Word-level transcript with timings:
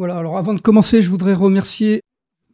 Voilà, 0.00 0.16
alors 0.16 0.38
avant 0.38 0.54
de 0.54 0.62
commencer, 0.62 1.02
je 1.02 1.10
voudrais 1.10 1.34
remercier 1.34 2.00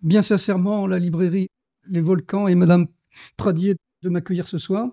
bien 0.02 0.20
sincèrement 0.20 0.88
la 0.88 0.98
librairie 0.98 1.46
Les 1.86 2.00
Volcans 2.00 2.48
et 2.48 2.56
Madame 2.56 2.88
Pradier 3.36 3.76
de 4.02 4.08
m'accueillir 4.08 4.48
ce 4.48 4.58
soir. 4.58 4.88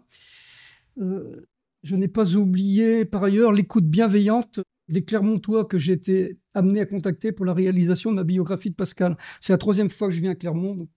Euh, 0.99 1.47
je 1.81 1.95
n'ai 1.95 2.07
pas 2.07 2.35
oublié 2.35 3.05
par 3.05 3.23
ailleurs 3.23 3.53
l'écoute 3.53 3.85
bienveillante 3.85 4.59
des 4.87 5.03
Clermontois 5.03 5.65
que 5.65 5.79
j'ai 5.79 5.93
été 5.93 6.37
amené 6.53 6.81
à 6.81 6.85
contacter 6.85 7.31
pour 7.31 7.43
la 7.43 7.55
réalisation 7.55 8.11
de 8.11 8.17
ma 8.17 8.23
biographie 8.23 8.69
de 8.69 8.75
Pascal. 8.75 9.17
C'est 9.41 9.51
la 9.51 9.57
troisième 9.57 9.89
fois 9.89 10.09
que 10.09 10.13
je 10.13 10.21
viens 10.21 10.33
à 10.33 10.35
Clermont. 10.35 10.87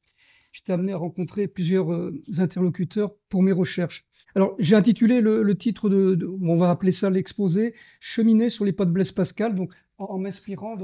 J'étais 0.52 0.74
amené 0.74 0.92
à 0.92 0.98
rencontrer 0.98 1.48
plusieurs 1.48 1.90
euh, 1.90 2.22
interlocuteurs 2.36 3.14
pour 3.30 3.42
mes 3.42 3.52
recherches. 3.52 4.04
Alors, 4.34 4.56
j'ai 4.58 4.76
intitulé 4.76 5.22
le, 5.22 5.54
titre 5.56 5.88
de, 5.88 6.22
on 6.42 6.56
va 6.56 6.68
appeler 6.68 6.92
ça 6.92 7.08
l'exposé, 7.08 7.72
Cheminer 7.98 8.50
sur 8.50 8.66
les 8.66 8.74
pas 8.74 8.84
de 8.84 8.90
Blaise 8.90 9.12
Pascal, 9.12 9.54
donc 9.54 9.72
en, 9.96 10.18
m'inspirant, 10.18 10.76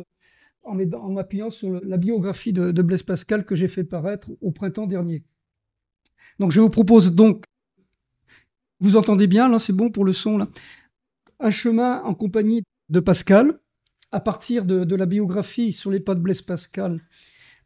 en 0.64 1.10
m'appuyant 1.10 1.50
sur 1.50 1.80
la 1.84 1.96
biographie 1.96 2.52
de, 2.52 2.82
Blaise 2.82 3.02
Pascal 3.02 3.44
que 3.44 3.54
j'ai 3.54 3.68
fait 3.68 3.84
paraître 3.84 4.30
au 4.40 4.50
printemps 4.52 4.86
dernier. 4.86 5.24
Donc, 6.38 6.50
je 6.50 6.60
vous 6.60 6.70
propose 6.70 7.12
donc, 7.14 7.44
vous 8.80 8.96
entendez 8.96 9.26
bien, 9.26 9.48
là, 9.48 9.58
c'est 9.58 9.72
bon 9.72 9.90
pour 9.90 10.04
le 10.04 10.12
son, 10.12 10.38
là, 10.38 10.48
un 11.40 11.50
chemin 11.50 12.02
en 12.02 12.14
compagnie 12.14 12.62
de 12.88 13.00
Pascal, 13.00 13.60
à 14.10 14.20
partir 14.20 14.64
de, 14.64 14.94
la 14.94 15.06
biographie 15.06 15.72
sur 15.72 15.90
les 15.90 16.00
pas 16.00 16.14
de 16.14 16.20
Blaise 16.20 16.42
Pascal, 16.42 17.00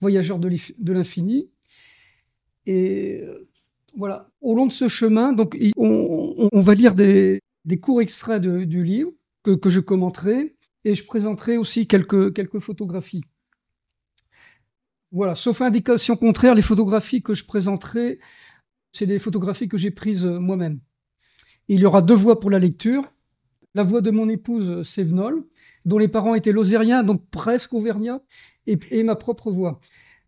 Voyageur 0.01 0.39
de 0.39 0.93
l'infini. 0.93 1.51
Et 2.67 3.21
euh, 3.23 3.49
voilà, 3.97 4.31
au 4.41 4.55
long 4.55 4.67
de 4.67 4.73
ce 4.73 4.89
chemin, 4.89 5.33
donc, 5.33 5.57
on, 5.77 6.61
va 6.61 6.75
lire 6.75 6.95
des, 6.95 7.41
courts 7.81 8.03
extraits 8.03 8.43
du 8.43 8.85
livre 8.85 9.13
que, 9.43 9.71
je 9.71 9.81
commenterai 9.81 10.56
et 10.87 10.95
je 10.95 11.05
présenterai 11.05 11.57
aussi 11.59 11.89
quelques, 11.89 12.59
photographies. 12.61 13.25
Voilà, 15.11 15.35
sauf 15.35 15.61
indication 15.61 16.17
contraire, 16.17 16.55
les 16.55 16.63
photographies 16.63 17.23
que 17.23 17.35
je 17.35 17.45
présenterai, 17.45 18.21
c'est 18.93 19.07
des 19.07 19.19
photographies 19.19 19.69
que 19.69 19.77
j'ai 19.77 19.91
prises 19.91 20.25
euh, 20.25 20.39
moi-même. 20.39 20.79
Il 21.67 21.81
y 21.81 21.87
aura 21.87 22.03
deux 22.03 22.15
voix 22.15 22.39
pour 22.39 22.51
la 22.51 22.61
lecture 22.61 23.05
la 23.75 23.83
voix 23.83 24.01
de 24.01 24.11
mon 24.11 24.31
épouse 24.31 24.89
Sévenol, 24.89 25.45
dont 25.85 25.99
les 25.99 26.09
parents 26.09 26.35
étaient 26.35 26.51
lozériens, 26.51 27.03
donc 27.03 27.29
presque 27.31 27.75
auvergnats, 27.75 28.23
et, 28.67 29.03
ma 29.03 29.17
propre 29.17 29.51
voix. 29.51 29.81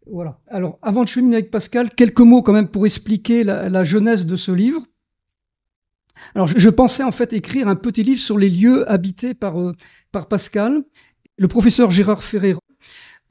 Voilà. 0.07 0.39
Alors, 0.49 0.79
avant 0.83 1.03
de 1.03 1.09
cheminer 1.09 1.37
avec 1.37 1.51
Pascal, 1.51 1.89
quelques 1.95 2.21
mots 2.21 2.43
quand 2.43 2.53
même 2.53 2.69
pour 2.69 2.85
expliquer 2.85 3.45
la, 3.45 3.85
jeunesse 3.85 4.27
de 4.27 4.37
ce 4.37 4.53
livre. 4.53 4.83
Alors, 6.35 6.47
je, 6.47 6.69
pensais 6.71 7.03
en 7.03 7.11
fait 7.11 7.33
écrire 7.33 7.69
un 7.69 7.77
petit 7.77 8.03
livre 8.03 8.21
sur 8.21 8.39
les 8.39 8.51
lieux 8.51 8.91
habités 8.91 9.35
par, 9.35 9.61
euh, 9.61 9.73
Pascal. 10.29 10.83
Le 11.37 11.49
professeur 11.49 11.91
Gérard 11.91 12.23
Ferreira 12.23 12.61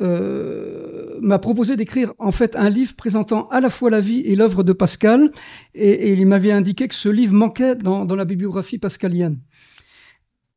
euh, 0.02 1.18
m'a 1.22 1.40
proposé 1.40 1.76
d'écrire 1.76 2.14
en 2.20 2.32
fait 2.32 2.56
un 2.56 2.70
livre 2.70 2.96
présentant 2.96 3.48
à 3.50 3.60
la 3.60 3.70
fois 3.70 3.90
la 3.90 4.00
vie 4.00 4.22
et 4.22 4.36
l'œuvre 4.36 4.64
de 4.64 4.74
Pascal, 4.74 5.32
et, 5.74 6.14
il 6.14 6.26
m'avait 6.26 6.52
indiqué 6.52 6.88
que 6.88 6.96
ce 6.96 7.10
livre 7.10 7.34
manquait 7.34 7.76
dans, 7.76 8.06
dans 8.06 8.16
la 8.16 8.26
bibliographie 8.26 8.78
pascalienne. 8.78 9.40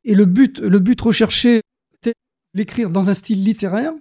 Et 0.04 0.14
le 0.14 0.24
but, 0.24 0.60
le 0.60 0.78
but 0.78 1.00
recherché 1.00 1.62
était 1.94 2.14
l'écrire 2.54 2.90
dans 2.90 3.10
un 3.10 3.14
style 3.14 3.44
littéraire 3.44 3.92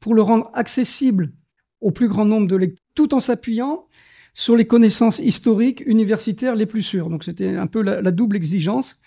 pour 0.00 0.14
le 0.14 0.22
rendre 0.22 0.50
accessible 0.54 1.32
au 1.80 1.90
plus 1.90 2.08
grand 2.08 2.24
nombre 2.24 2.46
de 2.46 2.56
lecteurs, 2.56 2.84
tout 2.94 3.14
en 3.14 3.20
s'appuyant 3.20 3.86
sur 4.34 4.56
les 4.56 4.66
connaissances 4.66 5.20
historiques 5.20 5.82
universitaires 5.86 6.56
les 6.56 6.66
plus 6.66 6.82
sûres. 6.82 7.08
Donc 7.08 7.24
c'était 7.24 7.56
un 7.56 7.66
peu 7.66 7.82
la, 7.82 8.10
double 8.10 8.36
exigence. 8.36 9.00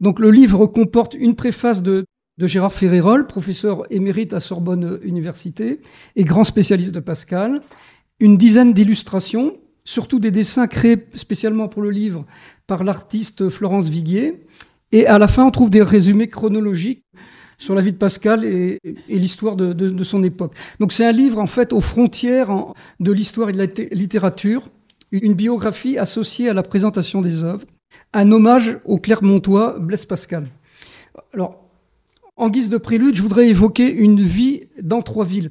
Donc 0.00 0.20
le 0.20 0.30
livre 0.30 0.66
comporte 0.66 1.14
une 1.14 1.34
préface 1.34 1.82
de, 1.82 2.04
de 2.36 2.46
Gérard 2.46 2.72
Ferrérol, 2.72 3.26
professeur 3.26 3.90
émérite 3.90 4.34
à 4.34 4.40
Sorbonne 4.40 5.00
Université 5.02 5.80
et 6.14 6.24
grand 6.24 6.44
spécialiste 6.44 6.92
de 6.92 7.00
Pascal, 7.00 7.62
une 8.20 8.36
dizaine 8.36 8.74
d'illustrations, 8.74 9.56
surtout 9.84 10.20
des 10.20 10.30
dessins 10.30 10.66
créés 10.66 11.06
spécialement 11.14 11.68
pour 11.68 11.82
le 11.82 11.90
livre 11.90 12.26
par 12.66 12.84
l'artiste 12.84 13.48
Florence 13.48 13.88
Viguier, 13.88 14.44
et 14.92 15.06
à 15.06 15.18
la 15.18 15.28
fin, 15.28 15.44
on 15.44 15.50
trouve 15.50 15.70
des 15.70 15.82
résumés 15.82 16.28
chronologiques 16.28 17.04
sur 17.58 17.74
la 17.74 17.82
vie 17.82 17.92
de 17.92 17.98
Pascal 17.98 18.44
et, 18.44 18.80
l'histoire 19.08 19.56
de, 19.56 20.04
son 20.04 20.22
époque. 20.22 20.54
Donc 20.80 20.92
c'est 20.92 21.04
un 21.04 21.12
livre 21.12 21.38
en 21.38 21.46
fait 21.46 21.72
aux 21.72 21.80
frontières 21.80 22.50
de 23.00 23.12
l'histoire 23.12 23.50
et 23.50 23.52
de 23.52 23.58
la 23.58 23.66
littérature, 23.92 24.70
une 25.10 25.34
biographie 25.34 25.98
associée 25.98 26.48
à 26.48 26.54
la 26.54 26.62
présentation 26.62 27.20
des 27.20 27.42
œuvres, 27.42 27.66
un 28.12 28.30
hommage 28.30 28.78
au 28.84 28.98
Clermontois 28.98 29.78
Blaise 29.78 30.06
Pascal. 30.06 30.48
Alors, 31.34 31.64
en 32.36 32.48
guise 32.48 32.68
de 32.68 32.78
prélude, 32.78 33.16
je 33.16 33.22
voudrais 33.22 33.48
évoquer 33.48 33.90
une 33.92 34.20
vie 34.20 34.68
dans 34.80 35.02
trois 35.02 35.24
villes. 35.24 35.50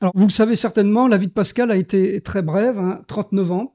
Alors, 0.00 0.12
vous 0.14 0.26
le 0.26 0.32
savez 0.32 0.56
certainement, 0.56 1.08
la 1.08 1.16
vie 1.16 1.28
de 1.28 1.32
Pascal 1.32 1.70
a 1.70 1.76
été 1.76 2.20
très 2.20 2.42
brève, 2.42 2.80
39 3.06 3.50
hein, 3.50 3.54
ans, 3.54 3.74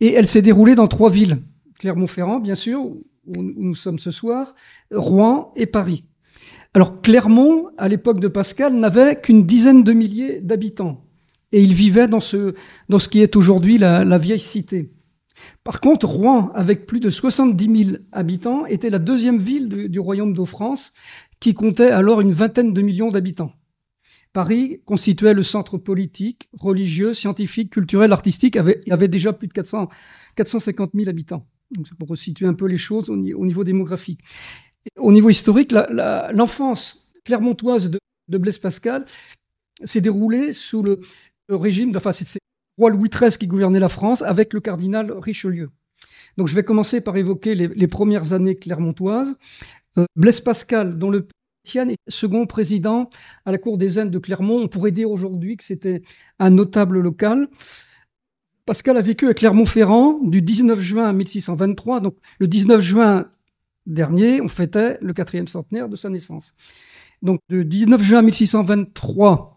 et 0.00 0.12
elle 0.12 0.26
s'est 0.26 0.42
déroulée 0.42 0.74
dans 0.74 0.88
trois 0.88 1.10
villes. 1.10 1.38
Clermont-Ferrand, 1.78 2.40
bien 2.40 2.56
sûr, 2.56 2.84
où 2.84 3.02
nous 3.36 3.76
sommes 3.76 4.00
ce 4.00 4.10
soir, 4.10 4.54
Rouen 4.90 5.52
et 5.54 5.66
Paris. 5.66 6.04
Alors 6.74 7.02
Clermont, 7.02 7.68
à 7.76 7.88
l'époque 7.88 8.18
de 8.18 8.28
Pascal, 8.28 8.74
n'avait 8.74 9.20
qu'une 9.20 9.46
dizaine 9.46 9.84
de 9.84 9.92
milliers 9.92 10.40
d'habitants. 10.40 11.04
Et 11.52 11.62
il 11.62 11.74
vivait 11.74 12.08
dans 12.08 12.20
ce, 12.20 12.54
dans 12.88 12.98
ce 12.98 13.08
qui 13.08 13.20
est 13.20 13.36
aujourd'hui 13.36 13.76
la, 13.76 14.18
vieille 14.18 14.40
cité. 14.40 14.90
Par 15.64 15.82
contre, 15.82 16.06
Rouen, 16.06 16.50
avec 16.54 16.86
plus 16.86 17.00
de 17.00 17.10
70 17.10 17.84
000 17.84 17.96
habitants, 18.10 18.64
était 18.64 18.88
la 18.88 18.98
deuxième 18.98 19.36
ville 19.36 19.68
du, 19.68 20.00
royaume 20.00 20.32
de 20.32 20.44
France, 20.44 20.94
qui 21.40 21.52
comptait 21.52 21.90
alors 21.90 22.22
une 22.22 22.30
vingtaine 22.30 22.72
de 22.72 22.80
millions 22.80 23.10
d'habitants. 23.10 23.52
Paris 24.32 24.80
constituait 24.86 25.34
le 25.34 25.42
centre 25.42 25.76
politique, 25.76 26.48
religieux, 26.58 27.12
scientifique, 27.12 27.70
culturel, 27.70 28.12
artistique, 28.12 28.56
avait, 28.56 28.80
avait 28.90 29.08
déjà 29.08 29.34
plus 29.34 29.48
de 29.48 29.52
400, 29.52 29.90
450 30.36 30.92
000 30.94 31.10
habitants. 31.10 31.46
Donc, 31.72 31.86
pour 31.98 32.08
resituer 32.08 32.46
un 32.46 32.54
peu 32.54 32.66
les 32.66 32.78
choses 32.78 33.10
au, 33.10 33.16
niveau 33.16 33.64
démographique. 33.64 34.20
Au 34.96 35.12
niveau 35.12 35.30
historique, 35.30 35.72
l'enfance 35.72 37.10
clermontoise 37.24 37.90
de, 37.90 38.38
Blaise 38.38 38.58
Pascal 38.58 39.04
s'est 39.84 40.00
déroulée 40.00 40.52
sous 40.52 40.82
le, 40.82 41.00
régime, 41.48 41.92
enfin, 41.96 42.12
c'est 42.12 42.38
roi 42.78 42.90
Louis 42.90 43.08
XIII 43.08 43.36
qui 43.36 43.46
gouvernait 43.46 43.80
la 43.80 43.88
France 43.88 44.22
avec 44.22 44.52
le 44.52 44.60
cardinal 44.60 45.12
Richelieu. 45.12 45.70
Donc, 46.38 46.48
je 46.48 46.54
vais 46.54 46.64
commencer 46.64 47.00
par 47.00 47.16
évoquer 47.16 47.54
les, 47.54 47.88
premières 47.88 48.32
années 48.32 48.56
clermontoises. 48.56 49.36
Euh, 49.98 50.06
Blaise 50.16 50.40
Pascal, 50.40 50.98
dont 50.98 51.10
le 51.10 51.28
Tienne 51.64 51.90
est 51.90 51.98
second 52.08 52.46
président 52.46 53.10
à 53.44 53.52
la 53.52 53.58
cour 53.58 53.78
des 53.78 53.98
Indes 53.98 54.10
de 54.10 54.18
Clermont. 54.18 54.60
On 54.62 54.68
pourrait 54.68 54.90
dire 54.90 55.10
aujourd'hui 55.10 55.56
que 55.56 55.64
c'était 55.64 56.02
un 56.38 56.50
notable 56.50 56.98
local. 56.98 57.48
Pascal 58.64 58.96
a 58.96 59.00
vécu 59.00 59.28
à 59.28 59.34
Clermont-Ferrand 59.34 60.20
du 60.22 60.42
19 60.42 60.80
juin 60.80 61.12
1623. 61.12 62.00
Donc, 62.00 62.16
le 62.38 62.48
19 62.48 62.80
juin 62.80 63.30
dernier, 63.86 64.40
on 64.40 64.48
fêtait 64.48 64.98
le 65.00 65.12
quatrième 65.12 65.48
centenaire 65.48 65.88
de 65.88 65.96
sa 65.96 66.08
naissance. 66.08 66.54
Donc, 67.22 67.40
de 67.48 67.62
19 67.62 68.02
juin 68.02 68.22
1623 68.22 69.52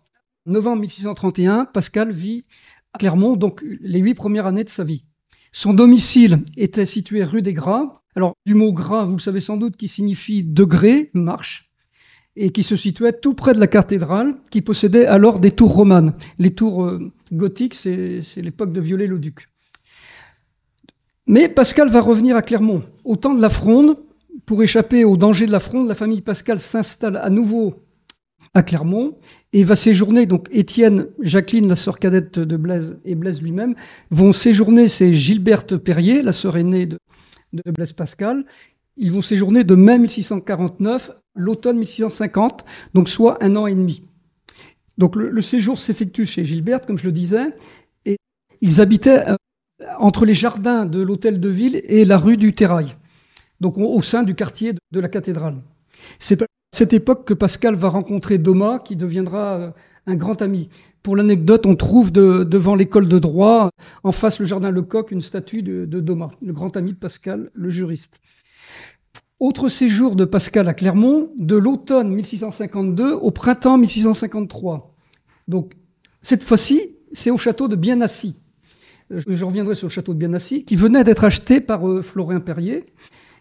novembre 0.46 0.82
1631, 0.82 1.66
Pascal 1.66 2.12
vit 2.12 2.46
à 2.94 3.00
Clermont, 3.00 3.36
donc 3.36 3.64
les 3.64 4.00
huit 4.00 4.14
premières 4.14 4.46
années 4.46 4.64
de 4.64 4.70
sa 4.70 4.84
vie. 4.84 5.06
Son 5.52 5.74
domicile 5.74 6.40
était 6.58 6.86
situé 6.86 7.24
rue 7.24 7.42
des 7.42 7.54
Gras. 7.54 8.02
Alors, 8.16 8.34
du 8.46 8.54
mot 8.54 8.72
gras, 8.72 9.04
vous 9.04 9.18
le 9.18 9.22
savez 9.22 9.42
sans 9.42 9.58
doute, 9.58 9.76
qui 9.76 9.88
signifie 9.88 10.44
degré, 10.44 11.12
marche 11.14 11.70
et 12.38 12.52
qui 12.52 12.64
se 12.64 12.76
situait 12.76 13.14
tout 13.14 13.34
près 13.34 13.54
de 13.54 13.60
la 13.60 13.68
cathédrale, 13.68 14.36
qui 14.52 14.62
possédait 14.62 15.06
alors 15.06 15.40
des 15.40 15.52
tours 15.52 15.74
romanes. 15.74 16.14
Les 16.38 16.54
tours 16.54 16.84
euh, 16.84 17.12
gothiques, 17.32 17.74
c'est 17.76 18.22
l'époque 18.38 18.74
de 18.74 18.82
Viollet-le-Duc. 18.82 19.50
Mais 21.28 21.50
Pascal 21.50 21.90
va 21.90 22.02
revenir 22.02 22.36
à 22.36 22.42
Clermont. 22.42 22.84
Au 23.04 23.16
temps 23.16 23.34
de 23.34 23.42
la 23.42 23.50
Fronde, 23.50 23.98
pour 24.46 24.62
échapper 24.64 25.04
au 25.04 25.18
danger 25.18 25.46
de 25.46 25.52
la 25.52 25.60
Fronde, 25.60 25.88
la 25.88 25.96
famille 25.96 26.22
Pascal 26.22 26.60
s'installe 26.60 27.18
à 27.18 27.30
nouveau 27.30 27.84
à 28.54 28.64
Clermont 28.64 29.18
et 29.54 29.64
va 29.64 29.76
séjourner, 29.76 30.26
donc 30.26 30.48
Étienne, 30.52 31.08
Jacqueline, 31.22 31.68
la 31.68 31.76
sœur 31.76 32.00
cadette 32.00 32.40
de 32.40 32.58
Blaise, 32.58 32.98
et 33.06 33.16
Blaise 33.16 33.42
lui-même, 33.42 33.76
vont 34.12 34.34
séjourner, 34.34 34.88
c'est 34.88 35.14
Gilberte 35.14 35.78
Perrier, 35.78 36.22
la 36.22 36.32
sœur 36.32 36.58
aînée 36.58 36.86
de, 36.86 36.98
de 37.54 37.72
Blaise 37.72 37.94
Pascal, 37.94 38.46
ils 38.98 39.12
vont 39.12 39.22
séjourner 39.22 39.64
de 39.64 39.76
mai 39.76 39.98
1649 39.98 41.12
l'automne 41.36 41.78
1650, 41.78 42.66
donc 42.94 43.10
soit 43.10 43.44
un 43.44 43.56
an 43.56 43.68
et 43.68 43.76
demi. 43.76 44.04
Donc 44.98 45.16
le, 45.18 45.42
séjour 45.42 45.78
s'effectue 45.78 46.26
chez 46.26 46.46
Gilberte, 46.46 46.86
comme 46.86 46.98
je 46.98 47.06
le 47.06 47.12
disais, 47.12 47.48
et 48.06 48.18
ils 48.62 48.80
habitaient 48.80 49.28
euh, 49.28 49.36
entre 50.00 50.26
les 50.26 50.34
jardins 50.34 50.86
de 50.86 51.02
l'hôtel 51.02 51.42
de 51.42 51.50
ville 51.50 51.82
et 51.84 52.06
la 52.06 52.18
rue 52.18 52.38
du 52.38 52.54
Terrail, 52.54 52.96
donc 53.62 53.78
au 53.78 54.02
sein 54.02 54.24
du 54.24 54.36
quartier 54.36 54.74
de 54.92 55.00
la 55.00 55.10
cathédrale. 55.10 55.62
C'est 56.20 56.42
à 56.42 56.46
cette 56.74 56.94
époque 56.94 57.26
que 57.26 57.34
Pascal 57.34 57.76
va 57.76 57.90
rencontrer 57.90 58.38
Doma, 58.38 58.80
qui 58.80 58.96
deviendra 58.96 59.56
euh, 59.56 59.72
un 60.08 60.16
grand 60.16 60.42
ami. 60.42 60.70
Pour 61.04 61.16
l'anecdote, 61.16 61.66
on 61.66 61.76
trouve 61.76 62.12
devant 62.12 62.76
l'école 62.76 63.08
de 63.08 63.20
droit, 63.20 63.70
en 64.04 64.12
face 64.12 64.40
le 64.40 64.46
jardin 64.46 64.72
Lecoq, 64.72 65.12
une 65.12 65.22
statue 65.22 65.62
de, 65.62 65.86
Doma, 65.86 66.32
le 66.42 66.52
grand 66.52 66.76
ami 66.78 66.94
de 66.94 66.98
Pascal, 66.98 67.52
le 67.54 67.70
juriste. 67.70 68.22
Autre 69.40 69.70
séjour 69.70 70.16
de 70.16 70.26
Pascal 70.26 70.68
à 70.68 70.74
Clermont, 70.74 71.30
de 71.38 71.56
l'automne 71.56 72.10
1652 72.10 73.14
au 73.14 73.32
printemps 73.32 73.78
1653. 73.78 74.96
Donc, 75.48 75.74
cette 76.22 76.44
fois-ci, 76.44 76.96
c'est 77.12 77.30
au 77.30 77.38
château 77.38 77.68
de 77.68 77.76
Bienassi. 77.76 78.38
Euh, 79.12 79.22
je 79.28 79.46
reviendrai 79.46 79.76
sur 79.76 79.88
le 79.88 79.92
château 79.92 80.14
de 80.14 80.20
Bienassi, 80.20 80.66
qui 80.66 80.76
venait 80.76 81.04
d'être 81.04 81.24
acheté 81.24 81.62
par 81.62 81.88
euh, 81.88 82.02
Florin 82.02 82.40
Perrier. 82.40 82.86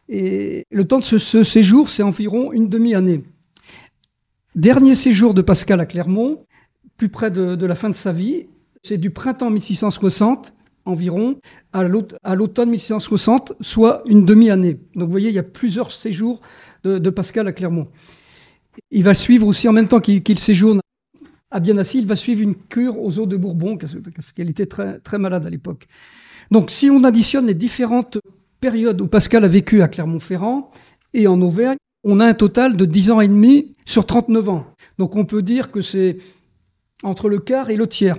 Et 0.09 0.67
le 0.71 0.85
temps 0.87 0.99
de 0.99 1.05
ce, 1.05 1.45
séjour, 1.45 1.89
c'est 1.89 2.03
environ 2.03 2.53
une 2.53 2.69
demi-année. 2.69 3.25
Dernier 4.55 4.95
séjour 4.95 5.35
de 5.35 5.43
Pascal 5.43 5.81
à 5.81 5.87
Clermont, 5.87 6.45
plus 6.97 7.09
près 7.09 7.31
de 7.31 7.67
la 7.67 7.75
fin 7.75 7.91
de 7.91 7.95
sa 7.95 8.13
vie, 8.13 8.47
c'est 8.83 8.99
du 8.99 9.11
printemps 9.11 9.51
1660 9.51 10.55
environ 10.85 11.39
à 11.73 11.83
l'automne 12.35 12.71
1660, 12.71 13.55
soit 13.61 14.03
une 14.07 14.25
demi-année. 14.25 14.79
Donc 14.95 15.07
vous 15.07 15.11
voyez, 15.11 15.31
il 15.31 15.35
y 15.35 15.39
a 15.39 15.45
plusieurs 15.45 15.93
séjours 15.93 16.41
de, 16.85 17.11
Pascal 17.11 17.49
à 17.49 17.53
Clermont. 17.53 17.87
Il 18.91 19.05
va 19.05 19.15
suivre 19.15 19.47
aussi, 19.47 19.69
en 19.69 19.73
même 19.73 19.89
temps 19.89 20.01
qu'il 20.01 20.39
séjourne 20.39 20.81
à 21.51 21.61
Bienassi, 21.61 21.99
il 21.99 22.07
va 22.07 22.17
suivre 22.17 22.43
une 22.43 22.55
cure 22.55 23.01
aux 23.01 23.19
eaux 23.19 23.27
de 23.27 23.37
Bourbon, 23.37 23.79
parce 23.79 24.33
qu'elle 24.33 24.51
était 24.51 24.67
très 24.67 25.19
malade 25.19 25.47
à 25.47 25.51
l'époque. 25.51 25.87
Donc 26.51 26.71
si 26.71 26.91
on 26.91 27.05
additionne 27.05 27.47
les 27.47 27.55
différentes 27.55 28.19
périodes 28.65 29.03
où 29.03 29.09
Pascal 29.09 29.45
a 29.45 29.49
vécu 29.49 29.83
à 29.83 29.89
Clermont-Ferrand 29.89 30.71
et 31.13 31.27
en 31.27 31.39
Auvergne, 31.43 31.77
on 32.03 32.19
a 32.19 32.25
un 32.25 32.33
total 32.33 32.79
de 32.79 32.87
10 32.87 33.11
ans 33.11 33.21
et 33.21 33.29
demi 33.29 33.75
sur 33.85 34.07
39 34.07 34.49
ans. 34.49 34.67
Donc 34.97 35.17
on 35.17 35.27
peut 35.27 35.43
dire 35.43 35.71
que 35.71 35.83
c'est 35.83 36.17
entre 37.03 37.29
le 37.29 37.41
quart 37.41 37.69
et 37.69 37.77
le 37.77 37.87
tiers 37.87 38.17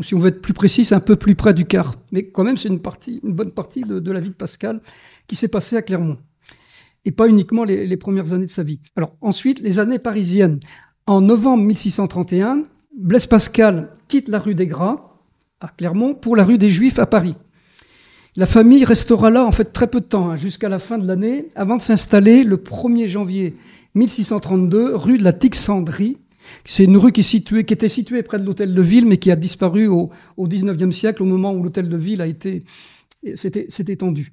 si 0.00 0.16
on 0.16 0.18
veut 0.18 0.30
être 0.30 0.42
plus 0.42 0.52
précis, 0.52 0.84
c'est 0.84 0.96
un 0.96 1.00
peu 1.00 1.14
plus 1.14 1.36
près 1.36 1.54
du 1.54 1.64
quart. 1.66 1.94
Mais 2.10 2.26
quand 2.26 2.42
même, 2.42 2.56
c'est 2.56 2.68
une 2.68 2.80
bonne 3.22 3.52
partie 3.52 3.82
de, 3.82 4.10
la 4.10 4.18
vie 4.18 4.30
de 4.30 4.34
Pascal 4.34 4.80
qui 5.28 5.36
s'est 5.36 5.46
passée 5.46 5.76
à 5.76 5.82
Clermont. 5.82 6.18
Et 7.04 7.12
pas 7.12 7.28
uniquement 7.28 7.62
les, 7.62 7.96
premières 7.96 8.32
années 8.32 8.46
de 8.46 8.50
sa 8.50 8.64
vie. 8.64 8.80
Alors 8.96 9.14
ensuite, 9.20 9.60
les 9.60 9.78
années 9.78 10.00
parisiennes. 10.00 10.58
En 11.06 11.20
novembre 11.20 11.62
1631, 11.62 12.64
Blaise 12.98 13.28
Pascal 13.28 13.90
quitte 14.08 14.28
la 14.28 14.40
rue 14.40 14.56
des 14.56 14.66
Gras 14.66 15.20
à 15.60 15.68
Clermont 15.68 16.14
pour 16.14 16.34
la 16.34 16.42
rue 16.42 16.58
des 16.58 16.70
Juifs 16.70 16.98
à 16.98 17.06
Paris. 17.06 17.36
La 18.36 18.46
famille 18.46 18.84
restera 18.84 19.30
là 19.30 19.44
en 19.44 19.52
fait 19.52 19.72
très 19.72 19.86
peu 19.86 20.00
de 20.00 20.06
temps, 20.06 20.30
hein, 20.30 20.36
jusqu'à 20.36 20.68
la 20.68 20.80
fin 20.80 20.98
de 20.98 21.06
l'année, 21.06 21.46
avant 21.54 21.76
de 21.76 21.82
s'installer 21.82 22.42
le 22.42 22.56
1er 22.56 23.06
janvier 23.06 23.54
1632 23.94 24.96
rue 24.96 25.18
de 25.18 25.22
la 25.22 25.32
Tixandrie, 25.32 26.18
c'est 26.64 26.84
une 26.84 26.96
rue 26.96 27.12
qui, 27.12 27.20
était 27.20 27.88
située 27.88 28.22
près 28.22 28.38
de 28.38 28.44
l'hôtel 28.44 28.74
de 28.74 28.82
ville, 28.82 29.06
mais 29.06 29.18
qui 29.18 29.30
a 29.30 29.36
disparu 29.36 29.86
au, 29.86 30.10
au 30.36 30.48
19e 30.48 30.90
siècle, 30.90 31.22
au 31.22 31.26
moment 31.26 31.52
où 31.52 31.62
l'hôtel 31.62 31.88
de 31.88 31.96
ville 31.96 32.36
s'est 33.36 33.84
étendu. 33.88 34.32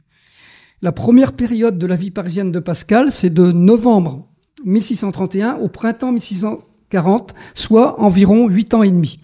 La 0.82 0.92
première 0.92 1.34
période 1.34 1.78
de 1.78 1.86
la 1.86 1.96
vie 1.96 2.12
parisienne 2.12 2.52
de 2.52 2.60
Pascal, 2.60 3.12
c'est 3.12 3.30
de 3.30 3.52
novembre 3.52 4.28
1631 4.66 5.58
au 5.58 5.68
printemps 5.68 6.12
1640, 6.12 7.36
soit 7.54 8.00
environ 8.02 8.48
huit 8.48 8.74
ans 8.74 8.84
et 8.84 8.92
demi. 8.92 9.20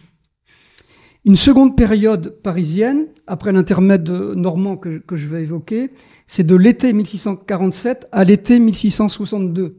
Une 1.28 1.36
seconde 1.36 1.76
période 1.76 2.40
parisienne, 2.42 3.08
après 3.28 3.52
l'intermède 3.52 4.10
normand 4.10 4.78
que, 4.78 5.02
je 5.12 5.28
vais 5.28 5.42
évoquer, 5.42 5.92
c'est 6.26 6.46
de 6.46 6.56
l'été 6.56 6.94
1647 6.94 8.08
à 8.14 8.24
l'été 8.24 8.60
1662, 8.60 9.76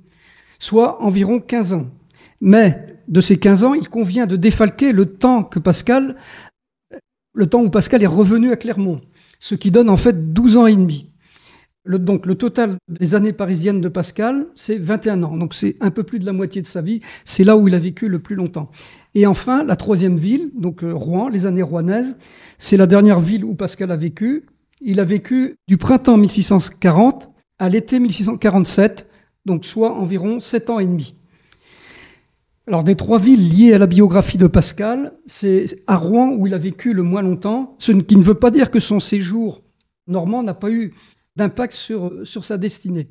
soit 0.58 1.02
environ 1.02 1.40
15 1.40 1.72
ans. 1.72 1.86
Mais 2.42 2.98
de 3.08 3.22
ces 3.22 3.38
15 3.38 3.64
ans, 3.64 3.72
il 3.72 3.88
convient 3.88 4.26
de 4.26 4.36
défalquer 4.36 4.92
le 4.92 5.06
temps 5.06 5.42
que 5.42 5.58
Pascal, 5.58 6.16
le 7.32 7.46
temps 7.46 7.62
où 7.62 7.70
Pascal 7.70 8.02
est 8.02 8.06
revenu 8.06 8.52
à 8.52 8.56
Clermont, 8.56 9.00
ce 9.40 9.54
qui 9.54 9.70
donne 9.70 9.88
en 9.88 9.96
fait 9.96 10.34
12 10.34 10.58
ans 10.58 10.66
et 10.66 10.76
demi. 10.76 11.10
Le, 11.88 11.98
donc 11.98 12.26
le 12.26 12.34
total 12.34 12.76
des 12.86 13.14
années 13.14 13.32
parisiennes 13.32 13.80
de 13.80 13.88
Pascal, 13.88 14.48
c'est 14.54 14.76
21 14.76 15.22
ans. 15.22 15.38
Donc 15.38 15.54
c'est 15.54 15.76
un 15.80 15.90
peu 15.90 16.02
plus 16.02 16.18
de 16.18 16.26
la 16.26 16.34
moitié 16.34 16.60
de 16.60 16.66
sa 16.66 16.82
vie. 16.82 17.00
C'est 17.24 17.44
là 17.44 17.56
où 17.56 17.66
il 17.66 17.74
a 17.74 17.78
vécu 17.78 18.08
le 18.08 18.18
plus 18.18 18.36
longtemps. 18.36 18.70
Et 19.14 19.26
enfin, 19.26 19.64
la 19.64 19.74
troisième 19.74 20.16
ville, 20.16 20.50
donc 20.54 20.84
euh, 20.84 20.92
Rouen, 20.92 21.28
les 21.30 21.46
années 21.46 21.62
rouennaises, 21.62 22.18
c'est 22.58 22.76
la 22.76 22.86
dernière 22.86 23.20
ville 23.20 23.42
où 23.42 23.54
Pascal 23.54 23.90
a 23.90 23.96
vécu. 23.96 24.44
Il 24.82 25.00
a 25.00 25.04
vécu 25.04 25.56
du 25.66 25.78
printemps 25.78 26.18
1640 26.18 27.30
à 27.58 27.70
l'été 27.70 27.98
1647, 27.98 29.06
donc 29.46 29.64
soit 29.64 29.94
environ 29.94 30.40
7 30.40 30.68
ans 30.68 30.80
et 30.80 30.84
demi. 30.86 31.14
Alors, 32.66 32.84
des 32.84 32.96
trois 32.96 33.18
villes 33.18 33.48
liées 33.48 33.72
à 33.72 33.78
la 33.78 33.86
biographie 33.86 34.36
de 34.36 34.46
Pascal, 34.46 35.14
c'est 35.24 35.64
à 35.86 35.96
Rouen 35.96 36.34
où 36.36 36.46
il 36.46 36.52
a 36.52 36.58
vécu 36.58 36.92
le 36.92 37.02
moins 37.02 37.22
longtemps, 37.22 37.70
ce 37.78 37.92
qui 37.92 38.16
ne 38.16 38.22
veut 38.22 38.34
pas 38.34 38.50
dire 38.50 38.70
que 38.70 38.78
son 38.78 39.00
séjour 39.00 39.62
normand 40.06 40.42
n'a 40.42 40.52
pas 40.52 40.70
eu 40.70 40.92
d'impact 41.38 41.72
sur, 41.72 42.12
sur 42.24 42.44
sa 42.44 42.58
destinée. 42.58 43.08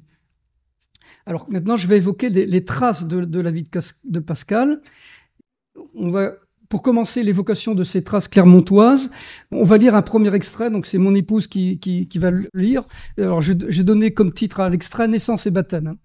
Alors 1.25 1.50
maintenant, 1.50 1.77
je 1.77 1.88
vais 1.88 1.97
évoquer 1.97 2.29
les, 2.29 2.65
traces 2.65 3.06
de, 3.06 3.39
la 3.39 3.51
vie 3.51 3.63
de, 4.03 4.19
Pascal. 4.19 4.81
On 5.95 6.09
va, 6.09 6.33
pour 6.69 6.81
commencer 6.81 7.24
l'évocation 7.24 7.74
de 7.74 7.83
ces 7.83 8.03
traces 8.03 8.27
clermontoises, 8.27 9.09
on 9.51 9.63
va 9.63 9.77
lire 9.77 9.95
un 9.95 10.01
premier 10.01 10.33
extrait. 10.35 10.69
Donc 10.69 10.85
c'est 10.85 10.97
mon 10.97 11.15
épouse 11.15 11.47
qui, 11.47 11.79
qui, 11.79 12.19
va 12.19 12.29
le 12.31 12.50
lire. 12.53 12.85
Alors 13.18 13.41
j'ai 13.41 13.83
donné 13.83 14.12
comme 14.12 14.33
titre 14.33 14.59
à 14.59 14.69
l'extrait 14.69 15.07
Naissance 15.07 15.47
et 15.47 15.51
baptême. 15.51 15.97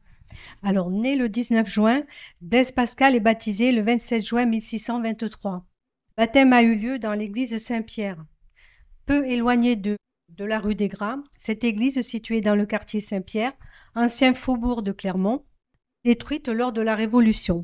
Alors, 0.63 0.91
né 0.91 1.15
le 1.15 1.29
19 1.29 1.69
juin, 1.69 2.03
Blaise 2.41 2.73
Pascal 2.73 3.15
est 3.15 3.21
baptisé 3.21 3.71
le 3.71 3.83
27 3.83 4.25
juin 4.25 4.47
1623. 4.47 5.67
Baptême 6.17 6.53
a 6.53 6.63
eu 6.63 6.75
lieu 6.75 6.99
dans 6.99 7.13
l'église 7.13 7.57
Saint-Pierre. 7.59 8.25
Peu 9.07 9.27
éloignée 9.27 9.77
de, 9.77 9.97
de 10.37 10.45
la 10.45 10.59
rue 10.59 10.75
des 10.75 10.89
Gras, 10.89 11.19
cette 11.37 11.65
église 11.65 12.01
située 12.03 12.41
dans 12.41 12.55
le 12.55 12.65
quartier 12.65 13.01
Saint-Pierre, 13.01 13.53
ancien 13.95 14.33
faubourg 14.35 14.83
de 14.83 14.93
Clermont, 14.93 15.45
détruite 16.05 16.49
lors 16.49 16.73
de 16.73 16.81
la 16.81 16.95
Révolution. 16.95 17.61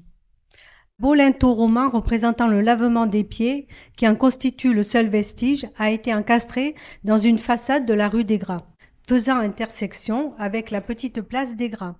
Beau 0.99 1.15
linteau 1.15 1.55
roman 1.55 1.89
représentant 1.89 2.49
le 2.49 2.61
lavement 2.61 3.07
des 3.07 3.25
pieds, 3.25 3.69
qui 3.97 4.07
en 4.07 4.17
constitue 4.17 4.75
le 4.75 4.83
seul 4.83 5.09
vestige, 5.09 5.67
a 5.79 5.91
été 5.91 6.15
encastré 6.15 6.75
dans 7.05 7.19
une 7.19 7.39
façade 7.39 7.87
de 7.87 7.95
la 7.95 8.09
rue 8.09 8.25
des 8.25 8.39
Gras, 8.39 8.67
faisant 9.09 9.39
intersection 9.39 10.35
avec 10.39 10.71
la 10.71 10.81
petite 10.81 11.23
place 11.23 11.57
des 11.57 11.71
Gras 11.71 11.97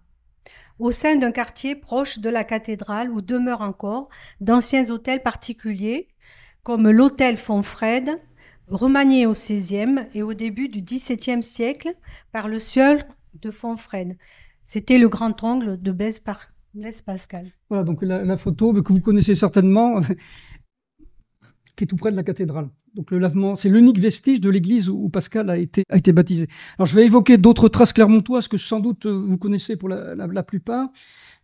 au 0.79 0.93
sein 0.93 1.17
d'un 1.17 1.33
quartier 1.33 1.75
proche 1.75 2.19
de 2.19 2.31
la 2.31 2.45
cathédrale 2.45 3.11
où 3.11 3.21
demeurent 3.21 3.63
encore 3.63 4.09
d'anciens 4.41 4.91
hôtels 4.91 5.23
particuliers, 5.23 6.09
comme 6.63 6.89
l'hôtel 6.89 7.37
Fonfred, 7.37 8.21
remanié 8.71 9.27
au 9.27 9.33
XVIe 9.33 10.07
et 10.15 10.23
au 10.23 10.35
début 10.35 10.69
du 10.69 10.83
XVIIe 10.83 11.43
siècle 11.43 11.95
par 12.33 12.49
le 12.49 12.59
sieur 12.59 12.99
de 13.41 13.51
Fonfred. 13.51 14.17
C'était 14.65 14.99
le 14.99 15.09
grand 15.09 15.43
angle 15.45 15.81
de 15.81 15.93
Blaise, 15.93 16.21
Pascal. 16.21 17.47
Voilà, 17.69 17.85
donc 17.85 18.03
la, 18.03 18.37
photo 18.37 18.73
que 18.75 18.93
vous 18.93 19.01
connaissez 19.01 19.35
certainement, 19.35 20.01
qui 21.77 21.85
est 21.85 21.87
tout 21.87 21.97
près 21.97 22.11
de 22.11 22.17
la 22.17 22.23
cathédrale. 22.23 22.69
Donc 22.95 23.11
le 23.11 23.19
lavement, 23.19 23.55
c'est 23.55 23.69
l'unique 23.69 23.99
vestige 23.99 24.41
de 24.41 24.51
l'église 24.51 24.89
où 24.89 25.09
Pascal 25.09 25.51
a 25.51 25.57
été, 25.57 25.85
a 25.89 25.97
été 25.97 26.13
baptisé. 26.13 26.49
Alors 26.79 26.87
je 26.87 26.97
vais 26.97 27.07
évoquer 27.07 27.39
d'autres 27.39 27.69
traces 27.69 27.93
clermontoises 27.93 28.49
que 28.49 28.59
sans 28.59 28.81
doute 28.81 29.07
vous 29.07 29.39
connaissez 29.39 29.77
pour 29.77 29.89
la, 29.89 30.43
plupart. 30.43 30.89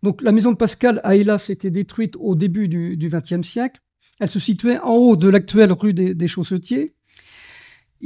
Donc 0.02 0.20
la 0.22 0.32
maison 0.32 0.52
de 0.52 0.56
Pascal 0.56 1.00
a 1.04 1.16
hélas 1.16 1.50
été 1.50 1.70
détruite 1.70 2.16
au 2.18 2.34
début 2.34 2.68
du 2.68 3.08
XXe 3.08 3.46
siècle. 3.46 3.80
Elle 4.20 4.28
se 4.28 4.40
situait 4.40 4.78
en 4.80 4.94
haut 4.94 5.16
de 5.16 5.28
l'actuelle 5.28 5.72
rue 5.72 5.94
des 5.94 6.28
Chaussetiers. 6.28 6.94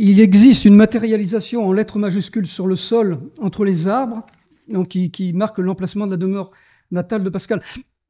Il 0.01 0.21
existe 0.21 0.65
une 0.65 0.77
matérialisation 0.77 1.67
en 1.67 1.73
lettres 1.73 1.99
majuscules 1.99 2.47
sur 2.47 2.69
le 2.69 2.77
sol 2.77 3.19
entre 3.41 3.65
les 3.65 3.89
arbres, 3.89 4.25
donc 4.69 4.87
qui, 4.87 5.33
marque 5.33 5.59
l'emplacement 5.59 6.07
de 6.07 6.13
la 6.13 6.17
demeure 6.17 6.53
natale 6.93 7.25
de 7.25 7.29
Pascal 7.29 7.61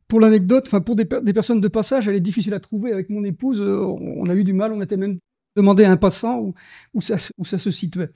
pour 0.07 0.21
l'anecdote, 0.21 0.65
enfin 0.67 0.83
pour 0.83 0.97
des, 0.97 1.07
personnes 1.07 1.63
de 1.63 1.69
passage, 1.69 2.07
elle 2.07 2.15
est 2.15 2.21
difficile 2.21 2.53
à 2.53 2.61
trouver. 2.61 2.93
Avec 2.93 3.09
mon 3.09 3.25
épouse, 3.25 3.63
euh, 3.63 3.81
on 3.81 4.29
a 4.29 4.35
eu 4.35 4.45
du 4.45 4.53
mal, 4.53 4.75
on 4.75 4.83
était 4.83 4.99
même 4.99 5.17
demandé 5.57 5.85
à 5.85 5.91
un 5.91 5.97
passant 5.97 6.53
où, 6.93 7.01
ça, 7.01 7.17
se 7.17 7.71
situait. 7.71 8.11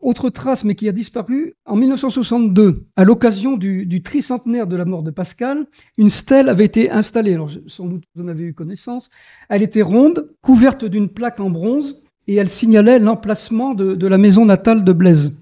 Autre 0.00 0.28
trace, 0.28 0.62
mais 0.62 0.74
qui 0.74 0.90
a 0.90 0.92
disparu, 0.92 1.54
en 1.64 1.74
1962, 1.74 2.84
à 2.96 3.04
l'occasion 3.04 3.56
du, 3.56 3.86
du, 3.86 4.02
tricentenaire 4.02 4.66
de 4.66 4.76
la 4.76 4.84
mort 4.84 5.02
de 5.02 5.10
Pascal, 5.10 5.66
une 5.96 6.10
stèle 6.10 6.50
avait 6.50 6.66
été 6.66 6.90
installée. 6.90 7.32
Alors, 7.32 7.50
sans 7.66 7.86
doute 7.86 8.04
vous 8.14 8.24
en 8.24 8.28
avez 8.28 8.44
eu 8.44 8.52
connaissance. 8.52 9.08
Elle 9.48 9.62
était 9.62 9.80
ronde, 9.80 10.34
couverte 10.42 10.84
d'une 10.84 11.08
plaque 11.08 11.40
en 11.40 11.48
bronze, 11.48 12.02
et 12.28 12.34
elle 12.34 12.50
signalait 12.50 12.98
l'emplacement 12.98 13.74
de, 13.74 14.06
la 14.06 14.18
maison 14.18 14.44
natale 14.44 14.84
de 14.84 14.92
Blaise. 14.92 15.32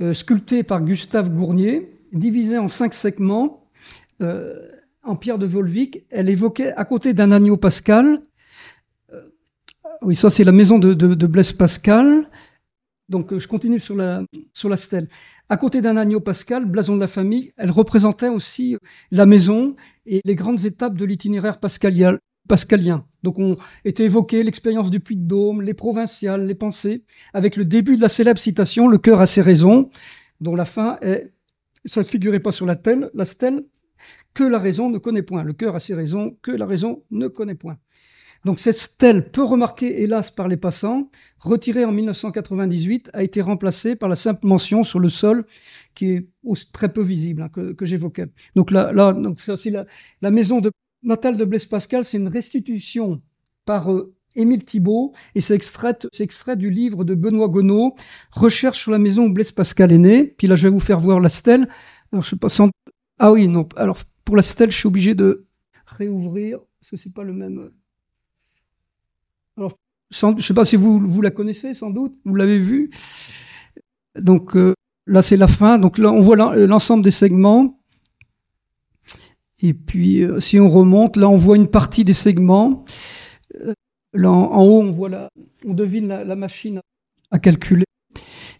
Euh, 0.00 0.12
sculptée 0.12 0.64
par 0.64 0.82
Gustave 0.82 1.30
Gournier, 1.30 1.88
divisée 2.12 2.58
en 2.58 2.68
cinq 2.68 2.92
segments, 2.92 3.64
euh, 4.20 4.54
en 5.04 5.14
pierre 5.14 5.38
de 5.38 5.46
Volvic, 5.46 6.02
elle 6.10 6.28
évoquait 6.28 6.72
à 6.72 6.84
côté 6.84 7.14
d'un 7.14 7.30
agneau 7.30 7.56
pascal, 7.56 8.20
euh, 9.12 9.20
oui, 10.02 10.16
ça 10.16 10.30
c'est 10.30 10.42
la 10.42 10.52
maison 10.52 10.80
de, 10.80 11.26
Blaise 11.26 11.52
Pascal, 11.52 12.28
donc 13.08 13.38
je 13.38 13.46
continue 13.46 13.78
sur 13.78 13.94
la, 13.94 14.24
sur 14.52 14.68
la 14.68 14.76
stèle. 14.76 15.08
À 15.48 15.56
côté 15.56 15.80
d'un 15.80 15.96
agneau 15.96 16.20
pascal, 16.20 16.64
blason 16.64 16.96
de 16.96 17.00
la 17.00 17.06
famille, 17.06 17.52
elle 17.56 17.70
représentait 17.70 18.28
aussi 18.28 18.76
la 19.12 19.26
maison 19.26 19.76
et 20.06 20.22
les 20.24 20.34
grandes 20.34 20.64
étapes 20.64 20.96
de 20.96 21.04
l'itinéraire 21.04 21.60
pascalien. 21.60 22.18
Donc 23.24 23.40
on 23.40 23.56
était 23.84 24.04
évoqué 24.04 24.44
l'expérience 24.44 24.90
du 24.90 25.00
Puy-de-Dôme, 25.00 25.62
les 25.62 25.74
provinciales, 25.74 26.46
les 26.46 26.54
pensées, 26.54 27.02
avec 27.32 27.56
le 27.56 27.64
début 27.64 27.96
de 27.96 28.02
la 28.02 28.08
célèbre 28.08 28.38
citation 28.38 28.86
Le 28.86 28.98
cœur 28.98 29.20
a 29.20 29.26
ses 29.26 29.42
raisons, 29.42 29.90
dont 30.40 30.54
la 30.54 30.64
fin 30.64 30.98
est 31.02 31.32
ça 31.84 32.00
ne 32.00 32.06
figurait 32.06 32.40
pas 32.40 32.52
sur 32.52 32.66
la, 32.66 32.76
telle, 32.76 33.10
la 33.14 33.24
stèle, 33.24 33.64
que 34.32 34.44
la 34.44 34.58
raison 34.58 34.90
ne 34.90 34.98
connaît 34.98 35.22
point. 35.22 35.42
Le 35.42 35.52
cœur 35.52 35.74
a 35.74 35.80
ses 35.80 35.94
raisons 35.94 36.36
que 36.42 36.50
la 36.50 36.66
raison 36.66 37.02
ne 37.10 37.28
connaît 37.28 37.54
point. 37.54 37.78
Donc 38.44 38.60
cette 38.60 38.76
stèle, 38.76 39.30
peu 39.30 39.42
remarquée 39.42 40.02
hélas 40.02 40.30
par 40.30 40.48
les 40.48 40.58
passants, 40.58 41.10
retirée 41.38 41.84
en 41.84 41.92
1998, 41.92 43.10
a 43.14 43.22
été 43.22 43.40
remplacée 43.40 43.96
par 43.96 44.08
la 44.08 44.16
simple 44.16 44.46
mention 44.46 44.82
sur 44.82 44.98
le 44.98 45.08
sol 45.08 45.46
qui 45.94 46.10
est 46.10 46.28
très 46.72 46.92
peu 46.92 47.02
visible 47.02 47.42
hein, 47.42 47.48
que, 47.48 47.84
j'évoquais. 47.86 48.26
Donc 48.54 48.70
là, 48.70 48.92
c'est 49.36 49.70
la, 49.70 49.86
la, 50.20 50.30
maison 50.30 50.60
de, 50.60 50.70
natale 51.04 51.36
de 51.36 51.44
Blaise 51.44 51.66
Pascal, 51.66 52.04
c'est 52.04 52.16
une 52.16 52.28
restitution 52.28 53.22
par 53.64 53.92
euh, 53.92 54.14
Émile 54.36 54.64
Thibault 54.64 55.12
et 55.34 55.40
c'est 55.40 55.54
extrait, 55.54 56.56
du 56.56 56.70
livre 56.70 57.04
de 57.04 57.14
Benoît 57.14 57.48
Gonod, 57.48 57.92
Recherche 58.32 58.80
sur 58.80 58.90
la 58.90 58.98
maison 58.98 59.26
où 59.26 59.32
Blaise 59.32 59.52
Pascal 59.52 59.92
est 59.92 59.98
né. 59.98 60.24
Puis 60.24 60.46
là, 60.46 60.56
je 60.56 60.64
vais 60.64 60.72
vous 60.72 60.80
faire 60.80 60.98
voir 60.98 61.20
la 61.20 61.28
stèle. 61.28 61.68
Alors, 62.12 62.24
je 62.24 62.30
sais 62.30 62.36
pas 62.36 62.48
sans... 62.48 62.70
Ah 63.18 63.32
oui, 63.32 63.46
non. 63.48 63.68
Alors, 63.76 63.98
pour 64.24 64.36
la 64.36 64.42
stèle, 64.42 64.70
je 64.70 64.78
suis 64.78 64.88
obligé 64.88 65.14
de 65.14 65.46
réouvrir 65.86 66.58
parce 66.80 66.90
que 66.90 66.96
c'est 66.96 67.12
pas 67.12 67.22
le 67.22 67.32
même. 67.32 67.70
Alors, 69.56 69.78
je 70.10 70.26
ne 70.26 70.40
sais 70.40 70.54
pas 70.54 70.64
si 70.64 70.76
vous, 70.76 70.98
vous 70.98 71.22
la 71.22 71.30
connaissez, 71.30 71.74
sans 71.74 71.90
doute, 71.90 72.14
vous 72.24 72.34
l'avez 72.34 72.58
vu. 72.58 72.90
Donc 74.16 74.56
euh, 74.56 74.74
là, 75.06 75.22
c'est 75.22 75.36
la 75.36 75.46
fin. 75.46 75.78
Donc 75.78 75.98
là, 75.98 76.12
on 76.12 76.20
voit 76.20 76.36
l'ensemble 76.56 77.02
des 77.02 77.10
segments. 77.10 77.80
Et 79.64 79.72
puis, 79.72 80.22
euh, 80.22 80.40
si 80.40 80.60
on 80.60 80.68
remonte, 80.68 81.16
là, 81.16 81.26
on 81.26 81.36
voit 81.36 81.56
une 81.56 81.68
partie 81.68 82.04
des 82.04 82.12
segments. 82.12 82.84
Euh, 83.62 83.72
là, 84.12 84.30
en, 84.30 84.62
haut, 84.62 84.82
on 84.82 84.90
voit 84.90 85.30
on 85.64 85.72
devine 85.72 86.06
la, 86.06 86.36
machine 86.36 86.80
à 87.30 87.38
calculer. 87.38 87.86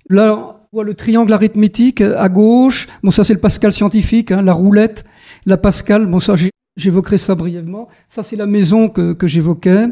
Là, 0.08 0.34
on 0.72 0.76
voit 0.76 0.84
le 0.84 0.94
triangle 0.94 1.30
arithmétique 1.34 2.00
à 2.00 2.30
gauche. 2.30 2.88
Bon, 3.02 3.10
ça, 3.10 3.22
c'est 3.22 3.34
le 3.34 3.40
Pascal 3.40 3.74
scientifique, 3.74 4.32
hein, 4.32 4.40
la 4.40 4.54
roulette, 4.54 5.04
la 5.44 5.58
Pascal. 5.58 6.06
Bon, 6.06 6.20
ça, 6.20 6.36
j'évoquerai 6.76 7.18
ça 7.18 7.34
brièvement. 7.34 7.88
Ça, 8.08 8.22
c'est 8.22 8.36
la 8.36 8.46
maison 8.46 8.88
que, 8.88 9.14
j'évoquais. 9.26 9.88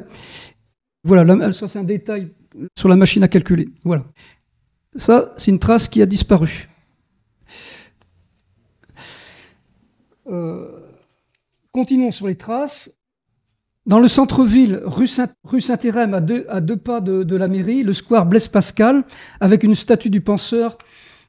Voilà, 1.04 1.52
ça 1.52 1.68
c'est 1.68 1.78
un 1.78 1.84
détail 1.84 2.30
sur 2.78 2.88
la 2.88 2.96
machine 2.96 3.22
à 3.22 3.28
calculer. 3.28 3.68
Voilà. 3.84 4.04
Ça, 4.96 5.34
c'est 5.36 5.50
une 5.50 5.58
trace 5.58 5.88
qui 5.88 6.00
a 6.00 6.06
disparu. 6.06 6.70
Euh, 10.28 10.71
continuons 11.72 12.10
sur 12.10 12.26
les 12.26 12.36
traces. 12.36 12.90
Dans 13.84 13.98
le 13.98 14.06
centre-ville, 14.06 14.80
rue 14.84 15.08
deux, 16.20 16.46
à 16.48 16.60
deux 16.60 16.76
pas 16.76 17.00
de, 17.00 17.36
la 17.36 17.48
mairie, 17.48 17.82
le 17.82 17.92
square 17.92 18.26
Blaise 18.26 18.46
Pascal, 18.46 19.04
avec 19.40 19.64
une 19.64 19.74
statue 19.74 20.10
du 20.10 20.20
penseur 20.20 20.78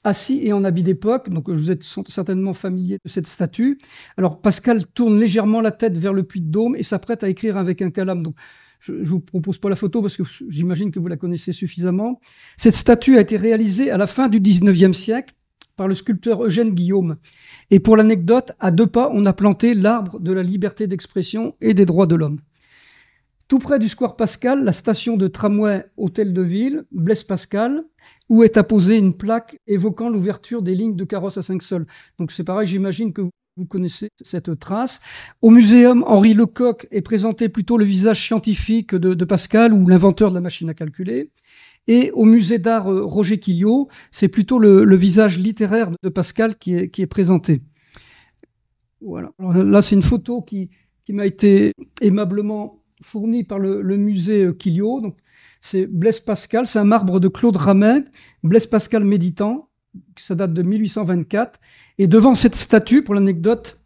assis 0.04 0.42
et 0.44 0.54
en 0.54 0.64
habit 0.64 0.84
d'époque. 0.84 1.30
Donc, 1.30 1.50
vous 1.50 1.72
êtes 1.72 1.84
certainement 1.84 2.54
familier 2.54 3.00
de 3.04 3.10
cette 3.10 3.26
statue. 3.26 3.80
Alors, 4.18 4.40
Pascal 4.40 4.86
tourne 4.86 5.20
légèrement 5.20 5.62
la 5.62 5.72
tête 5.72 5.98
vers 5.98 6.14
le 6.14 6.24
puits 6.24 6.42
de 6.42 6.52
Dôme 6.52 6.76
et 6.76 6.84
s'apprête 6.84 7.24
à 7.24 7.30
écrire 7.30 7.58
avec 7.58 7.82
un 7.82 7.90
calame. 7.90 8.22
Donc, 8.22 8.36
je 8.82 8.94
ne 8.94 9.04
vous 9.04 9.22
propose 9.22 9.58
pas 9.58 9.70
la 9.70 9.76
photo 9.76 10.02
parce 10.02 10.18
que 10.18 10.24
j'imagine 10.50 10.92
que 10.92 11.00
vous 11.00 11.08
la 11.08 11.18
connaissez 11.18 11.54
suffisamment. 11.54 12.20
Cette 12.58 12.76
statue 12.76 13.18
a 13.18 13.22
été 13.22 13.38
réalisée 13.38 13.90
à 13.90 13.98
la 13.98 14.06
fin 14.06 14.28
du 14.28 14.42
19e 14.42 14.94
siècle 14.94 15.34
par 15.75 15.88
le 15.88 15.96
sculpteur 15.96 16.44
Eugène 16.44 16.74
Guillaume. 16.74 17.18
Et 17.72 17.80
pour 17.80 17.98
l'anecdote, 17.98 18.51
à 18.60 18.72
deux 18.72 18.88
pas, 18.88 19.10
on 19.13 19.25
a 19.25 19.34
planté 19.34 19.74
l'arbre 19.74 20.20
de 20.20 20.32
la 20.32 20.44
liberté 20.44 20.88
d'expression 20.88 21.56
et 21.62 21.74
des 21.74 21.86
droits 21.86 22.08
de 22.08 22.15
l'homme. 22.15 22.39
Tout 23.48 23.60
près 23.60 23.77
du 23.77 23.89
square 23.89 24.15
Pascal, 24.15 24.63
la 24.63 24.74
station 24.74 25.18
de 25.18 25.27
tramway 25.27 25.86
Hôtel 25.98 26.34
de 26.34 26.42
Ville, 26.42 26.86
Blaise 26.92 27.24
Pascal, 27.24 27.84
où 28.30 28.44
est 28.44 28.58
apposée 28.58 28.98
une 28.98 29.13
plaque 29.13 29.60
évoquant 29.68 30.10
l'ouverture 30.10 30.62
des 30.62 30.75
lignes 30.75 30.96
de 30.96 31.03
carrosse 31.03 31.38
à 31.38 31.44
cinq 31.44 31.62
sols. 31.62 31.86
Donc 32.20 32.32
c'est 32.32 32.44
pareil, 32.44 32.68
j'imagine 32.68 33.13
que 33.13 33.22
vous 33.58 33.65
connaissez 33.65 34.10
cette 34.22 34.58
trace. 34.60 35.00
Au 35.42 35.51
muséum, 35.51 36.03
Henri 36.08 36.34
Lecoq 36.34 36.88
est 36.89 37.01
présenté 37.01 37.50
plutôt 37.50 37.77
le 37.77 37.86
visage 37.86 38.25
scientifique 38.25 38.96
de, 38.96 39.25
Pascal 39.25 39.74
ou 39.74 39.88
l'inventeur 39.88 40.30
de 40.30 40.36
la 40.36 40.42
machine 40.42 40.70
à 40.70 40.74
calculer. 40.74 41.30
Et 41.88 42.12
au 42.12 42.25
musée 42.25 42.60
d'art 42.60 42.92
euh, 42.92 43.04
Roger 43.04 43.40
Quillot, 43.40 43.90
c'est 44.12 44.30
plutôt 44.30 44.60
le, 44.60 44.96
visage 44.96 45.38
littéraire 45.38 45.92
de 46.02 46.10
Pascal 46.10 46.58
qui 46.58 46.75
est, 46.75 47.06
présenté. 47.08 47.62
Voilà. 49.02 49.32
là, 49.40 49.82
c'est 49.82 49.96
une 49.96 50.02
photo 50.02 50.42
qui, 50.42 50.70
qui 51.04 51.13
m'a 51.13 51.25
été 51.25 51.74
aimablement 52.02 52.82
fournie 53.02 53.44
par 53.44 53.60
le, 53.60 53.98
musée 53.98 54.46
euh, 54.46 54.54
Quillot. 54.54 55.02
Donc, 55.02 55.18
c'est 55.62 55.86
Blaise 55.86 56.20
Pascal, 56.20 56.68
c'est 56.68 56.80
un 56.80 56.84
marbre 56.84 57.20
de 57.20 57.28
Claude 57.28 57.58
Ramet, 57.58 58.04
Blaise 58.44 58.68
Pascal 58.68 59.04
méditant, 59.04 59.70
ça 60.18 60.36
date 60.36 60.54
de 60.54 60.62
1824. 60.62 61.60
Et 61.98 62.08
devant 62.08 62.36
cette 62.36 62.56
statue, 62.56 63.04
pour 63.04 63.13
l'anecdote, 63.13 63.82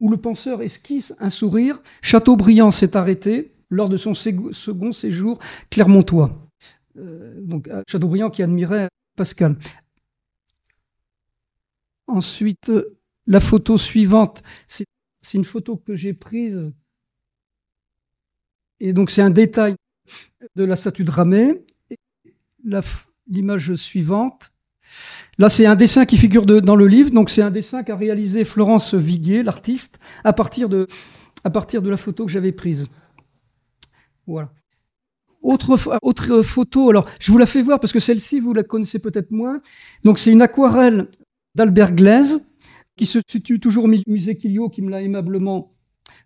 où 0.00 0.10
le 0.10 0.16
penseur 0.16 0.62
esquisse 0.62 1.14
un 1.20 1.30
sourire, 1.30 1.80
Chateaubriand 2.00 2.70
s'est 2.70 2.96
arrêté 2.96 3.54
lors 3.70 3.88
de 3.88 3.96
son 3.96 4.14
second 4.14 4.92
séjour 4.92 5.38
clermontois. 5.70 6.51
Euh, 6.98 7.34
donc 7.40 7.68
Chateaubriand 7.88 8.30
qui 8.30 8.42
admirait 8.42 8.88
Pascal. 9.16 9.56
Ensuite, 12.06 12.70
la 13.26 13.40
photo 13.40 13.78
suivante, 13.78 14.42
c'est 14.68 14.84
une 15.34 15.44
photo 15.44 15.76
que 15.76 15.94
j'ai 15.94 16.12
prise. 16.12 16.74
Et 18.80 18.92
donc 18.92 19.10
c'est 19.10 19.22
un 19.22 19.30
détail 19.30 19.76
de 20.56 20.64
la 20.64 20.76
statue 20.76 21.04
de 21.04 21.10
Ramet. 21.10 21.64
L'image 23.28 23.74
suivante, 23.76 24.52
Là, 25.38 25.48
c'est 25.48 25.66
un 25.66 25.74
dessin 25.74 26.04
qui 26.04 26.18
figure 26.18 26.44
dans 26.44 26.76
le 26.76 26.86
livre. 26.86 27.10
Donc, 27.10 27.30
c'est 27.30 27.42
un 27.42 27.50
dessin 27.50 27.82
qu'a 27.82 27.96
réalisé 27.96 28.44
Florence 28.44 28.94
Viguier, 28.94 29.42
l'artiste, 29.42 29.98
à 30.24 30.32
partir 30.32 30.68
de, 30.68 30.86
à 31.44 31.50
partir 31.50 31.82
de 31.82 31.90
la 31.90 31.96
photo 31.96 32.26
que 32.26 32.30
j'avais 32.30 32.52
prise. 32.52 32.88
Voilà. 34.26 34.52
Autre, 35.42 35.98
autre 36.02 36.42
photo, 36.42 36.90
alors 36.90 37.06
je 37.20 37.32
vous 37.32 37.38
la 37.38 37.46
fais 37.46 37.62
voir 37.62 37.80
parce 37.80 37.92
que 37.92 38.00
celle-ci, 38.00 38.40
vous 38.40 38.54
la 38.54 38.62
connaissez 38.62 38.98
peut-être 38.98 39.30
moins. 39.30 39.60
Donc, 40.04 40.18
c'est 40.18 40.30
une 40.30 40.42
aquarelle 40.42 41.08
d'Albert 41.54 41.92
Glaise 41.92 42.46
qui 42.96 43.06
se 43.06 43.18
situe 43.26 43.58
toujours 43.58 43.84
au 43.84 43.90
musée 44.06 44.36
Quillot, 44.36 44.68
qui 44.68 44.82
me 44.82 44.90
l'a 44.90 45.02
aimablement 45.02 45.72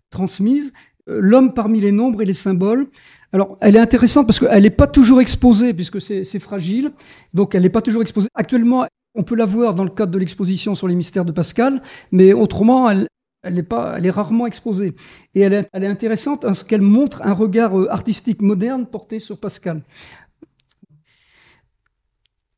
transmise. 0.09 0.73
Euh, 1.09 1.19
L'homme 1.21 1.53
parmi 1.53 1.79
les 1.79 1.91
nombres 1.91 2.21
et 2.21 2.25
les 2.25 2.33
symboles. 2.33 2.87
Alors, 3.33 3.57
elle 3.61 3.75
est 3.75 3.79
intéressante 3.79 4.25
parce 4.27 4.39
qu'elle 4.39 4.63
n'est 4.63 4.69
pas 4.69 4.87
toujours 4.87 5.21
exposée, 5.21 5.73
puisque 5.73 6.01
c'est 6.01 6.39
fragile. 6.39 6.91
Donc, 7.33 7.55
elle 7.55 7.63
n'est 7.63 7.69
pas 7.69 7.81
toujours 7.81 8.01
exposée. 8.01 8.29
Actuellement, 8.35 8.85
on 9.15 9.23
peut 9.23 9.35
la 9.35 9.45
voir 9.45 9.73
dans 9.73 9.83
le 9.83 9.89
cadre 9.89 10.11
de 10.11 10.17
l'exposition 10.17 10.75
sur 10.75 10.87
les 10.87 10.95
mystères 10.95 11.25
de 11.25 11.31
Pascal, 11.31 11.81
mais 12.11 12.33
autrement, 12.33 12.89
elle, 12.89 13.07
elle 13.43 13.57
est, 13.57 13.63
pas, 13.63 13.95
elle 13.97 14.05
est 14.05 14.11
rarement 14.11 14.47
exposée. 14.47 14.95
Et 15.35 15.41
elle 15.41 15.53
est, 15.53 15.87
intéressante 15.87 16.41
parce 16.41 16.63
qu'elle 16.63 16.81
montre 16.81 17.21
un 17.23 17.33
regard 17.33 17.79
euh, 17.79 17.91
artistique 17.91 18.41
moderne 18.41 18.85
porté 18.85 19.19
sur 19.19 19.39
Pascal. 19.39 19.83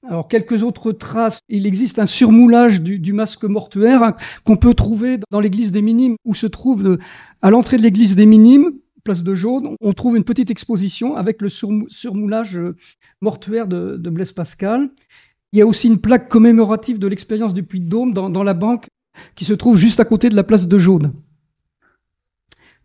Alors, 0.08 0.28
quelques 0.28 0.64
autres 0.64 0.92
traces. 0.92 1.42
Il 1.50 1.68
existe 1.68 2.00
un 2.00 2.06
surmoulage 2.06 2.82
du, 2.82 3.14
masque 3.14 3.44
mortuaire 3.44 4.14
qu'on 4.46 4.58
peut 4.58 4.74
trouver 4.74 5.20
dans 5.30 5.40
l'église 5.40 5.72
des 5.72 5.82
Minimes, 5.82 6.16
où 6.26 6.34
se 6.34 6.48
trouve, 6.48 6.88
euh, 6.88 7.00
à 7.42 7.50
l'entrée 7.50 7.78
de 7.78 7.84
l'église 7.84 8.16
des 8.16 8.26
Minimes, 8.26 8.72
place 9.04 9.24
de 9.24 9.36
Jaune, 9.36 9.76
on 9.82 9.94
trouve 9.94 10.18
une 10.18 10.24
petite 10.24 10.52
exposition 10.52 11.16
avec 11.16 11.42
le 11.42 11.50
surmoulage 11.50 12.58
euh, 12.58 12.76
mortuaire 13.22 13.68
de, 13.68 13.98
Blaise 13.98 14.34
Pascal. 14.34 14.90
Il 15.52 15.60
y 15.60 15.62
a 15.62 15.66
aussi 15.66 15.88
une 15.88 16.00
plaque 16.00 16.30
commémorative 16.30 17.00
de 17.00 17.08
l'expérience 17.08 17.54
du 17.54 17.64
Puy-de-Dôme 17.64 18.14
dans, 18.14 18.44
la 18.44 18.54
banque 18.54 18.88
qui 19.36 19.46
se 19.46 19.54
trouve 19.54 19.78
juste 19.78 20.00
à 20.00 20.06
côté 20.06 20.30
de 20.30 20.36
la 20.36 20.44
place 20.44 20.68
de 20.68 20.78
Jaune. 20.78 21.14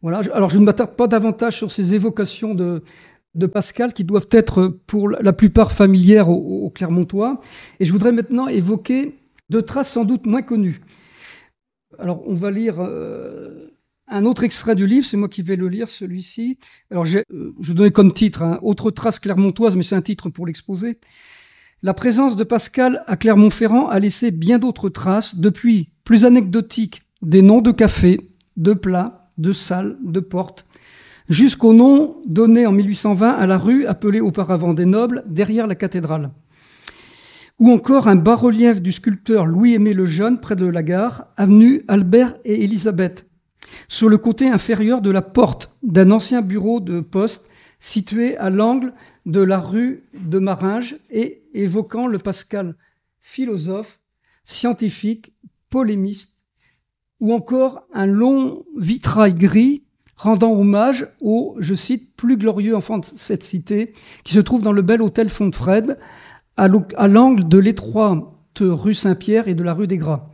Voilà. 0.02 0.20
Alors, 0.34 0.50
je 0.50 0.58
ne 0.58 0.64
m'attarde 0.64 0.96
pas 0.96 1.06
davantage 1.06 1.56
sur 1.56 1.72
ces 1.72 1.94
évocations 1.94 2.54
de, 2.54 2.82
Pascal 3.46 3.94
qui 3.94 4.04
doivent 4.04 4.28
être 4.30 4.68
pour 4.86 5.08
la 5.08 5.32
plupart 5.32 5.72
familières 5.72 6.28
aux, 6.28 6.70
Clermontois. 6.70 7.40
Et 7.80 7.86
je 7.86 7.92
voudrais 7.92 8.12
maintenant 8.12 8.46
évoquer 8.46 9.18
deux 9.48 9.62
traces 9.62 9.90
sans 9.90 10.04
doute 10.04 10.26
moins 10.26 10.42
connues. 10.42 10.82
Alors, 11.98 12.22
on 12.26 12.34
va 12.34 12.50
lire 12.50 12.80
euh, 12.80 13.70
un 14.08 14.26
autre 14.26 14.44
extrait 14.44 14.74
du 14.74 14.86
livre, 14.86 15.06
c'est 15.06 15.16
moi 15.16 15.28
qui 15.28 15.40
vais 15.40 15.56
le 15.56 15.68
lire, 15.68 15.88
celui-ci. 15.88 16.58
Alors, 16.90 17.06
euh, 17.06 17.54
je 17.58 17.72
donnais 17.72 17.90
comme 17.90 18.12
titre 18.12 18.42
hein, 18.42 18.58
Autre 18.62 18.90
trace 18.90 19.18
clermontoise, 19.18 19.74
mais 19.74 19.82
c'est 19.82 19.96
un 19.96 20.02
titre 20.02 20.28
pour 20.28 20.46
l'exposer. 20.46 20.98
La 21.82 21.94
présence 21.94 22.36
de 22.36 22.44
Pascal 22.44 23.02
à 23.06 23.16
Clermont-Ferrand 23.16 23.88
a 23.88 23.98
laissé 23.98 24.30
bien 24.30 24.58
d'autres 24.58 24.90
traces, 24.90 25.36
depuis 25.36 25.93
plus 26.04 26.24
anecdotiques, 26.24 27.02
des 27.22 27.42
noms 27.42 27.60
de 27.60 27.72
cafés, 27.72 28.30
de 28.56 28.74
plats, 28.74 29.30
de 29.38 29.52
salles, 29.52 29.96
de 30.02 30.20
portes, 30.20 30.66
jusqu'au 31.28 31.72
nom 31.72 32.16
donné 32.26 32.66
en 32.66 32.72
1820 32.72 33.30
à 33.30 33.46
la 33.46 33.58
rue 33.58 33.86
appelée 33.86 34.20
auparavant 34.20 34.74
des 34.74 34.84
Nobles, 34.84 35.24
derrière 35.26 35.66
la 35.66 35.74
cathédrale. 35.74 36.30
Ou 37.58 37.70
encore 37.70 38.08
un 38.08 38.16
bas-relief 38.16 38.82
du 38.82 38.92
sculpteur 38.92 39.46
Louis-Aimé 39.46 39.94
le 39.94 40.06
Jeune 40.06 40.40
près 40.40 40.56
de 40.56 40.66
la 40.66 40.82
gare, 40.82 41.28
avenue 41.36 41.82
Albert 41.88 42.34
et 42.44 42.64
Élisabeth, 42.64 43.26
sur 43.88 44.08
le 44.08 44.18
côté 44.18 44.48
inférieur 44.48 45.00
de 45.00 45.10
la 45.10 45.22
porte 45.22 45.74
d'un 45.82 46.10
ancien 46.10 46.42
bureau 46.42 46.80
de 46.80 47.00
poste 47.00 47.48
situé 47.78 48.36
à 48.38 48.50
l'angle 48.50 48.92
de 49.26 49.40
la 49.40 49.60
rue 49.60 50.04
de 50.14 50.38
Maringe 50.38 50.96
et 51.10 51.42
évoquant 51.54 52.06
le 52.06 52.18
Pascal 52.18 52.76
philosophe 53.20 54.00
scientifique, 54.44 55.33
polémiste, 55.74 56.36
ou 57.18 57.32
encore 57.32 57.82
un 57.92 58.06
long 58.06 58.62
vitrail 58.78 59.34
gris 59.34 59.82
rendant 60.14 60.52
hommage 60.52 61.08
au, 61.20 61.56
je 61.58 61.74
cite, 61.74 62.14
plus 62.14 62.36
glorieux 62.36 62.76
enfant 62.76 62.98
de 62.98 63.04
cette 63.04 63.42
cité, 63.42 63.92
qui 64.22 64.34
se 64.34 64.38
trouve 64.38 64.62
dans 64.62 64.70
le 64.70 64.82
bel 64.82 65.02
hôtel 65.02 65.28
Fontfred, 65.28 65.98
à 66.56 67.08
l'angle 67.08 67.48
de 67.48 67.58
l'étroite 67.58 68.22
rue 68.60 68.94
Saint-Pierre 68.94 69.48
et 69.48 69.56
de 69.56 69.64
la 69.64 69.74
rue 69.74 69.88
des 69.88 69.98
Gras. 69.98 70.28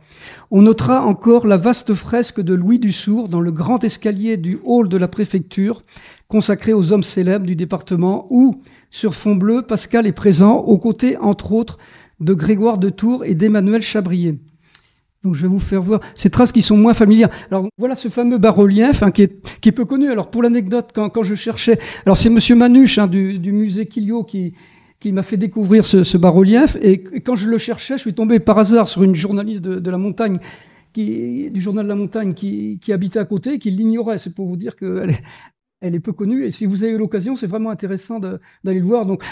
On 0.51 0.61
notera 0.61 1.07
encore 1.07 1.47
la 1.47 1.57
vaste 1.57 1.95
fresque 1.95 2.39
de 2.39 2.53
Louis 2.53 2.77
Dussour 2.77 3.27
dans 3.27 3.41
le 3.41 3.51
grand 3.51 3.83
escalier 3.83 4.37
du 4.37 4.59
hall 4.63 4.89
de 4.89 4.97
la 4.97 5.07
préfecture, 5.07 5.81
consacré 6.27 6.71
aux 6.71 6.93
hommes 6.93 7.01
célèbres 7.01 7.47
du 7.47 7.55
département, 7.55 8.27
où, 8.29 8.61
sur 8.91 9.15
fond 9.15 9.33
bleu, 9.33 9.63
Pascal 9.63 10.05
est 10.05 10.11
présent, 10.11 10.57
aux 10.57 10.77
côtés, 10.77 11.17
entre 11.17 11.51
autres, 11.51 11.79
de 12.19 12.35
Grégoire 12.35 12.77
de 12.77 12.91
Tours 12.91 13.25
et 13.25 13.33
d'Emmanuel 13.33 13.81
Chabrier. 13.81 14.37
Donc 15.23 15.35
je 15.35 15.43
vais 15.43 15.47
vous 15.47 15.59
faire 15.59 15.81
voir 15.81 15.99
ces 16.15 16.29
traces 16.29 16.51
qui 16.51 16.61
sont 16.61 16.77
moins 16.77 16.93
familières. 16.93 17.29
Alors 17.49 17.67
voilà 17.77 17.95
ce 17.95 18.07
fameux 18.07 18.37
bas-relief 18.37 19.03
qui, 19.13 19.23
est, 19.23 19.71
peu 19.71 19.85
connu. 19.85 20.09
Alors 20.09 20.31
pour 20.31 20.41
l'anecdote, 20.41 20.89
quand, 20.93 21.23
je 21.23 21.35
cherchais, 21.35 21.77
alors 22.05 22.17
c'est 22.17 22.29
Monsieur 22.29 22.55
Manuche 22.55 22.97
hein, 22.97 23.07
du, 23.07 23.51
musée 23.51 23.85
Quillot 23.85 24.23
qui, 24.23 24.53
m'a 25.05 25.23
fait 25.23 25.37
découvrir 25.37 25.85
ce, 25.85 26.17
bas-relief. 26.17 26.77
Et 26.81 27.03
quand 27.21 27.35
je 27.35 27.49
le 27.49 27.57
cherchais, 27.57 27.95
je 27.95 28.01
suis 28.01 28.13
tombé 28.15 28.39
par 28.39 28.57
hasard 28.57 28.87
sur 28.87 29.03
une 29.03 29.15
journaliste 29.15 29.61
de, 29.61 29.79
de 29.79 29.91
la 29.91 29.97
montagne, 29.97 30.39
qui, 30.93 31.49
du 31.51 31.61
journal 31.61 31.85
de 31.85 31.89
la 31.89 31.95
montagne, 31.95 32.33
qui, 32.33 32.79
qui 32.81 32.91
habitait 32.91 33.19
à 33.19 33.25
côté, 33.25 33.59
qui 33.59 33.69
l'ignorait. 33.69 34.17
C'est 34.17 34.33
pour 34.33 34.47
vous 34.47 34.57
dire 34.57 34.75
qu'elle 34.75 35.11
est, 35.11 35.23
elle 35.81 35.95
est 35.95 35.99
peu 35.99 36.13
connue. 36.13 36.45
Et 36.45 36.51
si 36.51 36.65
vous 36.65 36.83
avez 36.83 36.97
l'occasion, 36.97 37.35
c'est 37.35 37.47
vraiment 37.47 37.69
intéressant 37.69 38.19
d'aller 38.19 38.79
le 38.79 38.85
voir. 38.85 39.05
Donc 39.05 39.23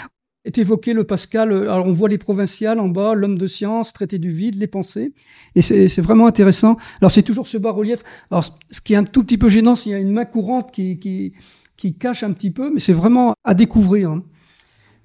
est 0.44 0.58
évoqué 0.58 0.92
le 0.92 1.04
Pascal. 1.04 1.52
Euh, 1.52 1.70
alors 1.70 1.86
on 1.86 1.90
voit 1.90 2.08
les 2.08 2.18
provinciales 2.18 2.80
en 2.80 2.88
bas, 2.88 3.14
l'homme 3.14 3.38
de 3.38 3.46
science, 3.46 3.92
traité 3.92 4.18
du 4.18 4.30
vide, 4.30 4.56
les 4.56 4.66
pensées, 4.66 5.12
et 5.54 5.62
c'est 5.62 6.00
vraiment 6.00 6.26
intéressant. 6.26 6.76
Alors 7.00 7.10
c'est 7.10 7.22
toujours 7.22 7.46
ce 7.46 7.58
bas-relief. 7.58 8.02
Alors 8.30 8.44
ce 8.70 8.80
qui 8.80 8.94
est 8.94 8.96
un 8.96 9.04
tout 9.04 9.22
petit 9.22 9.38
peu 9.38 9.48
gênant, 9.48 9.74
c'est 9.74 9.84
qu'il 9.84 9.92
y 9.92 9.94
a 9.94 9.98
une 9.98 10.12
main 10.12 10.24
courante 10.24 10.72
qui, 10.72 10.98
qui, 10.98 11.94
cache 11.98 12.22
un 12.22 12.32
petit 12.32 12.50
peu, 12.50 12.70
mais 12.72 12.80
c'est 12.80 12.92
vraiment 12.92 13.34
à 13.44 13.54
découvrir. 13.54 14.10
Hein. 14.10 14.22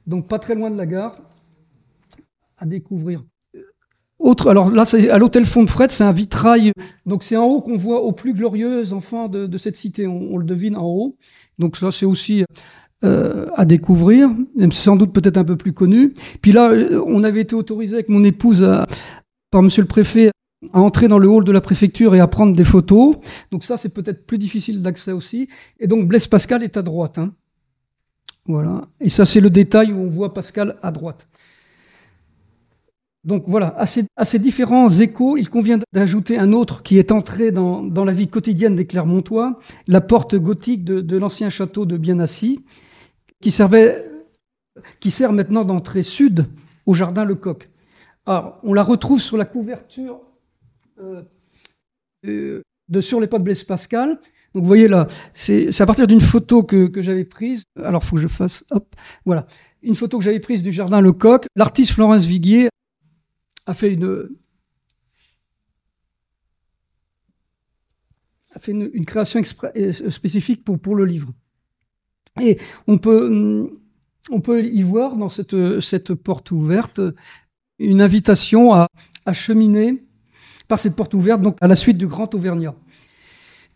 Donc 0.08 0.28
pas 0.28 0.40
très 0.40 0.56
loin 0.56 0.70
de 0.70 0.78
la 0.78 0.86
gare, 0.86 1.18
à 2.58 2.66
découvrir. 2.66 3.24
Autre, 4.18 4.50
alors 4.50 4.70
là, 4.70 4.86
c'est 4.86 5.10
à 5.10 5.18
l'hôtel 5.18 5.46
Font 5.46 5.64
de 5.64 5.70
c'est 5.90 6.04
un 6.04 6.14
vitrail. 6.14 6.72
Donc 7.06 7.24
c'est 7.24 7.36
en 7.36 7.46
haut 7.46 7.62
qu'on 7.62 7.76
voit 7.76 8.02
aux 8.02 8.14
plus 8.14 8.34
glorieux 8.34 8.94
enfants 8.94 9.28
de, 9.28 9.46
de 9.46 9.58
cette 9.58 9.76
cité. 9.76 10.08
On, 10.08 10.34
on, 10.34 10.38
le 10.38 10.46
devine 10.46 10.78
en 10.78 10.86
haut. 10.86 11.18
Donc 11.60 11.76
ça, 11.76 11.92
c'est 11.92 12.06
aussi 12.06 12.46
euh, 13.06 13.48
à 13.56 13.66
découvrir, 13.66 14.30
même 14.56 14.72
sans 14.72 14.96
doute 14.96 15.14
peut-être 15.14 15.38
un 15.38 15.44
peu 15.44 15.56
plus 15.56 15.74
connu. 15.74 16.14
Puis 16.42 16.52
là, 16.52 16.72
euh, 16.72 17.04
on 17.08 17.24
avait 17.24 17.42
été 17.42 17.56
autorisé 17.56 17.96
avec 17.96 18.10
mon 18.10 18.24
épouse 18.24 18.68
par 19.52 19.62
Monsieur 19.62 19.82
le 19.82 19.88
Préfet 19.88 20.32
à 20.74 20.80
entrer 20.80 21.08
dans 21.08 21.20
le 21.20 21.28
hall 21.28 21.44
de 21.44 21.52
la 21.52 21.62
préfecture 21.62 22.16
et 22.16 22.20
à 22.20 22.28
prendre 22.28 22.56
des 22.56 22.64
photos. 22.64 23.16
Donc 23.52 23.64
ça, 23.64 23.78
c'est 23.78 23.90
peut-être 23.90 24.26
plus 24.26 24.38
difficile 24.38 24.82
d'accès 24.82 25.12
aussi. 25.12 25.48
Et 25.80 25.88
donc 25.88 26.08
Blaise 26.08 26.28
Pascal 26.28 26.64
est 26.64 26.78
à 26.78 26.82
droite. 26.82 27.18
Hein. 27.18 27.34
Voilà. 28.46 28.82
Et 29.00 29.10
ça, 29.10 29.26
c'est 29.26 29.42
le 29.42 29.50
détail 29.50 29.92
où 29.92 30.00
on 30.00 30.08
voit 30.08 30.34
Pascal 30.34 30.78
à 30.82 30.92
droite. 30.92 31.28
Donc 33.24 33.46
voilà, 33.48 33.76
à 33.80 33.88
ces, 33.88 34.40
différents 34.40 34.88
échos, 34.88 35.36
il 35.36 35.50
convient 35.50 35.80
d'ajouter 35.94 36.38
un 36.38 36.54
autre 36.54 36.84
qui 36.84 37.00
est 37.00 37.12
entré 37.12 37.50
dans, 37.52 37.82
la 37.82 38.12
vie 38.12 38.28
quotidienne 38.28 38.76
des 38.76 38.86
Clermontois, 38.86 39.60
la 39.88 40.00
porte 40.00 40.36
gothique 40.36 40.84
de, 40.84 41.02
de 41.02 41.18
l'ancien 41.18 41.50
château 41.50 41.88
de 41.88 41.98
Bienassi, 41.98 42.64
qui, 43.46 43.52
servait, 43.52 44.04
qui 45.00 45.12
sert 45.12 45.32
maintenant 45.32 45.66
d'entrée 45.66 46.02
sud 46.02 46.48
au 46.88 46.96
jardin 46.96 47.24
Lecoq. 47.24 47.70
Alors, 48.26 48.60
on 48.64 48.74
la 48.74 48.82
retrouve 48.82 49.22
sur 49.22 49.38
la 49.38 49.46
couverture 49.46 50.20
euh, 51.00 52.64
de 52.90 53.02
Sur 53.02 53.20
les 53.20 53.28
pas 53.28 53.38
de 53.38 53.44
Blaise 53.44 53.64
Pascal. 53.64 54.20
Donc, 54.56 54.64
vous 54.64 54.66
voyez 54.66 54.88
là, 54.88 55.06
c'est 55.32 55.80
à 55.80 55.86
partir 55.86 56.08
d'une 56.08 56.22
photo 56.22 56.64
que, 56.64 56.90
j'avais 57.04 57.24
prise. 57.24 57.66
Alors, 57.84 58.04
faut 58.04 58.16
que 58.16 58.22
je 58.24 58.28
fasse. 58.28 58.66
Hop, 58.72 58.96
voilà. 59.26 59.46
Une 59.84 59.94
photo 59.94 60.18
que 60.18 60.24
j'avais 60.24 60.40
prise 60.40 60.64
du 60.64 60.72
jardin 60.72 61.00
Lecoq. 61.00 61.46
L'artiste 61.56 61.92
Florence 61.92 62.26
Viguier 62.26 62.70
a 63.68 63.76
fait 63.76 63.94
une, 63.94 64.28
a 68.56 68.60
fait 68.60 68.74
création 69.06 69.40
euh, 69.76 69.92
spécifique 70.10 70.64
pour 70.64 70.96
le 70.96 71.06
livre. 71.06 71.32
Et 72.42 72.58
on 72.88 72.98
peut, 72.98 73.70
on 74.30 74.42
peut 74.42 74.64
y 74.64 74.82
voir 74.82 75.16
dans 75.16 75.30
cette, 75.30 76.14
porte 76.14 76.52
ouverte 76.52 77.02
une 77.80 78.02
invitation 78.02 78.74
à, 78.74 78.88
cheminer 79.32 80.04
par 80.68 80.80
cette 80.80 80.96
porte 80.96 81.14
ouverte, 81.14 81.42
donc 81.42 81.58
à 81.62 81.68
la 81.68 81.76
suite 81.76 81.98
du 81.98 82.08
Grand 82.08 82.34
Auvergnat. 82.34 82.76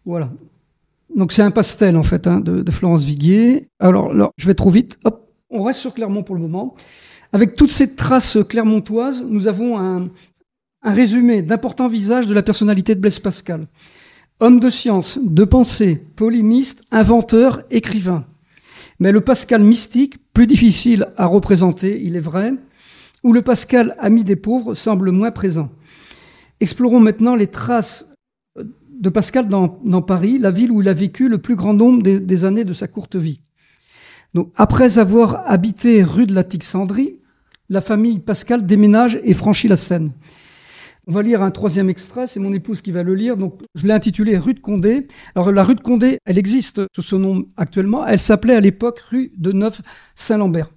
Voilà. 0.06 0.32
Donc 1.16 1.32
c'est 1.32 1.42
un 1.42 1.52
pastel 1.52 1.98
en 1.98 2.04
fait 2.04 2.28
hein, 2.28 2.40
de, 2.40 2.70
Florence 2.72 3.04
Viguier. 3.04 3.70
Alors, 3.80 4.12
je 4.38 4.48
vais 4.48 4.54
trop 4.54 4.70
vite. 4.70 4.98
On 5.50 5.64
reste 5.64 5.80
sur 5.80 5.94
Clermont 5.94 6.24
pour 6.24 6.36
le 6.36 6.42
moment. 6.42 6.76
Avec 7.32 7.56
toutes 7.56 7.72
ces 7.72 7.96
traces 7.96 8.38
clermontoises, 8.48 9.24
nous 9.24 9.48
avons 9.48 9.78
un, 9.78 10.10
un 10.82 10.94
résumé 10.94 11.42
d'importants 11.42 11.88
visages 11.88 12.28
de 12.28 12.34
la 12.34 12.44
personnalité 12.44 12.96
de 12.96 13.00
Blaise 13.00 13.20
Pascal. 13.20 13.68
Homme 14.40 14.60
de 14.60 14.70
science, 14.70 15.20
de 15.22 15.44
pensée, 15.44 15.96
polémiste, 16.16 16.84
inventeur, 16.92 17.62
écrivain. 17.70 18.26
Mais 19.00 19.12
le 19.12 19.22
Pascal 19.22 19.64
mystique, 19.64 20.18
plus 20.34 20.48
difficile 20.48 21.08
à 21.16 21.26
représenter, 21.26 22.02
il 22.04 22.16
est 22.16 22.22
vrai, 22.22 22.54
où 23.24 23.34
le 23.34 23.42
Pascal 23.42 23.96
ami 24.00 24.24
des 24.24 24.36
pauvres 24.36 24.76
semble 24.76 25.12
moins 25.12 25.32
présent. 25.32 25.70
Explorons 26.60 27.00
maintenant 27.00 27.36
les 27.36 27.48
traces 27.48 28.06
de 28.56 29.10
Pascal 29.10 29.48
dans, 29.48 30.02
Paris, 30.02 30.38
la 30.38 30.52
ville 30.52 30.72
où 30.72 30.82
il 30.82 30.90
a 30.90 30.94
vécu 30.94 31.30
le 31.30 31.38
plus 31.38 31.56
grand 31.56 31.74
nombre 31.74 32.04
des, 32.04 32.46
années 32.46 32.66
de 32.66 32.74
sa 32.74 32.88
courte 32.88 33.16
vie. 33.16 33.40
Après 34.56 35.00
avoir 35.00 35.50
habité 35.50 36.04
rue 36.04 36.28
de 36.28 36.36
la 36.36 36.44
Tixandrie, 36.44 37.20
la 37.70 37.82
famille 37.82 38.20
Pascal 38.20 38.66
déménage 38.66 39.20
et 39.24 39.34
franchit 39.34 39.70
la 39.70 39.78
Seine. 39.78 40.12
On 41.10 41.12
va 41.12 41.24
lire 41.24 41.42
un 41.42 41.50
troisième 41.50 41.90
extrait, 41.90 42.28
c'est 42.28 42.40
mon 42.40 42.54
épouse 42.54 42.84
qui 42.84 42.92
va 42.92 43.02
le 43.02 43.16
lire. 43.16 43.36
Donc, 43.36 43.62
je 43.74 43.88
l'ai 43.88 43.94
intitulé 43.94 44.38
Rue 44.38 44.54
de 44.54 44.60
Condé. 44.60 45.08
Alors, 45.34 45.52
la 45.52 45.64
rue 45.64 45.74
de 45.74 45.82
Condé, 45.82 46.20
elle 46.24 46.38
existe 46.38 46.84
sous 46.94 47.02
ce 47.02 47.16
nom 47.16 47.48
actuellement. 47.58 48.06
Elle 48.06 48.20
s'appelait 48.20 48.54
à 48.54 48.60
l'époque 48.60 49.00
rue 49.00 49.32
de 49.36 49.52
Neuf-Saint-Lambert. 49.52 50.70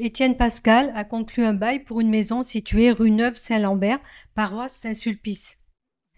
Étienne 0.00 0.36
Pascal 0.36 0.92
a 0.96 1.04
conclu 1.04 1.44
un 1.44 1.54
bail 1.54 1.84
pour 1.84 2.00
une 2.00 2.10
maison 2.10 2.42
située 2.42 2.90
rue 2.90 3.12
Neuve-Saint-Lambert, 3.12 4.00
paroisse 4.34 4.74
Saint-Sulpice. 4.74 5.58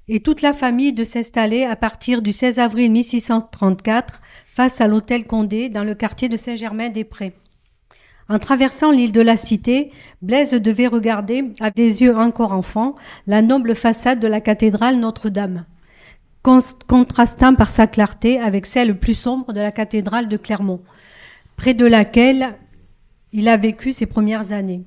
Et 0.09 0.21
toute 0.21 0.41
la 0.41 0.55
famille 0.55 0.95
de 0.95 1.05
s'installer 1.05 1.65
à 1.65 1.77
partir 1.77 2.23
du 2.23 2.33
16 2.33 2.59
avril 2.59 2.91
1634 2.91 4.23
face 4.47 4.81
à 4.81 4.87
l'hôtel 4.87 5.27
Condé 5.27 5.69
dans 5.69 5.85
le 5.85 5.95
quartier 5.95 6.31
de 6.31 6.39
Saint-Germain-des-Prés. 6.39 7.35
En 8.29 8.39
traversant 8.39 8.93
l'île 8.93 9.13
de 9.13 9.21
la 9.21 9.37
Cité, 9.37 9.91
Blaise 10.23 10.53
devait 10.53 10.87
regarder, 10.87 11.53
avec 11.61 11.75
des 11.75 12.03
yeux 12.03 12.17
encore 12.17 12.53
enfants, 12.53 12.95
la 13.27 13.43
noble 13.43 13.75
façade 13.75 14.21
de 14.21 14.29
la 14.29 14.41
cathédrale 14.41 14.99
Notre-Dame, 14.99 15.65
contrastant 16.43 17.55
par 17.55 17.69
sa 17.69 17.87
clarté 17.87 18.39
avec 18.39 18.67
celle 18.67 18.99
plus 18.99 19.15
sombre 19.15 19.53
de 19.53 19.61
la 19.61 19.73
cathédrale 19.73 20.29
de 20.29 20.37
Clermont, 20.37 20.81
près 21.57 21.75
de 21.75 21.87
laquelle 21.87 22.57
il 23.33 23.49
a 23.49 23.57
vécu 23.57 23.93
ses 23.93 24.07
premières 24.07 24.53
années. 24.53 24.85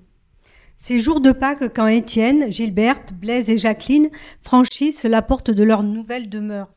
Ces 0.78 1.00
jours 1.00 1.22
de 1.22 1.32
Pâques 1.32 1.74
quand 1.74 1.88
Étienne, 1.88 2.52
Gilberte, 2.52 3.14
Blaise 3.14 3.50
et 3.50 3.58
Jacqueline 3.58 4.10
franchissent 4.42 5.06
la 5.06 5.22
porte 5.22 5.50
de 5.50 5.64
leur 5.64 5.84
nouvelle 5.84 6.30
demeure. 6.30 6.70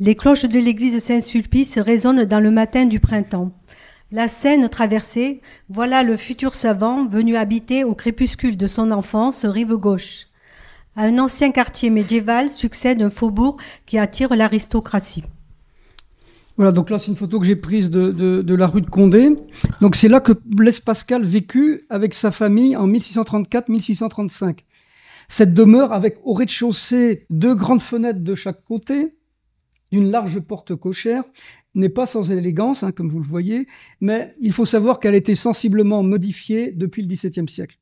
Les 0.00 0.16
cloches 0.16 0.46
de 0.46 0.58
l'église 0.58 0.98
Saint-Sulpice 0.98 1.78
résonnent 1.78 2.24
dans 2.24 2.40
le 2.40 2.50
matin 2.50 2.86
du 2.86 2.98
printemps. 2.98 3.52
La 4.14 4.28
Seine 4.28 4.68
traversée, 4.68 5.40
voilà 5.70 6.02
le 6.02 6.18
futur 6.18 6.54
savant 6.54 7.06
venu 7.08 7.34
habiter 7.34 7.82
au 7.82 7.94
crépuscule 7.94 8.58
de 8.58 8.66
son 8.66 8.90
enfance 8.90 9.46
rive 9.46 9.72
gauche. 9.76 10.26
À 10.96 11.04
un 11.04 11.18
ancien 11.18 11.50
quartier 11.50 11.88
médiéval 11.88 12.50
succède 12.50 13.00
un 13.00 13.08
faubourg 13.08 13.56
qui 13.86 13.96
attire 13.96 14.36
l'aristocratie. 14.36 15.24
Voilà, 16.58 16.72
donc 16.72 16.90
là 16.90 16.98
c'est 16.98 17.06
une 17.06 17.16
photo 17.16 17.40
que 17.40 17.46
j'ai 17.46 17.56
prise 17.56 17.90
de, 17.90 18.54
la 18.54 18.66
rue 18.66 18.82
de 18.82 18.90
Condé. 18.90 19.34
Donc 19.80 19.96
c'est 19.96 20.08
là 20.08 20.20
que 20.20 20.32
Blaise 20.44 20.80
Pascal 20.80 21.22
vécut 21.22 21.86
avec 21.88 22.12
sa 22.12 22.30
famille 22.30 22.76
en 22.76 22.86
1634-1635. 22.88 24.58
Cette 25.30 25.54
demeure 25.54 25.94
avec 25.94 26.18
au 26.22 26.34
rez-de-chaussée 26.34 27.24
deux 27.30 27.54
grandes 27.54 27.80
fenêtres 27.80 28.20
de 28.20 28.34
chaque 28.34 28.62
côté, 28.62 29.14
d'une 29.90 30.10
large 30.10 30.40
porte 30.40 30.76
cochère 30.76 31.24
n'est 31.74 31.88
pas 31.88 32.06
sans 32.06 32.30
élégance, 32.30 32.82
hein, 32.82 32.92
comme 32.92 33.08
vous 33.08 33.18
le 33.18 33.24
voyez, 33.24 33.66
mais 34.00 34.34
il 34.40 34.52
faut 34.52 34.66
savoir 34.66 35.00
qu'elle 35.00 35.14
a 35.14 35.18
été 35.18 35.34
sensiblement 35.34 36.02
modifiée 36.02 36.72
depuis 36.72 37.02
le 37.02 37.08
XVIIe 37.08 37.48
siècle. 37.48 37.78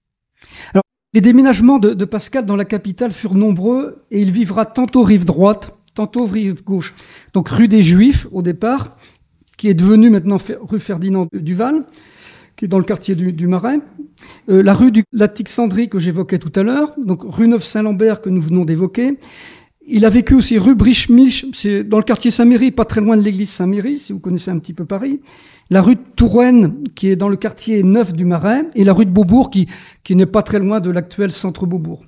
Alors, 0.73 0.83
les 1.13 1.21
déménagements 1.21 1.79
de, 1.79 1.93
de, 1.93 2.05
Pascal 2.05 2.47
dans 2.47 2.57
la 2.57 2.65
capitale 2.65 3.13
furent 3.13 3.35
nombreux 3.35 4.05
et 4.11 4.21
il 4.21 4.31
vivra 4.31 4.65
tantôt 4.65 5.03
rive 5.03 5.25
droite, 5.25 5.77
tantôt 5.95 6.25
rive 6.25 6.63
gauche. 6.63 6.95
Donc 7.33 7.49
rue 7.49 7.69
des 7.69 7.83
Juifs 7.83 8.27
au 8.31 8.43
départ, 8.43 8.97
qui 9.57 9.69
est 9.69 9.75
devenue 9.75 10.09
maintenant 10.09 10.39
rue 10.63 10.79
Ferdinand 10.79 11.27
Duval, 11.33 11.85
qui 12.57 12.65
est 12.65 12.69
dans 12.69 12.79
le 12.79 12.85
quartier 12.85 13.15
du, 13.15 13.47
Marais. 13.47 13.81
Euh, 14.49 14.63
la 14.63 14.73
rue 14.75 14.93
du 14.93 15.03
Latixandrie 15.13 15.89
que 15.89 15.99
j'évoquais 15.99 16.39
tout 16.39 16.53
à 16.55 16.63
l'heure, 16.63 16.93
donc 16.99 17.23
rue 17.25 17.49
Neuf-Saint-Lambert 17.49 18.21
que 18.21 18.31
nous 18.31 18.41
venons 18.41 18.65
d'évoquer. 18.65 19.19
Il 19.93 20.05
a 20.05 20.09
vécu 20.09 20.35
aussi 20.35 20.57
rue 20.57 20.77
Brichemich, 20.77 21.47
c'est 21.53 21.83
dans 21.83 21.97
le 21.97 22.05
quartier 22.05 22.31
Saint-Méry, 22.31 22.71
pas 22.71 22.85
très 22.85 23.01
loin 23.01 23.17
de 23.17 23.23
l'église 23.23 23.51
Saint-Méry, 23.51 23.99
si 23.99 24.13
vous 24.13 24.21
connaissez 24.21 24.53
un 24.53 24.59
petit 24.61 24.73
peu 24.73 24.85
Paris. 24.85 25.21
La 25.69 25.83
rue 25.83 25.97
de 25.97 26.01
Touraine, 26.15 26.85
qui 26.95 27.09
est 27.09 27.17
dans 27.17 27.29
le 27.29 27.35
quartier 27.35 27.83
Neuf 27.83 28.13
du 28.13 28.25
Marais, 28.25 28.67
et 28.77 28.85
la 28.85 28.93
rue 28.93 29.05
de 29.05 29.11
Beaubourg, 29.11 29.51
qui, 29.51 29.67
qui 30.05 30.15
n'est 30.15 30.27
pas 30.27 30.45
très 30.45 30.61
loin 30.61 30.79
de 30.79 30.91
l'actuel 30.91 31.33
centre 31.33 31.67
Beaubourg. 31.67 32.05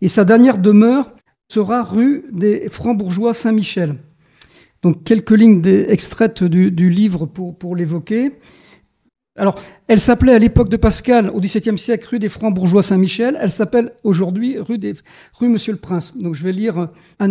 Et 0.00 0.08
sa 0.08 0.24
dernière 0.24 0.58
demeure 0.58 1.12
sera 1.48 1.82
rue 1.82 2.24
des 2.30 2.68
Francs-Bourgeois 2.68 3.34
Saint-Michel. 3.34 3.96
Donc 4.82 5.02
quelques 5.02 5.32
lignes 5.32 5.60
extraites 5.66 6.44
du, 6.44 6.70
livre 6.88 7.26
pour, 7.26 7.58
pour 7.58 7.74
l'évoquer. 7.74 8.30
Alors, 9.38 9.54
elle 9.86 10.00
s'appelait 10.00 10.34
à 10.34 10.38
l'époque 10.38 10.68
de 10.68 10.76
Pascal, 10.76 11.30
au 11.32 11.40
XVIIe 11.40 11.78
siècle, 11.78 12.08
rue 12.10 12.18
des 12.18 12.28
Francs-Bourgeois 12.28 12.82
Saint-Michel. 12.82 13.38
Elle 13.40 13.52
s'appelle 13.52 13.92
aujourd'hui 14.02 14.58
rue, 14.58 15.48
Monsieur 15.48 15.72
le 15.72 15.78
Prince. 15.78 16.12
Donc, 16.16 16.34
je 16.34 16.42
vais 16.42 16.50
lire 16.50 16.88
un, 17.20 17.30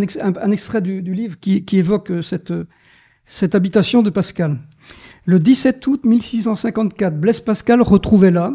extrait 0.50 0.80
du, 0.80 1.02
livre 1.02 1.38
qui, 1.38 1.64
évoque 1.72 2.10
cette, 2.22 2.54
cette 3.26 3.54
habitation 3.54 4.02
de 4.02 4.08
Pascal. 4.08 4.56
Le 5.26 5.38
17 5.38 5.86
août 5.86 6.04
1654, 6.04 7.20
Blaise 7.20 7.40
Pascal 7.40 7.82
retrouvait 7.82 8.30
là 8.30 8.54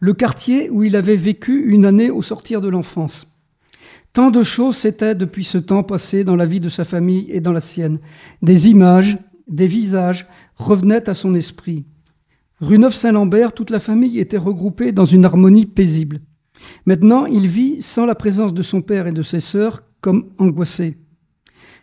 le 0.00 0.14
quartier 0.14 0.70
où 0.70 0.82
il 0.82 0.96
avait 0.96 1.16
vécu 1.16 1.70
une 1.70 1.84
année 1.84 2.10
au 2.10 2.22
sortir 2.22 2.62
de 2.62 2.68
l'enfance. 2.68 3.30
Tant 4.14 4.30
de 4.30 4.42
choses 4.42 4.78
s'étaient 4.78 5.14
depuis 5.14 5.44
ce 5.44 5.58
temps 5.58 5.82
passées 5.82 6.24
dans 6.24 6.36
la 6.36 6.46
vie 6.46 6.60
de 6.60 6.70
sa 6.70 6.84
famille 6.84 7.26
et 7.28 7.42
dans 7.42 7.52
la 7.52 7.60
sienne. 7.60 7.98
Des 8.40 8.70
images, 8.70 9.18
des 9.48 9.66
visages 9.66 10.26
revenaient 10.56 11.10
à 11.10 11.12
son 11.12 11.34
esprit. 11.34 11.84
Rue 12.60 12.78
Neuf-Saint-Lambert, 12.78 13.52
toute 13.52 13.68
la 13.68 13.80
famille 13.80 14.18
était 14.18 14.38
regroupée 14.38 14.90
dans 14.90 15.04
une 15.04 15.26
harmonie 15.26 15.66
paisible. 15.66 16.20
Maintenant, 16.86 17.26
il 17.26 17.46
vit 17.46 17.82
sans 17.82 18.06
la 18.06 18.14
présence 18.14 18.54
de 18.54 18.62
son 18.62 18.80
père 18.80 19.06
et 19.06 19.12
de 19.12 19.22
ses 19.22 19.40
sœurs 19.40 19.82
comme 20.00 20.30
angoissé. 20.38 20.96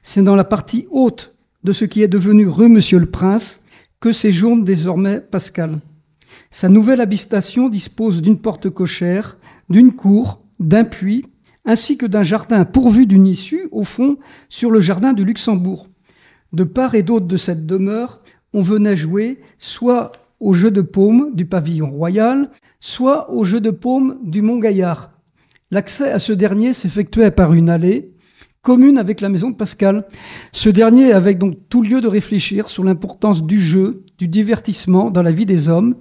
C'est 0.01 0.23
dans 0.23 0.35
la 0.35 0.43
partie 0.43 0.87
haute 0.89 1.35
de 1.63 1.73
ce 1.73 1.85
qui 1.85 2.01
est 2.01 2.07
devenu 2.07 2.47
rue 2.47 2.69
Monsieur 2.69 2.97
le 2.97 3.05
Prince 3.05 3.61
que 3.99 4.11
séjourne 4.11 4.63
désormais 4.63 5.21
Pascal. 5.21 5.79
Sa 6.49 6.69
nouvelle 6.69 7.01
habitation 7.01 7.69
dispose 7.69 8.23
d'une 8.23 8.39
porte 8.39 8.71
cochère, 8.71 9.37
d'une 9.69 9.93
cour, 9.93 10.41
d'un 10.59 10.85
puits, 10.85 11.27
ainsi 11.65 11.97
que 11.97 12.07
d'un 12.07 12.23
jardin 12.23 12.65
pourvu 12.65 13.05
d'une 13.05 13.27
issue, 13.27 13.67
au 13.71 13.83
fond, 13.83 14.17
sur 14.49 14.71
le 14.71 14.79
jardin 14.79 15.13
du 15.13 15.23
Luxembourg. 15.23 15.87
De 16.51 16.63
part 16.63 16.95
et 16.95 17.03
d'autre 17.03 17.27
de 17.27 17.37
cette 17.37 17.67
demeure, 17.67 18.21
on 18.53 18.61
venait 18.61 18.97
jouer 18.97 19.39
soit 19.59 20.11
au 20.43 20.53
jeu 20.53 20.71
de 20.71 20.81
paume 20.81 21.31
du 21.33 21.45
pavillon 21.45 21.89
royal, 21.89 22.49
soit 22.81 23.31
au 23.31 23.43
jeu 23.43 23.61
de 23.61 23.71
paume 23.71 24.19
du 24.23 24.41
Mont 24.41 24.59
Gaillard. 24.59 25.11
L'accès 25.71 26.11
à 26.11 26.19
ce 26.19 26.33
dernier 26.33 26.73
s'effectuait 26.73 27.31
par 27.31 27.53
une 27.53 27.69
allée 27.69 28.11
commune 28.61 28.97
avec 28.97 29.21
la 29.21 29.29
maison 29.29 29.49
de 29.49 29.55
Pascal. 29.55 30.05
Ce 30.51 30.69
dernier 30.69 31.13
avait 31.13 31.33
donc 31.33 31.55
tout 31.69 31.81
lieu 31.81 32.01
de 32.01 32.07
réfléchir 32.07 32.69
sur 32.69 32.83
l'importance 32.83 33.43
du 33.43 33.59
jeu, 33.59 34.03
du 34.17 34.27
divertissement 34.27 35.11
dans 35.11 35.23
la 35.23 35.31
vie 35.31 35.45
des 35.45 35.69
hommes, 35.69 35.95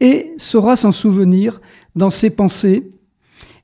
et 0.00 0.32
saura 0.36 0.76
s'en 0.76 0.92
souvenir 0.92 1.60
dans 1.96 2.10
ses 2.10 2.30
pensées, 2.30 2.92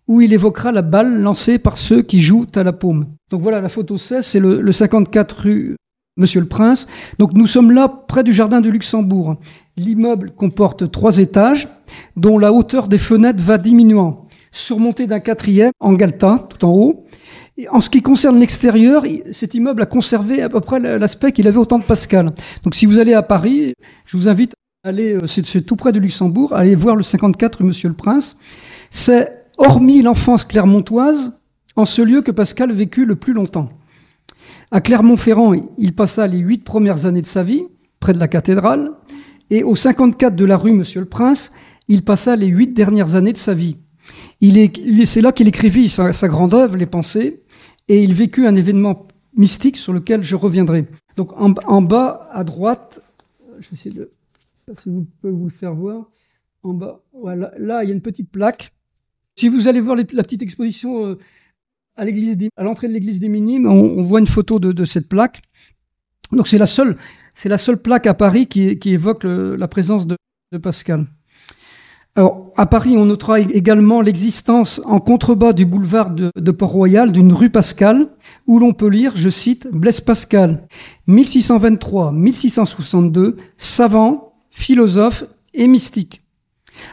où 0.08 0.20
il 0.20 0.32
évoquera 0.32 0.72
la 0.72 0.82
balle 0.82 1.22
lancée 1.22 1.58
par 1.58 1.76
ceux 1.76 2.02
qui 2.02 2.20
jouent 2.20 2.46
à 2.56 2.62
la 2.62 2.72
paume. 2.72 3.06
Donc 3.30 3.40
voilà, 3.40 3.60
la 3.60 3.68
photo 3.68 3.96
16, 3.96 4.26
c'est 4.26 4.40
le, 4.40 4.60
le 4.60 4.72
54 4.72 5.32
rue 5.42 5.76
Monsieur 6.16 6.40
le 6.40 6.46
Prince. 6.46 6.86
Donc 7.18 7.32
nous 7.32 7.48
sommes 7.48 7.72
là 7.72 7.88
près 7.88 8.22
du 8.22 8.32
jardin 8.32 8.60
du 8.60 8.70
Luxembourg. 8.70 9.36
L'immeuble 9.76 10.30
comporte 10.30 10.90
trois 10.90 11.18
étages, 11.18 11.68
dont 12.16 12.38
la 12.38 12.52
hauteur 12.52 12.88
des 12.88 12.98
fenêtres 12.98 13.42
va 13.42 13.58
diminuant, 13.58 14.24
surmonté 14.52 15.06
d'un 15.06 15.20
quatrième 15.20 15.72
en 15.80 15.94
galetas 15.94 16.46
tout 16.48 16.64
en 16.64 16.70
haut. 16.70 17.06
Et 17.56 17.68
en 17.68 17.80
ce 17.80 17.90
qui 17.90 18.02
concerne 18.02 18.38
l'extérieur, 18.38 19.04
cet 19.32 19.54
immeuble 19.54 19.82
a 19.82 19.86
conservé 19.86 20.42
à 20.42 20.48
peu 20.48 20.60
près 20.60 20.78
l'aspect 20.98 21.32
qu'il 21.32 21.48
avait 21.48 21.58
au 21.58 21.64
temps 21.64 21.78
de 21.78 21.84
Pascal. 21.84 22.30
Donc 22.62 22.74
si 22.74 22.86
vous 22.86 22.98
allez 22.98 23.14
à 23.14 23.22
Paris, 23.22 23.74
je 24.06 24.16
vous 24.16 24.28
invite 24.28 24.54
à 24.84 24.88
aller, 24.88 25.14
euh, 25.14 25.26
c'est 25.26 25.62
tout 25.62 25.76
près 25.76 25.92
du 25.92 26.00
Luxembourg, 26.00 26.52
à 26.52 26.58
aller 26.58 26.74
voir 26.74 26.96
le 26.96 27.02
54 27.02 27.58
rue 27.58 27.64
Monsieur 27.64 27.88
le 27.88 27.94
Prince. 27.94 28.36
C'est, 28.90 29.44
hormis 29.58 30.02
l'enfance 30.02 30.44
clermontoise, 30.44 31.32
en 31.76 31.84
ce 31.84 32.02
lieu 32.02 32.22
que 32.22 32.30
Pascal 32.30 32.72
vécut 32.72 33.04
le 33.04 33.16
plus 33.16 33.32
longtemps. 33.32 33.68
À 34.70 34.80
Clermont-Ferrand, 34.80 35.54
il 35.78 35.94
passa 35.94 36.26
les 36.26 36.38
huit 36.38 36.64
premières 36.64 37.06
années 37.06 37.22
de 37.22 37.26
sa 37.26 37.42
vie, 37.42 37.64
près 38.00 38.12
de 38.12 38.18
la 38.18 38.28
cathédrale. 38.28 38.92
Et 39.50 39.62
au 39.62 39.76
54 39.76 40.34
de 40.34 40.44
la 40.44 40.56
rue 40.56 40.72
Monsieur 40.72 41.00
le 41.00 41.06
Prince, 41.06 41.52
il 41.88 42.02
passa 42.02 42.36
les 42.36 42.46
huit 42.46 42.72
dernières 42.72 43.14
années 43.14 43.32
de 43.32 43.38
sa 43.38 43.54
vie. 43.54 43.76
c'est 44.40 45.20
là 45.20 45.32
qu'il 45.32 45.48
écrivit 45.48 45.88
sa, 45.88 46.28
grande 46.28 46.54
œuvre, 46.54 46.76
Les 46.76 46.86
Pensées, 46.86 47.42
et 47.88 48.02
il 48.02 48.14
vécut 48.14 48.46
un 48.46 48.54
événement 48.54 49.06
mystique 49.36 49.76
sur 49.76 49.92
lequel 49.92 50.22
je 50.22 50.36
reviendrai. 50.36 50.86
Donc 51.16 51.32
en, 51.36 51.82
bas 51.82 52.28
à 52.32 52.44
droite, 52.44 53.00
je 53.58 53.68
vais 53.68 53.74
essayer 53.74 53.94
de, 53.94 54.10
si 54.78 54.88
vous 54.88 55.06
pouvez 55.20 55.32
vous 55.32 55.44
le 55.44 55.50
faire 55.50 55.74
voir, 55.74 56.10
en 56.62 56.72
bas, 56.72 57.02
voilà, 57.12 57.52
là 57.58 57.84
il 57.84 57.88
y 57.88 57.92
a 57.92 57.94
une 57.94 58.00
petite 58.00 58.30
plaque. 58.30 58.72
Si 59.36 59.48
vous 59.48 59.68
allez 59.68 59.80
voir 59.80 59.96
la 59.96 60.22
petite 60.22 60.42
exposition 60.42 61.06
euh, 61.06 61.18
à 61.96 62.04
l'entrée 62.62 62.88
de 62.88 62.92
l'église 62.92 63.20
des 63.20 63.28
Minimes, 63.28 63.66
on, 63.66 64.00
voit 64.00 64.20
une 64.20 64.26
photo 64.26 64.58
de 64.58 64.84
cette 64.84 65.08
plaque. 65.08 65.42
Donc 66.32 66.48
c'est 66.48 66.58
la 66.58 66.66
seule, 66.66 66.96
c'est 67.34 67.48
la 67.48 67.58
seule 67.58 67.78
plaque 67.78 68.06
à 68.06 68.14
Paris 68.14 68.46
qui, 68.46 68.78
évoque 68.84 69.24
la 69.24 69.66
présence 69.68 70.06
de, 70.06 70.16
Pascal. 70.62 71.06
Alors, 72.14 72.52
à 72.56 72.66
Paris, 72.66 72.96
on 72.96 73.06
notera 73.06 73.40
également 73.40 74.00
l'existence 74.00 74.80
en 74.84 75.00
contrebas 75.00 75.52
du 75.52 75.66
boulevard 75.66 76.10
de, 76.10 76.50
Port-Royal 76.52 77.10
d'une 77.10 77.32
rue 77.32 77.50
Pascal, 77.50 78.06
où 78.46 78.60
l'on 78.60 78.72
peut 78.72 78.88
lire, 78.88 79.16
je 79.16 79.28
cite, 79.28 79.66
Blaise 79.72 80.00
Pascal, 80.00 80.68
1623-1662, 81.08 83.34
savant, 83.56 84.36
philosophe 84.50 85.24
et 85.54 85.66
mystique. 85.66 86.22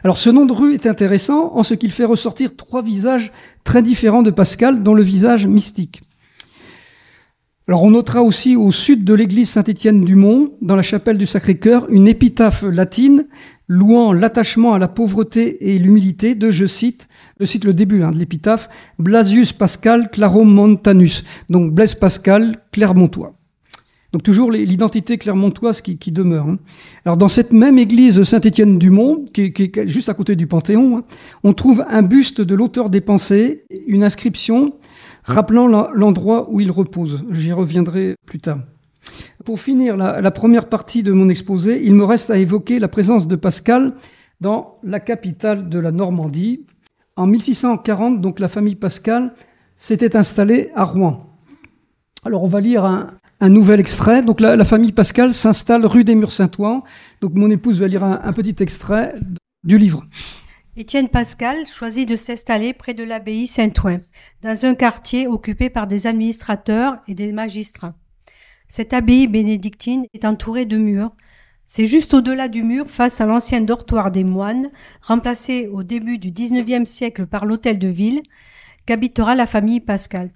Alors, 0.04 0.18
ce 0.18 0.32
nom 0.32 0.48
de 0.48 0.54
rue 0.54 0.74
est 0.74 0.88
intéressant 0.88 1.56
en 1.56 1.62
ce 1.62 1.76
qu'il 1.76 1.92
fait 1.92 2.06
ressortir 2.06 2.56
trois 2.56 2.82
visages 2.82 3.32
très 3.64 3.84
différents 3.84 4.24
de 4.24 4.32
Pascal, 4.32 4.82
dont 4.82 4.96
le 4.96 5.04
visage 5.04 5.46
mystique. 5.46 6.02
Alors 7.68 7.84
on 7.84 7.92
notera 7.92 8.24
aussi 8.24 8.56
au 8.56 8.72
sud 8.72 9.04
de 9.04 9.14
l'église 9.14 9.52
Saint-Étienne 9.52 10.04
du 10.04 10.16
Mont, 10.16 10.54
dans 10.62 10.76
la 10.76 10.82
chapelle 10.82 11.20
du 11.20 11.28
Sacré-Cœur, 11.28 11.88
une 11.90 12.08
épitaphe 12.08 12.64
latine 12.64 13.28
louant 13.68 14.14
l'attachement 14.14 14.74
à 14.74 14.80
la 14.80 14.88
pauvreté 14.88 15.72
et 15.72 15.78
l'humilité 15.78 16.34
de, 16.34 16.50
je 16.50 16.66
cite, 16.66 17.08
je 17.40 17.46
cite 17.46 17.64
le 17.64 17.74
début 17.74 18.02
hein, 18.02 18.10
de 18.10 18.18
l'épitaphe, 18.18 18.68
Blasius 18.98 19.54
Pascal 19.54 20.10
Claromontanus, 20.10 21.24
donc 21.52 21.72
Blaise 21.72 21.94
Pascal 21.94 22.58
Clermontois. 22.72 23.36
Donc 24.12 24.24
toujours 24.24 24.52
l'identité 24.52 25.18
clermontoise 25.18 25.80
qui, 25.82 26.12
demeure. 26.12 26.48
Hein. 26.48 26.58
Alors 27.06 27.16
dans 27.16 27.30
cette 27.30 27.54
même 27.54 27.78
église 27.78 28.24
Saint-Étienne 28.24 28.78
du 28.78 28.90
Mont, 28.90 29.24
qui, 29.34 29.54
est 29.56 29.88
juste 29.88 30.10
à 30.10 30.14
côté 30.14 30.36
du 30.36 30.48
Panthéon, 30.48 30.98
hein, 30.98 31.04
on 31.44 31.54
trouve 31.54 31.86
un 31.88 32.02
buste 32.02 32.42
de 32.42 32.56
l'auteur 32.56 32.90
des 32.90 33.00
pensées, 33.00 33.64
une 33.88 34.04
inscription 34.04 34.74
rappelant 35.24 35.68
l'endroit 35.68 36.50
où 36.52 36.60
il 36.60 36.72
repose. 36.72 37.24
J'y 37.32 37.52
reviendrai 37.52 38.16
plus 38.26 38.40
tard. 38.40 38.60
Pour 39.46 39.60
finir 39.60 39.98
la, 39.98 40.32
première 40.32 40.70
partie 40.70 41.04
de 41.04 41.12
mon 41.12 41.30
exposé, 41.30 41.84
il 41.84 41.96
me 41.96 42.06
reste 42.06 42.30
à 42.30 42.38
évoquer 42.38 42.80
la 42.80 42.88
présence 42.88 43.28
de 43.28 43.36
Pascal 43.36 43.94
dans 44.40 44.78
la 44.84 45.00
capitale 45.00 45.70
de 45.70 45.80
la 45.80 45.92
Normandie. 45.92 46.66
En 47.16 47.26
1640, 47.26 48.22
donc 48.22 48.40
la 48.40 48.48
famille 48.48 48.76
Pascal 48.76 49.34
s'était 49.78 50.16
installée 50.16 50.70
à 50.76 50.84
Rouen. 50.84 51.28
Alors 52.24 52.44
on 52.44 52.48
va 52.48 52.60
lire 52.60 52.86
un, 52.86 53.50
nouvel 53.50 53.80
extrait. 53.80 54.22
Donc 54.22 54.40
la, 54.40 54.64
famille 54.64 54.92
Pascal 54.92 55.34
s'installe 55.34 55.86
rue 55.86 56.04
des 56.04 56.14
Murs 56.14 56.32
Saint-Ouen. 56.32 56.84
Donc 57.22 57.34
mon 57.34 57.50
épouse 57.50 57.82
va 57.82 57.88
lire 57.88 58.04
un 58.04 58.34
petit 58.34 58.62
extrait 58.62 59.16
du 59.64 59.80
livre. 59.80 60.06
Étienne 60.78 61.10
Pascal 61.10 61.68
choisit 61.68 62.08
de 62.08 62.16
s'installer 62.16 62.72
près 62.74 62.94
de 62.94 63.04
l'abbaye 63.04 63.46
Saint-Ouen, 63.46 64.00
dans 64.42 64.66
un 64.66 64.74
quartier 64.74 65.28
occupé 65.28 65.70
par 65.70 65.86
des 65.86 66.08
administrateurs 66.08 66.96
et 67.10 67.14
des 67.14 67.34
magistrats. 67.34 67.94
Cette 68.70 68.94
abbaye 68.94 69.28
bénédictine 69.28 70.06
est 70.14 70.24
entourée 70.24 70.66
de 70.66 70.78
murs. 70.78 71.12
C'est 71.68 71.84
juste 71.84 72.14
au-delà 72.14 72.48
du 72.48 72.64
mur, 72.64 72.90
face 72.90 73.20
à 73.20 73.26
l'ancien 73.26 73.60
dortoir 73.60 74.12
des 74.12 74.24
moines, 74.24 74.72
remplacé 75.02 75.68
au 75.68 75.84
début 75.84 76.18
du 76.18 76.32
XIXe 76.32 76.90
siècle 76.90 77.26
par 77.26 77.46
l'hôtel 77.46 77.78
de 77.78 77.90
ville, 77.90 78.22
qu'habitera 78.86 79.36
la 79.36 79.48
famille 79.48 79.82
Pascal. 79.82 80.30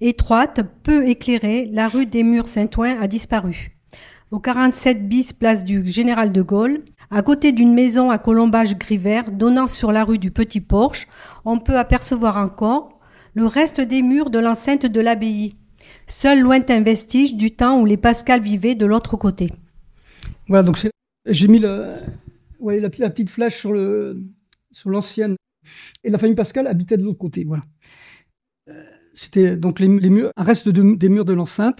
Étroite, 0.00 0.62
peu 0.82 1.06
éclairée, 1.06 1.68
la 1.70 1.86
rue 1.86 2.06
des 2.06 2.22
Murs 2.22 2.48
Saint-Ouen 2.48 2.98
a 2.98 3.06
disparu. 3.06 3.76
Au 4.30 4.38
47 4.38 5.06
bis 5.06 5.34
place 5.34 5.66
du 5.66 5.86
Général 5.86 6.32
de 6.32 6.40
Gaulle, 6.40 6.82
à 7.10 7.22
côté 7.22 7.52
d'une 7.52 7.74
maison 7.74 8.10
à 8.10 8.18
colombage 8.18 8.78
gris 8.78 8.98
vert 8.98 9.30
donnant 9.30 9.66
sur 9.66 9.92
la 9.92 10.04
rue 10.04 10.18
du 10.18 10.30
Petit 10.30 10.60
Porche, 10.60 11.08
on 11.44 11.58
peut 11.58 11.76
apercevoir 11.76 12.36
encore 12.36 13.00
le 13.34 13.46
reste 13.46 13.80
des 13.80 14.02
murs 14.02 14.30
de 14.30 14.38
l'enceinte 14.38 14.86
de 14.86 15.00
l'abbaye, 15.00 15.54
seul 16.06 16.40
lointain 16.40 16.80
vestige 16.80 17.34
du 17.34 17.50
temps 17.50 17.80
où 17.80 17.86
les 17.86 17.96
Pascal 17.96 18.40
vivaient 18.40 18.74
de 18.74 18.86
l'autre 18.86 19.16
côté. 19.16 19.50
Voilà, 20.48 20.62
donc 20.62 20.84
j'ai 21.26 21.48
mis 21.48 21.64
ouais, 22.60 22.80
la, 22.80 22.90
petite 22.90 23.30
flèche 23.30 23.58
sur 23.58 23.72
le 23.72 24.22
sur 24.72 24.90
l'ancienne. 24.90 25.36
Et 26.04 26.10
la 26.10 26.18
famille 26.18 26.36
Pascal 26.36 26.66
habitait 26.66 26.96
de 26.96 27.02
l'autre 27.02 27.18
côté. 27.18 27.44
Voilà. 27.44 27.64
Euh, 28.68 28.84
c'était 29.14 29.56
donc 29.56 29.80
les, 29.80 29.88
murs, 29.88 30.30
un 30.36 30.42
reste 30.42 30.68
des 30.68 31.08
murs 31.08 31.24
de 31.24 31.32
l'enceinte. 31.32 31.78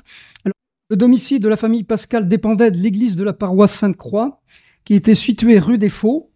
Le 0.91 0.97
domicile 0.97 1.41
de 1.41 1.49
la 1.49 1.57
famille 1.57 1.85
Pascal 1.85 2.29
dépendait 2.29 2.71
de 2.71 2.77
l'église 2.77 3.17
de 3.17 3.25
la 3.25 3.33
paroisse 3.33 3.73
Sainte-Croix, 3.73 4.43
qui 4.85 4.95
était 4.95 5.15
située 5.15 5.59
rue 5.59 5.79
des 5.79 5.89
Faux. 5.89 6.31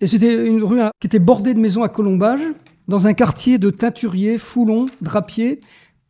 Et 0.00 0.06
c'était 0.06 0.46
une 0.46 0.62
rue 0.62 0.80
qui 1.00 1.06
était 1.06 1.18
bordée 1.18 1.54
de 1.54 1.60
maisons 1.60 1.82
à 1.82 1.88
colombage, 1.88 2.42
dans 2.88 3.06
un 3.06 3.12
quartier 3.12 3.58
de 3.58 3.70
teinturiers, 3.70 4.38
foulons, 4.38 4.86
drapiers, 5.00 5.60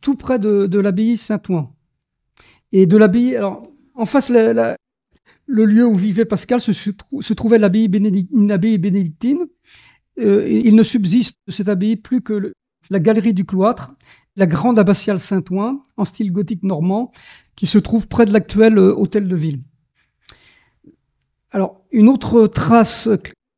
tout 0.01 0.15
près 0.15 0.39
de, 0.39 0.79
l'abbaye 0.79 1.17
Saint-Ouen. 1.17 1.73
Et 2.71 2.85
de 2.85 2.97
l'abbaye, 2.97 3.35
alors, 3.35 3.67
en 3.93 4.05
face, 4.05 4.29
le 4.29 5.65
lieu 5.65 5.85
où 5.85 5.93
vivait 5.93 6.25
Pascal 6.25 6.61
se, 6.61 7.33
trouvait 7.33 7.57
l'abbaye 7.57 7.87
bénédictine. 7.87 9.45
Euh, 10.19 10.47
il 10.47 10.75
ne 10.75 10.83
subsiste 10.83 11.35
de 11.47 11.51
cette 11.51 11.69
abbaye 11.69 11.95
plus 11.95 12.21
que 12.21 12.53
la 12.89 12.99
galerie 12.99 13.33
du 13.33 13.45
cloître, 13.45 13.93
la 14.35 14.45
grande 14.45 14.79
abbatiale 14.79 15.19
Saint-Ouen, 15.19 15.85
en 15.97 16.05
style 16.05 16.31
gothique 16.31 16.63
normand, 16.63 17.11
qui 17.55 17.67
se 17.67 17.77
trouve 17.77 18.07
près 18.07 18.25
de 18.25 18.33
l'actuel 18.33 18.77
euh, 18.77 18.93
hôtel 18.95 19.27
de 19.27 19.35
ville. 19.35 19.61
Alors, 21.51 21.83
une 21.91 22.09
autre 22.09 22.47
trace 22.47 23.09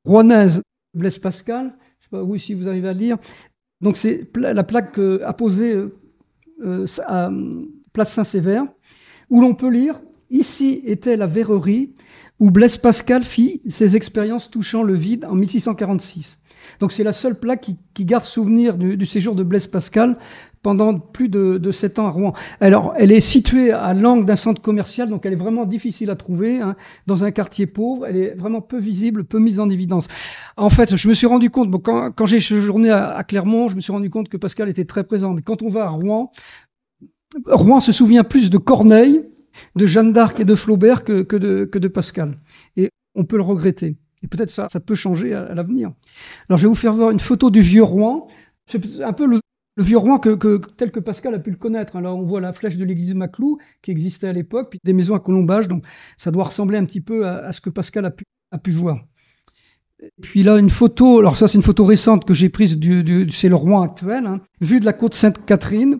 rouennaise 0.05 0.61
Blaise 0.93 1.19
Pascal, 1.19 1.75
je 1.99 2.15
ne 2.15 2.23
sais 2.23 2.27
pas 2.27 2.37
si 2.37 2.53
vous 2.53 2.67
arrivez 2.67 2.89
à 2.89 2.93
lire, 2.93 3.17
donc 3.81 3.97
c'est 3.97 4.29
la 4.37 4.63
plaque 4.63 4.97
euh, 4.99 5.21
apposée 5.25 5.75
euh, 6.63 6.85
à 7.05 7.31
Place 7.91 8.13
Saint-Sévère, 8.13 8.65
où 9.29 9.41
l'on 9.41 9.55
peut 9.55 9.69
lire 9.69 9.99
Ici 10.33 10.81
était 10.85 11.15
la 11.15 11.27
verrerie 11.27 11.93
où 12.39 12.49
Blaise 12.49 12.77
Pascal 12.77 13.23
fit 13.23 13.61
ses 13.69 13.95
expériences 13.95 14.49
touchant 14.49 14.81
le 14.81 14.95
vide 14.95 15.25
en 15.25 15.35
1646. 15.35 16.41
Donc 16.79 16.91
c'est 16.91 17.03
la 17.03 17.13
seule 17.13 17.39
plaque 17.39 17.69
qui, 17.93 18.05
garde 18.05 18.23
souvenir 18.23 18.79
du, 18.79 19.05
séjour 19.05 19.35
de 19.35 19.43
Blaise 19.43 19.67
Pascal 19.67 20.17
pendant 20.63 20.97
plus 20.97 21.29
de, 21.29 21.71
sept 21.71 21.99
ans 21.99 22.07
à 22.07 22.09
Rouen. 22.09 22.33
Alors, 22.59 22.93
elle 22.97 23.11
est 23.11 23.19
située 23.19 23.71
à 23.71 23.93
l'angle 23.93 24.25
d'un 24.25 24.37
centre 24.37 24.61
commercial, 24.61 25.09
donc 25.09 25.25
elle 25.25 25.33
est 25.33 25.37
vraiment 25.37 25.65
difficile 25.65 26.09
à 26.09 26.15
trouver, 26.15 26.59
hein, 26.59 26.75
dans 27.05 27.23
un 27.23 27.31
quartier 27.31 27.67
pauvre. 27.67 28.07
Elle 28.07 28.17
est 28.17 28.33
vraiment 28.33 28.61
peu 28.61 28.79
visible, 28.79 29.25
peu 29.25 29.39
mise 29.39 29.59
en 29.59 29.69
évidence. 29.69 30.07
En 30.57 30.69
fait, 30.69 30.95
je 30.95 31.07
me 31.07 31.13
suis 31.13 31.27
rendu 31.27 31.49
compte, 31.49 31.69
bon, 31.69 31.79
quand, 31.79 32.11
quand 32.11 32.25
j'ai 32.25 32.39
séjourné 32.39 32.89
à, 32.89 33.09
à, 33.09 33.23
Clermont, 33.23 33.67
je 33.67 33.75
me 33.75 33.81
suis 33.81 33.91
rendu 33.91 34.09
compte 34.09 34.29
que 34.29 34.37
Pascal 34.37 34.69
était 34.69 34.85
très 34.85 35.03
présent. 35.03 35.33
Mais 35.33 35.41
quand 35.41 35.61
on 35.61 35.67
va 35.67 35.83
à 35.83 35.89
Rouen, 35.89 36.31
Rouen 37.47 37.81
se 37.81 37.91
souvient 37.91 38.23
plus 38.23 38.49
de 38.49 38.57
Corneille, 38.57 39.21
de 39.75 39.85
Jeanne 39.85 40.13
d'Arc 40.13 40.39
et 40.39 40.45
de 40.45 40.55
Flaubert 40.55 41.03
que, 41.03 41.23
que, 41.23 41.35
de, 41.35 41.65
que 41.65 41.77
de 41.77 41.87
Pascal. 41.89 42.35
Et 42.77 42.89
on 43.15 43.25
peut 43.25 43.35
le 43.35 43.43
regretter. 43.43 43.97
Et 44.23 44.27
peut-être 44.27 44.51
ça, 44.51 44.69
ça 44.71 44.79
peut 44.79 44.95
changer 44.95 45.33
à, 45.33 45.53
l'avenir. 45.53 45.91
Alors, 46.47 46.57
je 46.57 46.63
vais 46.63 46.69
vous 46.69 46.75
faire 46.75 46.93
voir 46.93 47.11
une 47.11 47.19
photo 47.19 47.49
du 47.49 47.59
vieux 47.59 47.83
Rouen. 47.83 48.27
C'est 48.65 49.01
un 49.01 49.11
peu 49.11 49.25
le, 49.25 49.41
vieux 49.77 49.97
Rouen 49.97 50.19
que, 50.19 50.57
tel 50.77 50.91
que 50.91 50.99
Pascal 50.99 51.33
a 51.33 51.39
pu 51.39 51.51
le 51.51 51.57
connaître. 51.57 51.95
On 51.95 52.23
voit 52.23 52.41
la 52.41 52.53
flèche 52.53 52.77
de 52.77 52.85
l'église 52.85 53.13
Maclou 53.15 53.57
qui 53.81 53.91
existait 53.91 54.27
à 54.27 54.33
l'époque, 54.33 54.69
puis 54.69 54.79
des 54.83 54.93
maisons 54.93 55.15
à 55.15 55.19
colombage. 55.19 55.67
Donc, 55.67 55.85
ça 56.17 56.31
doit 56.31 56.45
ressembler 56.45 56.77
un 56.77 56.85
petit 56.85 57.01
peu 57.01 57.27
à, 57.27 57.51
ce 57.51 57.61
que 57.61 57.69
Pascal 57.69 58.05
a 58.05 58.11
pu, 58.11 58.25
a 58.51 58.57
pu 58.57 58.71
voir. 58.71 59.03
puis 60.21 60.43
là, 60.43 60.57
une 60.57 60.69
photo, 60.69 61.19
alors 61.19 61.37
ça 61.37 61.47
c'est 61.47 61.57
une 61.57 61.63
photo 61.63 61.85
récente 61.85 62.25
que 62.25 62.33
j'ai 62.33 62.49
prise, 62.49 62.77
du, 62.77 63.29
c'est 63.31 63.49
le 63.49 63.55
Rouen 63.55 63.81
actuel, 63.81 64.25
hein, 64.25 64.41
vue 64.61 64.79
de 64.79 64.85
la 64.85 64.93
côte 64.93 65.13
Sainte-Catherine. 65.13 65.99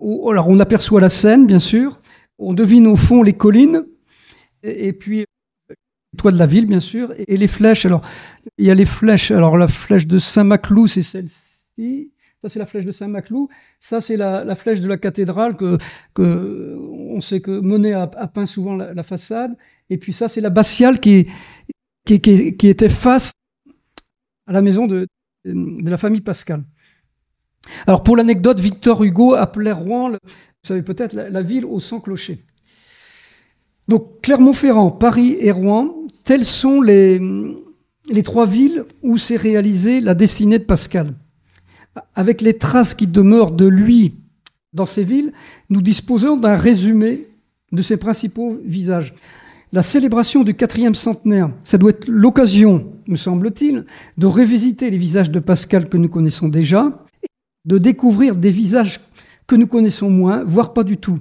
alors 0.00 0.48
on 0.48 0.58
aperçoit 0.58 1.00
la 1.00 1.08
Seine, 1.08 1.46
bien 1.46 1.60
sûr, 1.60 2.00
on 2.38 2.52
devine 2.52 2.86
au 2.86 2.96
fond 2.96 3.22
les 3.22 3.34
collines, 3.34 3.86
et, 4.62 4.88
et 4.88 4.92
puis 4.92 5.24
toit 6.16 6.32
de 6.32 6.38
la 6.38 6.46
ville, 6.46 6.66
bien 6.66 6.80
sûr, 6.80 7.12
et, 7.16 7.36
les 7.36 7.46
flèches. 7.46 7.86
Alors, 7.86 8.02
il 8.58 8.66
y 8.66 8.70
a 8.70 8.74
les 8.74 8.84
flèches. 8.84 9.30
Alors, 9.30 9.56
la 9.56 9.68
flèche 9.68 10.06
de 10.06 10.18
Saint-Maclou, 10.18 10.88
c'est 10.88 11.02
celle-ci. 11.02 12.10
Ça, 12.42 12.50
c'est 12.50 12.58
la 12.58 12.66
flèche 12.66 12.84
de 12.84 12.92
Saint-Maclou. 12.92 13.48
Ça, 13.80 14.00
c'est 14.00 14.16
la, 14.16 14.54
flèche 14.54 14.80
de 14.80 14.88
la 14.88 14.98
cathédrale 14.98 15.56
que, 15.56 15.78
on 16.18 17.20
sait 17.20 17.40
que 17.40 17.50
Monet 17.50 17.94
a, 17.94 18.06
peint 18.06 18.46
souvent 18.46 18.74
la, 18.74 19.02
façade. 19.02 19.56
Et 19.88 19.96
puis 19.96 20.12
ça, 20.12 20.28
c'est 20.28 20.40
la 20.40 20.50
Bastiale 20.50 21.00
qui, 21.00 21.26
qui, 22.04 22.14
était 22.14 22.88
face 22.88 23.32
à 24.46 24.52
la 24.52 24.60
maison 24.60 24.86
de, 24.86 25.06
la 25.44 25.96
famille 25.96 26.20
Pascal. 26.20 26.64
Alors, 27.86 28.02
pour 28.02 28.16
l'anecdote, 28.16 28.60
Victor 28.60 29.02
Hugo 29.02 29.34
appelait 29.34 29.72
Rouen, 29.72 30.10
vous 30.10 30.18
savez 30.62 30.82
peut-être, 30.82 31.14
la, 31.14 31.42
ville 31.42 31.64
au 31.64 31.80
sans 31.80 32.00
clocher. 32.00 32.44
Donc 33.88 34.20
Clermont-Ferrand, 34.22 34.90
Paris 34.90 35.36
et 35.40 35.52
Rouen, 35.52 36.06
telles 36.24 36.44
sont 36.44 36.82
les 36.82 37.18
trois 38.24 38.46
villes 38.46 38.84
où 39.02 39.16
s'est 39.16 39.36
réalisée 39.36 40.00
la 40.00 40.14
destinée 40.14 40.58
de 40.58 40.64
Pascal. 40.64 41.14
Avec 42.14 42.40
les 42.40 42.54
traces 42.54 42.94
qui 42.94 43.06
demeurent 43.06 43.52
de 43.52 43.66
lui 43.66 44.14
dans 44.72 44.86
ces 44.86 45.04
villes, 45.04 45.32
nous 45.70 45.82
disposons 45.82 46.36
d'un 46.36 46.56
résumé 46.56 47.28
de 47.72 47.82
ses 47.82 47.96
principaux 47.96 48.58
visages. 48.64 49.14
La 49.72 49.82
célébration 49.82 50.44
du 50.44 50.54
quatrième 50.54 50.94
centenaire, 50.94 51.50
ça 51.64 51.78
doit 51.78 51.90
être 51.90 52.08
l'occasion, 52.08 52.92
me 53.08 53.16
semble-t-il, 53.16 53.84
de 54.16 54.26
révisiter 54.26 54.90
les 54.90 54.96
visages 54.96 55.30
de 55.30 55.40
Pascal 55.40 55.88
que 55.88 55.96
nous 55.96 56.08
connaissons 56.08 56.48
déjà, 56.48 57.04
de 57.64 57.78
découvrir 57.78 58.36
des 58.36 58.50
visages 58.50 59.00
que 59.46 59.56
nous 59.56 59.66
connaissons 59.66 60.10
moins, 60.10 60.44
voire 60.44 60.72
pas 60.72 60.84
du 60.84 60.96
tout. 60.96 61.18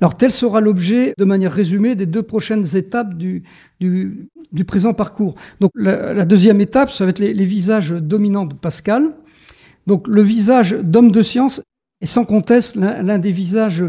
Alors 0.00 0.16
tel 0.16 0.32
sera 0.32 0.60
l'objet, 0.60 1.14
de 1.16 1.24
manière 1.24 1.52
résumée, 1.52 1.94
des 1.94 2.06
deux 2.06 2.22
prochaines 2.22 2.76
étapes 2.76 3.14
du, 3.14 3.44
du, 3.80 4.64
présent 4.66 4.94
parcours. 4.94 5.36
Donc 5.60 5.70
la, 5.76 6.24
deuxième 6.24 6.60
étape, 6.60 6.90
ça 6.90 7.04
va 7.04 7.10
être 7.10 7.20
les, 7.20 7.44
visages 7.44 7.90
dominants 7.90 8.46
de 8.46 8.54
Pascal. 8.54 9.14
Donc 9.86 10.08
le 10.08 10.22
visage 10.22 10.72
d'homme 10.72 11.10
de 11.10 11.22
science 11.22 11.60
est 12.00 12.06
sans 12.06 12.24
conteste 12.24 12.76
l'un 12.76 13.18
des 13.18 13.30
visages 13.30 13.84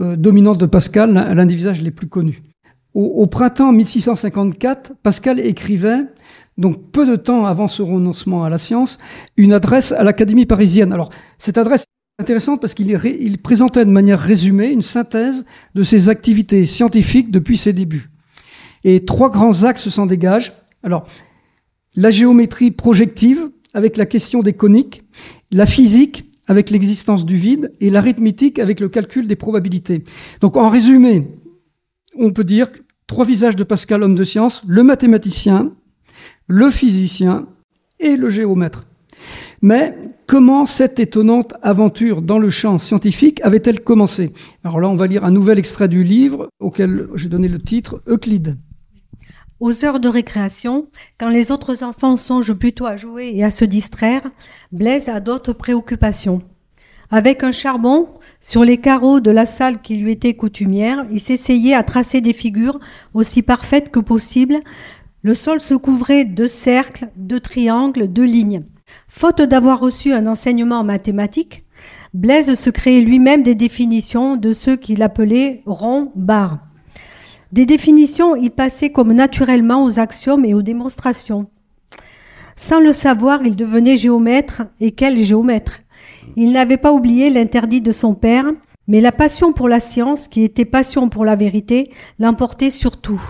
euh, 0.00 0.16
dominants 0.16 0.54
de 0.54 0.66
Pascal, 0.66 1.12
l'un 1.12 1.46
des 1.46 1.54
visages 1.54 1.82
les 1.82 1.90
plus 1.90 2.08
connus. 2.08 2.42
Au, 2.94 3.26
printemps 3.26 3.72
1654, 3.72 4.94
Pascal 5.02 5.38
écrivait, 5.38 6.06
donc 6.56 6.90
peu 6.92 7.06
de 7.06 7.16
temps 7.16 7.44
avant 7.44 7.68
ce 7.68 7.82
renoncement 7.82 8.42
à 8.42 8.48
la 8.48 8.56
science, 8.56 8.98
une 9.36 9.52
adresse 9.52 9.92
à 9.92 10.02
l'Académie 10.02 10.46
parisienne. 10.46 10.94
Alors 10.94 11.10
cette 11.36 11.58
adresse 11.58 11.84
intéressante 12.18 12.62
parce 12.62 12.72
qu'il 12.72 12.88
il 12.88 13.38
présentait 13.38 13.84
de 13.84 13.90
manière 13.90 14.18
résumée 14.18 14.68
une 14.68 14.80
synthèse 14.80 15.44
de 15.74 15.82
ses 15.82 16.08
activités 16.08 16.64
scientifiques 16.64 17.30
depuis 17.30 17.58
ses 17.58 17.74
débuts. 17.74 18.10
Et 18.84 19.04
trois 19.04 19.28
grands 19.28 19.64
axes 19.64 19.90
s'en 19.90 20.06
dégagent. 20.06 20.54
Alors, 20.82 21.06
la 21.96 22.10
géométrie 22.10 22.70
projective 22.70 23.50
avec 23.76 23.98
la 23.98 24.06
question 24.06 24.40
des 24.40 24.54
coniques, 24.54 25.02
la 25.52 25.66
physique 25.66 26.24
avec 26.46 26.70
l'existence 26.70 27.26
du 27.26 27.36
vide 27.36 27.72
et 27.78 27.90
l'arithmétique 27.90 28.58
avec 28.58 28.80
le 28.80 28.88
calcul 28.88 29.28
des 29.28 29.36
probabilités. 29.36 30.02
Donc, 30.40 30.56
en 30.56 30.70
résumé, 30.70 31.28
on 32.16 32.32
peut 32.32 32.42
dire 32.42 32.70
trois 33.06 33.26
visages 33.26 33.54
de 33.54 33.64
Pascal, 33.64 34.02
homme 34.02 34.14
de 34.14 34.24
science, 34.24 34.62
le 34.66 34.82
mathématicien, 34.82 35.72
le 36.46 36.70
physicien 36.70 37.48
et 38.00 38.16
le 38.16 38.30
géomètre. 38.30 38.86
Mais 39.60 39.94
comment 40.26 40.64
cette 40.64 40.98
étonnante 40.98 41.52
aventure 41.60 42.22
dans 42.22 42.38
le 42.38 42.48
champ 42.48 42.78
scientifique 42.78 43.42
avait-elle 43.42 43.84
commencé? 43.84 44.32
Alors 44.64 44.80
là, 44.80 44.88
on 44.88 44.94
va 44.94 45.06
lire 45.06 45.22
un 45.22 45.30
nouvel 45.30 45.58
extrait 45.58 45.88
du 45.88 46.02
livre 46.02 46.48
auquel 46.60 47.08
j'ai 47.14 47.28
donné 47.28 47.48
le 47.48 47.58
titre 47.58 48.00
Euclide. 48.08 48.56
Aux 49.58 49.86
heures 49.86 50.00
de 50.00 50.08
récréation, 50.08 50.88
quand 51.18 51.30
les 51.30 51.50
autres 51.50 51.82
enfants 51.82 52.18
songent 52.18 52.52
plutôt 52.52 52.84
à 52.84 52.96
jouer 52.96 53.32
et 53.34 53.42
à 53.42 53.50
se 53.50 53.64
distraire, 53.64 54.30
Blaise 54.70 55.08
a 55.08 55.18
d'autres 55.18 55.54
préoccupations. 55.54 56.40
Avec 57.10 57.42
un 57.42 57.52
charbon, 57.52 58.08
sur 58.42 58.64
les 58.64 58.76
carreaux 58.76 59.18
de 59.18 59.30
la 59.30 59.46
salle 59.46 59.80
qui 59.80 59.96
lui 59.96 60.12
était 60.12 60.34
coutumière, 60.34 61.06
il 61.10 61.20
s'essayait 61.20 61.72
à 61.72 61.82
tracer 61.82 62.20
des 62.20 62.34
figures 62.34 62.78
aussi 63.14 63.42
parfaites 63.42 63.90
que 63.90 64.00
possible. 64.00 64.56
Le 65.22 65.34
sol 65.34 65.60
se 65.60 65.72
couvrait 65.72 66.26
de 66.26 66.46
cercles, 66.46 67.08
de 67.16 67.38
triangles, 67.38 68.12
de 68.12 68.22
lignes. 68.22 68.64
Faute 69.08 69.40
d'avoir 69.40 69.80
reçu 69.80 70.12
un 70.12 70.26
enseignement 70.26 70.84
mathématique, 70.84 71.64
Blaise 72.12 72.52
se 72.54 72.68
créait 72.68 73.00
lui-même 73.00 73.42
des 73.42 73.54
définitions 73.54 74.36
de 74.36 74.52
ceux 74.52 74.76
qu'il 74.76 75.02
appelait 75.02 75.62
ronds 75.64 76.12
barres. 76.14 76.58
Des 77.56 77.64
définitions, 77.64 78.36
il 78.36 78.50
passait 78.50 78.90
comme 78.90 79.14
naturellement 79.14 79.82
aux 79.82 79.98
axiomes 79.98 80.44
et 80.44 80.52
aux 80.52 80.60
démonstrations. 80.60 81.46
Sans 82.54 82.80
le 82.80 82.92
savoir, 82.92 83.46
il 83.46 83.56
devenait 83.56 83.96
géomètre, 83.96 84.64
et 84.78 84.90
quel 84.90 85.16
géomètre? 85.16 85.80
Il 86.36 86.52
n'avait 86.52 86.76
pas 86.76 86.92
oublié 86.92 87.30
l'interdit 87.30 87.80
de 87.80 87.92
son 87.92 88.12
père, 88.14 88.44
mais 88.88 89.00
la 89.00 89.10
passion 89.10 89.54
pour 89.54 89.70
la 89.70 89.80
science, 89.80 90.28
qui 90.28 90.42
était 90.42 90.66
passion 90.66 91.08
pour 91.08 91.24
la 91.24 91.34
vérité, 91.34 91.90
l'emportait 92.18 92.68
surtout. 92.68 93.22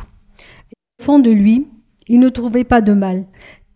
Au 1.00 1.04
fond 1.04 1.20
de 1.20 1.30
lui, 1.30 1.68
il 2.08 2.18
ne 2.18 2.28
trouvait 2.28 2.64
pas 2.64 2.80
de 2.80 2.94
mal. 2.94 3.26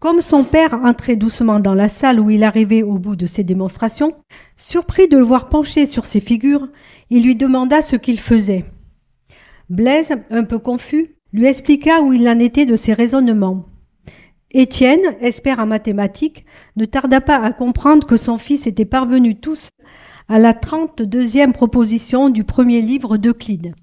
Comme 0.01 0.21
son 0.21 0.43
père 0.43 0.81
entrait 0.83 1.15
doucement 1.15 1.61
dans 1.61 1.75
la 1.77 1.89
salle 1.89 2.19
où 2.19 2.29
il 2.29 2.43
arrivait 2.43 2.83
au 2.83 2.99
bout 2.99 3.15
de 3.15 3.27
ses 3.27 3.45
démonstrations, 3.45 4.17
surpris 4.57 5.07
de 5.07 5.17
le 5.17 5.25
voir 5.25 5.49
pencher 5.49 5.87
sur 5.87 6.07
ses 6.07 6.19
figures, 6.19 6.67
il 7.09 7.23
lui 7.23 7.37
demanda 7.37 7.83
ce 7.83 7.95
qu'il 7.95 8.19
faisait. 8.19 8.65
Blaise, 9.71 10.13
un 10.31 10.43
peu 10.43 10.59
confus, 10.59 11.15
lui 11.33 11.47
expliqua 11.47 12.03
où 12.03 12.13
il 12.13 12.29
en 12.29 12.41
était 12.41 12.67
de 12.67 12.75
ses 12.75 12.93
raisonnements. 12.93 13.67
Étienne, 14.51 15.15
expert 15.21 15.61
en 15.61 15.67
mathématiques, 15.67 16.45
ne 16.75 16.85
tarda 16.85 17.21
pas 17.21 17.37
à 17.37 17.53
comprendre 17.53 18.05
que 18.05 18.17
son 18.17 18.37
fils 18.37 18.67
était 18.67 18.85
parvenu 18.85 19.37
tous 19.37 19.69
à 20.29 20.41
la 20.41 20.55
trente-deuxième 20.55 21.53
proposition 21.53 22.31
du 22.31 22.43
premier 22.43 22.83
livre 22.83 23.17
d'Euclide. 23.17 23.75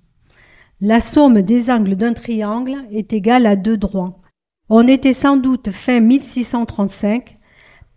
La 0.81 0.99
somme 0.99 1.41
des 1.41 1.71
angles 1.71 1.95
d'un 1.95 2.13
triangle 2.13 2.75
est 2.91 3.13
égale 3.13 3.45
à 3.45 3.55
deux 3.55 3.77
droits. 3.77 4.19
On 4.67 4.87
était 4.89 5.13
sans 5.13 5.37
doute 5.37 5.71
fin 5.71 6.01
1635. 6.01 7.37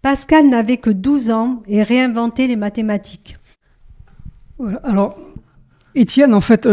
Pascal 0.01 0.49
n'avait 0.49 0.77
que 0.77 0.91
douze 0.91 1.33
ans 1.33 1.61
et 1.67 1.83
réinventait 1.83 2.47
les 2.47 2.57
mathématiques. 2.57 3.37
Alors, 4.85 5.19
Étienne, 5.97 6.35
en 6.35 6.41
fait, 6.41 6.69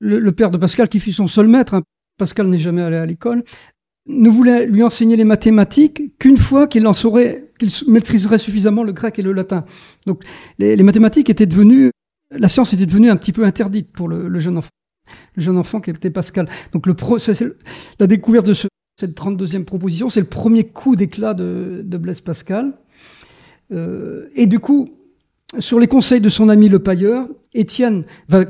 le, 0.00 0.30
père 0.32 0.50
de 0.50 0.58
Pascal, 0.58 0.88
qui 0.88 1.00
fut 1.00 1.12
son 1.12 1.28
seul 1.28 1.48
maître, 1.48 1.74
hein, 1.74 1.82
Pascal 2.18 2.48
n'est 2.48 2.58
jamais 2.58 2.82
allé 2.82 2.96
à 2.96 3.06
l'école, 3.06 3.44
ne 4.06 4.28
voulait 4.28 4.66
lui 4.66 4.82
enseigner 4.82 5.16
les 5.16 5.24
mathématiques 5.24 6.18
qu'une 6.18 6.36
fois 6.36 6.66
qu'il 6.66 6.86
en 6.86 6.92
saurait, 6.92 7.50
qu'il 7.58 7.70
maîtriserait 7.88 8.38
suffisamment 8.38 8.82
le 8.82 8.92
grec 8.92 9.18
et 9.18 9.22
le 9.22 9.32
latin. 9.32 9.64
Donc, 10.06 10.22
les, 10.58 10.76
mathématiques 10.82 11.30
étaient 11.30 11.46
devenues, 11.46 11.90
la 12.30 12.48
science 12.48 12.72
était 12.72 12.86
devenue 12.86 13.10
un 13.10 13.16
petit 13.16 13.32
peu 13.32 13.44
interdite 13.44 13.90
pour 13.92 14.08
le, 14.08 14.38
jeune 14.40 14.58
enfant, 14.58 14.70
le 15.36 15.42
jeune 15.42 15.56
enfant 15.56 15.80
qui 15.80 15.90
était 15.90 16.10
Pascal. 16.10 16.48
Donc, 16.72 16.86
la 16.86 18.06
découverte 18.06 18.46
de 18.46 18.54
cette 18.54 19.18
32e 19.18 19.64
proposition, 19.64 20.10
c'est 20.10 20.20
le 20.20 20.26
premier 20.26 20.64
coup 20.64 20.96
d'éclat 20.96 21.34
de, 21.34 21.82
Blaise 21.98 22.20
Pascal. 22.20 22.74
Euh, 23.72 24.28
et 24.34 24.46
du 24.46 24.58
coup, 24.58 24.90
sur 25.58 25.80
les 25.80 25.86
conseils 25.86 26.20
de 26.20 26.28
son 26.28 26.50
ami 26.50 26.68
le 26.68 26.78
pailleur, 26.78 27.26
Étienne 27.54 28.04
va, 28.28 28.44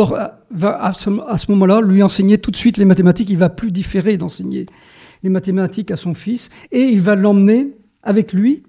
à 0.00 0.92
ce, 0.92 1.50
moment-là 1.50 1.80
lui 1.80 2.02
enseigner 2.02 2.38
tout 2.38 2.50
de 2.50 2.56
suite 2.56 2.76
les 2.76 2.84
mathématiques. 2.84 3.30
Il 3.30 3.38
va 3.38 3.48
plus 3.48 3.70
différer 3.70 4.16
d'enseigner 4.16 4.66
les 5.22 5.30
mathématiques 5.30 5.90
à 5.90 5.96
son 5.96 6.14
fils 6.14 6.50
et 6.72 6.82
il 6.82 7.00
va 7.00 7.14
l'emmener 7.14 7.76
avec 8.02 8.32
lui 8.32 8.62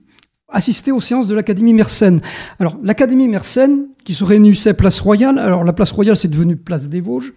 assister 0.48 0.92
aux 0.92 1.02
séances 1.02 1.28
de 1.28 1.36
l'Académie 1.36 1.74
Mersenne. 1.74 2.22
Alors, 2.60 2.78
l'Académie 2.84 3.28
Mersenne, 3.28 3.88
qui 4.04 4.14
se 4.14 4.24
réunissait 4.24 4.74
place 4.74 5.00
Royale, 5.00 5.40
alors 5.40 5.64
la 5.64 5.74
place 5.74 5.92
Royale 5.92 6.16
c'est 6.16 6.28
devenu 6.28 6.56
place 6.56 6.88
des 6.88 7.02
Vosges, 7.02 7.34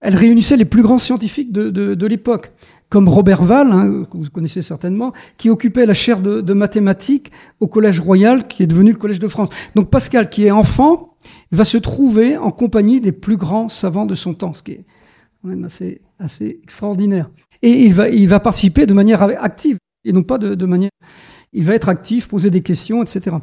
elle 0.00 0.16
réunissait 0.16 0.56
les 0.56 0.64
plus 0.64 0.82
grands 0.82 0.98
scientifiques 0.98 1.50
de 1.50 2.06
l'époque 2.06 2.52
comme 2.94 3.08
Robert 3.08 3.42
Val, 3.42 3.72
hein, 3.72 4.06
que 4.08 4.16
vous 4.16 4.30
connaissez 4.30 4.62
certainement, 4.62 5.12
qui 5.36 5.50
occupait 5.50 5.84
la 5.84 5.94
chaire 5.94 6.20
de, 6.20 6.52
mathématiques 6.52 7.32
au 7.58 7.66
Collège 7.66 7.98
Royal, 7.98 8.46
qui 8.46 8.62
est 8.62 8.68
devenu 8.68 8.92
le 8.92 8.96
Collège 8.96 9.18
de 9.18 9.26
France. 9.26 9.48
Donc 9.74 9.90
Pascal, 9.90 10.28
qui 10.30 10.46
est 10.46 10.52
enfant, 10.52 11.13
va 11.50 11.64
se 11.64 11.78
trouver 11.78 12.36
en 12.36 12.50
compagnie 12.50 13.00
des 13.00 13.12
plus 13.12 13.36
grands 13.36 13.68
savants 13.68 14.06
de 14.06 14.14
son 14.14 14.34
temps, 14.34 14.54
ce 14.54 14.62
qui 14.62 14.72
est 14.72 14.84
quand 15.42 15.48
même 15.48 15.64
assez, 15.64 16.00
assez 16.18 16.60
extraordinaire. 16.62 17.30
Et 17.62 17.84
il 17.84 17.94
va, 17.94 18.08
il 18.08 18.28
va 18.28 18.40
participer 18.40 18.86
de 18.86 18.94
manière 18.94 19.22
active, 19.22 19.78
et 20.04 20.12
non 20.12 20.22
pas 20.22 20.38
de, 20.38 20.66
manière... 20.66 20.90
Il 21.52 21.64
va 21.64 21.74
être 21.74 21.88
actif, 21.88 22.28
poser 22.28 22.50
des 22.50 22.62
questions, 22.62 23.02
etc. 23.02 23.36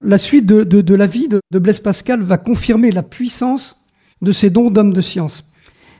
La 0.00 0.18
suite 0.18 0.46
de, 0.46 0.62
de 0.62 0.94
la 0.94 1.06
vie 1.06 1.28
de, 1.28 1.40
Blaise 1.58 1.80
Pascal 1.80 2.22
va 2.22 2.38
confirmer 2.38 2.90
la 2.90 3.02
puissance 3.02 3.84
de 4.20 4.32
ses 4.32 4.50
dons 4.50 4.70
d'homme 4.70 4.92
de 4.92 5.00
science. 5.00 5.44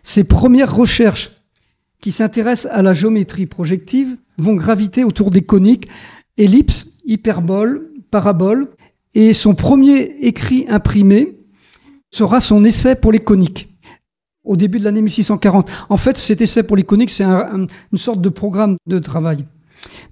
Ses 0.02 0.24
premières 0.24 0.74
recherches 0.74 1.32
qui 2.00 2.12
s'intéressent 2.12 2.72
à 2.72 2.82
la 2.82 2.92
géométrie 2.92 3.46
projective 3.46 4.16
vont 4.38 4.54
graviter 4.54 5.04
autour 5.04 5.30
des 5.30 5.42
coniques, 5.42 5.88
ellipses, 6.36 6.88
hyperboles, 7.04 7.90
paraboles, 8.10 8.68
et 9.14 9.32
son 9.32 9.54
premier 9.54 10.16
écrit 10.20 10.66
imprimé 10.68 11.36
sera 12.10 12.40
son 12.40 12.64
essai 12.64 12.94
pour 12.94 13.12
les 13.12 13.20
coniques 13.20 13.68
au 14.44 14.56
début 14.56 14.78
de 14.78 14.84
l'année 14.84 15.02
1640. 15.02 15.70
En 15.88 15.96
fait, 15.96 16.16
cet 16.16 16.40
essai 16.40 16.62
pour 16.62 16.76
les 16.76 16.82
coniques, 16.82 17.10
c'est 17.10 17.24
une 17.24 17.68
sorte 17.94 18.20
de 18.20 18.28
programme 18.28 18.76
de 18.86 18.98
travail. 18.98 19.46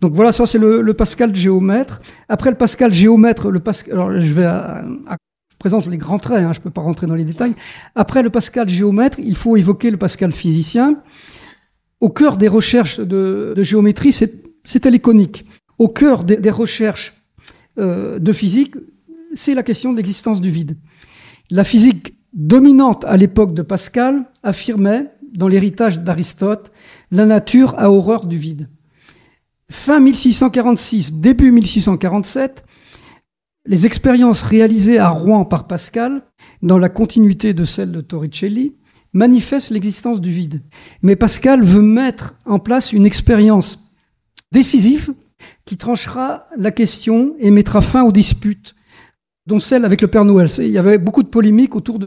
Donc 0.00 0.14
voilà, 0.14 0.32
ça 0.32 0.46
c'est 0.46 0.58
le, 0.58 0.94
Pascal 0.94 1.34
géomètre. 1.34 2.00
Après 2.28 2.50
le 2.50 2.56
Pascal 2.56 2.92
géomètre, 2.92 3.50
le 3.50 3.60
Pascal, 3.60 3.94
alors 3.94 4.12
je 4.12 4.32
vais 4.32 4.44
à, 4.44 4.84
présence 5.58 5.86
les 5.88 5.98
grands 5.98 6.18
traits, 6.18 6.42
hein, 6.42 6.52
je 6.52 6.58
ne 6.58 6.64
peux 6.64 6.70
pas 6.70 6.80
rentrer 6.80 7.06
dans 7.06 7.14
les 7.14 7.24
détails. 7.24 7.54
Après 7.94 8.22
le 8.22 8.30
Pascal 8.30 8.68
géomètre, 8.68 9.18
il 9.20 9.36
faut 9.36 9.56
évoquer 9.56 9.90
le 9.90 9.96
Pascal 9.96 10.32
physicien. 10.32 10.96
Au 12.00 12.08
cœur 12.08 12.38
des 12.38 12.48
recherches 12.48 12.98
de, 12.98 13.54
géométrie, 13.62 14.12
c'était 14.12 14.90
les 14.90 15.00
coniques. 15.00 15.44
Au 15.78 15.88
cœur 15.88 16.24
des, 16.24 16.50
recherches 16.50 17.19
euh, 17.78 18.18
de 18.18 18.32
physique, 18.32 18.74
c'est 19.34 19.54
la 19.54 19.62
question 19.62 19.92
de 19.92 19.96
l'existence 19.96 20.40
du 20.40 20.50
vide. 20.50 20.76
La 21.50 21.64
physique 21.64 22.14
dominante 22.32 23.04
à 23.04 23.16
l'époque 23.16 23.54
de 23.54 23.62
Pascal 23.62 24.24
affirmait, 24.42 25.10
dans 25.32 25.48
l'héritage 25.48 26.00
d'Aristote, 26.00 26.72
la 27.10 27.26
nature 27.26 27.74
a 27.78 27.90
horreur 27.90 28.26
du 28.26 28.36
vide. 28.36 28.68
Fin 29.70 30.00
1646, 30.00 31.14
début 31.14 31.52
1647, 31.52 32.64
les 33.66 33.86
expériences 33.86 34.42
réalisées 34.42 34.98
à 34.98 35.10
Rouen 35.10 35.44
par 35.44 35.66
Pascal, 35.66 36.22
dans 36.62 36.78
la 36.78 36.88
continuité 36.88 37.54
de 37.54 37.64
celles 37.64 37.92
de 37.92 38.00
Torricelli, 38.00 38.74
manifeste 39.12 39.70
l'existence 39.70 40.20
du 40.20 40.30
vide. 40.30 40.62
Mais 41.02 41.16
Pascal 41.16 41.62
veut 41.62 41.82
mettre 41.82 42.34
en 42.46 42.58
place 42.58 42.92
une 42.92 43.06
expérience 43.06 43.84
décisive 44.52 45.14
qui 45.64 45.76
tranchera 45.76 46.46
la 46.56 46.70
question 46.70 47.34
et 47.38 47.50
mettra 47.50 47.80
fin 47.80 48.02
aux 48.02 48.12
disputes, 48.12 48.74
dont 49.46 49.60
celle 49.60 49.84
avec 49.84 50.00
le 50.00 50.08
Père 50.08 50.24
Noël. 50.24 50.48
Il 50.58 50.68
y 50.68 50.78
avait 50.78 50.98
beaucoup 50.98 51.22
de 51.22 51.28
polémiques 51.28 51.76
autour 51.76 51.98
de 51.98 52.06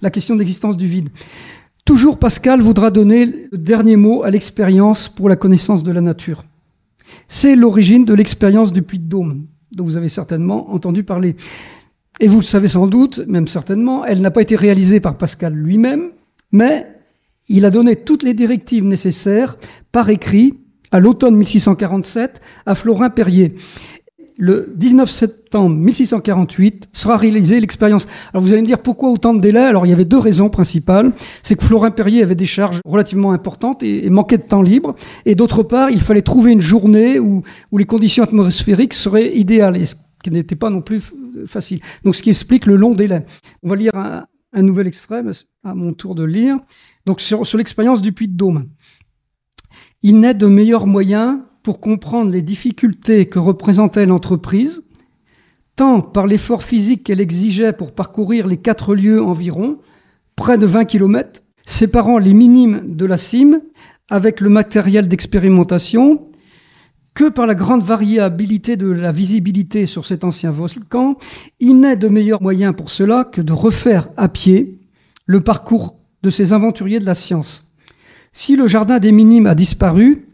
la 0.00 0.10
question 0.10 0.34
de 0.34 0.40
l'existence 0.40 0.76
du 0.76 0.86
vide. 0.86 1.10
Toujours 1.84 2.18
Pascal 2.18 2.60
voudra 2.60 2.90
donner 2.90 3.48
le 3.50 3.58
dernier 3.58 3.96
mot 3.96 4.22
à 4.22 4.30
l'expérience 4.30 5.08
pour 5.08 5.28
la 5.28 5.36
connaissance 5.36 5.82
de 5.82 5.92
la 5.92 6.00
nature. 6.00 6.44
C'est 7.28 7.56
l'origine 7.56 8.04
de 8.04 8.14
l'expérience 8.14 8.72
du 8.72 8.82
puits 8.82 8.98
de 8.98 9.08
Dôme, 9.08 9.46
dont 9.72 9.84
vous 9.84 9.96
avez 9.96 10.08
certainement 10.08 10.72
entendu 10.72 11.02
parler. 11.02 11.36
Et 12.20 12.28
vous 12.28 12.38
le 12.38 12.44
savez 12.44 12.68
sans 12.68 12.86
doute, 12.86 13.22
même 13.26 13.48
certainement, 13.48 14.04
elle 14.04 14.20
n'a 14.20 14.30
pas 14.30 14.42
été 14.42 14.56
réalisée 14.56 15.00
par 15.00 15.16
Pascal 15.16 15.54
lui-même, 15.54 16.10
mais 16.52 16.86
il 17.48 17.64
a 17.64 17.70
donné 17.70 17.96
toutes 17.96 18.22
les 18.22 18.34
directives 18.34 18.84
nécessaires 18.84 19.56
par 19.90 20.10
écrit 20.10 20.58
à 20.90 21.00
l'automne 21.00 21.36
1647 21.36 22.40
à 22.66 22.74
Florin 22.74 23.10
Perrier. 23.10 23.54
Le 24.36 24.72
19 24.74 25.10
septembre 25.10 25.76
1648 25.76 26.88
sera 26.94 27.18
réalisée 27.18 27.60
l'expérience. 27.60 28.06
Alors 28.32 28.42
vous 28.42 28.52
allez 28.52 28.62
me 28.62 28.66
dire 28.66 28.78
pourquoi 28.78 29.10
autant 29.10 29.34
de 29.34 29.40
délais? 29.40 29.60
Alors 29.60 29.84
il 29.84 29.90
y 29.90 29.92
avait 29.92 30.06
deux 30.06 30.18
raisons 30.18 30.48
principales. 30.48 31.12
C'est 31.42 31.56
que 31.56 31.64
Florin 31.64 31.90
Perrier 31.90 32.22
avait 32.22 32.34
des 32.34 32.46
charges 32.46 32.80
relativement 32.86 33.32
importantes 33.32 33.82
et, 33.82 34.08
manquait 34.08 34.38
de 34.38 34.42
temps 34.42 34.62
libre. 34.62 34.94
Et 35.26 35.34
d'autre 35.34 35.62
part, 35.62 35.90
il 35.90 36.00
fallait 36.00 36.22
trouver 36.22 36.52
une 36.52 36.62
journée 36.62 37.18
où, 37.18 37.42
où 37.70 37.78
les 37.78 37.84
conditions 37.84 38.24
atmosphériques 38.24 38.94
seraient 38.94 39.36
idéales, 39.36 39.86
ce 39.86 39.94
qui 40.24 40.30
n'était 40.30 40.56
pas 40.56 40.70
non 40.70 40.80
plus 40.80 41.02
facile. 41.44 41.80
Donc 42.04 42.16
ce 42.16 42.22
qui 42.22 42.30
explique 42.30 42.64
le 42.64 42.76
long 42.76 42.92
délai. 42.92 43.26
On 43.62 43.68
va 43.68 43.76
lire 43.76 43.94
un, 43.94 44.24
un 44.52 44.62
nouvel 44.62 44.86
extrait, 44.86 45.22
à 45.64 45.74
mon 45.74 45.92
tour 45.92 46.14
de 46.14 46.24
lire. 46.24 46.58
Donc 47.06 47.20
sur, 47.20 47.44
l'expérience 47.56 48.02
du 48.02 48.12
puits 48.12 48.28
de 48.28 48.36
Dôme. 48.36 48.68
Il 50.02 50.20
n'est 50.20 50.34
de 50.34 50.46
meilleur 50.46 50.86
moyen 50.86 51.44
pour 51.62 51.78
comprendre 51.78 52.30
les 52.30 52.40
difficultés 52.40 53.26
que 53.26 53.38
représentait 53.38 54.06
l'entreprise, 54.06 54.82
tant 55.76 56.00
par 56.00 56.26
l'effort 56.26 56.62
physique 56.62 57.04
qu'elle 57.04 57.20
exigeait 57.20 57.74
pour 57.74 57.92
parcourir 57.92 58.46
les 58.46 58.56
quatre 58.56 58.94
lieues 58.94 59.22
environ, 59.22 59.78
près 60.36 60.56
de 60.56 60.64
20 60.64 60.86
km, 60.86 61.42
séparant 61.66 62.16
les 62.16 62.32
minimes 62.32 62.96
de 62.96 63.04
la 63.04 63.18
cime 63.18 63.60
avec 64.08 64.40
le 64.40 64.48
matériel 64.48 65.06
d'expérimentation, 65.06 66.24
que 67.12 67.28
par 67.28 67.46
la 67.46 67.54
grande 67.54 67.82
variabilité 67.82 68.76
de 68.76 68.90
la 68.90 69.12
visibilité 69.12 69.84
sur 69.84 70.06
cet 70.06 70.24
ancien 70.24 70.50
volcan, 70.50 71.16
il 71.58 71.78
n'est 71.78 71.96
de 71.96 72.08
meilleur 72.08 72.40
moyen 72.40 72.72
pour 72.72 72.90
cela 72.90 73.24
que 73.24 73.42
de 73.42 73.52
refaire 73.52 74.08
à 74.16 74.28
pied 74.28 74.78
le 75.26 75.40
parcours 75.40 75.98
de 76.22 76.30
ces 76.30 76.54
aventuriers 76.54 77.00
de 77.00 77.06
la 77.06 77.14
science. 77.14 77.69
Si 78.32 78.54
le 78.54 78.68
jardin 78.68 79.00
des 79.00 79.10
Minimes 79.10 79.46
a 79.46 79.54
disparu, 79.54 80.28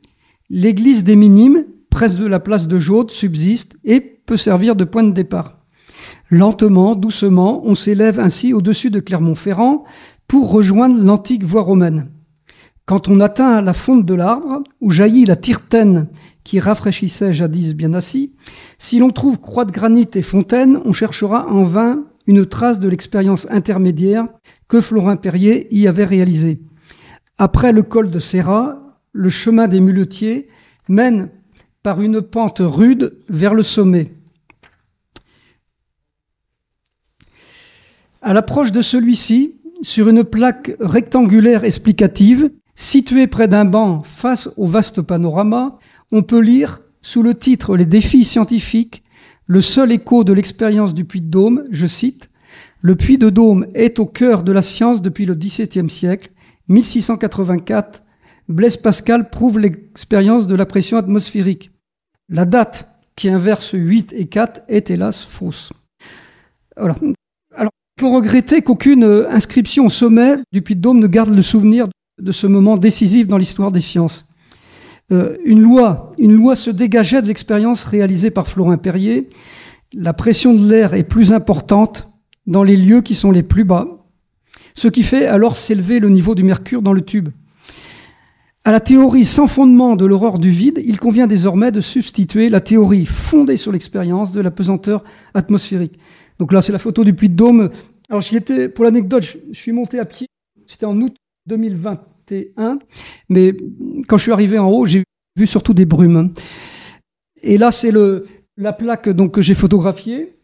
l'église 0.51 1.03
des 1.03 1.17
Minimes, 1.17 1.65
près 1.89 2.11
de 2.11 2.27
la 2.27 2.41
place 2.41 2.69
de 2.69 2.79
Jaude, 2.79 3.11
subsiste 3.11 3.77
et 3.85 4.01
peut 4.01 4.37
servir 4.37 4.77
de 4.77 4.85
point 4.85 5.03
de 5.03 5.13
départ. 5.13 5.59
Lentement, 6.31 6.95
doucement, 6.95 7.63
on 7.65 7.75
s'élève 7.75 8.21
ainsi 8.21 8.53
au-dessus 8.53 8.91
de 8.91 9.01
Clermont-Ferrand 9.01 9.85
pour 10.29 10.51
rejoindre 10.51 11.03
l'antique 11.03 11.45
voie 11.45 11.63
romaine. 11.63 12.11
Quand 12.85 13.09
on 13.09 13.21
atteint 13.21 13.63
la 13.63 13.73
fonte 13.73 14.05
de 14.05 14.15
l'arbre, 14.15 14.63
où 14.81 14.91
jaillit 14.91 15.25
la 15.25 15.37
Tyrtaine 15.37 16.09
qui 16.45 16.61
rafraîchissait 16.61 17.33
jadis 17.33 17.75
bien 17.75 17.95
assis, 17.95 18.35
si 18.79 18.99
l'on 18.99 19.11
trouve 19.11 19.41
croix 19.41 19.65
de 19.65 19.73
granit 19.73 20.09
et 20.15 20.23
fontaine, 20.23 20.81
on 20.85 20.93
cherchera 20.93 21.49
en 21.49 21.63
vain 21.63 22.05
une 22.27 22.45
trace 22.45 22.79
de 22.79 22.89
l'expérience 22.89 23.47
intermédiaire 23.51 24.29
que 24.69 24.81
Florin 24.81 25.17
Perrier 25.17 25.67
y 25.75 25.87
avait 25.89 26.05
réalisée. 26.05 26.61
Après 27.39 27.73
le 27.73 27.83
col 27.83 28.11
de 28.11 28.19
Serra, 28.19 29.01
le 29.13 29.29
chemin 29.29 29.69
des 29.69 29.81
muletiers 29.81 30.49
mène 30.89 31.31
par 31.83 32.01
une 32.01 32.23
pente 32.23 32.61
rude 32.61 33.19
vers 33.29 33.55
le 33.55 33.63
sommet. 33.63 34.13
À 38.23 38.33
l'approche 38.33 38.73
de 38.73 38.83
celui-ci, 38.83 39.55
sur 39.83 40.09
une 40.09 40.25
plaque 40.25 40.75
rectangulaire 40.81 41.65
explicative, 41.65 42.51
Situé 42.79 43.27
près 43.27 43.49
d'un 43.49 43.65
banc 43.65 44.03
face 44.03 44.51
au 44.59 44.67
vaste 44.67 45.01
panorama, 45.01 45.79
on 46.13 46.23
peut 46.23 46.41
lire 46.41 46.83
sous 47.01 47.23
le 47.23 47.35
titre 47.35 47.75
Les 47.75 47.87
défis 47.87 48.23
scientifiques 48.25 49.03
le 49.47 49.63
seul 49.63 49.93
écho 49.93 50.25
de 50.25 50.33
l'expérience 50.33 50.93
du 50.93 51.05
Puy 51.05 51.21
de 51.21 51.29
Dôme, 51.29 51.65
je 51.71 51.87
cite, 51.87 52.29
Le 52.81 52.97
Puy 52.97 53.17
de 53.17 53.31
Dôme 53.31 53.67
est 53.75 53.99
au 53.99 54.05
cœur 54.05 54.43
de 54.43 54.53
la 54.53 54.61
science 54.61 55.01
depuis 55.01 55.25
le 55.25 55.35
XVIIe 55.35 55.89
siècle. 55.89 56.31
1684, 56.69 58.03
Blaise 58.49 58.77
Pascal 58.77 59.31
prouve 59.31 59.59
l'expérience 59.59 60.47
de 60.47 60.55
la 60.55 60.67
pression 60.67 60.97
atmosphérique. 60.97 61.71
La 62.29 62.45
date 62.45 62.89
qui 63.17 63.29
inverse 63.29 63.71
8 63.73 64.13
et 64.17 64.27
4 64.27 64.63
est 64.69 64.91
hélas 64.91 65.23
fausse. 65.23 65.73
Alors, 66.77 66.99
on 67.03 67.69
peut 67.97 68.07
regretter 68.07 68.63
qu'aucune 68.63 69.05
inscription 69.31 69.87
au 69.87 69.91
sommet 69.91 70.37
du 70.53 70.61
Puy 70.61 70.77
de 70.77 70.81
Dôme 70.81 71.01
ne 71.01 71.07
garde 71.07 71.35
le 71.35 71.43
souvenir 71.43 71.89
de 72.21 72.33
ce 72.33 72.47
moment 72.47 72.77
décisif 72.77 73.27
dans 73.27 73.39
l'histoire 73.39 73.73
des 73.73 73.81
sciences. 73.81 74.29
Euh, 75.13 75.37
une 75.45 75.63
loi, 75.63 76.13
une 76.19 76.35
loi 76.35 76.57
se 76.57 76.71
dégageait 76.71 77.23
de 77.23 77.29
l'expérience 77.29 77.85
réalisée 77.85 78.31
par 78.31 78.49
Florin 78.49 78.77
Perrier. 78.77 79.31
La 79.95 80.13
pression 80.13 80.53
de 80.53 80.69
l'air 80.69 80.95
est 80.95 81.05
plus 81.05 81.33
importante 81.33 82.11
dans 82.47 82.63
les 82.63 82.77
lieux 82.77 83.01
qui 83.01 83.15
sont 83.15 83.31
les 83.31 83.43
plus 83.43 83.65
bas, 83.65 83.96
ce 84.77 84.89
qui 84.89 85.03
fait 85.03 85.27
alors 85.27 85.57
s'élever 85.57 85.99
le 85.99 86.11
niveau 86.11 86.35
du 86.35 86.45
mercure 86.45 86.83
dans 86.83 86.93
le 86.93 87.01
tube. 87.01 87.31
À 88.65 88.73
la 88.73 88.81
théorie 88.81 89.25
sans 89.25 89.47
fondement 89.47 89.97
de 89.97 90.05
l'aurore 90.05 90.39
du 90.39 90.51
vide, 90.51 90.83
il 90.85 91.01
convient 91.01 91.27
désormais 91.27 91.73
de 91.73 91.81
substituer 91.81 92.49
la 92.49 92.61
théorie 92.61 93.07
fondée 93.07 93.57
sur 93.57 93.73
l'expérience 93.73 94.33
de 94.33 94.41
la 94.41 94.51
pesanteur 94.51 95.03
atmosphérique. 95.35 95.99
Donc 96.39 96.53
là, 96.53 96.63
c'est 96.63 96.73
la 96.73 96.79
photo 96.79 97.05
du 97.05 97.15
Puy 97.15 97.29
de 97.29 97.35
Dôme. 97.35 97.71
Alors, 98.11 98.21
j'y 98.21 98.37
étais, 98.37 98.69
pour 98.69 98.85
l'anecdote, 98.85 99.23
je 99.23 99.59
suis 99.59 99.73
monté 99.73 99.99
à 99.99 100.05
pied, 100.05 100.27
c'était 100.67 100.85
en 100.85 101.01
août 101.01 101.17
2021, 101.47 102.79
mais 103.29 103.57
quand 104.09 104.17
je 104.19 104.23
suis 104.23 104.33
arrivé 104.33 104.59
en 104.59 104.69
haut, 104.69 104.85
j'ai 104.85 105.05
vu 105.39 105.47
surtout 105.47 105.75
des 105.75 105.87
brumes. 105.87 106.33
Et 107.43 107.57
là, 107.57 107.73
c'est 107.73 107.93
la 108.57 108.73
plaque 108.73 109.15
que 109.31 109.43
j'ai 109.43 109.55
photographiée. 109.55 110.37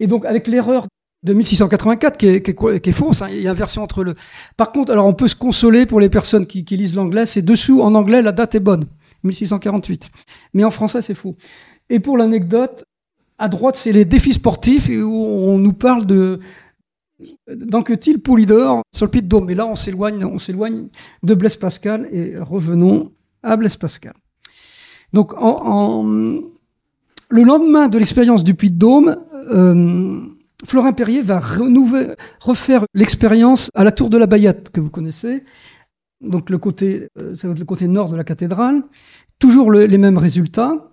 Et 0.00 0.06
donc, 0.06 0.26
avec 0.26 0.48
l'erreur 0.48 0.86
de 1.22 1.34
1684 1.34 2.16
qui 2.16 2.26
est, 2.26 2.42
qui 2.42 2.50
est, 2.50 2.80
qui. 2.80 2.90
Hein. 2.90 3.28
Il 3.30 3.42
y 3.42 3.48
a 3.48 3.50
une 3.50 3.56
version 3.56 3.82
entre 3.82 4.04
le. 4.04 4.14
Par 4.56 4.72
contre, 4.72 4.92
alors 4.92 5.06
on 5.06 5.14
peut 5.14 5.28
se 5.28 5.34
consoler 5.34 5.86
pour 5.86 6.00
les 6.00 6.08
personnes 6.08 6.46
qui, 6.46 6.64
qui 6.64 6.76
lisent 6.76 6.94
l'anglais. 6.94 7.26
C'est 7.26 7.42
dessous 7.42 7.82
en 7.82 7.94
anglais 7.94 8.22
la 8.22 8.32
date 8.32 8.54
est 8.54 8.60
bonne, 8.60 8.84
1648. 9.24 10.10
Mais 10.54 10.64
en 10.64 10.70
français 10.70 11.02
c'est 11.02 11.14
faux. 11.14 11.36
Et 11.90 12.00
pour 12.00 12.16
l'anecdote, 12.16 12.84
à 13.38 13.48
droite 13.48 13.76
c'est 13.76 13.92
les 13.92 14.04
défis 14.04 14.34
sportifs 14.34 14.88
où 14.88 15.12
on 15.12 15.58
nous 15.58 15.74
parle 15.74 16.06
de 16.06 16.40
d'Anquetil 17.48 18.18
Poulidor 18.18 18.80
sur 18.94 19.04
le 19.04 19.10
pied 19.10 19.20
de 19.20 19.26
Dôme. 19.26 19.46
Mais 19.46 19.54
là 19.54 19.66
on 19.66 19.74
s'éloigne, 19.74 20.24
on 20.24 20.38
s'éloigne 20.38 20.88
de 21.22 21.34
Blaise 21.34 21.56
Pascal 21.56 22.08
et 22.12 22.38
revenons 22.38 23.12
à 23.42 23.56
Blaise 23.56 23.76
Pascal. 23.76 24.14
Donc 25.12 25.34
le 25.34 27.42
lendemain 27.42 27.88
de 27.88 27.98
l'expérience 27.98 28.42
du 28.42 28.54
Puy 28.54 28.70
de 28.70 28.78
Dôme. 28.78 29.18
Euh, 29.50 30.29
Florin 30.64 30.92
Perrier 30.92 31.22
va 31.22 31.40
refaire 32.40 32.84
l'expérience 32.94 33.70
à 33.74 33.84
la 33.84 33.92
tour 33.92 34.10
de 34.10 34.18
la 34.18 34.26
Bayette, 34.26 34.70
que 34.70 34.80
vous 34.80 34.90
connaissez, 34.90 35.44
donc 36.20 36.50
le 36.50 36.58
côté, 36.58 37.08
euh, 37.18 37.34
le 37.42 37.64
côté 37.64 37.88
nord 37.88 38.10
de 38.10 38.16
la 38.16 38.24
cathédrale, 38.24 38.82
toujours 39.38 39.72
les 39.72 39.98
mêmes 39.98 40.18
résultats. 40.18 40.90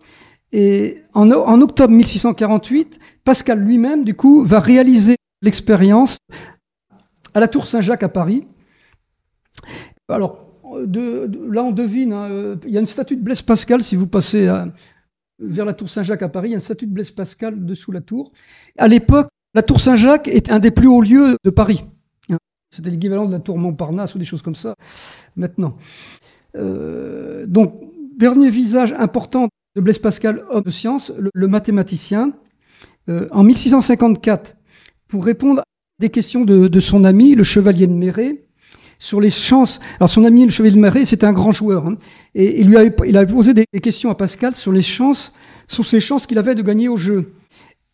Et 0.54 1.04
en, 1.14 1.30
octobre 1.62 1.94
1648, 1.94 3.00
Pascal 3.26 3.60
lui-même, 3.60 4.06
du 4.06 4.14
coup, 4.14 4.46
va 4.46 4.62
réaliser 4.62 5.18
l'expérience 5.42 6.18
à 7.34 7.42
la 7.42 7.50
tour 7.50 7.68
Saint-Jacques 7.68 8.04
à 8.04 8.10
Paris. 8.10 8.48
Alors, 10.08 10.46
là, 10.64 11.64
on 11.64 11.72
devine, 11.72 12.14
hein, 12.14 12.30
euh, 12.32 12.56
il 12.66 12.72
y 12.72 12.78
a 12.78 12.80
une 12.80 12.86
statue 12.86 13.18
de 13.18 13.22
Blaise 13.22 13.42
Pascal, 13.42 13.84
si 13.84 13.98
vous 13.98 14.08
passez 14.08 14.50
vers 15.40 15.66
la 15.66 15.74
tour 15.74 15.90
Saint-Jacques 15.90 16.24
à 16.24 16.30
Paris, 16.30 16.50
il 16.50 16.52
y 16.52 16.56
a 16.56 16.58
une 16.58 16.62
statue 16.62 16.88
de 16.88 16.94
Blaise 16.94 17.12
Pascal 17.12 17.66
dessous 17.66 17.92
la 17.92 18.02
tour. 18.02 18.32
À 18.78 18.88
l'époque, 18.88 19.28
la 19.58 19.64
tour 19.64 19.82
Saint-Jacques 19.82 20.28
est 20.28 20.52
un 20.52 20.60
des 20.60 20.70
plus 20.70 20.88
hauts 20.88 21.02
lieux 21.02 21.36
de 21.44 21.50
Paris. 21.50 21.84
C'était 22.70 22.92
l'équivalent 22.92 23.26
de 23.26 23.32
la 23.32 23.40
tour 23.40 23.58
Montparnasse 23.58 24.14
ou 24.14 24.20
des 24.20 24.26
choses 24.26 24.44
comme 24.44 24.54
ça 24.54 24.76
maintenant. 25.36 25.78
Euh, 26.56 27.48
donc, 27.48 27.74
dernier 28.16 28.52
visage 28.52 28.94
important 29.00 29.48
de 29.76 29.82
Blaise 29.82 29.98
Pascal, 29.98 30.44
homme 30.52 30.62
de 30.62 30.70
science, 30.70 31.12
le, 31.34 31.48
mathématicien. 31.48 32.34
Euh, 33.10 33.28
en 33.32 33.42
1654, 33.42 34.56
pour 35.08 35.26
répondre 35.26 35.62
à 35.62 35.64
des 36.00 36.10
questions 36.10 36.46
de, 36.46 36.80
son 36.80 37.04
ami, 37.04 37.34
le 37.34 37.44
chevalier 37.44 37.88
de 37.88 37.94
Méret, 37.94 38.44
sur 39.00 39.20
les 39.20 39.32
chances. 39.32 39.80
Alors, 40.00 40.10
son 40.12 40.24
ami, 40.24 40.44
le 40.44 40.52
chevalier 40.52 40.76
de 40.76 40.80
Méret, 40.80 41.04
c'était 41.04 41.26
un 41.26 41.34
grand 41.34 41.52
joueur. 41.52 41.88
Hein, 41.88 41.98
et 42.36 42.60
il 42.60 42.68
lui 42.68 42.78
avait, 42.78 42.94
il 43.08 43.18
avait 43.18 43.34
posé 43.34 43.56
des 43.56 43.66
questions 43.82 44.12
à 44.12 44.16
Pascal 44.16 44.54
sur 44.54 44.72
les 44.72 44.84
chances, 44.84 45.34
sur 45.68 45.88
ses 45.88 46.00
chances 46.00 46.28
qu'il 46.28 46.38
avait 46.38 46.54
de 46.54 46.62
gagner 46.62 46.90
au 46.90 46.98
jeu. 46.98 47.34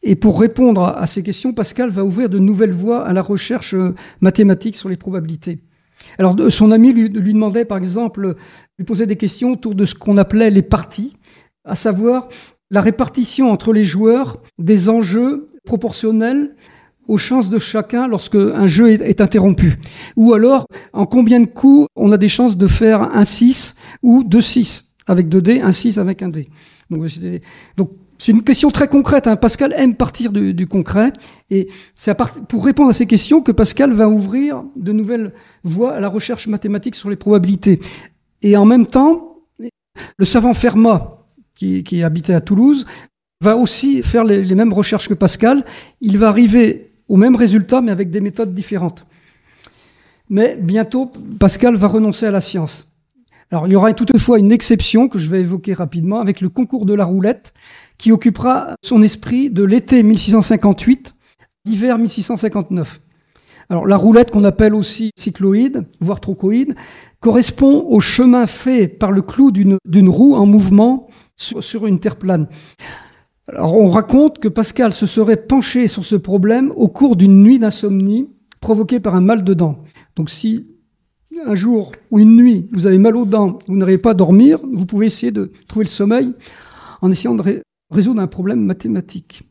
Et 0.03 0.15
pour 0.15 0.39
répondre 0.39 0.83
à 0.83 1.07
ces 1.07 1.23
questions, 1.23 1.53
Pascal 1.53 1.89
va 1.89 2.03
ouvrir 2.03 2.29
de 2.29 2.37
nouvelles 2.37 2.73
voies 2.73 3.05
à 3.05 3.13
la 3.13 3.21
recherche 3.21 3.73
euh, 3.73 3.95
mathématique 4.19 4.75
sur 4.75 4.89
les 4.89 4.97
probabilités. 4.97 5.59
Alors, 6.19 6.35
son 6.49 6.71
ami 6.71 6.91
lui, 6.91 7.09
demandait, 7.09 7.63
par 7.63 7.77
exemple, 7.77 8.35
lui 8.77 8.85
posait 8.85 9.05
des 9.05 9.15
questions 9.15 9.51
autour 9.51 9.75
de 9.75 9.85
ce 9.85 9.95
qu'on 9.95 10.17
appelait 10.17 10.49
les 10.49 10.61
parties, 10.61 11.15
à 11.63 11.75
savoir 11.75 12.27
la 12.69 12.81
répartition 12.81 13.49
entre 13.49 13.71
les 13.71 13.85
joueurs 13.85 14.41
des 14.59 14.89
enjeux 14.89 15.47
proportionnels 15.63 16.55
aux 17.07 17.17
chances 17.17 17.49
de 17.49 17.59
chacun 17.59 18.07
lorsque 18.07 18.35
un 18.35 18.67
jeu 18.67 18.89
est, 18.89 19.21
interrompu. 19.21 19.75
Ou 20.15 20.33
alors, 20.33 20.65
en 20.93 21.05
combien 21.05 21.39
de 21.39 21.45
coups 21.45 21.87
on 21.95 22.11
a 22.11 22.17
des 22.17 22.29
chances 22.29 22.57
de 22.57 22.67
faire 22.67 23.15
un 23.15 23.25
6 23.25 23.75
ou 24.01 24.23
deux 24.23 24.41
6 24.41 24.93
avec 25.05 25.29
deux 25.29 25.41
dés, 25.41 25.61
un 25.61 25.71
6 25.71 25.99
avec 25.99 26.21
un 26.21 26.29
dé. 26.29 26.49
Donc, 26.89 27.09
donc 27.77 27.91
c'est 28.17 28.31
une 28.31 28.43
question 28.43 28.71
très 28.71 28.87
concrète. 28.87 29.27
Hein. 29.27 29.35
Pascal 29.35 29.73
aime 29.77 29.95
partir 29.95 30.31
du, 30.31 30.67
concret. 30.67 31.11
Et 31.49 31.67
c'est 31.95 32.15
pour 32.47 32.65
répondre 32.65 32.89
à 32.89 32.93
ces 32.93 33.05
questions 33.05 33.41
que 33.41 33.51
Pascal 33.51 33.93
va 33.93 34.07
ouvrir 34.07 34.63
de 34.75 34.91
nouvelles 34.91 35.33
voies 35.63 35.93
à 35.93 35.99
la 35.99 36.09
recherche 36.09 36.47
mathématique 36.47 36.95
sur 36.95 37.09
les 37.09 37.15
probabilités. 37.15 37.79
Et 38.41 38.55
en 38.57 38.65
même 38.65 38.85
temps, 38.85 39.37
le 40.17 40.25
savant 40.25 40.53
Fermat, 40.53 41.19
qui, 41.55 42.03
habitait 42.03 42.33
à 42.33 42.41
Toulouse, 42.41 42.85
va 43.41 43.57
aussi 43.57 44.03
faire 44.03 44.23
les 44.23 44.55
mêmes 44.55 44.73
recherches 44.73 45.07
que 45.07 45.13
Pascal. 45.13 45.65
Il 46.01 46.17
va 46.17 46.29
arriver 46.29 46.91
au 47.07 47.17
même 47.17 47.35
résultat, 47.35 47.81
mais 47.81 47.91
avec 47.91 48.09
des 48.09 48.21
méthodes 48.21 48.53
différentes. 48.53 49.05
Mais 50.29 50.57
bientôt, 50.59 51.11
Pascal 51.39 51.75
va 51.75 51.87
renoncer 51.87 52.25
à 52.25 52.31
la 52.31 52.41
science. 52.41 52.89
Alors, 53.51 53.67
il 53.67 53.73
y 53.73 53.75
aura 53.75 53.93
toutefois 53.93 54.39
une 54.39 54.51
exception 54.51 55.07
que 55.07 55.19
je 55.19 55.29
vais 55.29 55.41
évoquer 55.41 55.73
rapidement 55.75 56.19
avec 56.19 56.41
le 56.41 56.49
concours 56.49 56.87
de 56.87 56.93
la 56.95 57.05
roulette 57.05 57.53
qui 57.97 58.11
occupera 58.11 58.75
son 58.83 59.01
esprit 59.01 59.49
de 59.49 59.63
l'été 59.63 60.03
1658, 60.03 61.13
l'hiver 61.65 61.97
1659. 61.97 62.99
Alors 63.69 63.87
la 63.87 63.97
roulette 63.97 64.31
qu'on 64.31 64.43
appelle 64.43 64.75
aussi 64.75 65.11
cycloïde, 65.17 65.85
voire 65.99 66.19
trochoïde, 66.19 66.75
correspond 67.19 67.85
au 67.87 67.99
chemin 67.99 68.45
fait 68.45 68.87
par 68.87 69.11
le 69.11 69.21
clou 69.21 69.51
d'une 69.51 70.09
roue 70.09 70.35
en 70.35 70.45
mouvement 70.45 71.07
sur, 71.37 71.63
sur, 71.63 71.87
une 71.87 71.99
terre 71.99 72.17
plane. 72.17 72.47
Alors 73.47 73.75
on 73.77 73.89
raconte 73.89 74.39
que 74.39 74.47
Pascal 74.47 74.93
se 74.93 75.05
serait 75.05 75.37
penché 75.37 75.87
sur 75.87 76.05
ce 76.05 76.15
problème 76.15 76.71
au 76.75 76.87
cours 76.87 77.15
d'une 77.15 77.43
nuit 77.43 77.59
d'insomnie 77.59 78.29
provoquée 78.59 78.99
par 78.99 79.15
un 79.15 79.21
mal 79.21 79.43
de 79.43 79.53
dents. 79.53 79.83
Donc 80.15 80.29
si 80.29 80.67
un 81.45 81.55
jour 81.55 81.91
ou 82.11 82.19
une 82.19 82.35
nuit 82.35 82.69
vous 82.71 82.85
avez 82.85 82.97
mal 82.97 83.15
aux 83.15 83.25
dents, 83.25 83.59
vous 83.67 83.77
n'arrivez 83.77 83.97
pas 83.97 84.11
à 84.11 84.13
dormir, 84.13 84.59
vous 84.71 84.85
pouvez 84.85 85.07
essayer 85.07 85.31
de 85.31 85.51
trouver 85.67 85.85
le 85.85 85.89
sommeil 85.89 86.33
en 87.01 87.11
essayant 87.11 87.35
de 87.35 87.63
résoudre 87.93 88.21
un 88.21 88.27
problème 88.27 88.61
mathématique. 88.61 89.43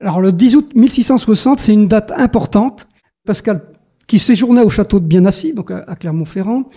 Alors 0.00 0.20
le 0.20 0.32
10 0.32 0.56
août 0.56 0.72
1660, 0.74 1.60
c'est 1.60 1.72
une 1.72 1.88
date 1.88 2.12
importante. 2.16 2.86
Pascal, 3.26 3.72
qui 4.06 4.18
séjournait 4.18 4.62
au 4.62 4.68
château 4.68 5.00
de 5.00 5.06
Bienassi, 5.06 5.52
donc 5.52 5.70
à 5.70 5.96
Clermont-Ferrand, 5.96 6.68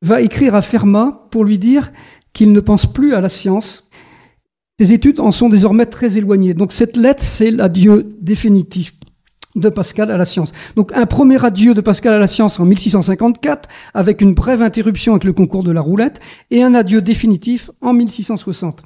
va 0.00 0.20
écrire 0.22 0.54
à 0.54 0.62
Fermat 0.62 1.26
pour 1.30 1.44
lui 1.44 1.58
dire 1.58 1.92
qu'il 2.32 2.52
ne 2.52 2.60
pense 2.60 2.86
plus 2.86 3.14
à 3.14 3.20
la 3.20 3.28
science. 3.28 3.88
Ses 4.80 4.92
études 4.92 5.20
en 5.20 5.30
sont 5.30 5.48
désormais 5.48 5.86
très 5.86 6.16
éloignées. 6.16 6.54
Donc 6.54 6.72
cette 6.72 6.96
lettre, 6.96 7.22
c'est 7.22 7.50
l'adieu 7.50 8.08
définitif 8.20 8.94
de 9.56 9.68
Pascal 9.68 10.10
à 10.10 10.16
la 10.16 10.24
science. 10.24 10.52
Donc 10.76 10.92
un 10.94 11.06
premier 11.06 11.44
adieu 11.44 11.74
de 11.74 11.80
Pascal 11.80 12.14
à 12.14 12.18
la 12.18 12.26
science 12.28 12.60
en 12.60 12.64
1654, 12.64 13.68
avec 13.92 14.20
une 14.20 14.34
brève 14.34 14.62
interruption 14.62 15.12
avec 15.14 15.24
le 15.24 15.32
concours 15.32 15.64
de 15.64 15.72
la 15.72 15.80
roulette, 15.80 16.20
et 16.50 16.62
un 16.62 16.74
adieu 16.74 17.02
définitif 17.02 17.70
en 17.80 17.92
1660. 17.92 18.82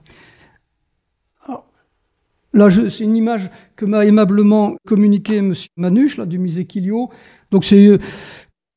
Là, 2.54 2.68
c'est 2.70 3.04
une 3.04 3.16
image 3.16 3.50
que 3.76 3.86
m'a 3.86 4.04
aimablement 4.04 4.76
communiqué 4.86 5.36
M. 5.36 5.54
Manuche, 5.76 6.18
là, 6.18 6.26
du 6.26 6.38
musée 6.38 6.66
Quilio. 6.66 7.10
Donc, 7.50 7.64
c'est 7.64 7.86
euh, 7.86 7.98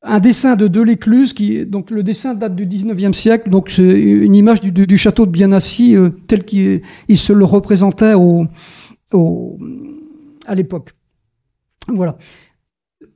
un 0.02 0.20
dessin 0.20 0.56
de 0.56 0.66
Delécluse, 0.66 1.32
qui, 1.32 1.66
donc 1.66 1.90
le 1.90 2.02
dessin 2.02 2.34
date 2.34 2.56
du 2.56 2.66
19e 2.66 3.12
siècle, 3.12 3.50
donc 3.50 3.70
c'est 3.70 4.00
une 4.00 4.34
image 4.34 4.60
du, 4.60 4.96
château 4.96 5.26
de 5.26 5.30
Bienassi 5.30 5.96
euh, 5.96 6.10
tel 6.28 6.44
qu'il 6.44 6.82
se 7.16 7.32
le 7.32 7.44
représentait 7.44 8.14
à 10.46 10.54
l'époque. 10.54 10.92
Voilà. 11.88 12.16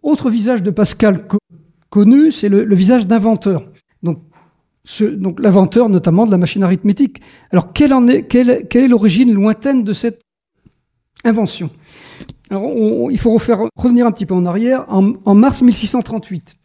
Autre 0.02 0.30
visage 0.30 0.62
de 0.62 0.70
Pascal 0.70 1.26
connu, 1.90 2.30
c'est 2.30 2.48
le, 2.48 2.74
visage 2.74 3.06
d'inventeur. 3.06 3.70
Donc, 4.02 4.22
l'inventeur 5.38 5.88
notamment 5.88 6.24
de 6.24 6.30
la 6.30 6.38
machine 6.38 6.62
arithmétique. 6.62 7.20
Alors 7.50 7.72
quelle, 7.72 7.92
est 7.92 8.88
l'origine 8.88 9.32
lointaine 9.32 9.84
de 9.84 9.92
cette 9.92 10.22
invention 11.24 11.70
Alors 12.50 12.66
il 13.10 13.18
faut 13.18 13.32
revenir 13.32 14.06
un 14.06 14.12
petit 14.12 14.26
peu 14.26 14.34
en 14.34 14.46
arrière. 14.46 14.84
En, 14.88 15.12
en 15.24 15.34
mars 15.34 15.62
1638, 15.62 16.56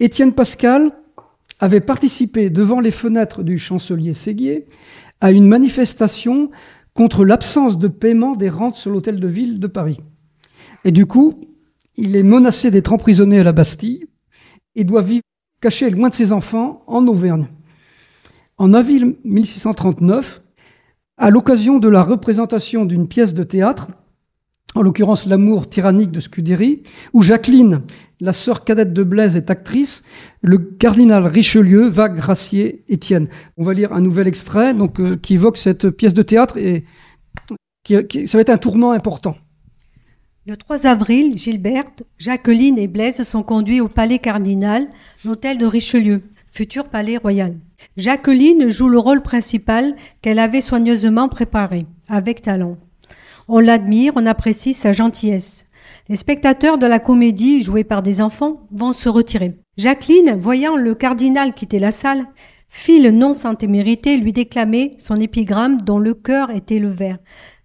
Étienne 0.00 0.32
Pascal 0.32 0.92
avait 1.58 1.80
participé 1.80 2.50
devant 2.50 2.80
les 2.80 2.90
fenêtres 2.90 3.42
du 3.42 3.58
chancelier 3.58 4.14
Séguier 4.14 4.66
à 5.20 5.30
une 5.30 5.46
manifestation 5.46 6.50
contre 6.94 7.24
l'absence 7.24 7.78
de 7.78 7.88
paiement 7.88 8.32
des 8.32 8.48
rentes 8.48 8.74
sur 8.74 8.90
l'hôtel 8.90 9.20
de 9.20 9.28
ville 9.28 9.60
de 9.60 9.66
Paris. 9.66 10.00
Et 10.84 10.92
du 10.92 11.06
coup, 11.06 11.40
il 11.96 12.16
est 12.16 12.22
menacé 12.22 12.70
d'être 12.70 12.92
emprisonné 12.92 13.40
à 13.40 13.42
la 13.42 13.52
Bastille 13.52 14.06
et 14.74 14.84
doit 14.84 15.02
vivre 15.02 15.22
caché 15.60 15.90
loin 15.90 16.08
de 16.08 16.14
ses 16.14 16.32
enfants 16.32 16.82
en 16.86 17.06
Auvergne. 17.06 17.48
En 18.56 18.72
avril 18.72 19.16
1639, 19.24 20.42
à 21.18 21.30
l'occasion 21.30 21.78
de 21.78 21.88
la 21.88 22.02
représentation 22.02 22.86
d'une 22.86 23.08
pièce 23.08 23.34
de 23.34 23.42
théâtre, 23.42 23.88
en 24.74 24.82
l'occurrence 24.82 25.26
L'amour 25.26 25.68
tyrannique 25.68 26.10
de 26.10 26.20
Scudéry, 26.20 26.82
où 27.12 27.22
Jacqueline, 27.22 27.82
la 28.20 28.32
sœur 28.32 28.64
cadette 28.64 28.92
de 28.92 29.02
Blaise, 29.02 29.36
est 29.36 29.50
actrice, 29.50 30.02
le 30.42 30.58
cardinal 30.58 31.26
Richelieu 31.26 31.88
va 31.88 32.08
gracier 32.08 32.84
Étienne. 32.88 33.28
On 33.56 33.64
va 33.64 33.72
lire 33.72 33.92
un 33.92 34.00
nouvel 34.00 34.28
extrait 34.28 34.74
donc, 34.74 35.00
euh, 35.00 35.16
qui 35.16 35.34
évoque 35.34 35.56
cette 35.56 35.90
pièce 35.90 36.14
de 36.14 36.22
théâtre 36.22 36.56
et 36.56 36.84
qui, 37.84 38.26
ça 38.26 38.38
va 38.38 38.42
être 38.42 38.50
un 38.50 38.58
tournant 38.58 38.92
important. 38.92 39.36
Le 40.46 40.56
3 40.56 40.86
avril, 40.86 41.36
Gilberte, 41.36 42.04
Jacqueline 42.18 42.78
et 42.78 42.88
Blaise 42.88 43.22
sont 43.22 43.42
conduits 43.42 43.80
au 43.80 43.88
palais 43.88 44.18
cardinal, 44.18 44.88
l'hôtel 45.24 45.58
de 45.58 45.66
Richelieu, 45.66 46.22
futur 46.50 46.88
palais 46.88 47.18
royal. 47.18 47.56
Jacqueline 47.96 48.68
joue 48.68 48.88
le 48.88 48.98
rôle 48.98 49.22
principal 49.22 49.94
qu'elle 50.22 50.38
avait 50.38 50.60
soigneusement 50.60 51.28
préparé, 51.28 51.86
avec 52.08 52.42
talent. 52.42 52.78
On 53.52 53.58
l'admire, 53.58 54.12
on 54.14 54.26
apprécie 54.26 54.74
sa 54.74 54.92
gentillesse. 54.92 55.66
Les 56.08 56.14
spectateurs 56.14 56.78
de 56.78 56.86
la 56.86 57.00
comédie, 57.00 57.60
jouée 57.60 57.82
par 57.82 58.00
des 58.00 58.20
enfants, 58.20 58.68
vont 58.70 58.92
se 58.92 59.08
retirer. 59.08 59.58
Jacqueline, 59.76 60.36
voyant 60.38 60.76
le 60.76 60.94
cardinal 60.94 61.52
quitter 61.52 61.80
la 61.80 61.90
salle, 61.90 62.26
fit 62.68 63.02
le 63.02 63.10
non 63.10 63.34
sans 63.34 63.56
témérité 63.56 64.16
lui 64.18 64.32
déclamer 64.32 64.94
son 64.98 65.16
épigramme 65.16 65.80
dont 65.80 65.98
le 65.98 66.14
cœur 66.14 66.52
était 66.52 66.78
le 66.78 66.90
vert. 66.90 67.18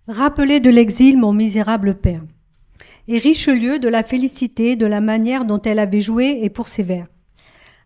Rappelez 0.08 0.60
de 0.60 0.72
l'exil 0.72 1.20
mon 1.20 1.34
misérable 1.34 1.94
père. 1.94 2.24
Et 3.08 3.20
Richelieu 3.20 3.78
de 3.78 3.88
la 3.88 4.02
félicité 4.02 4.76
de 4.76 4.88
la 4.88 5.02
manière 5.02 5.46
dont 5.46 5.62
elle 5.62 5.78
avait 5.78 6.02
joué 6.02 6.40
et 6.42 6.50
pour 6.50 6.68
ses 6.68 6.82
vers. 6.82 7.06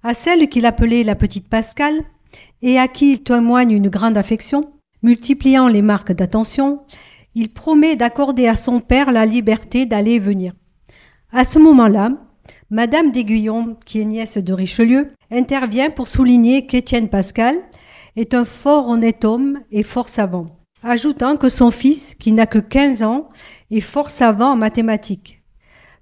À 0.04 0.14
celle 0.14 0.48
qu'il 0.48 0.66
appelait 0.66 1.04
la 1.04 1.16
petite 1.16 1.50
Pascale, 1.50 2.00
et 2.62 2.80
à 2.80 2.88
qui 2.88 3.12
il 3.12 3.24
témoigne 3.24 3.72
une 3.72 3.90
grande 3.90 4.16
affection, 4.16 4.72
multipliant 5.04 5.68
les 5.68 5.82
marques 5.82 6.14
d'attention, 6.14 6.80
il 7.40 7.48
promet 7.48 7.96
d'accorder 7.96 8.48
à 8.48 8.58
son 8.58 8.82
père 8.82 9.14
la 9.14 9.26
liberté 9.26 9.86
d'aller 9.86 10.16
et 10.16 10.20
venir. 10.20 10.52
À 11.32 11.46
ce 11.46 11.58
moment-là, 11.58 12.12
Madame 12.70 13.12
d'Aiguillon, 13.12 13.78
qui 13.86 14.02
est 14.02 14.06
nièce 14.06 14.38
de 14.38 14.52
Richelieu, 14.52 15.08
intervient 15.32 15.90
pour 15.90 16.10
souligner 16.10 16.66
qu'Étienne 16.66 17.08
Pascal 17.08 17.56
est 18.18 18.34
un 18.34 18.44
fort 18.44 18.90
honnête 18.90 19.24
homme 19.24 19.60
et 19.72 19.84
fort 19.84 20.10
savant, 20.10 20.48
ajoutant 20.84 21.38
que 21.38 21.48
son 21.48 21.72
fils, 21.72 22.14
qui 22.14 22.34
n'a 22.34 22.46
que 22.46 22.60
15 22.60 23.04
ans, 23.04 23.30
est 23.72 23.80
fort 23.80 24.10
savant 24.10 24.52
en 24.52 24.58
mathématiques. 24.58 25.42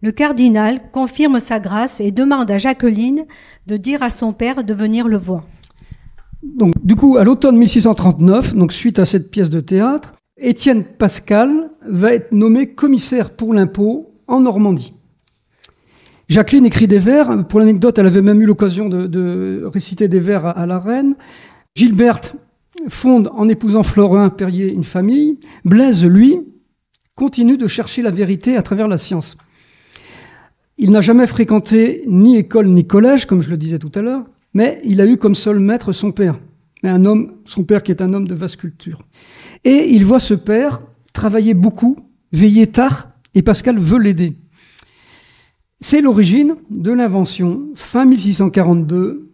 Le 0.02 0.12
cardinal 0.12 0.90
confirme 0.92 1.40
sa 1.40 1.60
grâce 1.60 2.00
et 2.00 2.10
demande 2.10 2.50
à 2.50 2.58
Jacqueline 2.58 3.26
de 3.68 3.78
dire 3.78 4.02
à 4.02 4.10
son 4.10 4.34
père 4.34 4.64
de 4.64 4.74
venir 4.74 5.08
le 5.08 5.18
voir. 5.18 5.44
Donc, 6.42 6.74
du 6.84 6.96
coup, 6.96 7.18
à 7.18 7.24
l'automne 7.24 7.58
1639, 7.58 8.56
donc 8.56 8.74
suite 8.74 8.98
à 8.98 9.06
cette 9.06 9.30
pièce 9.30 9.52
de 9.52 9.60
théâtre, 9.60 10.17
Étienne 10.40 10.84
Pascal 10.84 11.72
va 11.88 12.14
être 12.14 12.32
nommé 12.32 12.68
commissaire 12.68 13.32
pour 13.32 13.54
l'impôt 13.54 14.14
en 14.28 14.40
Normandie. 14.42 14.94
Jacqueline 16.30 16.66
écrit 16.66 16.88
des 16.88 17.00
vers. 17.00 17.48
Pour 17.48 17.60
l'anecdote, 17.60 17.98
elle 17.98 18.06
avait 18.06 18.22
même 18.22 18.42
eu 18.42 18.46
l'occasion 18.46 18.90
de, 18.90 19.64
réciter 19.66 20.08
des 20.08 20.20
vers 20.20 20.46
à, 20.46 20.66
la 20.66 20.80
reine. 20.80 21.16
Gilberte 21.76 22.36
fonde, 22.90 23.30
en 23.34 23.50
épousant 23.50 23.84
Florin 23.84 24.30
Perrier, 24.30 24.72
une 24.72 24.84
famille. 24.84 25.40
Blaise, 25.66 26.06
lui, 26.06 26.40
continue 27.16 27.58
de 27.58 27.68
chercher 27.68 28.02
la 28.02 28.12
vérité 28.12 28.58
à 28.58 28.62
travers 28.62 28.88
la 28.88 28.98
science. 28.98 29.38
Il 30.78 30.92
n'a 30.92 31.02
jamais 31.02 31.26
fréquenté 31.26 32.04
ni 32.08 32.38
école 32.38 32.68
ni 32.68 32.86
collège, 32.86 33.26
comme 33.26 33.42
je 33.42 33.50
le 33.50 33.58
disais 33.58 33.80
tout 33.80 33.92
à 33.96 34.02
l'heure, 34.02 34.26
mais 34.54 34.80
il 34.84 35.02
a 35.02 35.08
eu 35.08 35.18
comme 35.18 35.34
seul 35.34 35.60
maître 35.60 35.92
son 35.92 36.12
père, 36.12 36.40
un 36.84 37.06
homme, 37.06 37.34
son 37.46 37.64
père 37.64 37.84
qui 37.84 37.92
est 37.92 38.02
un 38.02 38.14
homme 38.14 38.28
de 38.28 38.36
vaste 38.36 38.58
culture. 38.58 39.02
Et 39.64 39.90
il 39.90 40.06
voit 40.06 40.20
ce 40.20 40.34
père 40.34 40.82
travailler 41.14 41.54
beaucoup, 41.54 41.98
veiller 42.32 42.68
tard, 42.68 43.10
et 43.34 43.42
Pascal 43.42 43.78
veut 43.78 44.00
l'aider. 44.00 44.38
C'est 45.80 46.02
l'origine 46.02 46.56
de 46.70 46.92
l'invention, 46.92 47.70
fin 47.76 48.06
1642, 48.06 49.32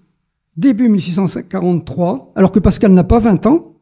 début 0.58 0.90
1643, 0.90 2.34
alors 2.36 2.52
que 2.52 2.60
Pascal 2.60 2.92
n'a 2.92 3.04
pas 3.04 3.20
20 3.20 3.46
ans, 3.48 3.76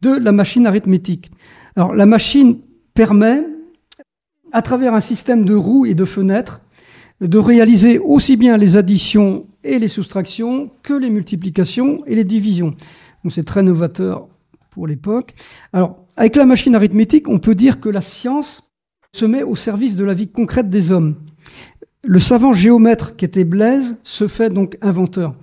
de 0.00 0.10
la 0.10 0.32
machine 0.32 0.66
arithmétique. 0.66 1.30
Alors 1.76 1.94
la 1.94 2.06
machine 2.06 2.58
permet, 2.94 3.44
à 4.52 4.62
travers 4.62 4.94
un 4.94 5.00
système 5.00 5.44
de 5.44 5.54
roues 5.54 5.86
et 5.86 5.94
de 5.94 6.04
fenêtres, 6.04 6.60
de 7.20 7.38
réaliser 7.38 7.98
aussi 7.98 8.36
bien 8.36 8.56
les 8.56 8.76
additions 8.76 9.46
et 9.64 9.78
les 9.78 9.88
soustractions 9.88 10.70
que 10.82 10.94
les 10.94 11.10
multiplications 11.10 12.04
et 12.06 12.14
les 12.14 12.24
divisions. 12.24 12.70
Donc 13.22 13.32
c'est 13.32 13.44
très 13.44 13.62
novateur 13.62 14.28
pour 14.70 14.86
l'époque. 14.86 15.34
Alors, 15.72 16.04
avec 16.16 16.36
la 16.36 16.44
machine 16.44 16.74
arithmétique, 16.74 17.28
on 17.28 17.38
peut 17.38 17.54
dire 17.54 17.80
que 17.80 17.88
la 17.88 18.00
science 18.00 18.70
se 19.12 19.24
met 19.24 19.42
au 19.42 19.56
service 19.56 19.96
de 19.96 20.04
la 20.04 20.14
vie 20.14 20.28
concrète 20.28 20.68
des 20.68 20.92
hommes. 20.92 21.16
Le 22.04 22.18
savant 22.18 22.52
géomètre 22.52 23.16
qui 23.16 23.24
était 23.24 23.44
Blaise 23.44 23.96
se 24.02 24.28
fait 24.28 24.50
donc 24.50 24.76
inventeur. 24.82 25.34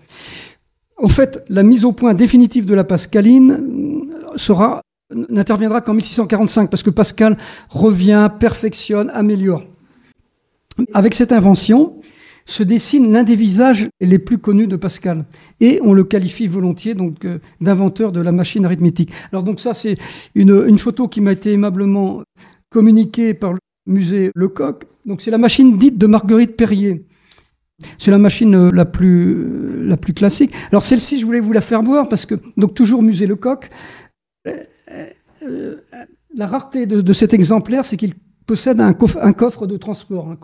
En 0.98 1.08
fait, 1.08 1.44
la 1.50 1.64
mise 1.64 1.84
au 1.84 1.92
point 1.92 2.14
définitive 2.14 2.66
de 2.66 2.76
la 2.76 2.84
Pascaline 2.84 4.08
sera 4.36 4.82
n'interviendra 5.14 5.82
qu'en 5.82 5.94
1645 5.94 6.70
parce 6.70 6.84
que 6.84 6.90
Pascal 6.90 7.38
revient, 7.70 8.30
perfectionne, 8.40 9.10
améliore. 9.14 9.64
Avec 10.94 11.14
cette 11.14 11.32
invention, 11.32 12.00
se 12.52 12.64
dessine 12.64 13.12
l'un 13.12 13.24
des 13.24 13.36
visages 13.36 13.90
les 14.02 14.20
plus 14.20 14.38
connus 14.38 14.68
de 14.68 14.76
Pascal. 14.76 15.26
Et 15.62 15.80
on 15.84 15.94
le 15.94 16.04
qualifie 16.04 16.48
volontiers 16.48 16.96
donc 16.96 17.24
euh, 17.26 17.40
d'inventeur 17.62 18.12
de 18.12 18.20
la 18.20 18.32
machine 18.32 18.66
arithmétique. 18.66 19.12
Alors 19.32 19.44
donc 19.44 19.60
ça, 19.60 19.74
c'est 19.74 19.98
une, 20.36 20.78
photo 20.78 21.08
qui 21.08 21.22
m'a 21.22 21.32
été 21.32 21.54
aimablement 21.54 22.24
communiquée 22.70 23.34
par 23.34 23.54
le 23.54 23.60
musée 23.86 24.32
Lecoq. 24.36 24.84
Donc 25.06 25.22
c'est 25.22 25.32
la 25.32 25.38
machine 25.38 25.78
dite 25.78 25.98
de 25.98 26.08
Marguerite 26.08 26.58
Perrier. 26.58 27.06
C'est 27.98 28.12
la 28.12 28.18
machine 28.18 28.54
euh, 28.54 28.72
la 28.72 28.86
plus, 28.86 29.34
euh, 29.34 29.84
la 29.86 29.98
plus 29.98 30.14
classique. 30.14 30.52
Alors 30.72 30.84
celle-ci, 30.84 31.20
je 31.20 31.26
voulais 31.26 31.40
vous 31.40 31.54
la 31.54 31.62
faire 31.62 31.82
voir 31.82 32.10
parce 32.10 32.26
que, 32.26 32.36
donc 32.58 32.76
toujours 32.76 33.02
musée 33.02 33.28
Lecoq, 33.28 33.70
la 36.36 36.48
rareté 36.48 36.86
de, 36.86 37.14
cet 37.14 37.34
exemplaire, 37.34 37.86
c'est 37.86 37.98
qu'il 37.98 38.14
possède 38.46 38.82
un 38.82 38.94
coffre, 38.94 39.68
de 39.68 39.78
transport 39.78 40.30
hein, 40.30 40.38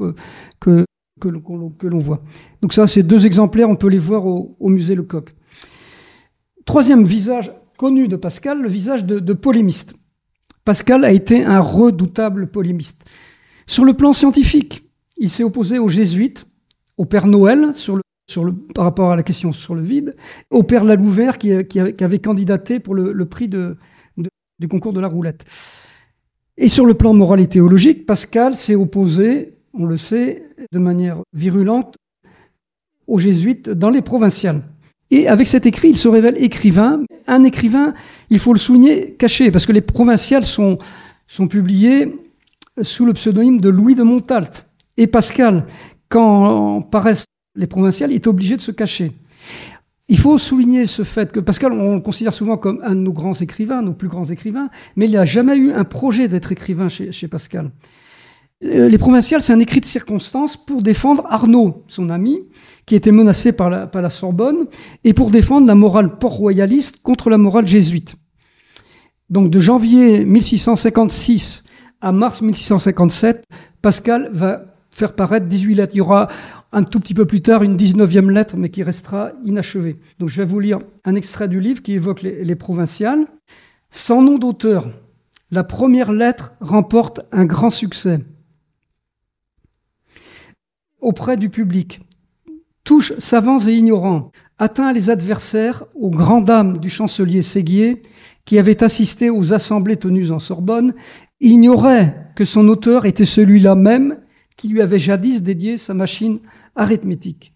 que, 0.59 0.85
que, 1.19 1.87
l'on 1.87 1.99
voit. 1.99 2.21
Donc 2.61 2.73
ça, 2.73 2.87
ces 2.87 3.03
deux 3.03 3.25
exemplaires, 3.25 3.69
on 3.69 3.75
peut 3.75 3.89
les 3.89 3.97
voir 3.97 4.25
au, 4.25 4.55
musée 4.69 4.95
Lecoq. 4.95 5.33
Troisième 6.65 7.05
visage 7.05 7.51
connu 7.77 8.07
de 8.07 8.15
Pascal, 8.15 8.61
le 8.61 8.69
visage 8.69 9.05
de, 9.05 9.33
polémiste. 9.33 9.95
Pascal 10.65 11.05
a 11.05 11.11
été 11.11 11.45
un 11.45 11.59
redoutable 11.59 12.47
polémiste. 12.47 13.03
Sur 13.67 13.85
le 13.85 13.93
plan 13.93 14.13
scientifique, 14.13 14.83
il 15.17 15.29
s'est 15.29 15.43
opposé 15.43 15.79
aux 15.79 15.87
jésuites, 15.87 16.45
au 16.97 17.05
père 17.05 17.27
Noël 17.27 17.73
sur 17.73 17.95
le, 17.95 18.53
par 18.75 18.83
rapport 18.83 19.11
à 19.11 19.15
la 19.15 19.23
question 19.23 19.51
sur 19.53 19.75
le 19.75 19.81
vide, 19.81 20.15
au 20.49 20.63
père 20.63 20.83
Lalouvert 20.83 21.37
qui, 21.37 21.65
qui, 21.65 21.79
avait 21.79 22.19
candidaté 22.19 22.79
pour 22.79 22.95
le, 22.95 23.25
prix 23.25 23.47
de, 23.47 23.77
du 24.59 24.67
concours 24.67 24.93
de 24.93 24.99
la 24.99 25.07
roulette. 25.07 25.45
Et 26.57 26.67
sur 26.69 26.85
le 26.85 26.95
plan 26.95 27.13
moral 27.13 27.39
et 27.39 27.47
théologique, 27.47 28.05
Pascal 28.05 28.55
s'est 28.55 28.75
opposé 28.75 29.57
on 29.77 29.85
le 29.85 29.97
sait, 29.97 30.46
de 30.71 30.79
manière 30.79 31.21
virulente 31.33 31.95
aux 33.07 33.19
jésuites 33.19 33.69
dans 33.69 33.89
les 33.89 34.01
provinciales. 34.01 34.63
Et 35.09 35.27
avec 35.27 35.47
cet 35.47 35.65
écrit, 35.65 35.89
il 35.89 35.97
se 35.97 36.07
révèle 36.07 36.35
écrivain. 36.43 37.01
Un 37.27 37.43
écrivain, 37.43 37.93
il 38.29 38.39
faut 38.39 38.53
le 38.53 38.59
souligner, 38.59 39.13
caché, 39.13 39.51
parce 39.51 39.65
que 39.65 39.71
les 39.71 39.81
provinciales 39.81 40.45
sont, 40.45 40.77
sont 41.27 41.47
publiées 41.47 42.13
sous 42.81 43.05
le 43.05 43.13
pseudonyme 43.13 43.61
de 43.61 43.69
Louis 43.69 43.95
de 43.95 44.03
Montalt. 44.03 44.67
Et 44.97 45.07
Pascal, 45.07 45.65
quand 46.09 46.81
paraissent 46.81 47.25
les 47.55 47.67
provinciales, 47.67 48.11
est 48.11 48.27
obligé 48.27 48.57
de 48.57 48.61
se 48.61 48.71
cacher. 48.71 49.13
Il 50.09 50.17
faut 50.17 50.37
souligner 50.37 50.85
ce 50.85 51.03
fait 51.03 51.31
que 51.31 51.39
Pascal, 51.39 51.73
on 51.73 51.95
le 51.95 52.01
considère 52.01 52.33
souvent 52.33 52.57
comme 52.57 52.79
un 52.83 52.95
de 52.95 53.01
nos 53.01 53.11
grands 53.11 53.33
écrivains, 53.33 53.81
nos 53.81 53.93
plus 53.93 54.07
grands 54.07 54.25
écrivains, 54.25 54.69
mais 54.95 55.05
il 55.05 55.11
n'y 55.11 55.17
a 55.17 55.25
jamais 55.25 55.57
eu 55.57 55.71
un 55.71 55.83
projet 55.83 56.27
d'être 56.27 56.51
écrivain 56.51 56.87
chez 56.87 57.27
Pascal. 57.27 57.71
Euh, 58.63 58.89
les 58.89 58.97
provinciales, 58.97 59.41
c'est 59.41 59.53
un 59.53 59.59
écrit 59.59 59.81
de 59.81 59.85
circonstance 59.85 60.57
pour 60.57 60.81
défendre 60.81 61.23
Arnaud, 61.29 61.83
son 61.87 62.09
ami, 62.09 62.39
qui 62.85 62.95
était 62.95 63.11
menacé 63.11 63.51
par 63.51 63.69
la, 63.69 64.09
Sorbonne, 64.09 64.65
et 65.03 65.13
pour 65.13 65.29
défendre 65.29 65.67
la 65.67 65.75
morale 65.75 66.17
port-royaliste 66.17 67.01
contre 67.03 67.29
la 67.29 67.37
morale 67.37 67.67
jésuite. 67.67 68.15
Donc 69.29 69.51
de 69.51 69.59
janvier 69.59 70.25
1656 70.25 71.65
à 72.01 72.11
mars 72.11 72.41
1657, 72.41 73.43
Pascal 73.81 74.29
va 74.33 74.73
faire 74.89 75.13
paraître 75.13 75.45
18 75.45 75.75
lettres. 75.75 75.93
Il 75.93 75.97
y 75.97 76.01
aura 76.01 76.27
un 76.71 76.83
tout 76.83 76.99
petit 76.99 77.13
peu 77.13 77.25
plus 77.25 77.41
tard 77.41 77.61
une 77.61 77.77
19e 77.77 78.31
lettre, 78.31 78.55
mais 78.57 78.69
qui 78.69 78.81
restera 78.81 79.33
inachevée. 79.45 79.99
Donc 80.17 80.29
je 80.29 80.37
vais 80.37 80.47
vous 80.47 80.59
lire 80.59 80.79
un 81.05 81.15
extrait 81.15 81.47
du 81.47 81.59
livre 81.59 81.83
qui 81.83 81.93
évoque 81.93 82.21
les 82.23 82.55
provinciales. 82.55 83.25
Sans 83.91 84.21
nom 84.21 84.37
d'auteur, 84.37 84.89
la 85.51 85.63
première 85.63 86.11
lettre 86.11 86.53
remporte 86.59 87.21
un 87.31 87.45
grand 87.45 87.69
succès 87.69 88.19
auprès 91.01 91.37
du 91.37 91.49
public, 91.49 92.01
touche 92.83 93.13
savants 93.19 93.59
et 93.59 93.73
ignorants, 93.73 94.31
atteint 94.59 94.91
les 94.91 95.09
adversaires 95.09 95.85
aux 95.95 96.09
grandes 96.09 96.45
dames 96.45 96.77
du 96.77 96.89
chancelier 96.89 97.41
Séguier, 97.41 98.01
qui 98.45 98.57
avait 98.57 98.83
assisté 98.83 99.29
aux 99.29 99.53
assemblées 99.53 99.97
tenues 99.97 100.31
en 100.31 100.39
Sorbonne, 100.39 100.93
ignorait 101.41 102.31
que 102.35 102.45
son 102.45 102.67
auteur 102.67 103.05
était 103.05 103.25
celui-là 103.25 103.75
même 103.75 104.17
qui 104.55 104.69
lui 104.69 104.81
avait 104.81 104.99
jadis 104.99 105.43
dédié 105.43 105.77
sa 105.77 105.93
machine 105.93 106.39
arithmétique. 106.75 107.53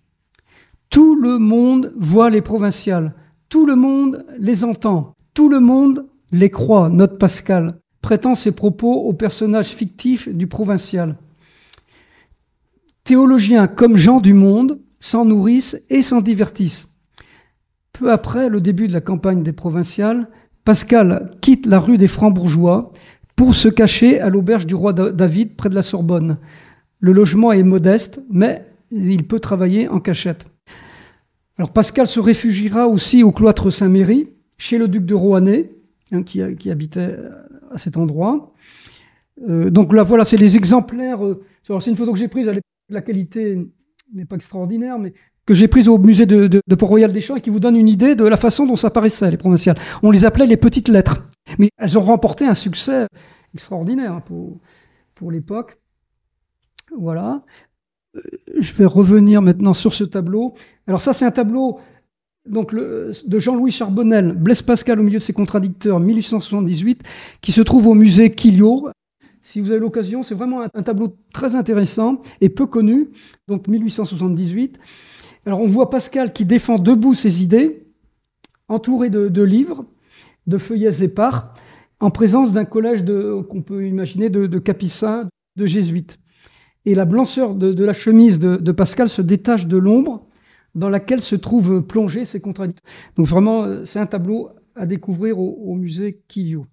Tout 0.89 1.16
le 1.16 1.39
monde 1.39 1.94
voit 1.96 2.30
les 2.30 2.42
provinciales, 2.42 3.14
tout 3.50 3.66
le 3.66 3.76
monde 3.76 4.26
les 4.38 4.64
entend, 4.64 5.16
tout 5.34 5.50
le 5.50 5.60
monde 5.60 6.06
les 6.32 6.50
croit, 6.50 6.89
note 6.89 7.18
Pascal, 7.18 7.80
prêtant 8.02 8.36
ses 8.36 8.52
propos 8.52 8.94
au 8.94 9.14
personnage 9.14 9.70
fictif 9.70 10.30
du 10.30 10.48
provincial. 10.48 11.16
Théologiens 13.04 13.68
comme 13.68 13.97
Jean 13.97 14.20
du 14.20 14.34
Monde 14.34 14.80
s'en 14.99 15.26
nourrissent 15.26 15.82
et 15.89 16.02
s'en 16.02 16.22
divertissent. 16.22 16.89
Peu 17.93 18.12
après 18.12 18.49
le 18.49 18.62
début 18.62 18.88
de 18.88 18.93
la 18.93 19.02
campagne 19.02 19.43
des 19.43 19.54
provinciales, 19.54 20.28
Pascal 20.64 21.32
quitte 21.41 21.66
la 21.66 21.80
rue 21.80 21.97
des 21.97 22.08
Francs-Bourgeois 22.08 22.91
pour 23.36 23.56
se 23.56 23.68
cacher 23.68 24.20
à 24.20 24.30
l'auberge 24.30 24.68
du 24.68 24.76
roi 24.76 24.93
David 24.93 25.56
près 25.56 25.70
de 25.70 25.76
la 25.76 25.82
Sorbonne. 25.82 26.38
Le 26.99 27.12
logement 27.12 27.52
est 27.52 27.64
modeste, 27.64 28.22
mais 28.30 28.66
il 28.91 29.26
peut 29.26 29.39
travailler 29.39 29.88
en 29.88 29.99
cachette. 29.99 30.45
Alors 31.58 31.74
Pascal 31.74 32.08
se 32.08 32.20
réfugiera 32.20 32.88
aussi 32.88 33.24
au 33.24 33.32
cloître 33.32 33.72
Saint-Méry, 33.72 34.30
chez 34.58 34.78
le 34.78 34.88
duc 34.88 35.06
de 35.06 35.16
Roannay, 35.16 35.72
hein, 36.12 36.22
qui, 36.22 36.41
habitait 36.70 37.18
à 37.72 37.78
cet 37.80 37.97
endroit. 37.97 38.54
Euh, 39.49 39.72
donc 39.72 39.93
là, 39.93 40.04
voilà, 40.04 40.24
c'est 40.24 40.38
les 40.38 40.56
exemplaires. 40.56 41.26
Euh, 41.26 41.43
c'est 41.64 41.88
une 41.88 41.95
photo 41.95 42.14
que 42.14 42.20
j'ai 42.20 42.28
prise 42.28 42.47
à 42.47 42.52
l'époque 42.52 42.71
la 42.92 43.02
qualité 43.02 43.58
n'est 44.14 44.26
pas 44.26 44.36
extraordinaire, 44.36 45.00
mais 45.00 45.14
que 45.46 45.54
j'ai 45.54 45.68
prise 45.68 45.88
au 45.88 45.98
musée 45.98 46.26
de, 46.26 46.62
Port-Royal 46.76 47.12
des 47.12 47.22
Champs 47.22 47.36
et 47.36 47.42
qui 47.42 47.50
vous 47.50 47.60
donne 47.60 47.76
une 47.76 47.88
idée 47.88 48.16
de 48.16 48.24
la 48.24 48.38
façon 48.38 48.66
dont 48.66 48.76
ça 48.76 48.89
paraissait, 48.89 49.32
les 49.32 49.38
provinciales. 49.38 49.78
On 50.04 50.12
les 50.12 50.26
appelait 50.26 50.46
les 50.46 50.58
petites 50.58 50.88
lettres. 50.88 51.28
Mais 51.58 51.70
elles 51.78 51.98
ont 51.98 52.02
remporté 52.02 52.46
un 52.46 52.54
succès 52.54 53.08
extraordinaire 53.54 54.22
pour, 54.24 54.60
pour 55.16 55.32
l'époque. 55.32 55.80
Voilà. 56.98 57.44
Euh, 58.16 58.22
je 58.60 58.74
vais 58.74 58.86
revenir 58.86 59.42
maintenant 59.42 59.74
sur 59.74 59.94
ce 59.94 60.04
tableau. 60.04 60.54
Alors 60.88 61.02
ça, 61.02 61.14
c'est 61.14 61.26
un 61.26 61.32
tableau 61.32 61.80
donc 62.48 62.74
de 62.74 63.39
Jean-Louis 63.39 63.72
Charbonnel, 63.72 64.34
Blaise 64.34 64.62
Pascal 64.64 65.00
au 65.00 65.04
milieu 65.04 65.20
de 65.20 65.24
ses 65.24 65.34
contradicteurs, 65.34 66.00
1878, 66.00 67.04
qui 67.39 67.52
se 67.52 67.62
trouve 67.62 67.88
au 67.88 67.94
musée 67.94 68.32
Quillot, 68.32 68.89
si 69.44 69.60
vous 69.60 69.72
avez 69.72 69.80
l'occasion, 69.80 70.24
c'est 70.24 70.36
vraiment 70.36 70.62
un, 70.62 70.84
tableau 70.84 71.18
très 71.34 71.56
intéressant 71.56 72.22
et 72.42 72.50
peu 72.50 72.66
connu, 72.66 73.10
donc 73.48 73.68
1878. 73.68 74.80
Alors 75.46 75.60
on 75.60 75.68
voit 75.68 75.89
Pascal 75.89 76.32
qui 76.34 76.46
défend 76.46 76.78
debout 76.78 77.14
ses 77.14 77.42
idées, 77.42 77.88
entouré 78.68 79.10
de, 79.10 79.44
livres, 79.44 79.86
de 80.48 80.58
feuillets 80.58 81.04
épars, 81.04 81.54
en 82.00 82.12
présence 82.12 82.54
d'un 82.54 82.66
collège 82.66 83.04
qu'on 83.50 83.62
peut 83.62 83.88
imaginer 83.88 84.30
de, 84.30 84.60
capucins, 84.60 85.28
de 85.56 85.66
jésuites. 85.66 86.20
Et 86.86 86.96
la 86.96 87.06
blancheur 87.06 87.56
de, 87.56 87.84
la 87.84 87.94
chemise 87.94 88.39
de, 88.39 88.72
Pascal 88.72 89.10
se 89.10 89.22
détache 89.22 89.68
de 89.68 89.78
l'ombre 89.78 90.28
dans 90.74 90.89
laquelle 90.89 91.22
se 91.22 91.36
trouvent 91.36 91.82
plongés 91.82 92.26
ses 92.26 92.39
contradicteurs. 92.39 92.89
Donc 93.18 93.26
vraiment, 93.26 93.86
c'est 93.86 94.00
un 94.00 94.06
tableau 94.06 94.50
à 94.76 94.86
découvrir 94.86 95.38
au, 95.38 95.58
au 95.66 95.76
musée 95.76 96.22
Quillot. 96.28 96.66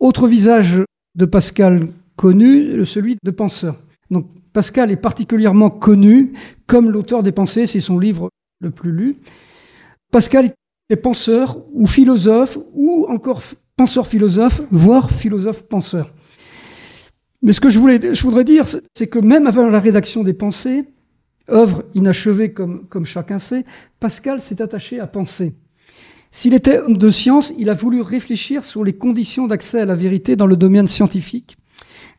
Autre 0.00 0.28
visage 0.28 0.82
Pascal 1.26 1.88
connu, 2.16 2.84
celui 2.84 3.16
de 3.22 3.30
Penseur. 3.30 3.76
Donc 4.10 4.26
Pascal 4.52 4.90
est 4.90 4.96
particulièrement 4.96 5.70
connu 5.70 6.32
comme 6.66 6.90
l'auteur 6.90 7.22
des 7.22 7.32
pensées, 7.32 7.66
c'est 7.66 7.80
son 7.80 7.98
livre 7.98 8.30
le 8.60 8.70
plus 8.70 8.92
lu. 8.92 9.16
Pascal 10.10 10.52
est 10.90 10.96
penseur 10.96 11.58
ou 11.72 11.86
philosophe 11.86 12.58
ou 12.74 13.06
encore 13.08 13.42
penseur-philosophe, 13.76 14.62
voire 14.70 15.10
philosophe-penseur. 15.10 16.12
Mais 17.42 17.52
ce 17.52 17.60
que 17.60 17.70
je, 17.70 17.78
voudrais 17.78 18.44
dire, 18.44 18.64
c'est 18.66 19.06
que 19.06 19.18
même 19.18 19.46
avant 19.46 19.66
la 19.68 19.80
rédaction 19.80 20.22
des 20.24 20.34
pensées, 20.34 20.84
œuvre 21.48 21.84
inachevée 21.94 22.52
comme 22.52 23.04
chacun 23.04 23.38
sait, 23.38 23.64
Pascal 23.98 24.40
s'est 24.40 24.60
attaché 24.60 25.00
à 25.00 25.06
penser. 25.06 25.54
S'il 26.32 26.54
était 26.54 26.78
homme 26.78 26.96
de 26.96 27.10
science, 27.10 27.52
il 27.58 27.70
a 27.70 27.74
voulu 27.74 28.00
réfléchir 28.00 28.64
sur 28.64 28.84
les 28.84 28.92
conditions 28.92 29.46
d'accès 29.46 29.80
à 29.80 29.84
la 29.84 29.96
vérité 29.96 30.36
dans 30.36 30.46
le 30.46 30.56
domaine 30.56 30.86
scientifique, 30.86 31.56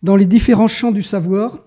dans 0.04 0.16
les 0.16 0.26
différents 0.26 0.68
champs 0.68 0.92
du 0.92 1.02
savoir. 1.02 1.64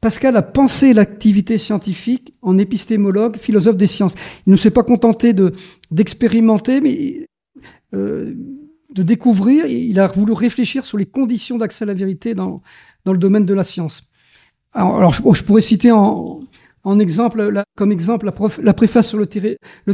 Pascal 0.00 0.36
a 0.36 0.42
pensé 0.42 0.92
l'activité 0.92 1.58
scientifique 1.58 2.34
en 2.42 2.58
épistémologue, 2.58 3.36
philosophe 3.36 3.76
des 3.76 3.86
sciences. 3.86 4.14
Il 4.46 4.50
ne 4.50 4.56
s'est 4.56 4.70
pas 4.70 4.82
contenté 4.82 5.32
de, 5.32 5.52
d'expérimenter, 5.90 6.80
mais 6.80 7.26
euh, 7.94 8.34
de 8.90 9.02
découvrir. 9.02 9.66
Il 9.66 9.98
a 10.00 10.08
voulu 10.08 10.32
réfléchir 10.32 10.84
sur 10.84 10.98
les 10.98 11.06
conditions 11.06 11.56
d'accès 11.56 11.84
à 11.84 11.86
la 11.86 11.94
vérité 11.94 12.34
dans, 12.34 12.62
dans 13.04 13.12
le 13.12 13.18
domaine 13.18 13.46
de 13.46 13.54
la 13.54 13.64
science. 13.64 14.04
Alors, 14.72 15.14
je 15.14 15.42
pourrais 15.42 15.62
citer 15.62 15.90
en, 15.90 16.35
en 16.86 17.00
exemple, 17.00 17.64
comme 17.76 17.90
exemple, 17.90 18.30
la, 18.62 18.72
préface 18.72 19.08
sur 19.08 19.18
le, 19.18 19.26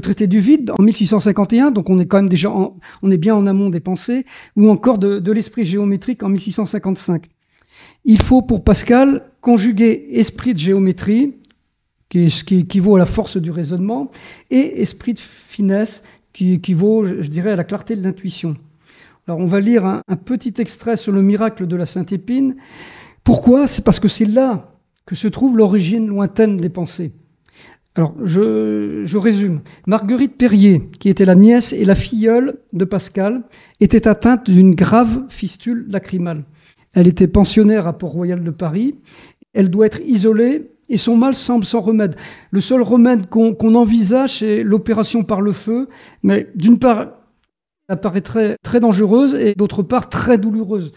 traité 0.01 0.27
du 0.27 0.41
vide 0.41 0.73
en 0.79 0.83
1651, 0.83 1.71
donc 1.71 1.89
on 1.89 1.99
est 1.99 2.05
quand 2.05 2.19
même 2.19 2.29
déjà, 2.29 2.51
on 2.51 3.11
est 3.11 3.17
bien 3.17 3.35
en 3.35 3.47
amont 3.47 3.71
des 3.71 3.81
pensées, 3.81 4.27
ou 4.57 4.69
encore 4.69 4.99
de, 4.99 5.33
l'esprit 5.33 5.65
géométrique 5.65 6.23
en 6.23 6.29
1655. 6.29 7.31
Il 8.05 8.21
faut 8.21 8.43
pour 8.43 8.63
Pascal 8.63 9.25
conjuguer 9.41 10.09
esprit 10.13 10.53
de 10.53 10.59
géométrie, 10.59 11.37
qui, 12.11 12.29
qui 12.29 12.59
équivaut 12.59 12.97
à 12.97 12.99
la 12.99 13.07
force 13.07 13.39
du 13.39 13.51
raisonnement, 13.51 14.11
et 14.51 14.83
esprit 14.83 15.15
de 15.15 15.19
finesse, 15.19 16.03
qui 16.35 16.53
équivaut, 16.53 17.07
je 17.07 17.29
dirais, 17.29 17.53
à 17.53 17.57
la 17.57 17.65
clarté 17.65 17.97
de 17.97 18.03
l'intuition. 18.03 18.55
Alors 19.27 19.41
on 19.41 19.47
va 19.47 19.61
lire 19.61 19.87
un 19.87 20.17
petit 20.17 20.53
extrait 20.59 20.97
sur 20.97 21.13
le 21.13 21.23
miracle 21.23 21.67
de 21.67 21.77
la 21.77 21.87
Sainte 21.87 22.13
Épine. 22.13 22.57
Pourquoi? 23.25 23.67
C'est 23.67 23.83
parce 23.83 23.99
que 23.99 24.09
c'est 24.09 24.27
là 24.27 24.72
que 25.07 25.15
se 25.15 25.29
trouve 25.29 25.57
l'origine 25.57 26.07
lointaine 26.07 26.57
des 26.57 26.69
pensées. 26.69 27.13
Alors, 27.95 28.15
je, 28.25 29.17
résume. 29.17 29.61
Marguerite 29.87 30.39
Perrier, 30.39 30.89
qui 30.99 31.11
était 31.11 31.27
la 31.27 31.35
nièce 31.35 31.75
et 31.75 31.85
la 31.85 31.95
filleule 31.95 32.59
de 32.73 32.87
Pascal, 32.87 33.43
était 33.81 34.09
atteinte 34.09 34.51
d'une 34.51 34.75
grave 34.75 35.25
fistule 35.29 35.87
lacrymale. 35.91 36.45
Elle 36.95 37.07
était 37.07 37.29
pensionnaire 37.29 37.87
à 37.87 37.99
Port-Royal 37.99 38.43
de 38.43 38.51
Paris. 38.51 38.97
Elle 39.53 39.69
doit 39.69 39.87
être 39.87 40.01
isolée 40.07 40.71
et 40.89 40.97
son 40.97 41.17
mal 41.17 41.35
semble 41.35 41.65
sans 41.65 41.81
remède. 41.81 42.17
Le 42.51 42.61
seul 42.63 42.81
remède 42.81 43.29
qu'on 43.29 43.75
envisage, 43.75 44.39
c'est 44.39 44.63
l'opération 44.63 45.23
par 45.23 45.43
le 45.43 45.53
feu, 45.53 45.89
mais 46.23 46.49
d'une 46.55 46.79
part, 46.79 47.13
elle 47.89 48.01
paraîtrait 48.01 48.57
très 48.63 48.81
dangereuse 48.81 49.35
et 49.35 49.55
d'autre 49.55 49.83
part 49.83 50.09
très 50.09 50.39
douloureuse. 50.39 50.93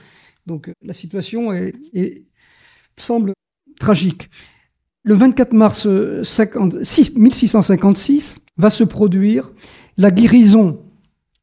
Donc 0.45 0.71
la 0.81 0.93
situation 0.93 1.49
semble 2.97 3.33
tragique. 3.79 4.29
Le 5.03 5.13
24 5.13 5.53
mars 5.53 5.85
1656 5.85 8.39
va 8.57 8.69
se 8.69 8.83
produire 8.83 9.51
la 9.97 10.11
guérison 10.11 10.81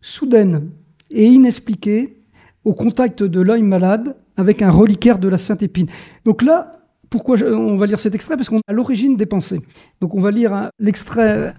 soudaine 0.01 0.70
et 1.11 1.26
inexpliquée 1.26 2.18
au 2.64 2.74
contact 2.74 3.22
de 3.22 3.41
l'œil 3.41 3.62
malade 3.62 4.16
avec 4.37 4.62
un 4.62 4.70
reliquaire 4.70 5.18
de 5.18 5.28
la 5.28 5.39
Sainte 5.39 5.62
Épine. 5.62 5.89
Donc 6.24 6.43
là, 6.43 6.80
pourquoi 7.11 7.37
on 7.43 7.76
va 7.76 7.87
lire 7.87 8.01
cet 8.01 8.14
extrait? 8.14 8.37
Parce 8.37 8.49
qu'on 8.49 8.59
est 8.59 8.68
à 8.68 8.72
l'origine 8.72 9.16
des 9.16 9.26
pensées. 9.26 9.61
Donc 10.01 10.14
on 10.14 10.20
va 10.20 10.30
lire 10.30 10.70
l'extrait 10.78 11.55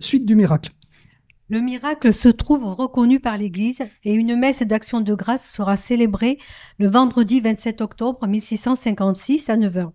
suite 0.00 0.24
du 0.24 0.36
miracle. 0.36 0.70
Le 1.50 1.62
miracle 1.62 2.12
se 2.12 2.28
trouve 2.28 2.74
reconnu 2.74 3.20
par 3.20 3.38
l'Église 3.38 3.80
et 4.04 4.12
une 4.12 4.36
messe 4.36 4.62
d'action 4.62 5.00
de 5.00 5.14
grâce 5.14 5.50
sera 5.50 5.76
célébrée 5.76 6.38
le 6.76 6.88
vendredi 6.88 7.40
27 7.40 7.80
octobre 7.80 8.26
1656 8.26 9.48
à 9.48 9.56
9h. 9.56 9.88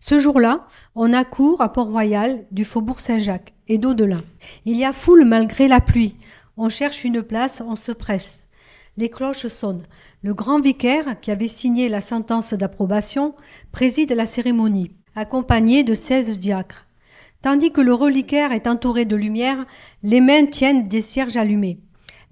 Ce 0.00 0.18
jour-là, 0.18 0.66
on 0.96 1.12
accourt 1.12 1.60
à 1.60 1.72
Port-Royal 1.72 2.46
du 2.50 2.64
faubourg 2.64 2.98
Saint-Jacques 2.98 3.54
et 3.68 3.78
d'au-delà. 3.78 4.18
Il 4.64 4.76
y 4.76 4.84
a 4.84 4.92
foule 4.92 5.24
malgré 5.24 5.68
la 5.68 5.80
pluie. 5.80 6.16
On 6.56 6.68
cherche 6.68 7.04
une 7.04 7.22
place, 7.22 7.62
on 7.64 7.76
se 7.76 7.92
presse. 7.92 8.42
Les 8.96 9.08
cloches 9.08 9.46
sonnent. 9.46 9.86
Le 10.22 10.34
grand 10.34 10.60
vicaire, 10.60 11.20
qui 11.20 11.30
avait 11.30 11.46
signé 11.46 11.88
la 11.88 12.00
sentence 12.00 12.54
d'approbation, 12.54 13.36
préside 13.70 14.10
la 14.10 14.26
cérémonie, 14.26 14.90
accompagné 15.14 15.84
de 15.84 15.94
seize 15.94 16.40
diacres. 16.40 16.87
Tandis 17.40 17.70
que 17.70 17.80
le 17.80 17.94
reliquaire 17.94 18.50
est 18.50 18.66
entouré 18.66 19.04
de 19.04 19.14
lumière, 19.14 19.64
les 20.02 20.20
mains 20.20 20.46
tiennent 20.46 20.88
des 20.88 21.02
cierges 21.02 21.36
allumés. 21.36 21.78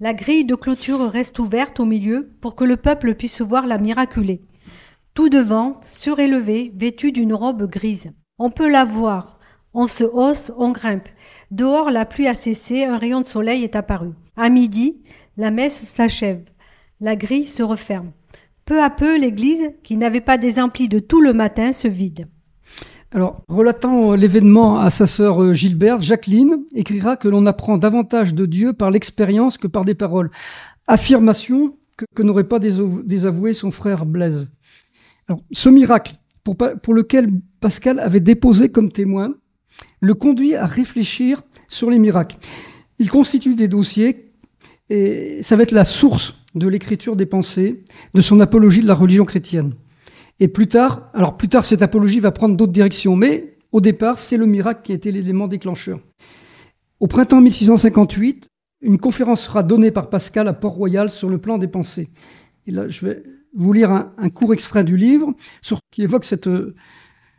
La 0.01 0.13
grille 0.13 0.43
de 0.43 0.53
clôture 0.53 1.09
reste 1.09 1.39
ouverte 1.39 1.79
au 1.79 1.85
milieu 1.85 2.29
pour 2.41 2.55
que 2.55 2.65
le 2.65 2.75
peuple 2.75 3.15
puisse 3.15 3.41
voir 3.41 3.67
la 3.67 3.77
miraculée. 3.77 4.41
Tout 5.13 5.29
devant, 5.29 5.79
surélevé, 5.81 6.71
vêtu 6.75 7.11
d'une 7.11 7.33
robe 7.33 7.69
grise. 7.69 8.11
On 8.37 8.51
peut 8.51 8.69
la 8.69 8.83
voir. 8.83 9.39
On 9.73 9.87
se 9.87 10.03
hausse, 10.03 10.51
on 10.57 10.71
grimpe. 10.71 11.07
Dehors, 11.51 11.89
la 11.89 12.05
pluie 12.05 12.27
a 12.27 12.33
cessé, 12.33 12.83
un 12.83 12.97
rayon 12.97 13.21
de 13.21 13.25
soleil 13.25 13.63
est 13.63 13.75
apparu. 13.75 14.09
À 14.35 14.49
midi, 14.49 15.01
la 15.37 15.51
messe 15.51 15.87
s'achève. 15.87 16.43
La 16.99 17.15
grille 17.15 17.45
se 17.45 17.63
referme. 17.63 18.11
Peu 18.65 18.83
à 18.83 18.89
peu, 18.89 19.17
l'église, 19.17 19.71
qui 19.83 19.95
n'avait 19.95 20.21
pas 20.21 20.37
des 20.37 20.55
de 20.55 20.99
tout 20.99 21.21
le 21.21 21.33
matin, 21.33 21.71
se 21.71 21.87
vide. 21.87 22.27
Alors, 23.13 23.41
relatant 23.47 24.13
l'événement 24.13 24.79
à 24.79 24.89
sa 24.89 25.07
sœur 25.07 25.41
euh, 25.41 25.53
Gilberte, 25.53 26.01
Jacqueline 26.01 26.65
écrira 26.75 27.15
que 27.15 27.29
l'on 27.29 27.45
apprend 27.45 27.77
davantage 27.77 28.33
de 28.33 28.45
Dieu 28.45 28.73
par 28.73 28.91
l'expérience 28.91 29.57
que 29.57 29.67
par 29.67 29.85
des 29.85 29.95
paroles. 29.95 30.29
Affirmation 30.87 31.77
que, 32.13 32.21
n'aurait 32.21 32.47
pas 32.47 32.59
désavoué 32.59 33.53
son 33.53 33.71
frère 33.71 34.05
Blaise. 34.05 34.53
Alors, 35.27 35.41
ce 35.51 35.69
miracle, 35.69 36.15
pour, 36.43 36.57
pour 36.57 36.93
lequel 36.93 37.29
Pascal 37.61 37.99
avait 37.99 38.19
déposé 38.19 38.69
comme 38.69 38.91
témoin, 38.91 39.33
le 40.01 40.13
conduit 40.13 40.55
à 40.55 40.65
réfléchir 40.65 41.43
sur 41.69 41.89
les 41.89 41.99
miracles. 41.99 42.37
Il 42.99 43.09
constitue 43.09 43.55
des 43.55 43.67
dossiers 43.67 44.33
et 44.89 45.39
ça 45.41 45.55
va 45.55 45.63
être 45.63 45.71
la 45.71 45.85
source 45.85 46.35
de 46.55 46.67
l'écriture 46.67 47.15
des 47.15 47.25
pensées, 47.25 47.83
de 48.13 48.21
son 48.21 48.39
apologie 48.39 48.81
de 48.81 48.87
la 48.87 48.93
religion 48.93 49.25
chrétienne. 49.25 49.73
Et 50.39 50.47
plus 50.47 50.67
tard, 50.67 51.09
alors 51.13 51.37
plus 51.37 51.47
tard, 51.47 51.65
cette 51.65 51.81
apologie 51.81 52.19
va 52.19 52.31
prendre 52.31 52.55
d'autres 52.55 52.71
directions, 52.71 53.15
mais 53.15 53.57
au 53.71 53.81
départ, 53.81 54.19
c'est 54.19 54.37
le 54.37 54.45
miracle 54.45 54.81
qui 54.83 54.91
a 54.91 54.95
été 54.95 55.11
l'élément 55.11 55.47
déclencheur. 55.47 55.99
Au 56.99 57.07
printemps 57.07 57.41
1658, 57.41 58.47
une 58.81 58.99
conférence 58.99 59.43
sera 59.43 59.63
donnée 59.63 59.91
par 59.91 60.09
Pascal 60.09 60.47
à 60.47 60.53
Port-Royal 60.53 61.09
sur 61.09 61.29
le 61.29 61.37
plan 61.37 61.57
des 61.57 61.67
pensées. 61.67 62.09
Et 62.67 62.71
là, 62.71 62.87
je 62.87 63.05
vais 63.05 63.23
vous 63.53 63.73
lire 63.73 63.91
un, 63.91 64.29
court 64.29 64.53
extrait 64.53 64.83
du 64.83 64.97
livre 64.97 65.33
sur, 65.61 65.79
qui 65.91 66.03
évoque 66.03 66.25
cette, 66.25 66.49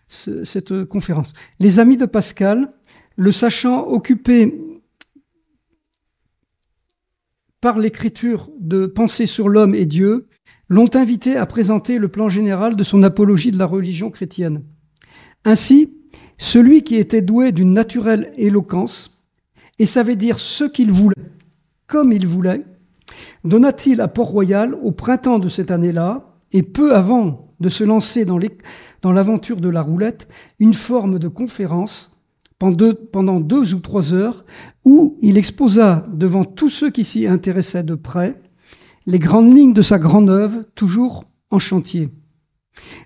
cette 0.09 0.85
conférence. 0.85 1.33
Les 1.61 1.79
amis 1.79 1.97
de 1.97 2.07
Pascal, 2.07 2.73
le 3.17 3.31
sachant 3.31 3.87
occupé 3.87 4.59
par 7.61 7.79
l'écriture 7.79 8.51
de 8.59 8.87
Pensées 8.87 9.27
sur 9.27 9.49
l'homme 9.49 9.75
et 9.75 9.87
Dieu, 9.87 10.28
l'ont 10.69 10.91
invité 10.95 11.37
à 11.37 11.47
présenter 11.47 11.99
le 11.99 12.09
plan 12.09 12.29
général 12.29 12.77
de 12.77 12.83
son 12.83 13.03
apologie 13.03 13.51
de 13.51 13.59
la 13.59 13.67
religion 13.67 14.11
chrétienne. 14.11 14.63
Ainsi, 15.45 15.95
celui 16.37 16.85
qui 16.85 16.97
était 16.97 17.23
doué 17.23 17.53
d'une 17.53 17.73
naturelle 17.73 18.33
éloquence 18.37 19.23
et 19.79 19.87
savait 19.87 20.17
dire 20.17 20.39
ce 20.39 20.65
qu'il 20.65 20.91
voulait, 20.91 21.15
comme 21.87 22.13
il 22.13 22.27
voulait, 22.27 22.65
donna-t-il 23.45 24.01
à 24.01 24.09
Port-Royal 24.09 24.75
au 24.75 24.93
printemps 24.93 25.39
de 25.39 25.49
cette 25.49 25.71
année-là, 25.71 26.35
et 26.53 26.63
peu 26.63 26.95
avant 26.95 27.55
de 27.61 27.69
se 27.69 27.85
lancer 27.85 28.25
dans 28.25 29.13
l'aventure 29.13 29.61
de 29.61 29.69
la 29.69 29.83
roulette, 29.83 30.29
une 30.59 30.75
forme 30.75 31.19
de 31.19 31.29
conférence 31.29 32.17
pendant 32.59 33.41
deux 33.41 33.75
ou 33.75 33.81
trois 33.81 34.13
heures 34.13 34.45
où 34.85 35.17
il 35.23 35.39
exposa 35.39 36.07
devant 36.13 36.45
tous 36.45 36.69
ceux 36.69 36.91
qui 36.91 37.05
s'y 37.05 37.27
intéressaient 37.27 37.85
de 37.85 37.95
près 37.95 38.41
les 39.09 39.19
grandes 39.19 39.57
lignes 39.57 39.73
de 39.73 39.81
sa 39.81 39.99
grande 39.99 40.29
œuvre, 40.29 40.65
toujours 40.75 41.25
en 41.51 41.59
chantier. 41.59 42.11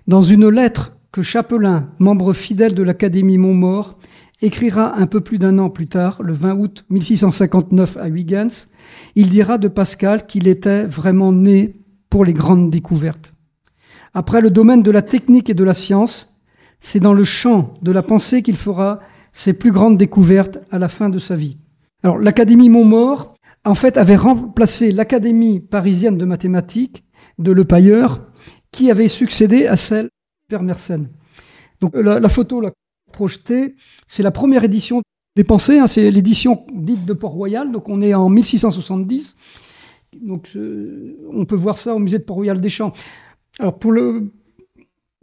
Dans 0.05 0.21
une 0.21 0.49
lettre 0.49 0.97
que 1.13 1.21
Chapelain, 1.21 1.91
membre 1.97 2.33
fidèle 2.33 2.75
de 2.75 2.83
l'Académie 2.83 3.37
Montmort, 3.37 3.97
écrira 4.41 4.97
un 4.97 5.07
peu 5.07 5.21
plus 5.21 5.39
d'un 5.39 5.59
an 5.59 5.69
plus 5.69 5.87
tard, 5.87 6.21
le 6.21 6.33
20 6.33 6.55
août 6.55 6.85
1659 6.89 7.95
à 7.95 8.09
Huygens, 8.09 8.67
il 9.15 9.29
dira 9.29 9.57
de 9.57 9.69
Pascal 9.69 10.25
qu'il 10.25 10.49
était 10.49 10.83
vraiment 10.83 11.31
né 11.31 11.79
pour 12.09 12.25
les 12.25 12.33
grandes 12.33 12.69
découvertes. 12.69 13.33
Après 14.13 14.41
le 14.41 14.49
domaine 14.49 14.83
de 14.83 14.91
la 14.91 15.03
technique 15.03 15.49
et 15.49 15.53
de 15.53 15.63
la 15.63 15.73
science, 15.73 16.35
c'est 16.81 16.99
dans 16.99 17.13
le 17.13 17.23
champ 17.23 17.75
de 17.81 17.93
la 17.93 18.03
pensée 18.03 18.41
qu'il 18.41 18.57
fera 18.57 18.99
ses 19.31 19.53
plus 19.53 19.71
grandes 19.71 19.97
découvertes 19.97 20.57
à 20.69 20.79
la 20.79 20.89
fin 20.89 21.07
de 21.07 21.19
sa 21.19 21.35
vie. 21.35 21.55
Alors, 22.03 22.17
l'Académie 22.17 22.67
Montmort, 22.67 23.32
en 23.65 23.73
fait, 23.73 23.97
avait 23.97 24.15
remplacé 24.15 24.91
l'Académie 24.91 25.59
parisienne 25.59 26.17
de 26.17 26.25
mathématiques 26.25 27.03
de 27.39 27.51
Le 27.51 27.65
Pailleur, 27.65 28.27
qui 28.71 28.91
avait 28.91 29.07
succédé 29.07 29.67
à 29.67 29.75
celle 29.75 30.05
de 30.05 30.09
Père 30.49 30.63
Mersenne. 30.63 31.09
Donc, 31.79 31.95
la, 31.95 32.29
photo 32.29 32.61
là, 32.61 32.71
projetée, 33.11 33.75
c'est 34.07 34.23
la 34.23 34.31
première 34.31 34.63
édition 34.63 35.01
des 35.35 35.43
pensées, 35.43 35.79
hein, 35.79 35.87
c'est 35.87 36.11
l'édition 36.11 36.65
dite 36.73 37.05
de 37.05 37.13
Port-Royal, 37.13 37.71
donc 37.71 37.89
on 37.89 38.01
est 38.01 38.13
en 38.13 38.29
1670. 38.29 39.35
Donc, 40.21 40.51
euh, 40.55 41.17
on 41.31 41.45
peut 41.45 41.55
voir 41.55 41.77
ça 41.77 41.95
au 41.95 41.99
musée 41.99 42.19
de 42.19 42.23
Port-Royal 42.23 42.61
des 42.61 42.69
Champs. 42.69 42.93
Alors, 43.59 43.79
pour 43.79 43.91
le, 43.91 44.31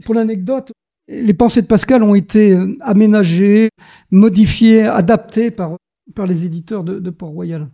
pour 0.04 0.14
l'anecdote, 0.14 0.72
les 1.08 1.34
pensées 1.34 1.62
de 1.62 1.66
Pascal 1.66 2.02
ont 2.02 2.14
été 2.14 2.52
euh, 2.52 2.76
aménagées, 2.80 3.70
modifiées, 4.10 4.82
adaptées 4.82 5.50
par, 5.50 5.76
par 6.14 6.26
les 6.26 6.46
éditeurs 6.46 6.84
de, 6.84 7.10
Port-Royal. 7.10 7.68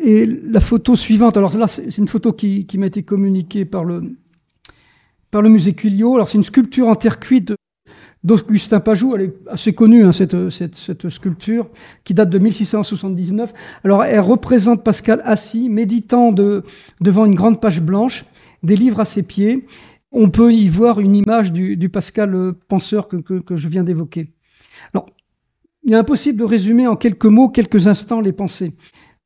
Et 0.00 0.26
la 0.26 0.60
photo 0.60 0.96
suivante, 0.96 1.36
alors 1.36 1.56
là, 1.56 1.68
c'est 1.68 1.98
une 1.98 2.08
photo 2.08 2.32
qui, 2.32 2.66
m'a 2.76 2.86
été 2.86 3.02
communiquée 3.02 3.64
par 3.64 3.84
le, 3.84 4.16
par 5.30 5.42
le 5.42 5.48
musée 5.48 5.74
Cuillot. 5.74 6.14
Alors, 6.16 6.28
c'est 6.28 6.38
une 6.38 6.44
sculpture 6.44 6.88
en 6.88 6.94
terre 6.94 7.20
cuite 7.20 7.52
d'Augustin 8.24 8.80
Pajou. 8.80 9.14
Elle 9.14 9.22
est 9.22 9.34
assez 9.48 9.72
connue, 9.72 10.04
hein, 10.04 10.12
cette, 10.12 10.50
cette, 10.50 11.08
sculpture, 11.08 11.68
qui 12.04 12.14
date 12.14 12.30
de 12.30 12.38
1679. 12.38 13.52
Alors, 13.84 14.04
elle 14.04 14.20
représente 14.20 14.82
Pascal 14.82 15.22
assis, 15.24 15.68
méditant 15.68 16.32
de, 16.32 16.64
devant 17.00 17.26
une 17.26 17.34
grande 17.34 17.60
page 17.60 17.80
blanche, 17.80 18.24
des 18.62 18.76
livres 18.76 19.00
à 19.00 19.04
ses 19.04 19.22
pieds 19.22 19.66
on 20.12 20.28
peut 20.30 20.52
y 20.52 20.68
voir 20.68 21.00
une 21.00 21.16
image 21.16 21.52
du, 21.52 21.88
Pascal 21.88 22.34
euh, 22.34 22.52
penseur 22.68 23.08
que, 23.08 23.56
je 23.56 23.68
viens 23.68 23.82
d'évoquer. 23.82 24.32
Alors, 24.92 25.06
il 25.84 25.92
est 25.94 25.96
impossible 25.96 26.38
de 26.38 26.44
résumer 26.44 26.86
en 26.86 26.96
quelques 26.96 27.24
mots, 27.26 27.48
quelques 27.48 27.88
instants 27.88 28.20
les 28.20 28.32
pensées. 28.32 28.74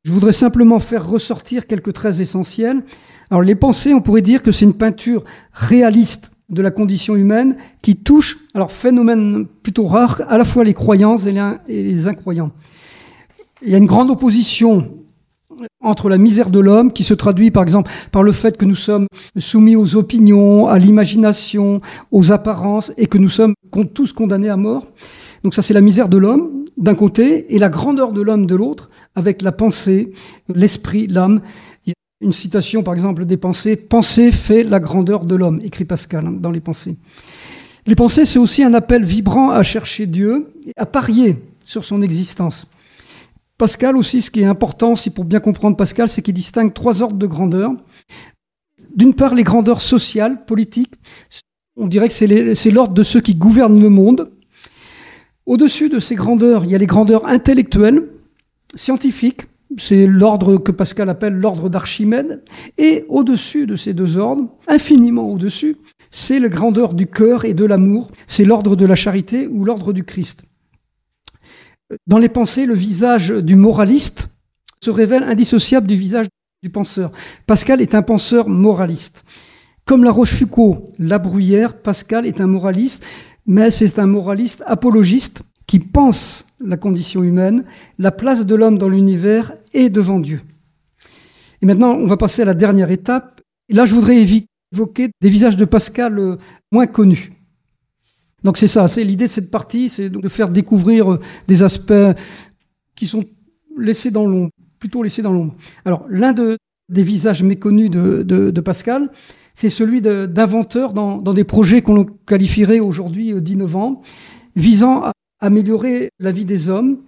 Je 0.03 0.11
voudrais 0.11 0.31
simplement 0.31 0.79
faire 0.79 1.07
ressortir 1.07 1.67
quelques 1.67 1.93
traits 1.93 2.19
essentiels. 2.19 2.83
Alors, 3.29 3.41
les 3.41 3.55
pensées, 3.55 3.93
on 3.93 4.01
pourrait 4.01 4.21
dire 4.21 4.41
que 4.41 4.51
c'est 4.51 4.65
une 4.65 4.73
peinture 4.73 5.25
réaliste 5.51 6.31
de 6.49 6.61
la 6.61 6.71
condition 6.71 7.15
humaine 7.15 7.57
qui 7.81 7.97
touche, 7.97 8.37
alors 8.53 8.71
phénomène 8.71 9.45
plutôt 9.63 9.85
rare, 9.85 10.21
à 10.29 10.37
la 10.37 10.45
fois 10.45 10.63
les 10.63 10.73
croyants 10.73 11.17
et 11.17 11.33
les 11.67 12.07
incroyants. 12.07 12.51
Il 13.61 13.69
y 13.69 13.75
a 13.75 13.77
une 13.77 13.85
grande 13.85 14.09
opposition 14.09 14.93
entre 15.81 16.07
la 16.07 16.17
misère 16.17 16.51
de 16.51 16.59
l'homme, 16.59 16.93
qui 16.93 17.03
se 17.03 17.13
traduit 17.13 17.51
par 17.51 17.63
exemple 17.63 17.91
par 18.11 18.23
le 18.23 18.31
fait 18.31 18.55
que 18.57 18.63
nous 18.63 18.75
sommes 18.75 19.07
soumis 19.37 19.75
aux 19.75 19.95
opinions, 19.95 20.67
à 20.67 20.77
l'imagination, 20.77 21.81
aux 22.11 22.31
apparences, 22.31 22.93
et 22.95 23.07
que 23.07 23.17
nous 23.17 23.29
sommes 23.29 23.55
tous 23.93 24.13
condamnés 24.13 24.49
à 24.49 24.55
mort. 24.55 24.87
Donc 25.43 25.53
ça, 25.53 25.61
c'est 25.61 25.73
la 25.73 25.81
misère 25.81 26.07
de 26.07 26.17
l'homme 26.17 26.56
d'un 26.77 26.95
côté, 26.95 27.53
et 27.55 27.59
la 27.59 27.69
grandeur 27.69 28.11
de 28.11 28.21
l'homme 28.21 28.45
de 28.45 28.55
l'autre, 28.55 28.89
avec 29.15 29.41
la 29.41 29.51
pensée, 29.51 30.11
l'esprit, 30.53 31.07
l'âme. 31.07 31.41
Une 32.19 32.33
citation, 32.33 32.81
par 32.81 32.95
exemple, 32.95 33.25
des 33.25 33.37
pensées. 33.37 33.75
Penser 33.75 34.31
fait 34.31 34.63
la 34.63 34.79
grandeur 34.79 35.25
de 35.25 35.35
l'homme, 35.35 35.59
écrit 35.63 35.85
Pascal 35.85 36.25
hein, 36.25 36.31
dans 36.31 36.49
les 36.49 36.61
pensées. 36.61 36.97
Les 37.85 37.95
pensées, 37.95 38.25
c'est 38.25 38.39
aussi 38.39 38.63
un 38.63 38.73
appel 38.73 39.03
vibrant 39.03 39.51
à 39.51 39.61
chercher 39.61 40.07
Dieu, 40.07 40.51
à 40.77 40.85
parier 40.85 41.37
sur 41.63 41.85
son 41.85 42.01
existence. 42.01 42.65
Pascal 43.57 43.97
aussi, 43.97 44.21
ce 44.21 44.31
qui 44.31 44.41
est 44.41 44.45
important, 44.45 44.95
c'est 44.95 45.09
pour 45.09 45.25
bien 45.25 45.39
comprendre 45.39 45.77
Pascal, 45.77 46.09
c'est 46.09 46.21
qu'il 46.21 46.33
distingue 46.33 46.73
trois 46.73 47.01
ordres 47.01 47.17
de 47.17 47.27
grandeur. 47.27 47.71
D'une 48.95 49.13
part, 49.13 49.33
les 49.35 49.43
grandeurs 49.43 49.81
sociales, 49.81 50.45
politiques. 50.45 50.93
On 51.75 51.87
dirait 51.87 52.07
que 52.07 52.13
c'est 52.55 52.71
l'ordre 52.71 52.93
de 52.93 53.03
ceux 53.03 53.21
qui 53.21 53.35
gouvernent 53.35 53.79
le 53.79 53.89
monde. 53.89 54.31
Au-dessus 55.47 55.87
de 55.87 55.99
ces 55.99 56.15
grandeurs, 56.15 56.65
il 56.65 56.71
y 56.71 56.75
a 56.75 56.77
les 56.77 56.85
grandeurs 56.85 57.25
intellectuelles, 57.25 58.03
scientifiques. 58.75 59.43
C'est 59.77 60.05
l'ordre 60.05 60.57
que 60.57 60.73
Pascal 60.73 61.09
appelle 61.09 61.35
l'ordre 61.35 61.69
d'Archimède. 61.69 62.43
Et 62.77 63.05
au-dessus 63.07 63.65
de 63.65 63.77
ces 63.77 63.93
deux 63.93 64.17
ordres, 64.17 64.51
infiniment 64.67 65.31
au-dessus, 65.31 65.77
c'est 66.11 66.39
la 66.39 66.49
grandeur 66.49 66.93
du 66.93 67.07
cœur 67.07 67.45
et 67.45 67.53
de 67.53 67.63
l'amour. 67.63 68.11
C'est 68.27 68.43
l'ordre 68.43 68.75
de 68.75 68.85
la 68.85 68.95
charité 68.95 69.47
ou 69.47 69.63
l'ordre 69.63 69.93
du 69.93 70.03
Christ. 70.03 70.43
Dans 72.07 72.17
les 72.17 72.29
pensées, 72.29 72.65
le 72.65 72.73
visage 72.73 73.29
du 73.29 73.55
moraliste 73.55 74.29
se 74.83 74.89
révèle 74.89 75.23
indissociable 75.23 75.87
du 75.87 75.95
visage 75.95 76.27
du 76.61 76.69
penseur. 76.69 77.11
Pascal 77.45 77.81
est 77.81 77.95
un 77.95 78.01
penseur 78.01 78.49
moraliste. 78.49 79.23
Comme 79.85 80.03
la 80.03 80.11
Rochefoucauld, 80.11 80.79
la 80.99 81.17
Bruyère, 81.17 81.77
Pascal 81.77 82.25
est 82.25 82.41
un 82.41 82.47
moraliste, 82.47 83.05
mais 83.47 83.71
c'est 83.71 83.97
un 83.97 84.05
moraliste 84.05 84.63
apologiste 84.67 85.41
qui 85.65 85.79
pense 85.79 86.45
la 86.59 86.77
condition 86.77 87.23
humaine, 87.23 87.63
la 87.97 88.11
place 88.11 88.45
de 88.45 88.55
l'homme 88.55 88.77
dans 88.77 88.89
l'univers 88.89 89.53
et 89.73 89.89
devant 89.89 90.19
Dieu. 90.19 90.41
Et 91.61 91.65
maintenant, 91.65 91.93
on 91.93 92.05
va 92.05 92.17
passer 92.17 92.43
à 92.43 92.45
la 92.45 92.53
dernière 92.53 92.91
étape. 92.91 93.41
Et 93.69 93.73
là, 93.73 93.85
je 93.85 93.95
voudrais 93.95 94.23
évoquer 94.71 95.09
des 95.21 95.29
visages 95.29 95.57
de 95.57 95.65
Pascal 95.65 96.19
euh, 96.19 96.35
moins 96.71 96.87
connus. 96.87 97.31
Donc 98.43 98.57
c'est 98.57 98.67
ça, 98.67 98.87
c'est 98.87 99.03
l'idée 99.03 99.25
de 99.25 99.31
cette 99.31 99.49
partie, 99.49 99.89
c'est 99.89 100.09
de 100.09 100.27
faire 100.29 100.49
découvrir 100.49 101.13
euh, 101.13 101.19
des 101.47 101.63
aspects 101.63 101.93
qui 102.95 103.07
sont 103.07 103.25
laissés 103.77 104.11
dans 104.11 104.25
l'ombre, 104.25 104.51
plutôt 104.79 105.03
laissés 105.03 105.21
dans 105.21 105.33
l'ombre. 105.33 105.55
Alors 105.85 106.05
l'un 106.09 106.33
des 106.33 107.03
visages 107.03 107.43
méconnus 107.43 107.89
de, 107.89 108.61
Pascal, 108.61 109.09
c'est 109.57 109.69
celui 109.69 110.01
d'inventeur 110.01 110.93
dans, 110.93 111.17
des 111.33 111.43
projets 111.43 111.81
qu'on 111.81 112.05
qualifierait 112.05 112.79
aujourd'hui 112.79 113.33
euh, 113.33 113.41
d'innovants, 113.41 114.01
visant 114.55 115.01
à 115.01 115.13
améliorer 115.39 116.09
la 116.19 116.31
vie 116.31 116.45
des 116.45 116.69
hommes. 116.69 116.99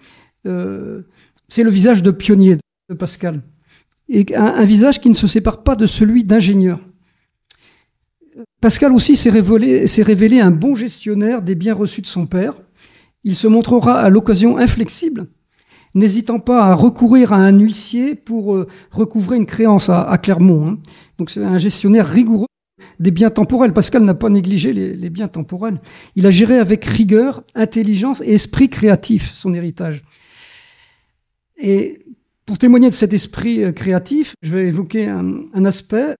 c'est 0.46 1.64
le 1.64 1.70
visage 1.70 2.04
de 2.04 2.12
pionnier 2.12 2.58
de 2.90 2.96
Pascal 2.96 3.42
un, 4.36 4.64
visage 4.64 5.00
qui 5.00 5.10
ne 5.10 5.16
se 5.16 5.28
sépare 5.28 5.64
pas 5.64 5.76
de 5.76 5.86
celui 5.86 6.24
d'ingénieur. 6.24 6.80
Pascal 8.62 8.94
aussi 8.94 9.16
s'est 9.16 9.30
révélé, 9.30 10.40
un 10.40 10.52
bon 10.52 10.76
gestionnaire 10.76 11.42
des 11.42 11.56
biens 11.56 11.74
reçus 11.74 12.02
de 12.02 12.08
son 12.08 12.26
père. 12.26 12.54
Il 13.24 13.36
se 13.36 13.48
montrera 13.48 14.00
à 14.00 14.10
l'occasion 14.10 14.58
inflexible, 14.58 15.28
n'hésitant 15.94 16.40
pas 16.40 16.64
à 16.64 16.74
recourir 16.74 17.34
à 17.34 17.38
un 17.38 17.58
huissier 17.58 18.16
pour 18.16 18.56
euh, 18.56 18.68
recouvrer 18.92 19.36
une 19.36 19.46
créance 19.46 19.90
à, 19.90 20.18
Clermont. 20.18 20.78
Donc 21.20 21.30
c'est 21.30 21.44
un 21.44 21.58
gestionnaire 21.58 22.08
rigoureux 22.08 22.48
des 23.00 23.12
biens 23.12 23.30
temporels. 23.30 23.74
Pascal 23.74 24.04
n'a 24.04 24.14
pas 24.14 24.30
négligé 24.30 24.74
les, 24.74 25.10
biens 25.10 25.28
temporels. 25.28 25.82
Il 26.16 26.26
a 26.26 26.32
géré 26.32 26.58
avec 26.58 26.86
rigueur, 26.86 27.44
intelligence 27.56 28.22
et 28.26 28.32
esprit 28.32 28.70
créatif 28.70 29.34
son 29.34 29.54
héritage. 29.54 30.04
Et 31.58 32.06
pour 32.46 32.58
témoigner 32.58 32.90
de 32.90 32.96
cet 32.96 33.14
esprit 33.14 33.64
euh, 33.64 33.72
créatif, 33.74 34.34
je 34.42 34.56
vais 34.56 34.68
évoquer 34.68 35.08
un, 35.08 35.66
aspect. 35.66 36.16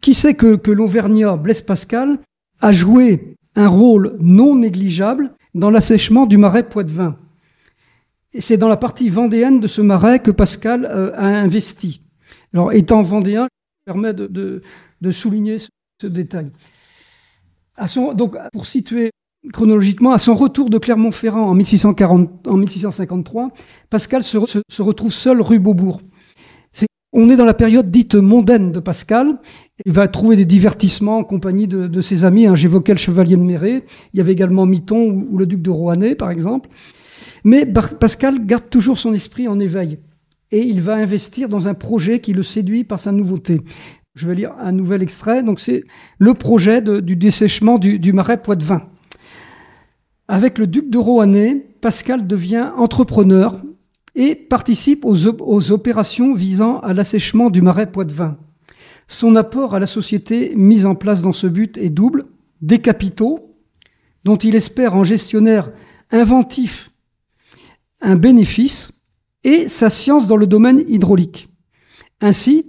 Qui 0.00 0.12
sait 0.12 0.34
que, 0.34 0.70
l'Auvergnat 0.70 1.36
Blaise 1.36 1.62
Pascal 1.62 2.18
a 2.60 2.72
joué 2.72 3.36
un 3.54 3.68
rôle 3.68 4.16
non 4.20 4.56
négligeable 4.56 5.32
dans 5.54 5.70
l'assèchement 5.70 6.26
du 6.26 6.36
marais 6.36 6.68
Poitevin? 6.68 7.16
C'est 8.38 8.58
dans 8.58 8.68
la 8.68 8.76
partie 8.76 9.08
vendéenne 9.08 9.60
de 9.60 9.66
ce 9.66 9.80
marais 9.80 10.18
que 10.18 10.32
Pascal 10.32 10.84
euh, 10.84 11.12
a 11.16 11.26
investi. 11.26 12.02
Alors, 12.52 12.72
étant 12.72 13.02
vendéen, 13.02 13.48
permet 13.86 14.12
de, 14.12 14.62
souligner 15.12 15.58
ce, 15.58 16.06
détail. 16.06 16.50
Donc, 18.14 18.36
pour 18.52 18.66
situer 18.66 19.10
chronologiquement, 19.52 20.10
à 20.10 20.18
son 20.18 20.34
retour 20.34 20.70
de 20.70 20.78
Clermont-Ferrand 20.78 21.48
en, 21.48 21.54
1640, 21.54 22.48
en 22.48 22.56
1653, 22.56 23.52
Pascal 23.88 24.24
se, 24.24 24.82
retrouve 24.82 25.12
seul 25.12 25.40
rue 25.40 25.60
Beaubourg. 25.60 26.00
on 27.12 27.30
est 27.30 27.36
dans 27.36 27.44
la 27.44 27.54
période 27.54 27.88
dite 27.92 28.16
mondaine 28.16 28.72
de 28.72 28.80
Pascal. 28.80 29.38
Il 29.84 29.92
va 29.92 30.08
trouver 30.08 30.34
des 30.34 30.46
divertissements 30.46 31.18
en 31.18 31.24
compagnie 31.24 31.68
de, 31.68 32.00
ses 32.00 32.24
amis. 32.24 32.46
Hein. 32.46 32.56
J'évoquais 32.56 32.92
le 32.92 32.98
chevalier 32.98 33.36
de 33.36 33.42
Méré. 33.42 33.84
Il 34.12 34.18
y 34.18 34.20
avait 34.20 34.32
également 34.32 34.66
Miton 34.66 35.26
ou, 35.30 35.38
le 35.38 35.46
duc 35.46 35.62
de 35.62 35.70
Rohanais, 35.70 36.16
par 36.16 36.32
exemple. 36.32 36.68
Mais 37.44 37.64
Pascal 37.64 38.44
garde 38.44 38.68
toujours 38.68 38.98
son 38.98 39.12
esprit 39.12 39.46
en 39.46 39.60
éveil. 39.60 40.00
Et 40.52 40.60
il 40.60 40.80
va 40.80 40.94
investir 40.94 41.48
dans 41.48 41.68
un 41.68 41.74
projet 41.74 42.20
qui 42.20 42.32
le 42.32 42.42
séduit 42.42 42.84
par 42.84 43.00
sa 43.00 43.12
nouveauté. 43.12 43.60
Je 44.14 44.28
vais 44.28 44.34
lire 44.34 44.52
un 44.58 44.72
nouvel 44.72 45.02
extrait. 45.02 45.42
Donc, 45.42 45.60
c'est 45.60 45.84
le 46.18 46.34
projet 46.34 46.80
du 46.80 47.16
dessèchement 47.16 47.78
du, 47.78 48.12
marais 48.12 48.40
Poitevin. 48.40 48.82
Avec 50.28 50.58
le 50.58 50.66
duc 50.66 50.88
de 50.88 50.98
Rohanais, 50.98 51.66
Pascal 51.80 52.26
devient 52.26 52.70
entrepreneur 52.76 53.62
et 54.14 54.34
participe 54.34 55.04
aux, 55.04 55.70
opérations 55.70 56.32
visant 56.32 56.78
à 56.80 56.94
l'assèchement 56.94 57.50
du 57.50 57.60
marais 57.60 57.90
Poitevin. 57.90 58.38
Son 59.08 59.36
apport 59.36 59.74
à 59.74 59.78
la 59.78 59.86
société 59.86 60.54
mise 60.56 60.86
en 60.86 60.94
place 60.94 61.22
dans 61.22 61.32
ce 61.32 61.46
but 61.46 61.76
est 61.76 61.90
double, 61.90 62.24
des 62.62 62.80
capitaux, 62.80 63.54
dont 64.24 64.36
il 64.36 64.56
espère 64.56 64.96
en 64.96 65.04
gestionnaire 65.04 65.70
inventif 66.10 66.90
un 68.00 68.16
bénéfice, 68.16 68.92
et 69.46 69.68
sa 69.68 69.88
science 69.90 70.26
dans 70.26 70.36
le 70.36 70.48
domaine 70.48 70.82
hydraulique. 70.88 71.48
Ainsi, 72.20 72.66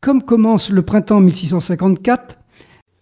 comme 0.00 0.22
commence 0.22 0.68
le 0.68 0.82
printemps 0.82 1.20
1654, 1.20 2.38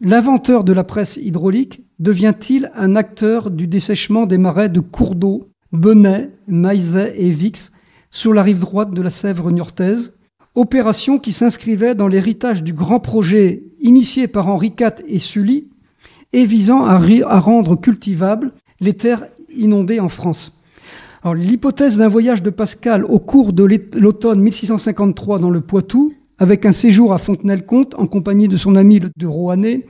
l'inventeur 0.03 0.65
de 0.65 0.75
la 0.75 0.85
presse 0.85 1.17
hydraulique 1.17 1.83
devient-il 1.99 2.71
un 2.77 2.95
acteur 2.95 3.51
du 3.51 3.67
dessèchement 3.67 4.27
des 4.27 4.37
marais 4.37 4.69
de 4.69 4.81
cours 4.81 5.15
d'eau, 5.15 5.49
Benet, 5.73 6.31
Maizet 6.47 7.15
et 7.17 7.31
Vix 7.31 7.73
sur 8.11 8.35
la 8.35 8.43
rive 8.43 8.61
droite 8.61 8.93
de 8.93 9.01
la 9.01 9.11
Sèvre 9.11 9.51
niortaise, 9.51 10.13
opération 10.55 11.19
qui 11.19 11.33
s'inscrivait 11.33 11.95
dans 11.95 12.09
l'héritage 12.09 12.63
du 12.63 12.75
grand 12.75 13.01
projet 13.01 13.65
initié 13.81 14.29
par 14.29 14.49
Henri 14.49 14.75
IV 14.79 15.05
et 15.07 15.19
Sully 15.19 15.69
et 16.35 16.45
visant 16.45 16.85
à, 16.85 16.99
rendre 17.39 17.77
cultivables 17.77 18.53
les 18.81 18.93
terres 18.93 19.27
inondées 19.57 20.01
en 20.01 20.11
France. 20.11 20.61
L'hypothèse 21.35 21.97
d'un 21.97 22.09
voyage 22.09 22.43
de 22.43 22.51
Pascal 22.51 23.05
au 23.05 23.19
cours 23.19 23.53
de 23.53 23.65
l'automne 23.99 24.41
1653 24.41 25.39
dans 25.39 25.51
le 25.51 25.61
Poitou, 25.61 26.13
avec 26.39 26.67
un 26.67 26.73
séjour 26.73 27.13
à 27.13 27.19
Fontenay-le-Comte 27.19 27.95
en 27.97 28.07
compagnie 28.07 28.49
de 28.49 28.57
son 28.57 28.77
ami 28.77 29.01
de 29.01 29.27
Rohannet, 29.27 29.87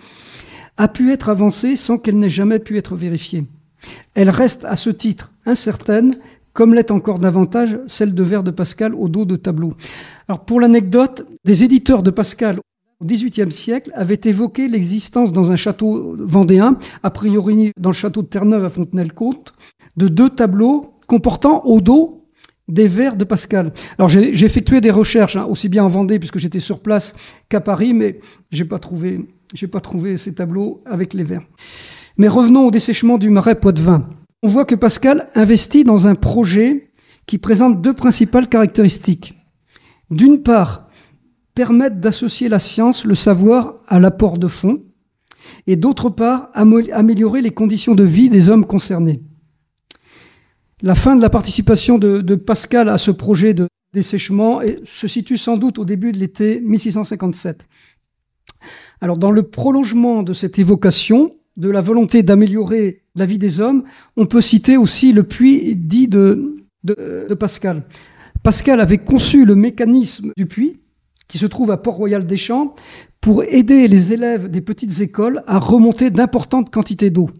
a 0.76 0.88
pu 0.88 1.12
être 1.12 1.28
avancée 1.28 1.76
sans 1.76 1.98
qu'elle 1.98 2.18
n'ait 2.18 2.28
jamais 2.28 2.58
pu 2.58 2.78
être 2.78 2.96
vérifiée. 2.96 3.44
Elle 4.14 4.30
reste 4.30 4.64
à 4.64 4.76
ce 4.76 4.90
titre 4.90 5.32
incertaine, 5.44 6.16
comme 6.52 6.74
l'est 6.74 6.90
encore 6.90 7.18
davantage 7.18 7.78
celle 7.86 8.14
de 8.14 8.22
vers 8.22 8.42
de 8.42 8.50
Pascal 8.50 8.94
au 8.94 9.08
dos 9.08 9.24
de 9.24 9.36
tableau. 9.36 9.74
Pour 10.46 10.60
l'anecdote, 10.60 11.26
des 11.44 11.64
éditeurs 11.64 12.02
de 12.02 12.10
Pascal 12.10 12.58
au 13.00 13.04
XVIIIe 13.04 13.52
siècle 13.52 13.90
avaient 13.94 14.20
évoqué 14.24 14.68
l'existence 14.68 15.32
dans 15.32 15.50
un 15.50 15.56
château 15.56 16.16
vendéen, 16.18 16.78
a 17.02 17.10
priori 17.10 17.72
dans 17.78 17.90
le 17.90 17.94
château 17.94 18.22
de 18.22 18.28
Terre-Neuve 18.28 18.64
à 18.64 18.68
Fontenay-le-Comte, 18.70 19.52
de 19.96 20.08
deux 20.08 20.30
tableaux 20.30 20.95
comportant 21.06 21.64
au 21.64 21.80
dos 21.80 22.24
des 22.68 22.88
vers 22.88 23.16
de 23.16 23.24
Pascal. 23.24 23.72
Alors 23.96 24.08
j'ai 24.08 24.44
effectué 24.44 24.80
des 24.80 24.90
recherches, 24.90 25.36
hein, 25.36 25.46
aussi 25.48 25.68
bien 25.68 25.84
en 25.84 25.88
Vendée, 25.88 26.18
puisque 26.18 26.38
j'étais 26.38 26.60
sur 26.60 26.80
place, 26.80 27.14
qu'à 27.48 27.60
Paris, 27.60 27.94
mais 27.94 28.20
j'ai 28.50 28.64
pas 28.64 28.78
trouvé 28.78 29.20
je 29.54 29.64
n'ai 29.64 29.70
pas 29.70 29.80
trouvé 29.80 30.16
ces 30.16 30.34
tableaux 30.34 30.82
avec 30.86 31.14
les 31.14 31.24
vers. 31.24 31.42
Mais 32.16 32.28
revenons 32.28 32.66
au 32.66 32.70
dessèchement 32.70 33.18
du 33.18 33.30
marais 33.30 33.58
Poitevin. 33.60 34.08
On 34.42 34.48
voit 34.48 34.64
que 34.64 34.74
Pascal 34.74 35.28
investit 35.34 35.84
dans 35.84 36.06
un 36.06 36.14
projet 36.14 36.90
qui 37.26 37.38
présente 37.38 37.80
deux 37.80 37.94
principales 37.94 38.48
caractéristiques. 38.48 39.34
D'une 40.10 40.42
part, 40.42 40.88
permettre 41.54 41.96
d'associer 41.96 42.48
la 42.48 42.58
science, 42.58 43.04
le 43.04 43.14
savoir 43.14 43.76
à 43.86 43.98
l'apport 43.98 44.38
de 44.38 44.48
fonds, 44.48 44.82
et 45.66 45.76
d'autre 45.76 46.10
part, 46.10 46.50
améliorer 46.54 47.40
les 47.40 47.50
conditions 47.50 47.94
de 47.94 48.04
vie 48.04 48.28
des 48.28 48.50
hommes 48.50 48.66
concernés. 48.66 49.22
La 50.82 50.94
fin 50.94 51.16
de 51.16 51.22
la 51.22 51.30
participation 51.30 51.96
de, 51.96 52.34
Pascal 52.34 52.90
à 52.90 52.98
ce 52.98 53.10
projet 53.10 53.54
de 53.54 53.66
dessèchement 53.94 54.60
se 54.84 55.08
situe 55.08 55.38
sans 55.38 55.56
doute 55.56 55.78
au 55.78 55.86
début 55.86 56.12
de 56.12 56.18
l'été 56.18 56.60
1657. 56.60 57.66
Alors, 59.00 59.16
dans 59.16 59.30
le 59.30 59.42
prolongement 59.42 60.22
de 60.22 60.34
cette 60.34 60.58
évocation, 60.58 61.34
de 61.56 61.70
la 61.70 61.80
volonté 61.80 62.22
d'améliorer 62.22 63.00
la 63.14 63.24
vie 63.24 63.38
des 63.38 63.60
hommes, 63.60 63.84
on 64.18 64.26
peut 64.26 64.42
citer 64.42 64.76
aussi 64.76 65.12
le 65.12 65.22
puits 65.22 65.74
dit 65.74 66.08
de, 66.08 66.56
de, 66.84 67.34
Pascal. 67.34 67.84
Pascal 68.42 68.78
avait 68.80 68.98
conçu 68.98 69.46
le 69.46 69.54
mécanisme 69.54 70.32
du 70.36 70.44
puits, 70.44 70.80
qui 71.26 71.38
se 71.38 71.46
trouve 71.46 71.70
à 71.70 71.78
Port-Royal 71.78 72.26
des 72.26 72.36
Champs, 72.36 72.74
pour 73.22 73.44
aider 73.44 73.88
les 73.88 74.12
élèves 74.12 74.50
des 74.50 74.60
petites 74.60 75.00
écoles 75.00 75.42
à 75.46 75.58
remonter 75.58 76.10
d'importantes 76.10 76.70
quantités 76.70 77.08
d'eau. 77.08 77.30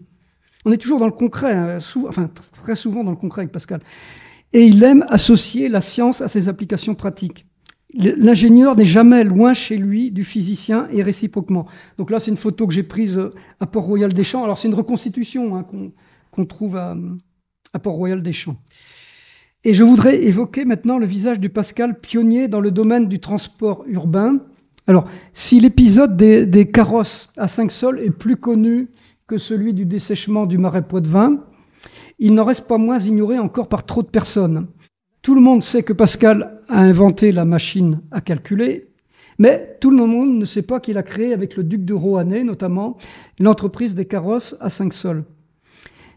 On 0.67 0.71
est 0.73 0.77
toujours 0.77 0.99
dans 0.99 1.05
le 1.05 1.13
concret, 1.13 1.53
hein, 1.53 1.77
enfin 2.09 2.29
très 2.61 2.75
souvent 2.75 3.05
dans 3.05 3.11
le 3.11 3.15
concret 3.15 3.43
avec 3.43 3.53
Pascal. 3.53 3.79
Et 4.51 4.65
il 4.65 4.83
aime 4.83 5.05
associer 5.07 5.69
la 5.69 5.79
science 5.79 6.19
à 6.19 6.27
ses 6.27 6.49
applications 6.49 6.93
pratiques. 6.93 7.45
L'ingénieur 7.93 8.75
n'est 8.75 8.83
jamais 8.83 9.23
loin 9.23 9.53
chez 9.53 9.77
lui 9.77 10.11
du 10.11 10.25
physicien 10.25 10.89
et 10.91 11.01
réciproquement. 11.03 11.67
Donc 11.97 12.11
là, 12.11 12.19
c'est 12.19 12.31
une 12.31 12.37
photo 12.37 12.67
que 12.67 12.73
j'ai 12.73 12.83
prise 12.83 13.17
à 13.61 13.65
Port-Royal 13.65 14.11
des 14.11 14.25
Champs. 14.25 14.43
Alors 14.43 14.57
c'est 14.57 14.67
une 14.67 14.73
reconstitution 14.73 15.55
hein, 15.55 15.65
qu'on 16.31 16.45
trouve 16.45 16.75
à, 16.75 16.97
Port-Royal 17.81 18.21
des 18.21 18.33
Champs. 18.33 18.57
Et 19.63 19.73
je 19.73 19.85
voudrais 19.85 20.21
évoquer 20.21 20.65
maintenant 20.65 20.97
le 20.97 21.05
visage 21.05 21.39
du 21.39 21.47
Pascal 21.47 21.97
pionnier 21.97 22.49
dans 22.49 22.59
le 22.59 22.71
domaine 22.71 23.07
du 23.07 23.19
transport 23.21 23.85
urbain. 23.87 24.41
Alors, 24.85 25.05
si 25.31 25.61
l'épisode 25.61 26.17
des, 26.17 26.45
des, 26.45 26.69
carrosses 26.69 27.29
à 27.37 27.47
cinq 27.47 27.71
sols 27.71 28.01
est 28.01 28.11
plus 28.11 28.35
connu 28.35 28.89
que 29.27 29.37
celui 29.37 29.73
du 29.73 29.85
dessèchement 29.85 30.45
du 30.45 30.57
marais 30.57 30.87
Poitevin, 30.87 31.39
il 32.17 32.33
n'en 32.33 32.45
reste 32.45 32.67
pas 32.67 32.77
moins 32.77 32.99
ignoré 32.99 33.37
encore 33.37 33.67
par 33.67 33.85
trop 33.85 34.01
de 34.01 34.07
personnes. 34.07 34.67
Tout 35.21 35.35
le 35.35 35.41
monde 35.41 35.61
sait 35.61 35.83
que 35.83 35.93
Pascal 35.93 36.61
a 36.69 36.79
inventé 36.79 37.33
la 37.33 37.43
machine 37.43 38.01
à 38.11 38.21
calculer, 38.21 38.87
mais 39.37 39.77
tout 39.81 39.91
le 39.91 40.05
monde 40.05 40.37
ne 40.37 40.45
sait 40.45 40.61
pas 40.61 40.79
qu'il 40.79 40.97
a 40.97 41.03
créé 41.03 41.33
avec 41.33 41.57
le 41.57 41.63
duc 41.63 41.83
de 41.83 41.93
Rohanais, 41.93 42.45
notamment, 42.45 42.97
l'entreprise 43.39 43.93
des 43.93 44.05
carrosses 44.05 44.55
à 44.61 44.69
cinq 44.69 44.93
sols. 44.93 45.25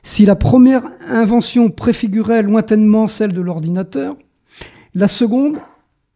Si 0.03 0.25
la 0.25 0.37
première 0.37 0.85
invention 1.09 1.69
préfigurait 1.69 2.43
lointainement 2.43 3.09
celle 3.09 3.33
de 3.33 3.41
l'ordinateur, 3.41 4.17
la 4.95 5.09
seconde 5.09 5.59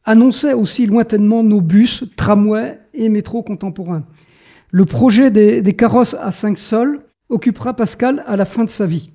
annonçait 0.05 0.55
aussi 0.55 0.87
lointainement 0.87 1.43
nos 1.43 1.61
bus, 1.61 2.05
tramways 2.17 2.79
et 2.95 3.09
métros 3.09 3.43
contemporains. 3.43 4.05
Le 4.75 4.87
projet 4.87 5.31
des, 5.31 5.77
carrosses 5.77 6.17
à 6.21 6.33
cinq 6.33 6.59
sols 6.59 7.05
occupera 7.29 7.77
Pascal 7.77 8.25
à 8.27 8.35
la 8.35 8.45
fin 8.45 8.65
de 8.65 8.71
sa 8.71 8.87
vie. 8.87 9.13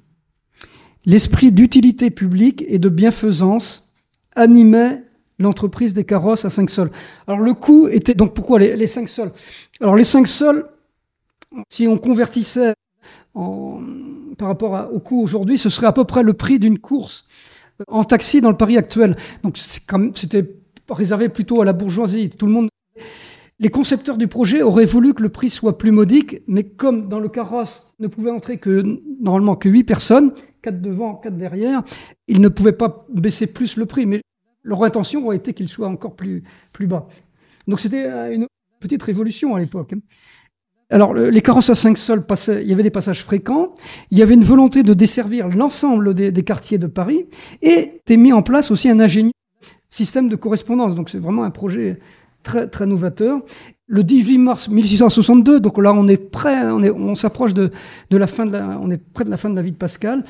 L'esprit 1.05 1.51
d'utilité 1.51 2.11
publique 2.11 2.63
et 2.65 2.79
de 2.79 2.87
bienfaisance 2.87 3.91
animait 4.37 5.03
l'entreprise 5.37 5.93
des 5.93 6.05
carrosses 6.05 6.45
à 6.45 6.49
5 6.49 6.69
sols. 6.69 6.91
Alors 7.27 7.41
le 7.41 7.53
coût 7.53 7.89
était 7.89 8.13
donc 8.13 8.33
pourquoi 8.33 8.57
les, 8.57 8.87
5 8.87 9.09
sols? 9.09 9.33
Alors 9.81 9.97
les 9.97 10.05
5 10.05 10.29
sols, 10.29 10.65
si 11.67 11.89
on 11.89 11.97
convertissait 11.97 12.73
en, 13.33 13.81
par 14.37 14.47
rapport 14.47 14.89
au 14.93 14.99
coût 14.99 15.21
aujourd'hui, 15.21 15.57
ce 15.57 15.67
serait 15.67 15.87
à 15.87 15.91
peu 15.91 16.05
près 16.05 16.23
le 16.23 16.31
prix 16.31 16.57
d'une 16.59 16.79
course 16.79 17.25
en 17.89 18.05
taxi 18.05 18.39
dans 18.39 18.49
le 18.49 18.57
Paris 18.57 18.77
actuel. 18.77 19.17
Donc 19.43 19.57
c'était 19.57 20.55
réservé 20.89 21.27
plutôt 21.27 21.61
à 21.61 21.65
la 21.65 21.73
bourgeoisie. 21.73 22.29
Tout 22.29 22.45
le 22.45 22.53
monde. 22.53 22.69
Les 23.61 23.69
concepteurs 23.69 24.17
du 24.17 24.27
projet 24.27 24.61
auraient 24.61 24.85
voulu 24.85 25.13
que 25.13 25.21
le 25.21 25.29
prix 25.29 25.49
soit 25.49 25.77
plus 25.77 25.91
modique, 25.91 26.43
mais 26.47 26.63
comme 26.63 27.09
dans 27.09 27.19
le 27.19 27.27
carrosse 27.27 27.93
ne 27.99 28.07
pouvait 28.07 28.31
entrer 28.31 28.57
que 28.57 29.01
normalement 29.19 29.57
que 29.57 29.67
8 29.67 29.83
personnes, 29.83 30.31
4 30.61 30.81
devant, 30.81 31.15
4 31.15 31.35
derrière, 31.35 31.83
ils 32.27 32.39
ne 32.39 32.47
pouvaient 32.47 32.71
pas 32.71 33.05
baisser 33.13 33.47
plus 33.47 33.75
le 33.75 33.85
prix. 33.85 34.05
Mais 34.05 34.21
leur 34.63 34.83
intention 34.83 35.25
aurait 35.25 35.35
été 35.35 35.53
qu'il 35.53 35.67
soit 35.67 35.89
encore 35.89 36.15
plus, 36.15 36.43
plus 36.71 36.87
bas. 36.87 37.07
Donc 37.67 37.81
c'était 37.81 38.33
une 38.33 38.47
petite 38.79 39.03
révolution 39.03 39.55
à 39.55 39.59
l'époque. 39.59 39.93
Hein. 39.93 39.99
Alors, 40.91 41.13
les 41.13 41.41
carrosses 41.41 41.69
à 41.69 41.75
5 41.75 41.97
sols 41.97 42.25
passaient, 42.25 42.63
il 42.63 42.69
y 42.69 42.73
avait 42.73 42.81
des 42.81 42.89
passages 42.89 43.23
fréquents, 43.23 43.75
il 44.09 44.17
y 44.17 44.23
avait 44.23 44.33
une 44.33 44.43
volonté 44.43 44.81
de 44.81 44.95
desservir 44.95 45.47
l'ensemble 45.49 46.15
des, 46.15 46.43
quartiers 46.43 46.79
de 46.79 46.87
Paris, 46.87 47.27
et 47.61 47.97
était 47.97 48.17
mis 48.17 48.33
en 48.33 48.41
place 48.41 48.71
aussi 48.71 48.89
un 48.89 48.99
ingénieux 48.99 49.31
système 49.91 50.29
de 50.29 50.35
correspondance. 50.35 50.95
Donc, 50.95 51.11
c'est 51.11 51.19
vraiment 51.19 51.43
un 51.43 51.51
projet 51.51 51.99
très, 52.43 52.67
très 52.67 52.85
novateur. 52.85 53.39
Le 53.87 54.03
18 54.03 54.37
mars 54.37 54.67
1662, 54.69 55.59
donc 55.59 55.77
là, 55.77 55.93
on 55.93 56.07
est 56.07 56.17
prêt, 56.17 56.69
on, 56.69 57.15
s'approche 57.15 57.53
de, 57.53 57.71
la 58.11 58.27
fin 58.27 58.45
de 58.45 58.51
la, 58.51 58.79
on 58.81 58.91
est 58.91 58.97
près 58.97 59.23
de 59.23 59.29
la 59.29 59.37
fin 59.37 59.49
de 59.49 59.55
la 59.55 59.61
vie 59.61 59.71
de 59.71 59.77
Pascal. 59.77 60.23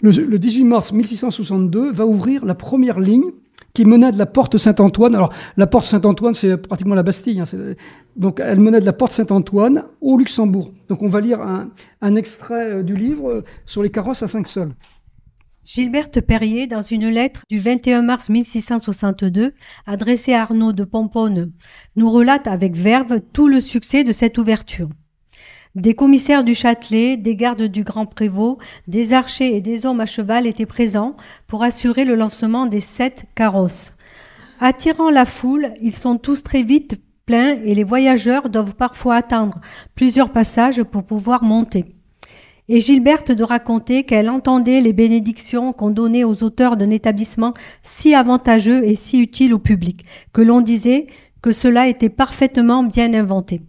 Le, 0.00 0.10
le 0.10 0.38
18 0.38 0.64
mars 0.64 0.92
1662 0.92 1.92
va 1.92 2.04
ouvrir 2.04 2.44
la 2.44 2.54
première 2.54 2.98
ligne 2.98 3.30
qui 3.76 3.84
menait 3.84 4.10
de 4.10 4.16
la 4.16 4.24
porte 4.24 4.56
Saint-Antoine. 4.56 5.14
Alors, 5.14 5.30
la 5.58 5.66
porte 5.66 5.84
Saint-Antoine, 5.84 6.32
c'est 6.32 6.56
pratiquement 6.56 6.94
la 6.94 7.02
Bastille. 7.02 7.38
Hein, 7.40 7.44
donc, 8.16 8.40
elle 8.42 8.58
menait 8.58 8.80
de 8.80 8.86
la 8.86 8.94
porte 8.94 9.12
Saint-Antoine 9.12 9.84
au 10.00 10.16
Luxembourg. 10.16 10.72
Donc, 10.88 11.02
on 11.02 11.08
va 11.08 11.20
lire 11.20 11.42
un, 12.00 12.16
extrait 12.16 12.70
euh, 12.70 12.82
du 12.82 12.94
livre 12.94 13.30
euh, 13.30 13.44
sur 13.66 13.82
les 13.82 13.90
carrosses 13.90 14.22
à 14.22 14.28
cinq 14.28 14.48
sols. 14.48 14.72
Gilberte 15.66 16.20
Perrier, 16.20 16.68
dans 16.68 16.80
une 16.80 17.08
lettre 17.08 17.42
du 17.50 17.58
21 17.58 18.00
mars 18.00 18.28
1662, 18.28 19.52
adressée 19.84 20.32
à 20.32 20.42
Arnaud 20.42 20.72
de 20.72 20.84
Pomponne, 20.84 21.50
nous 21.96 22.08
relate 22.08 22.46
avec 22.46 22.76
verve 22.76 23.20
tout 23.32 23.48
le 23.48 23.60
succès 23.60 24.04
de 24.04 24.12
cette 24.12 24.38
ouverture. 24.38 24.88
Des 25.74 25.94
commissaires 25.94 26.44
du 26.44 26.54
Châtelet, 26.54 27.16
des 27.16 27.34
gardes 27.34 27.64
du 27.64 27.82
Grand 27.82 28.06
Prévôt, 28.06 28.58
des 28.86 29.12
archers 29.12 29.56
et 29.56 29.60
des 29.60 29.86
hommes 29.86 29.98
à 29.98 30.06
cheval 30.06 30.46
étaient 30.46 30.66
présents 30.66 31.16
pour 31.48 31.64
assurer 31.64 32.04
le 32.04 32.14
lancement 32.14 32.66
des 32.66 32.80
sept 32.80 33.24
carrosses. 33.34 33.92
Attirant 34.60 35.10
la 35.10 35.24
foule, 35.24 35.74
ils 35.80 35.96
sont 35.96 36.16
tous 36.16 36.44
très 36.44 36.62
vite 36.62 36.94
pleins 37.26 37.60
et 37.64 37.74
les 37.74 37.84
voyageurs 37.84 38.50
doivent 38.50 38.76
parfois 38.76 39.16
attendre 39.16 39.60
plusieurs 39.96 40.30
passages 40.30 40.84
pour 40.84 41.02
pouvoir 41.02 41.42
monter. 41.42 41.95
Et 42.68 42.80
Gilberte 42.80 43.30
de 43.30 43.44
raconter 43.44 44.02
qu'elle 44.02 44.28
entendait 44.28 44.80
les 44.80 44.92
bénédictions 44.92 45.72
qu'on 45.72 45.90
donnait 45.90 46.24
aux 46.24 46.42
auteurs 46.42 46.76
d'un 46.76 46.90
établissement 46.90 47.54
si 47.82 48.14
avantageux 48.14 48.84
et 48.84 48.96
si 48.96 49.20
utile 49.20 49.54
au 49.54 49.60
public, 49.60 50.04
que 50.32 50.42
l'on 50.42 50.60
disait 50.60 51.06
que 51.42 51.52
cela 51.52 51.86
était 51.86 52.08
parfaitement 52.08 52.82
bien 52.82 53.14
inventé. 53.14 53.62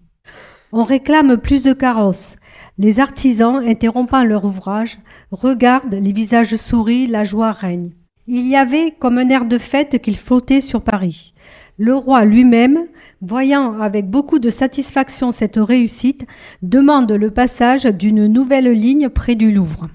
On 0.72 0.84
réclame 0.84 1.38
plus 1.38 1.62
de 1.62 1.74
carrosses. 1.74 2.38
Les 2.80 3.00
artisans, 3.00 3.64
interrompant 3.64 4.24
leur 4.24 4.45
ouvrage, 4.45 4.98
regardent 5.32 5.95
les 5.95 6.12
visages 6.12 6.56
souris, 6.56 7.06
la 7.06 7.24
joie 7.24 7.52
règne. 7.52 7.93
Il 8.26 8.48
y 8.48 8.56
avait 8.56 8.91
comme 8.91 9.20
un 9.20 9.30
air 9.30 9.45
de 9.45 9.58
fête 9.58 10.02
qu'il 10.02 10.18
flottait 10.18 10.60
sur 10.60 10.82
Paris. 10.82 11.34
Le 11.78 11.93
roi 11.93 12.25
lui-même, 12.25 12.88
voyant 13.21 13.80
avec 13.80 14.09
beaucoup 14.09 14.39
de 14.39 14.49
satisfaction 14.49 15.32
cette 15.32 15.57
réussite, 15.57 16.25
demande 16.63 17.11
le 17.11 17.30
passage 17.30 17.86
d'une 17.86 18.25
nouvelle 18.25 18.71
ligne 18.71 19.09
près 19.09 19.36
du 19.36 19.51
Louvre. 19.51 19.88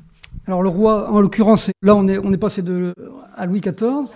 Alors 0.47 0.63
le 0.63 0.69
roi, 0.69 1.11
en 1.11 1.21
l'occurrence, 1.21 1.71
là 1.83 1.97
on 1.97 2.07
est, 2.07 2.39
passé 2.39 2.63
de, 2.63 2.95
à 3.35 3.47
Louis 3.47 3.61
XIV, 3.61 4.09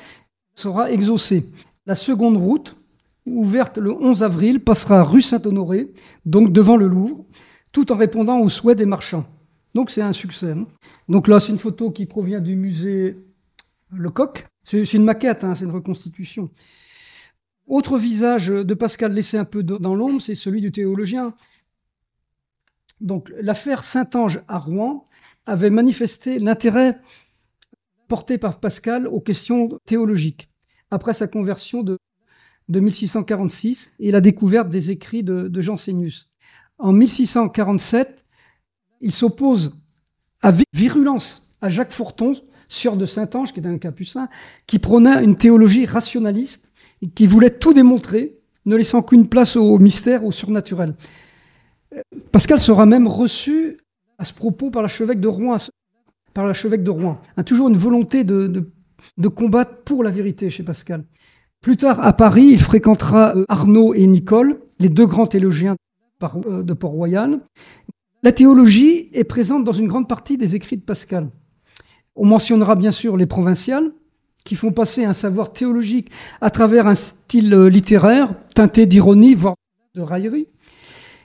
sera 0.54 0.90
exaucé. 0.92 1.50
La 1.86 1.94
seconde 1.96 2.36
route, 2.36 2.76
ouverte 3.26 3.78
le 3.78 3.92
11 3.92 4.22
avril, 4.22 4.60
passera 4.60 5.02
rue 5.02 5.22
Saint-Honoré, 5.22 5.92
donc 6.24 6.52
devant 6.52 6.76
le 6.76 6.86
Louvre, 6.86 7.24
tout 7.72 7.90
en 7.90 7.96
répondant 7.96 8.38
aux 8.38 8.48
souhaits 8.48 8.78
des 8.78 8.86
marchands. 8.86 9.26
Donc 9.74 9.90
c'est 9.90 10.02
un 10.02 10.12
succès. 10.12 10.52
Hein. 10.52 10.66
Donc 11.08 11.28
là, 11.28 11.40
c'est 11.40 11.52
une 11.52 11.58
photo 11.58 11.90
qui 11.90 12.06
provient 12.06 12.40
du 12.40 12.56
musée 12.56 13.18
Lecoq. 13.92 14.46
C'est 14.64 14.94
une 14.94 15.04
maquette, 15.04 15.44
hein, 15.44 15.54
c'est 15.54 15.64
une 15.64 15.70
reconstitution. 15.70 16.50
Autre 17.66 17.98
visage 17.98 18.48
de 18.48 18.74
Pascal 18.74 19.12
laissé 19.12 19.36
un 19.36 19.44
peu 19.44 19.62
dans 19.62 19.94
l'ombre, 19.94 20.20
c'est 20.20 20.34
celui 20.34 20.60
du 20.60 20.72
théologien. 20.72 21.34
Donc 23.00 23.32
l'affaire 23.40 23.84
Saint-Ange 23.84 24.40
à 24.48 24.58
Rouen 24.58 25.08
avait 25.46 25.70
manifesté 25.70 26.38
l'intérêt 26.38 27.00
porté 28.08 28.38
par 28.38 28.60
Pascal 28.60 29.08
aux 29.08 29.20
questions 29.20 29.68
théologiques 29.84 30.48
après 30.90 31.12
sa 31.12 31.26
conversion 31.26 31.82
de 31.82 31.98
de 32.68 32.80
1646 32.80 33.92
et 34.00 34.10
la 34.10 34.20
découverte 34.20 34.68
des 34.68 34.90
écrits 34.90 35.22
de, 35.22 35.48
de 35.48 35.60
Jean 35.60 35.76
Sénus. 35.76 36.30
En 36.78 36.92
1647, 36.92 38.24
il 39.00 39.12
s'oppose 39.12 39.78
à 40.42 40.52
virulence 40.72 41.54
à 41.60 41.68
Jacques 41.68 41.92
Forton, 41.92 42.34
sieur 42.68 42.96
de 42.96 43.06
Saint-Ange, 43.06 43.52
qui 43.52 43.60
était 43.60 43.68
un 43.68 43.78
capucin, 43.78 44.28
qui 44.66 44.78
prônait 44.78 45.22
une 45.22 45.36
théologie 45.36 45.86
rationaliste 45.86 46.65
qui 47.14 47.26
voulait 47.26 47.50
tout 47.50 47.72
démontrer, 47.72 48.38
ne 48.64 48.76
laissant 48.76 49.02
qu'une 49.02 49.28
place 49.28 49.57
au 49.57 49.78
mystère, 49.78 50.24
au 50.24 50.32
surnaturel. 50.32 50.94
Pascal 52.32 52.59
sera 52.59 52.86
même 52.86 53.07
reçu 53.07 53.78
à 54.18 54.24
ce 54.24 54.32
propos 54.32 54.70
par 54.70 54.82
l'archevêque 54.82 55.20
de 55.20 55.28
Rouen, 55.28 55.57
par 56.34 56.46
l'archevêque 56.46 56.82
de 56.82 56.90
Rouen. 56.90 57.20
A 57.36 57.44
toujours 57.44 57.68
une 57.68 57.76
volonté 57.76 58.24
de, 58.24 58.46
de, 58.46 58.70
de 59.18 59.28
combattre 59.28 59.82
pour 59.84 60.02
la 60.02 60.11
vérité 60.11 60.50
chez 60.50 60.62
Pascal. 60.62 61.04
Plus 61.61 61.76
tard, 61.76 62.00
à 62.04 62.12
Paris, 62.12 62.48
il 62.50 62.61
fréquentera 62.61 63.36
euh, 63.36 63.44
Arnaud 63.48 63.94
et 63.94 64.07
Nicole, 64.07 64.61
les 64.78 64.88
deux 64.88 65.07
grands 65.07 65.26
théologiens 65.26 65.76
euh, 66.22 66.62
de 66.62 66.74
Port-Royal. 66.74 67.40
La 68.22 68.32
théologie 68.32 69.09
est 69.12 69.24
présente 69.24 69.64
dans 69.64 69.72
une 69.72 69.88
grande 69.88 70.09
partie 70.09 70.36
des 70.36 70.54
écrits 70.54 70.76
de 70.76 70.82
Pascal. 70.82 71.30
On 72.14 72.26
mentionnera 72.26 72.74
bien 72.74 72.90
sûr 72.90 73.16
les 73.16 73.26
provinciales, 73.26 73.92
qui 74.47 74.55
font 74.55 74.72
passer 74.72 75.05
un 75.05 75.12
savoir 75.12 75.53
théologique 75.53 76.11
à 76.40 76.49
travers 76.49 76.86
un 76.86 76.94
style 76.94 77.53
euh, 77.53 77.68
littéraire 77.68 78.30
teinté 78.55 78.86
d'ironie, 78.86 79.34
voire 79.34 79.57
de 79.94 80.01
raillerie. 80.01 80.47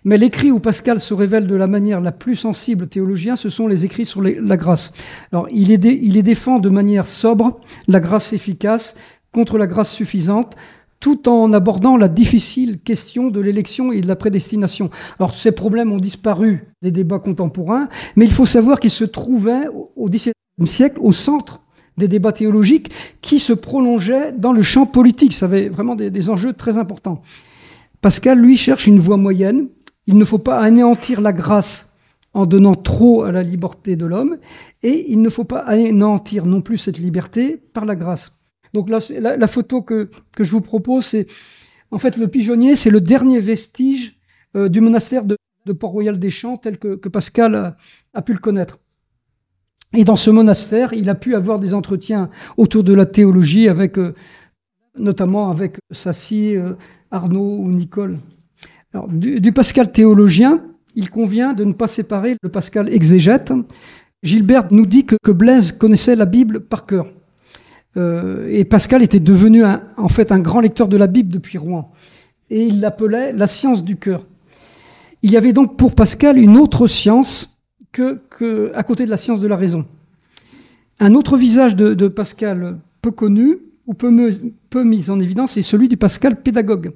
Mais 0.04 0.18
l'écrit 0.18 0.52
où 0.52 0.60
Pascal 0.60 1.00
se 1.00 1.14
révèle 1.14 1.46
de 1.46 1.56
la 1.56 1.68
manière 1.68 2.02
la 2.02 2.12
plus 2.12 2.36
sensible 2.36 2.88
théologien, 2.88 3.36
ce 3.36 3.50
sont 3.50 3.68
les 3.68 3.86
écrits 3.86 4.06
sur 4.06 4.22
la 4.24 4.58
grâce. 4.58 4.92
Alors, 5.32 5.48
il 5.52 5.70
il 5.70 6.18
est 6.18 6.24
défend 6.24 6.58
de 6.58 6.70
manière 6.70 7.06
sobre 7.06 7.62
la 7.88 8.00
grâce 8.00 8.34
efficace, 8.34 8.96
contre 9.32 9.60
la 9.60 9.68
grâce 9.68 9.92
suffisante, 9.92 10.56
tout 11.00 11.30
en 11.30 11.54
abordant 11.54 11.98
la 11.98 12.08
difficile 12.08 12.80
question 12.80 13.30
de 13.30 13.40
l'élection 13.40 13.92
et 13.92 14.02
de 14.02 14.08
la 14.08 14.16
prédestination. 14.16 14.90
Alors 15.20 15.34
ces 15.34 15.52
problèmes 15.52 15.92
ont 15.92 15.98
disparu 15.98 16.68
des 16.82 16.92
débats 16.92 17.20
contemporains, 17.20 17.90
mais 18.16 18.26
il 18.26 18.32
faut 18.32 18.46
savoir 18.46 18.80
qu'ils 18.80 18.92
se 18.92 19.04
trouvaient 19.04 19.68
au 19.96 20.10
XVIIe 20.10 20.34
siècle 20.66 21.00
au 21.02 21.12
centre 21.12 21.61
des 21.98 22.08
débats 22.08 22.32
théologiques 22.32 22.92
qui 23.22 23.40
se 23.40 23.54
prolongeaient 23.54 24.32
dans 24.32 24.54
le 24.54 24.62
champ 24.62 24.86
politique. 24.86 25.34
Ça 25.34 25.46
avait 25.46 25.70
vraiment 25.70 25.96
des, 25.96 26.30
enjeux 26.30 26.54
très 26.54 26.78
importants. 26.78 27.22
Pascal, 28.02 28.40
lui, 28.40 28.58
cherche 28.58 28.88
une 28.88 29.00
voie 29.00 29.18
moyenne. 29.18 29.68
Il 30.08 30.18
ne 30.18 30.26
faut 30.26 30.40
pas 30.40 30.60
anéantir 30.60 31.22
la 31.22 31.34
grâce 31.34 31.88
en 32.34 32.46
donnant 32.46 32.76
trop 32.76 33.24
à 33.24 33.32
la 33.32 33.44
liberté 33.44 33.98
de 33.98 34.06
l'homme, 34.06 34.38
et 34.84 35.12
il 35.12 35.22
ne 35.22 35.30
faut 35.30 35.44
pas 35.44 35.60
anéantir 35.60 36.46
non 36.46 36.62
plus 36.62 36.78
cette 36.78 36.98
liberté 36.98 37.58
par 37.74 37.84
la 37.84 37.96
grâce. 37.96 38.32
Donc 38.74 38.90
la, 38.90 39.48
photo 39.48 39.82
que, 39.82 40.10
que, 40.34 40.46
je 40.46 40.52
vous 40.52 40.62
propose, 40.62 41.06
c'est 41.08 41.28
en 41.92 41.98
fait 41.98 42.16
le 42.16 42.30
pigeonnier, 42.30 42.78
c'est 42.78 42.90
le 42.90 43.02
dernier 43.02 43.42
vestige 43.42 44.18
euh, 44.56 44.70
du 44.70 44.80
monastère 44.80 45.26
de, 45.26 45.36
Port-Royal 45.78 46.18
des 46.18 46.30
Champs 46.30 46.58
tel 46.58 46.80
que 46.80 47.08
Pascal 47.08 47.76
a, 48.14 48.22
pu 48.22 48.34
le 48.34 48.40
connaître. 48.40 48.80
Et 49.94 50.06
dans 50.06 50.16
ce 50.16 50.30
monastère, 50.30 50.94
il 50.94 51.10
a 51.10 51.16
pu 51.16 51.36
avoir 51.36 51.60
des 51.60 51.74
entretiens 51.74 52.30
autour 52.56 52.84
de 52.84 52.94
la 52.94 53.06
théologie 53.06 53.68
avec, 53.68 53.98
euh, 53.98 54.14
notamment 54.98 55.52
avec 55.52 55.80
Sassy, 55.92 56.56
euh, 56.56 56.74
Arnaud 57.12 57.58
ou 57.58 57.70
Nicole. 57.70 58.18
Alors, 58.94 59.08
du, 59.10 59.52
Pascal 59.52 59.92
théologien, 59.92 60.62
il 60.96 61.10
convient 61.10 61.54
de 61.54 61.66
ne 61.66 61.74
pas 61.74 61.88
séparer 61.88 62.38
le 62.42 62.50
Pascal 62.50 62.94
exégète. 62.94 63.54
Gilbert 64.24 64.68
nous 64.72 64.86
dit 64.86 65.06
que, 65.06 65.16
que 65.22 65.32
Blaise 65.32 65.74
connaissait 65.74 66.16
la 66.16 66.26
Bible 66.26 66.62
par 66.62 66.86
cœur. 66.86 67.08
Euh, 67.98 68.48
et 68.50 68.64
Pascal 68.64 69.04
était 69.04 69.20
devenu 69.20 69.64
en 69.66 70.08
fait 70.08 70.32
un 70.32 70.40
grand 70.40 70.62
lecteur 70.62 70.88
de 70.88 70.96
la 70.96 71.08
Bible 71.08 71.34
depuis 71.34 71.58
Rouen. 71.58 71.92
Et 72.50 72.66
il 72.66 72.80
l'appelait 72.80 73.34
la 73.34 73.48
science 73.48 73.84
du 73.84 73.98
cœur. 73.98 74.26
Il 75.22 75.32
y 75.32 75.38
avait 75.38 75.54
donc 75.54 75.78
pour 75.78 75.96
Pascal 75.96 76.38
une 76.38 76.58
autre 76.58 76.88
science 76.88 77.58
que, 77.92 78.72
à 78.74 78.84
côté 78.84 79.06
de 79.06 79.10
la 79.10 79.18
science 79.18 79.42
de 79.42 79.48
la 79.48 79.58
raison. 79.58 79.86
Un 81.00 81.16
autre 81.16 81.38
visage 81.38 81.76
de, 81.76 81.94
de 81.94 82.08
Pascal 82.08 82.80
peu 83.02 83.12
connu 83.12 83.58
ou 83.88 83.94
peu, 83.94 84.12
peu 84.70 84.84
mis 84.84 85.10
en 85.10 85.20
évidence 85.20 85.58
est 85.58 85.62
celui 85.62 85.88
du 85.88 85.98
Pascal 85.98 86.42
pédagogue. 86.42 86.94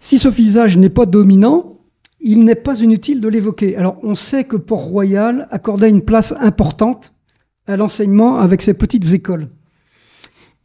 Si 0.00 0.18
ce 0.18 0.28
visage 0.28 0.76
n'est 0.76 0.88
pas 0.88 1.06
dominant, 1.06 1.78
il 2.20 2.44
n'est 2.44 2.54
pas 2.54 2.80
inutile 2.80 3.20
de 3.20 3.28
l'évoquer. 3.28 3.76
Alors 3.76 3.98
on 4.02 4.14
sait 4.14 4.44
que 4.44 4.56
Port-Royal 4.56 5.48
accordait 5.50 5.88
une 5.88 6.02
place 6.02 6.34
importante 6.40 7.14
à 7.66 7.76
l'enseignement 7.76 8.38
avec 8.38 8.62
ses 8.62 8.74
petites 8.74 9.12
écoles. 9.12 9.48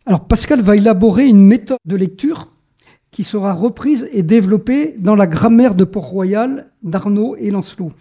Alors 0.05 0.27
Pascal 0.27 0.61
va 0.61 0.75
élaborer 0.75 1.27
une 1.27 1.41
méthode 1.41 1.77
de 1.85 1.95
lecture 1.95 2.51
qui 3.11 3.23
sera 3.23 3.53
reprise 3.53 4.09
et 4.11 4.23
développée 4.23 4.95
dans 4.97 5.15
la 5.15 5.27
grammaire 5.27 5.75
de 5.75 5.85
Port-Royal 5.85 6.71
d'Arnaud 6.83 7.35
et 7.37 7.49
Lancelot. 7.49 7.91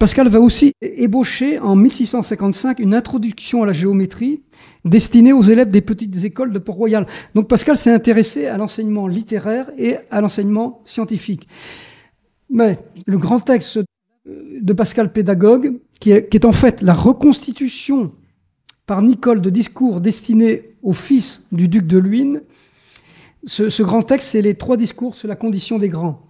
Pascal 0.00 0.28
va 0.28 0.40
aussi 0.40 0.72
ébaucher 0.80 1.58
en 1.58 1.76
1655 1.76 2.78
une 2.78 2.94
introduction 2.94 3.62
à 3.62 3.66
la 3.66 3.72
géométrie 3.72 4.40
destinée 4.86 5.34
aux 5.34 5.42
élèves 5.42 5.68
des 5.68 5.82
petites 5.82 6.24
écoles 6.24 6.54
de 6.54 6.58
Port-Royal. 6.58 7.06
Donc 7.34 7.48
Pascal 7.48 7.76
s'est 7.76 7.92
intéressé 7.92 8.46
à 8.46 8.56
l'enseignement 8.56 9.06
littéraire 9.06 9.70
et 9.76 9.98
à 10.10 10.22
l'enseignement 10.22 10.80
scientifique. 10.86 11.46
Mais 12.48 12.78
le 13.04 13.18
grand 13.18 13.40
texte 13.40 13.78
de 14.24 14.72
Pascal 14.72 15.12
pédagogue, 15.12 15.78
qui 16.00 16.12
est, 16.12 16.44
en 16.46 16.52
fait 16.52 16.80
la 16.80 16.94
reconstitution 16.94 18.10
par 18.86 19.02
Nicole 19.02 19.42
de 19.42 19.50
discours 19.50 20.00
destinés 20.00 20.76
au 20.82 20.94
fils 20.94 21.42
du 21.52 21.68
duc 21.68 21.86
de 21.86 21.98
Luynes, 21.98 22.40
ce, 23.44 23.82
grand 23.82 24.00
texte, 24.00 24.30
c'est 24.30 24.40
les 24.40 24.54
trois 24.54 24.78
discours 24.78 25.14
sur 25.14 25.28
la 25.28 25.36
condition 25.36 25.78
des 25.78 25.90
grands, 25.90 26.22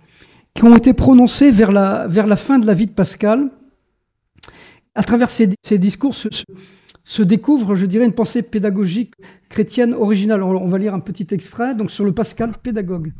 qui 0.54 0.64
ont 0.64 0.74
été 0.74 0.92
prononcés 0.92 1.52
vers 1.52 1.70
la 1.70 2.36
fin 2.36 2.58
de 2.58 2.66
la 2.66 2.74
vie 2.74 2.86
de 2.86 2.92
Pascal, 2.92 3.52
à 4.94 5.02
travers 5.02 5.30
ces, 5.30 5.78
discours 5.78 6.14
se, 6.14 7.22
découvre, 7.22 7.74
je 7.74 7.86
dirais, 7.86 8.04
une 8.04 8.12
pensée 8.12 8.42
pédagogique 8.42 9.14
chrétienne 9.48 9.94
originale. 9.94 10.42
on 10.42 10.66
va 10.66 10.78
lire 10.78 10.94
un 10.94 11.00
petit 11.00 11.26
extrait 11.30 11.74
donc 11.74 11.90
sur 11.90 12.04
le 12.04 12.12
Pascal 12.12 12.52
pédagogue. 12.62 13.12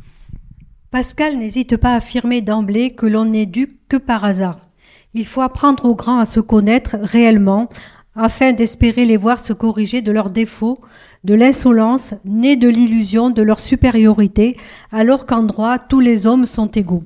Pascal 0.91 1.37
n'hésite 1.37 1.77
pas 1.77 1.93
à 1.93 1.95
affirmer 1.95 2.41
d'emblée 2.41 2.91
que 2.91 3.05
l'on 3.05 3.25
dû 3.25 3.79
que 3.87 3.97
par 3.97 4.25
hasard. 4.25 4.67
Il 5.13 5.25
faut 5.25 5.41
apprendre 5.41 5.85
aux 5.85 5.95
grands 5.95 6.19
à 6.19 6.25
se 6.25 6.39
connaître 6.39 6.97
réellement, 7.01 7.69
afin 8.15 8.51
d'espérer 8.51 9.05
les 9.05 9.17
voir 9.17 9.39
se 9.39 9.53
corriger 9.53 10.01
de 10.01 10.11
leurs 10.11 10.29
défauts, 10.29 10.81
de 11.23 11.33
l'insolence 11.33 12.13
née 12.25 12.57
de 12.57 12.67
l'illusion 12.67 13.29
de 13.29 13.41
leur 13.41 13.59
supériorité, 13.59 14.57
alors 14.91 15.25
qu'en 15.25 15.43
droit 15.43 15.79
tous 15.79 16.01
les 16.01 16.27
hommes 16.27 16.45
sont 16.45 16.67
égaux. 16.67 17.03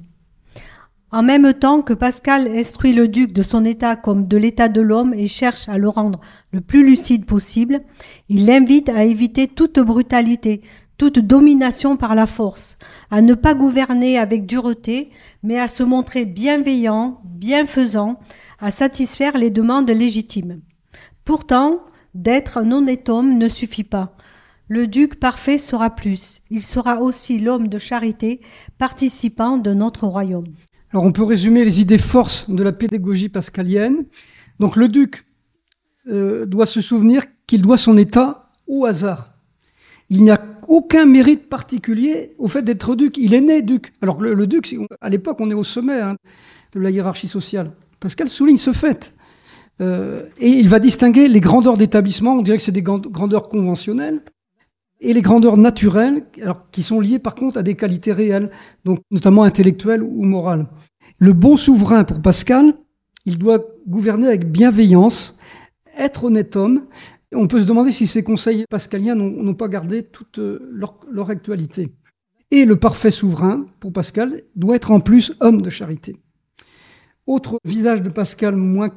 En 1.12 1.24
même 1.24 1.53
temps 1.53 1.82
que 1.82 1.93
Pascal 1.93 2.47
instruit 2.56 2.93
le 2.93 3.08
duc 3.08 3.32
de 3.32 3.41
son 3.41 3.64
état 3.64 3.95
comme 3.95 4.28
de 4.28 4.38
l'état 4.38 4.70
de 4.70 4.82
l'homme 4.82 5.14
et 5.14 5.28
cherche 5.28 5.70
à 5.70 5.78
le 5.78 5.88
rendre 5.88 6.20
le 6.51 6.62
plus 6.62 6.86
lucide 6.86 7.26
possible, 7.26 7.82
il 8.28 8.45
l'invite 8.45 8.89
à 8.89 9.06
éviter 9.06 9.47
toute 9.47 9.80
brutalité, 9.80 10.62
toute 10.97 11.20
domination 11.20 11.95
par 11.95 12.16
la 12.16 12.26
force, 12.26 12.78
à 13.12 13.22
ne 13.22 13.34
pas 13.34 13.53
gouverner 13.53 14.18
avec 14.18 14.45
dureté, 14.45 15.12
mais 15.43 15.60
à 15.60 15.68
se 15.68 15.84
montrer 15.84 16.26
bienveillant, 16.26 17.22
bienfaisant, 17.24 18.20
à 18.60 18.72
satisfaire 18.72 19.38
les 19.38 19.51
demandes 19.51 19.89
légitimes. 19.89 20.62
Pourtant, 21.24 21.82
d'être 22.14 22.58
un 22.58 22.72
honnête 22.72 23.10
homme 23.10 23.38
ne 23.38 23.47
suffit 23.47 23.84
pas. 23.84 24.16
Le 24.68 24.88
duc 24.88 25.20
parfait 25.20 25.60
sera 25.60 25.91
plus, 25.91 26.41
il 26.49 26.64
sera 26.64 27.01
aussi 27.01 27.38
l'homme 27.38 27.68
de 27.68 27.78
charité, 27.78 28.41
participant 28.80 29.58
de 29.58 29.74
notre 29.74 30.08
royaume. 30.08 30.47
Alors 30.95 31.03
on 31.03 31.11
peut 31.11 31.25
résumer 31.25 31.65
les 31.65 31.81
idées 31.81 31.97
forces 31.97 32.49
de 32.49 32.63
la 32.63 32.71
pédagogie 32.71 33.27
pascalienne. 33.27 34.05
Donc 34.61 34.77
le 34.77 34.87
duc 34.87 35.25
euh, 36.07 36.45
doit 36.45 36.65
se 36.65 36.79
souvenir 36.79 37.23
qu'il 37.47 37.61
doit 37.61 37.75
son 37.77 37.97
état 37.97 38.53
au 38.65 38.85
hasard. 38.85 39.33
Il 40.09 40.23
n'y 40.23 40.31
a 40.31 40.41
aucun 40.69 41.05
mérite 41.05 41.49
particulier 41.49 42.33
au 42.37 42.47
fait 42.47 42.61
d'être 42.61 42.95
duc. 42.95 43.17
Il 43.17 43.33
est 43.33 43.41
né 43.41 43.61
duc. 43.61 43.91
Alors 44.01 44.21
le, 44.21 44.47
duc, 44.47 44.73
à 45.01 45.09
l'époque, 45.09 45.41
on 45.41 45.51
est 45.51 45.53
au 45.53 45.65
sommet 45.65 45.99
hein, 45.99 46.15
de 46.71 46.79
la 46.79 46.91
hiérarchie 46.91 47.27
sociale. 47.27 47.73
Pascal 47.99 48.29
souligne 48.29 48.57
ce 48.57 48.71
fait. 48.71 49.13
Euh, 49.81 50.21
et 50.39 50.47
il 50.47 50.69
va 50.69 50.79
distinguer 50.79 51.27
les 51.27 51.41
grandeurs 51.41 51.75
d'établissement, 51.75 52.35
on 52.35 52.41
dirait 52.41 52.55
que 52.55 52.63
c'est 52.63 52.71
des 52.71 52.81
grandeurs 52.81 53.49
conventionnelles, 53.49 54.21
et 55.01 55.13
les 55.13 55.21
grandeurs 55.21 55.57
naturelles, 55.57 56.25
alors, 56.41 56.69
qui 56.71 56.83
sont 56.83 56.99
liées 56.99 57.19
par 57.19 57.35
contre 57.35 57.57
à 57.57 57.63
des 57.63 57.75
qualités 57.75 58.13
réelles, 58.13 58.49
donc 58.85 58.99
notamment 59.11 59.43
intellectuelles 59.43 60.03
ou 60.03 60.23
morales. 60.23 60.67
Le 61.17 61.33
bon 61.33 61.57
souverain 61.57 62.03
pour 62.03 62.21
Pascal, 62.21 62.73
il 63.25 63.37
doit 63.37 63.65
gouverner 63.87 64.27
avec 64.27 64.51
bienveillance, 64.51 65.37
être 65.97 66.25
honnête 66.25 66.55
homme. 66.55 66.85
On 67.33 67.47
peut 67.47 67.61
se 67.61 67.65
demander 67.65 67.91
si 67.91 68.07
ces 68.07 68.23
conseils 68.23 68.65
pascaliens 68.69 69.15
n'ont 69.15 69.53
pas 69.53 69.67
gardé 69.67 70.03
toute 70.03 70.39
euh, 70.39 70.59
leur, 70.71 71.29
actualité. 71.29 71.91
Et 72.51 72.65
le 72.65 72.75
parfait 72.75 73.11
souverain, 73.11 73.65
pour 73.79 73.91
Pascal, 73.91 74.43
doit 74.55 74.75
être 74.75 74.91
en 74.91 74.99
plus 74.99 75.33
homme 75.39 75.61
de 75.61 75.69
charité. 75.69 76.15
Autre 77.25 77.59
visage 77.65 78.01
de 78.01 78.09
Pascal 78.09 78.55
moins, 78.55 78.91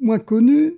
moins 0.00 0.20
connu, 0.20 0.74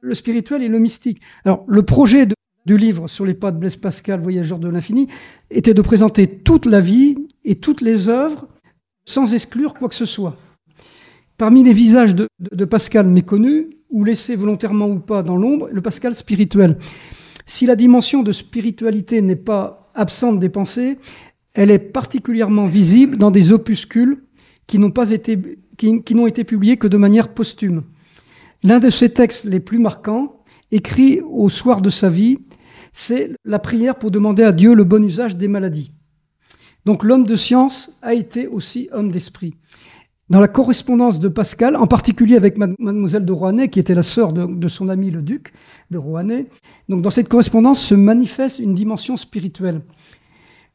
le 0.00 0.14
spirituel 0.14 0.62
et 0.62 0.68
le 0.68 0.78
mystique. 0.78 1.20
Alors, 1.44 1.64
le 1.68 1.82
projet 1.82 2.26
de, 2.26 2.34
du 2.66 2.76
livre 2.76 3.08
sur 3.08 3.24
les 3.26 3.34
pas 3.34 3.50
de 3.50 3.58
Blaise 3.58 3.76
Pascal, 3.76 4.20
Voyageur 4.20 4.58
de 4.58 4.68
l'infini, 4.68 5.08
était 5.50 5.74
de 5.74 5.82
présenter 5.82 6.26
toute 6.26 6.66
la 6.66 6.80
vie 6.80 7.16
et 7.44 7.56
toutes 7.56 7.80
les 7.80 8.08
œuvres 8.08 8.48
sans 9.04 9.34
exclure 9.34 9.74
quoi 9.74 9.88
que 9.88 9.94
ce 9.94 10.06
soit. 10.06 10.36
Parmi 11.36 11.64
les 11.64 11.72
visages 11.72 12.14
de, 12.14 12.64
Pascal 12.64 13.08
méconnus, 13.08 13.66
ou 13.90 14.04
laissés 14.04 14.36
volontairement 14.36 14.86
ou 14.86 15.00
pas 15.00 15.22
dans 15.22 15.36
l'ombre, 15.36 15.68
le 15.70 15.82
Pascal 15.82 16.14
spirituel. 16.14 16.78
Si 17.44 17.66
la 17.66 17.76
dimension 17.76 18.22
de 18.22 18.32
spiritualité 18.32 19.20
n'est 19.20 19.36
pas 19.36 19.90
absente 19.94 20.38
des 20.38 20.48
pensées, 20.48 20.98
elle 21.52 21.70
est 21.70 21.78
particulièrement 21.78 22.64
visible 22.64 23.18
dans 23.18 23.30
des 23.30 23.52
opuscules 23.52 24.22
qui 24.66 24.78
n'ont 24.78 24.92
pas 24.92 25.10
été, 25.10 25.38
qui 25.76 26.14
n'ont 26.14 26.26
été 26.26 26.44
publiés 26.44 26.78
que 26.78 26.86
de 26.86 26.96
manière 26.96 27.34
posthume. 27.34 27.82
L'un 28.62 28.78
de 28.78 28.90
ces 28.90 29.10
textes 29.10 29.44
les 29.44 29.60
plus 29.60 29.78
marquants, 29.78 30.41
écrit 30.72 31.20
au 31.20 31.48
soir 31.48 31.82
de 31.82 31.90
sa 31.90 32.08
vie, 32.08 32.38
c'est 32.92 33.30
la 33.44 33.58
prière 33.58 33.96
pour 33.96 34.10
demander 34.10 34.42
à 34.42 34.52
Dieu 34.52 34.74
le 34.74 34.84
bon 34.84 35.04
usage 35.04 35.36
des 35.36 35.48
maladies. 35.48 35.92
Donc 36.84 37.04
l'homme 37.04 37.24
de 37.24 37.36
science 37.36 37.96
a 38.02 38.14
été 38.14 38.48
aussi 38.48 38.88
homme 38.92 39.10
d'esprit. 39.10 39.54
Dans 40.30 40.40
la 40.40 40.48
correspondance 40.48 41.20
de 41.20 41.28
Pascal, 41.28 41.76
en 41.76 41.86
particulier 41.86 42.36
avec 42.36 42.56
mademoiselle 42.56 43.24
de 43.24 43.32
Rouanet, 43.32 43.68
qui 43.68 43.78
était 43.78 43.94
la 43.94 44.02
sœur 44.02 44.32
de, 44.32 44.68
son 44.68 44.88
ami 44.88 45.10
le 45.10 45.20
duc 45.20 45.52
de 45.90 45.98
Rouanet, 45.98 46.46
donc 46.88 47.02
dans 47.02 47.10
cette 47.10 47.28
correspondance 47.28 47.80
se 47.80 47.94
manifeste 47.94 48.58
une 48.58 48.74
dimension 48.74 49.16
spirituelle. 49.16 49.82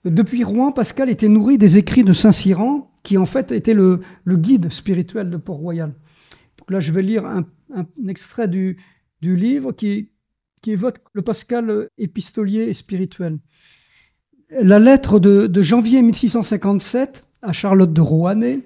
Depuis 0.06 0.44
Rouen, 0.44 0.72
Pascal 0.72 1.10
était 1.10 1.28
nourri 1.28 1.58
des 1.58 1.78
écrits 1.78 2.04
de 2.04 2.14
Saint-Cyran, 2.14 2.92
qui 3.04 3.18
en 3.18 3.26
fait 3.26 3.52
était 3.52 3.74
le, 3.74 4.02
guide 4.28 4.72
spirituel 4.72 5.30
de 5.30 5.38
Port-Royal. 5.38 5.94
Là, 6.70 6.80
je 6.80 6.92
vais 6.92 7.02
lire 7.02 7.26
un, 7.26 7.46
extrait 8.08 8.48
du, 8.48 8.78
livre 9.22 9.72
qui, 9.72 10.10
qui 10.62 10.72
évoque 10.72 10.98
le 11.14 11.22
Pascal 11.22 11.90
épistolier 11.98 12.64
et 12.64 12.74
spirituel. 12.74 13.40
La 14.50 14.80
lettre 14.80 15.20
de, 15.20 15.62
janvier 15.62 16.02
1657 16.02 17.26
à 17.42 17.52
Charlotte 17.52 17.92
de 17.92 18.02
Rohannet 18.02 18.62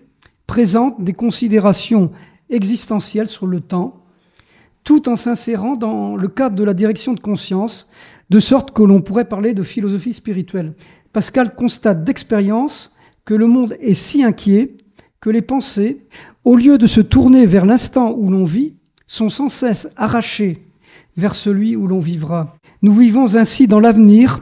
présente 0.46 1.04
des 1.04 1.14
considérations 1.14 2.12
existentielles 2.50 3.28
sur 3.28 3.48
le 3.48 3.62
temps, 3.62 4.06
tout 4.84 5.10
en 5.10 5.16
s'insérant 5.16 5.76
dans 5.76 6.16
le 6.16 6.28
cadre 6.28 6.56
de 6.56 6.64
la 6.64 6.74
direction 6.74 7.14
de 7.14 7.20
conscience, 7.20 7.90
de 8.30 8.40
sorte 8.40 8.72
que 8.72 8.84
l'on 8.84 9.02
pourrait 9.02 9.28
parler 9.28 9.54
de 9.54 9.64
philosophie 9.64 10.14
spirituelle. 10.14 10.74
Pascal 11.14 11.56
constate 11.56 12.04
d'expérience 12.04 12.94
que 13.26 13.34
le 13.34 13.48
monde 13.48 13.76
est 13.80 13.94
si 13.94 14.24
inquiet 14.24 14.78
que 15.20 15.30
les 15.30 15.42
pensées, 15.42 16.08
au 16.44 16.56
lieu 16.56 16.78
de 16.78 16.88
se 16.88 17.02
tourner 17.02 17.46
vers 17.46 17.66
l'instant 17.66 18.14
où 18.18 18.30
l'on 18.30 18.44
vit, 18.44 18.76
sont 19.12 19.30
sans 19.30 19.50
cesse 19.50 19.90
arrachées 19.98 20.66
vers 21.18 21.36
celui 21.36 21.76
où 21.76 21.86
l'on 21.86 22.00
vivra. 22.00 22.56
Nous 22.82 22.94
vivons 22.94 23.36
ainsi 23.36 23.68
dans 23.68 23.82
l'avenir 23.82 24.42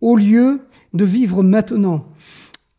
au 0.00 0.14
lieu 0.14 0.60
de 0.92 1.04
vivre 1.04 1.42
maintenant. 1.42 2.06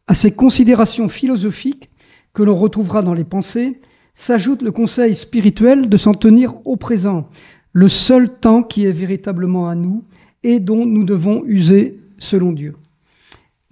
À 0.08 0.14
ces 0.14 0.32
considérations 0.32 1.10
philosophiques 1.10 1.90
que 2.34 2.42
l'on 2.42 2.56
retrouvera 2.56 3.02
dans 3.02 3.14
les 3.14 3.26
pensées, 3.26 3.82
s'ajoute 4.14 4.62
le 4.62 4.72
conseil 4.72 5.14
spirituel 5.14 5.90
de 5.90 5.98
s'en 5.98 6.14
tenir 6.14 6.56
au 6.66 6.78
présent, 6.78 7.28
le 7.74 7.90
seul 7.90 8.30
temps 8.40 8.64
qui 8.64 8.86
est 8.86 8.92
véritablement 8.92 9.68
à 9.68 9.76
nous 9.76 10.06
et 10.42 10.62
dont 10.62 10.86
nous 10.86 11.04
devons 11.04 11.44
user 11.46 12.00
selon 12.18 12.54
Dieu. 12.54 12.76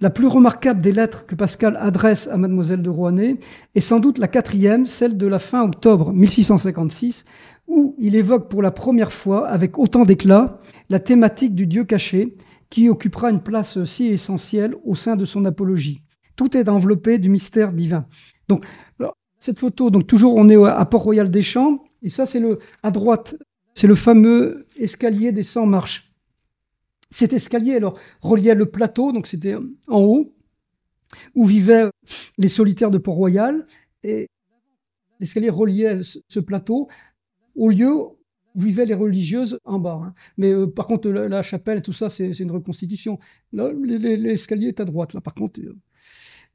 La 0.04 0.10
plus 0.10 0.26
remarquable 0.26 0.82
des 0.82 0.92
lettres 0.92 1.24
que 1.24 1.34
Pascal 1.34 1.78
adresse 1.80 2.28
à 2.28 2.36
mademoiselle 2.36 2.82
de 2.82 2.90
Rouanet 2.90 3.38
est 3.74 3.80
sans 3.80 4.00
doute 4.00 4.18
la 4.18 4.28
quatrième, 4.28 4.84
celle 4.84 5.16
de 5.16 5.26
la 5.26 5.38
fin 5.38 5.62
octobre 5.62 6.12
1656, 6.12 7.24
où 7.66 7.94
il 7.98 8.14
évoque 8.14 8.50
pour 8.50 8.62
la 8.62 8.70
première 8.70 9.12
fois, 9.12 9.48
avec 9.48 9.78
autant 9.78 10.04
d'éclat, 10.04 10.60
la 10.90 11.00
thématique 11.00 11.54
du 11.54 11.66
Dieu 11.66 11.84
caché, 11.84 12.36
qui 12.70 12.88
occupera 12.88 13.30
une 13.30 13.42
place 13.42 13.84
si 13.84 14.06
essentielle 14.06 14.74
au 14.84 14.94
sein 14.94 15.16
de 15.16 15.24
son 15.24 15.44
apologie. 15.44 16.02
Tout 16.36 16.56
est 16.56 16.68
enveloppé 16.68 17.18
du 17.18 17.30
mystère 17.30 17.72
divin. 17.72 18.06
Donc, 18.48 18.64
cette 19.38 19.60
photo, 19.60 19.90
donc 19.90 20.06
toujours 20.06 20.36
on 20.36 20.48
est 20.48 20.56
à 20.56 20.84
Port-Royal 20.84 21.30
des 21.30 21.42
Champs, 21.42 21.84
et 22.02 22.08
ça 22.08 22.26
c'est 22.26 22.40
le 22.40 22.58
à 22.82 22.90
droite, 22.90 23.36
c'est 23.74 23.86
le 23.86 23.94
fameux 23.94 24.66
escalier 24.76 25.32
des 25.32 25.42
100 25.42 25.66
marches. 25.66 26.12
Cet 27.10 27.32
escalier, 27.32 27.76
alors, 27.76 27.98
reliait 28.20 28.54
le 28.54 28.66
plateau, 28.66 29.12
donc 29.12 29.26
c'était 29.26 29.54
en 29.54 30.00
haut, 30.00 30.34
où 31.34 31.44
vivaient 31.44 31.90
les 32.38 32.48
solitaires 32.48 32.90
de 32.90 32.98
Port-Royal, 32.98 33.66
et 34.02 34.28
l'escalier 35.20 35.50
reliait 35.50 36.00
ce 36.02 36.40
plateau 36.40 36.88
au 37.54 37.70
lieu 37.70 37.92
où 37.92 38.16
vivaient 38.54 38.86
les 38.86 38.94
religieuses 38.94 39.58
en 39.64 39.78
bas. 39.78 40.00
Hein. 40.04 40.14
Mais 40.36 40.52
euh, 40.52 40.66
par 40.66 40.86
contre, 40.86 41.08
la, 41.10 41.42
chapelle 41.42 41.78
et 41.78 41.82
tout 41.82 41.92
ça, 41.92 42.08
c'est 42.08 42.38
une 42.38 42.50
reconstitution. 42.50 43.18
L'escalier 43.52 44.68
est 44.68 44.80
à 44.80 44.84
droite, 44.84 45.14
là, 45.14 45.20
par 45.20 45.34
contre. 45.34 45.60
Euh, 45.60 45.76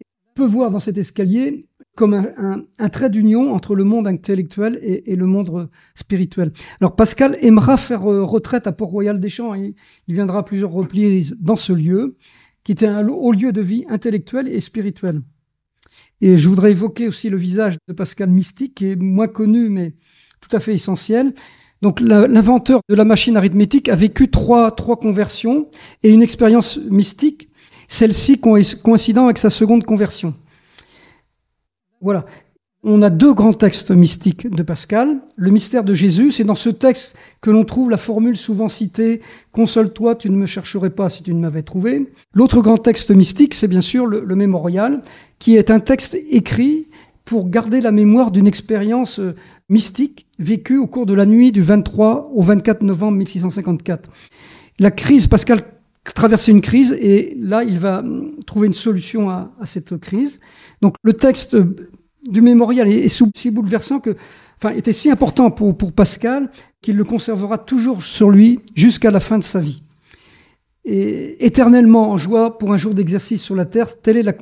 on 0.01 0.33
peut 0.33 0.45
voir 0.45 0.71
dans 0.71 0.79
cet 0.79 0.97
escalier 0.97 1.67
comme 1.95 2.13
un, 2.13 2.89
trait 2.89 3.09
d'union 3.09 3.53
entre 3.53 3.75
le 3.75 3.83
monde 3.83 4.07
intellectuel 4.07 4.79
et, 4.81 5.17
le 5.17 5.25
monde 5.25 5.69
spirituel. 5.95 6.53
Alors 6.79 6.95
Pascal 6.95 7.35
aimera 7.41 7.75
faire 7.75 8.09
euh, 8.09 8.23
retraite 8.23 8.65
à 8.65 8.71
Port-Royal 8.71 9.19
des 9.19 9.27
Champs. 9.27 9.53
Il, 9.53 9.75
viendra 10.07 10.45
plusieurs 10.45 10.71
reprises 10.71 11.35
dans 11.41 11.57
ce 11.57 11.73
lieu, 11.73 12.15
qui 12.63 12.71
était 12.71 12.87
un 12.87 13.05
haut 13.05 13.33
lieu 13.33 13.51
de 13.51 13.59
vie 13.59 13.83
intellectuelle 13.89 14.47
et 14.47 14.61
spirituelle. 14.61 15.21
Et 16.21 16.37
je 16.37 16.47
voudrais 16.47 16.71
évoquer 16.71 17.09
aussi 17.09 17.29
le 17.29 17.35
visage 17.35 17.77
de 17.89 17.93
Pascal 17.93 18.29
mystique, 18.29 18.75
qui 18.75 18.91
est 18.91 18.95
moins 18.95 19.27
connu, 19.27 19.67
mais 19.67 19.95
tout 20.49 20.57
à 20.57 20.59
fait 20.59 20.73
essentiel. 20.73 21.33
Donc 21.81 22.01
l'inventeur 22.01 22.81
de 22.89 22.95
la 22.95 23.05
machine 23.05 23.37
arithmétique 23.37 23.87
a 23.87 23.95
vécu 23.95 24.29
trois, 24.29 24.71
conversions 24.71 25.67
et 26.03 26.09
une 26.09 26.21
expérience 26.21 26.77
mystique, 26.89 27.49
celle-ci 27.87 28.41
coïncidant 28.41 29.25
avec 29.25 29.37
sa 29.37 29.49
seconde 29.49 29.85
conversion. 29.85 30.33
Voilà. 32.01 32.25
On 32.81 33.01
a 33.01 33.09
deux 33.09 33.33
grands 33.33 33.53
textes 33.53 33.91
mystiques 33.91 34.49
de 34.49 34.63
Pascal. 34.63 35.19
Le 35.35 35.51
mystère 35.51 35.83
de 35.83 35.93
Jésus, 35.93 36.31
c'est 36.31 36.45
dans 36.45 36.55
ce 36.55 36.69
texte 36.69 37.13
que 37.41 37.49
l'on 37.49 37.65
trouve 37.65 37.89
la 37.89 37.97
formule 37.97 38.37
souvent 38.37 38.69
citée 38.69 39.19
Console-toi, 39.51 40.15
tu 40.15 40.29
ne 40.29 40.37
me 40.37 40.45
chercherais 40.45 40.89
pas 40.89 41.09
si 41.09 41.21
tu 41.21 41.33
ne 41.33 41.41
m'avais 41.41 41.63
trouvé. 41.63 42.09
L'autre 42.33 42.61
grand 42.61 42.77
texte 42.77 43.11
mystique, 43.11 43.53
c'est 43.53 43.67
bien 43.67 43.81
sûr 43.81 44.05
le, 44.05 44.35
mémorial, 44.35 45.01
qui 45.39 45.57
est 45.57 45.71
un 45.71 45.81
texte 45.81 46.17
écrit 46.29 46.87
pour 47.29 47.47
garder 47.47 47.79
la 47.79 47.91
mémoire 47.91 48.31
d'une 48.31 48.47
expérience 48.47 49.19
euh, 49.19 49.35
mystique 49.69 50.25
vécue 50.39 50.79
au 50.79 50.87
cours 50.87 51.05
de 51.05 51.13
la 51.13 51.27
nuit 51.27 51.51
du 51.51 51.61
23 51.61 52.31
au 52.33 52.41
24 52.41 52.81
novembre 52.81 53.19
1654. 53.19 54.09
La 54.79 54.89
crise, 54.89 55.27
Pascal 55.27 55.59
traversait 56.15 56.51
une 56.51 56.61
crise 56.61 56.91
et 56.93 57.37
là, 57.39 57.63
il 57.63 57.77
va 57.77 57.99
hum, 57.99 58.31
trouver 58.47 58.65
une 58.65 58.73
solution 58.73 59.29
à, 59.29 59.51
cette 59.65 59.95
crise. 59.99 60.39
Donc 60.81 60.95
le 61.03 61.13
texte 61.13 61.55
du 62.27 62.41
mémorial 62.41 62.87
est, 62.87 63.07
si 63.35 63.51
bouleversant 63.51 63.99
que, 63.99 64.15
enfin, 64.57 64.73
était 64.73 64.91
si 64.91 65.11
important 65.11 65.51
pour, 65.51 65.77
pour 65.77 65.91
Pascal 65.91 66.49
qu'il 66.81 66.97
le 66.97 67.03
conservera 67.03 67.59
toujours 67.59 68.01
sur 68.01 68.31
lui 68.31 68.59
jusqu'à 68.73 69.11
la 69.11 69.19
fin 69.19 69.37
de 69.37 69.43
sa 69.43 69.59
vie. 69.59 69.83
Et 70.83 71.45
éternellement 71.45 72.09
en 72.09 72.17
joie 72.17 72.57
pour 72.57 72.73
un 72.73 72.77
jour 72.77 72.95
d'exercice 72.95 73.43
sur 73.43 73.53
la 73.53 73.65
terre, 73.65 74.01
telle 74.01 74.17
est 74.17 74.23
la 74.23 74.33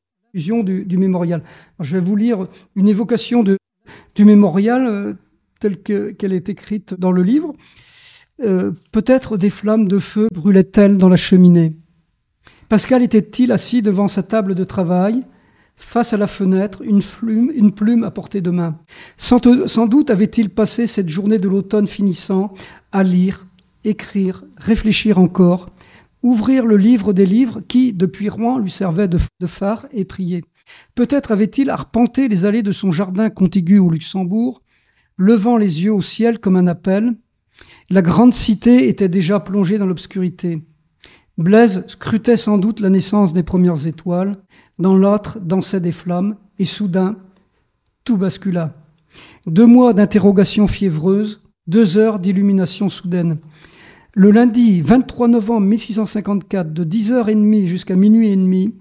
du, 0.64 0.98
mémorial. 0.98 1.44
je 1.80 1.98
vais 1.98 2.04
vous 2.04 2.16
lire 2.16 2.48
une 2.76 2.88
évocation 2.88 3.44
du 3.44 4.26
mémorial 4.26 4.86
euh, 4.86 5.14
telle 5.60 5.82
qu'elle 5.82 6.34
est 6.34 6.50
écrite 6.50 6.94
dans 6.94 7.12
le 7.12 7.24
livre. 7.24 7.54
Euh, 8.44 8.72
peut-être 8.92 9.38
des 9.38 9.50
flammes 9.50 9.88
de 9.88 10.00
feu 10.00 10.28
brûlaient-elles 10.32 10.98
dans 10.98 11.10
la 11.10 11.16
cheminée. 11.16 11.76
Pascal 12.70 13.02
était-il 13.02 13.52
assis 13.52 13.82
devant 13.82 14.08
sa 14.08 14.24
table 14.24 14.54
de 14.54 14.64
travail, 14.64 15.24
face 15.76 16.14
à 16.14 16.18
la 16.18 16.28
fenêtre, 16.28 16.82
une 16.84 17.72
plume, 17.72 18.04
à 18.04 18.12
portée 18.12 18.42
de 18.42 18.50
main. 18.50 18.78
Sans 19.16 19.40
doute 19.88 20.10
avait-il 20.10 20.50
passé 20.50 20.88
cette 20.88 21.10
journée 21.10 21.38
de 21.38 21.48
l'automne 21.48 21.88
finissant 21.88 22.54
à 22.92 23.04
lire, 23.04 23.48
écrire, 23.84 24.44
réfléchir 24.58 25.18
encore, 25.18 25.70
ouvrir 26.24 26.66
le 26.66 26.78
livre 26.78 27.14
des 27.14 27.26
livres 27.26 27.62
qui, 27.68 27.94
depuis 27.94 28.30
Rouen, 28.30 28.58
lui 28.58 28.72
servait 28.72 29.08
de, 29.08 29.18
phare 29.46 29.88
et 29.92 30.06
prier. 30.06 30.44
Peut-être 30.96 31.32
avait-il 31.32 31.70
arpenté 31.70 32.28
les 32.28 32.46
allées 32.46 32.64
de 32.64 32.72
son 32.72 32.92
jardin 32.92 33.30
contigu 33.30 33.80
au 33.80 33.90
Luxembourg, 33.90 34.62
levant 35.18 35.58
les 35.58 35.84
yeux 35.84 35.94
au 35.94 36.02
ciel 36.02 36.40
comme 36.40 36.56
un 36.56 36.68
appel, 36.68 37.16
la 37.90 38.02
grande 38.02 38.34
cité 38.34 38.88
était 38.90 39.10
déjà 39.10 39.40
plongée 39.40 39.78
dans 39.78 39.86
l'obscurité. 39.86 40.62
Blaise 41.38 41.84
scrutait 41.88 42.38
sans 42.38 42.58
doute 42.58 42.80
la 42.80 42.90
naissance 42.90 43.34
des 43.34 43.44
premières 43.44 43.88
étoiles, 43.88 44.34
dans 44.80 44.96
l'autre 44.96 45.40
dansaient 45.40 45.80
des 45.80 45.92
flammes, 45.92 46.36
et 46.60 46.66
soudain, 46.66 47.16
tout 48.04 48.18
bascula. 48.18 48.74
Deux 49.46 49.66
mois 49.66 49.94
d'interrogation 49.94 50.68
fiévreuse, 50.68 51.42
deux 51.68 51.98
heures 51.98 52.20
d'illumination 52.20 52.90
soudaine. 52.90 53.38
Le 54.20 54.32
lundi 54.32 54.82
23 54.82 55.28
novembre 55.28 55.68
1654, 55.68 56.74
de 56.74 56.84
10h30 56.84 57.68
jusqu'à 57.68 57.96
minuit 57.96 58.30
et 58.30 58.36
demi, 58.36 58.74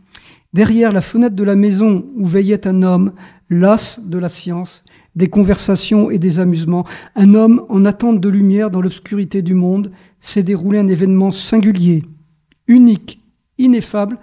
derrière 0.54 0.92
la 0.92 1.02
fenêtre 1.02 1.36
de 1.36 1.44
la 1.44 1.56
maison 1.56 2.06
où 2.16 2.24
veillait 2.24 2.66
un 2.66 2.82
homme, 2.82 3.12
las 3.50 4.00
de 4.02 4.16
la 4.16 4.30
science, 4.30 4.82
des 5.14 5.28
conversations 5.28 6.10
et 6.10 6.18
des 6.18 6.38
amusements. 6.38 6.86
Un 7.16 7.34
homme 7.34 7.66
en 7.68 7.84
attente 7.84 8.18
de 8.18 8.30
lumière 8.30 8.70
dans 8.70 8.80
l'obscurité 8.80 9.42
du 9.42 9.52
monde 9.52 9.92
s'est 10.22 10.42
déroulé 10.42 10.78
un 10.78 10.88
événement 10.88 11.32
singulier, 11.32 12.02
unique, 12.66 13.20
ineffable, 13.58 14.18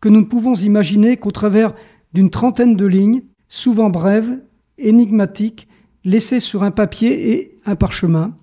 que 0.00 0.08
nous 0.08 0.20
ne 0.20 0.24
pouvons 0.24 0.54
imaginer 0.54 1.18
qu'au 1.18 1.30
travers 1.30 1.74
d'une 2.14 2.30
trentaine 2.30 2.74
de 2.74 2.86
lignes, 2.86 3.20
souvent 3.48 3.90
brèves, 3.90 4.38
énigmatiques, 4.78 5.68
laissées 6.04 6.40
sur 6.40 6.62
un 6.62 6.70
papier 6.70 7.32
et 7.32 7.58
un 7.66 7.76
parchemin. 7.76 8.34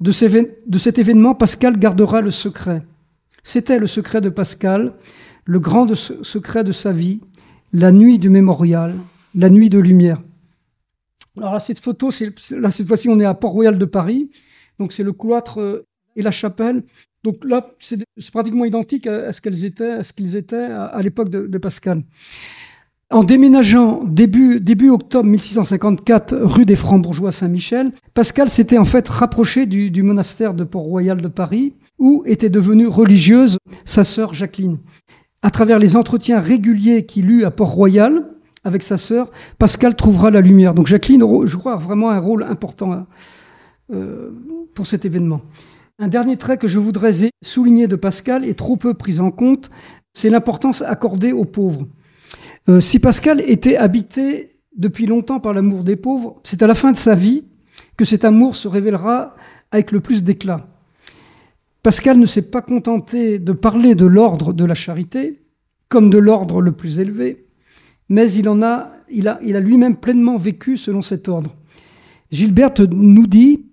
De, 0.00 0.12
cet 0.12 0.98
événement, 0.98 1.34
Pascal 1.34 1.78
gardera 1.78 2.20
le 2.20 2.30
secret. 2.30 2.82
C'était 3.42 3.78
le 3.78 3.86
secret 3.86 4.20
de 4.20 4.28
Pascal, 4.28 4.94
le 5.44 5.58
grand 5.58 5.92
secret 5.94 6.62
de 6.62 6.72
sa 6.72 6.92
vie, 6.92 7.20
la 7.72 7.90
nuit 7.90 8.18
du 8.18 8.30
mémorial, 8.30 8.94
la 9.34 9.50
nuit 9.50 9.70
de 9.70 9.78
lumière. 9.78 10.22
Alors 11.36 11.54
là, 11.54 11.60
cette 11.60 11.78
photo, 11.78 12.10
là, 12.50 12.70
cette 12.70 12.86
fois-ci, 12.86 13.08
on 13.08 13.18
est 13.20 13.24
à 13.24 13.34
Port-Royal 13.34 13.78
de 13.78 13.84
Paris. 13.84 14.30
Donc, 14.78 14.92
c'est 14.92 15.02
le 15.02 15.12
cloître 15.12 15.60
euh, 15.60 15.86
et 16.16 16.22
la 16.22 16.30
chapelle. 16.30 16.84
Donc 17.24 17.44
là, 17.44 17.70
c'est 17.78 18.04
pratiquement 18.32 18.64
identique 18.64 19.06
à, 19.06 19.32
ce 19.32 19.40
qu'elles 19.40 19.64
étaient, 19.64 19.90
à 19.90 20.02
ce 20.02 20.12
qu'ils 20.12 20.36
étaient 20.36 20.56
à, 20.56 21.00
l'époque 21.02 21.30
de, 21.30 21.58
Pascal. 21.58 22.02
En 23.10 23.24
déménageant 23.24 24.04
début, 24.04 24.90
octobre 24.90 25.26
1654 25.30 26.36
rue 26.42 26.66
des 26.66 26.76
Francs-Bourgeois 26.76 27.32
Saint-Michel, 27.32 27.92
Pascal 28.12 28.50
s'était 28.50 28.76
en 28.76 28.84
fait 28.84 29.08
rapproché 29.08 29.64
du, 29.64 30.02
monastère 30.02 30.52
de 30.52 30.62
Port-Royal 30.62 31.22
de 31.22 31.28
Paris, 31.28 31.72
où 31.98 32.22
était 32.26 32.50
devenue 32.50 32.86
religieuse 32.86 33.56
sa 33.86 34.04
sœur 34.04 34.34
Jacqueline. 34.34 34.76
À 35.40 35.48
travers 35.48 35.78
les 35.78 35.96
entretiens 35.96 36.38
réguliers 36.38 37.06
qu'il 37.06 37.30
eut 37.30 37.44
à 37.44 37.50
Port-Royal, 37.50 38.28
avec 38.62 38.82
sa 38.82 38.98
sœur, 38.98 39.30
Pascal 39.58 39.94
trouvera 39.94 40.30
la 40.30 40.42
lumière. 40.42 40.74
Donc 40.74 40.86
Jacqueline, 40.86 41.24
je 41.46 41.56
crois, 41.56 41.74
a 41.74 41.76
vraiment 41.76 42.10
un 42.10 42.18
rôle 42.18 42.42
important 42.42 43.06
euh, 43.90 44.30
pour 44.74 44.86
cet 44.86 45.06
événement. 45.06 45.40
Un 45.98 46.08
dernier 46.08 46.36
trait 46.36 46.58
que 46.58 46.68
je 46.68 46.78
voudrais 46.78 47.14
souligner 47.42 47.88
de 47.88 47.96
Pascal 47.96 48.44
est 48.44 48.58
trop 48.58 48.76
peu 48.76 48.92
pris 48.92 49.18
en 49.18 49.30
compte, 49.30 49.70
c'est 50.12 50.28
l'importance 50.28 50.82
accordée 50.82 51.32
aux 51.32 51.46
pauvres. 51.46 51.86
Euh, 52.68 52.80
si 52.80 52.98
Pascal 52.98 53.40
était 53.40 53.76
habité 53.76 54.58
depuis 54.76 55.06
longtemps 55.06 55.40
par 55.40 55.54
l'amour 55.54 55.84
des 55.84 55.96
pauvres, 55.96 56.40
c'est 56.44 56.62
à 56.62 56.66
la 56.66 56.74
fin 56.74 56.92
de 56.92 56.98
sa 56.98 57.14
vie 57.14 57.44
que 57.96 58.04
cet 58.04 58.24
amour 58.24 58.56
se 58.56 58.68
révélera 58.68 59.34
avec 59.70 59.90
le 59.90 60.00
plus 60.00 60.22
d'éclat. 60.22 60.68
Pascal 61.82 62.18
ne 62.18 62.26
s'est 62.26 62.50
pas 62.50 62.60
contenté 62.60 63.38
de 63.38 63.52
parler 63.52 63.94
de 63.94 64.04
l'ordre 64.04 64.52
de 64.52 64.64
la 64.64 64.74
charité, 64.74 65.40
comme 65.88 66.10
de 66.10 66.18
l'ordre 66.18 66.60
le 66.60 66.72
plus 66.72 67.00
élevé, 67.00 67.46
mais 68.10 68.30
il, 68.32 68.48
en 68.48 68.62
a, 68.62 68.92
il 69.10 69.28
a, 69.28 69.38
il 69.42 69.56
a 69.56 69.60
lui-même 69.60 69.96
pleinement 69.96 70.36
vécu 70.36 70.76
selon 70.76 71.00
cet 71.00 71.28
ordre. 71.28 71.56
Gilberte 72.30 72.80
nous 72.80 73.26
dit 73.26 73.66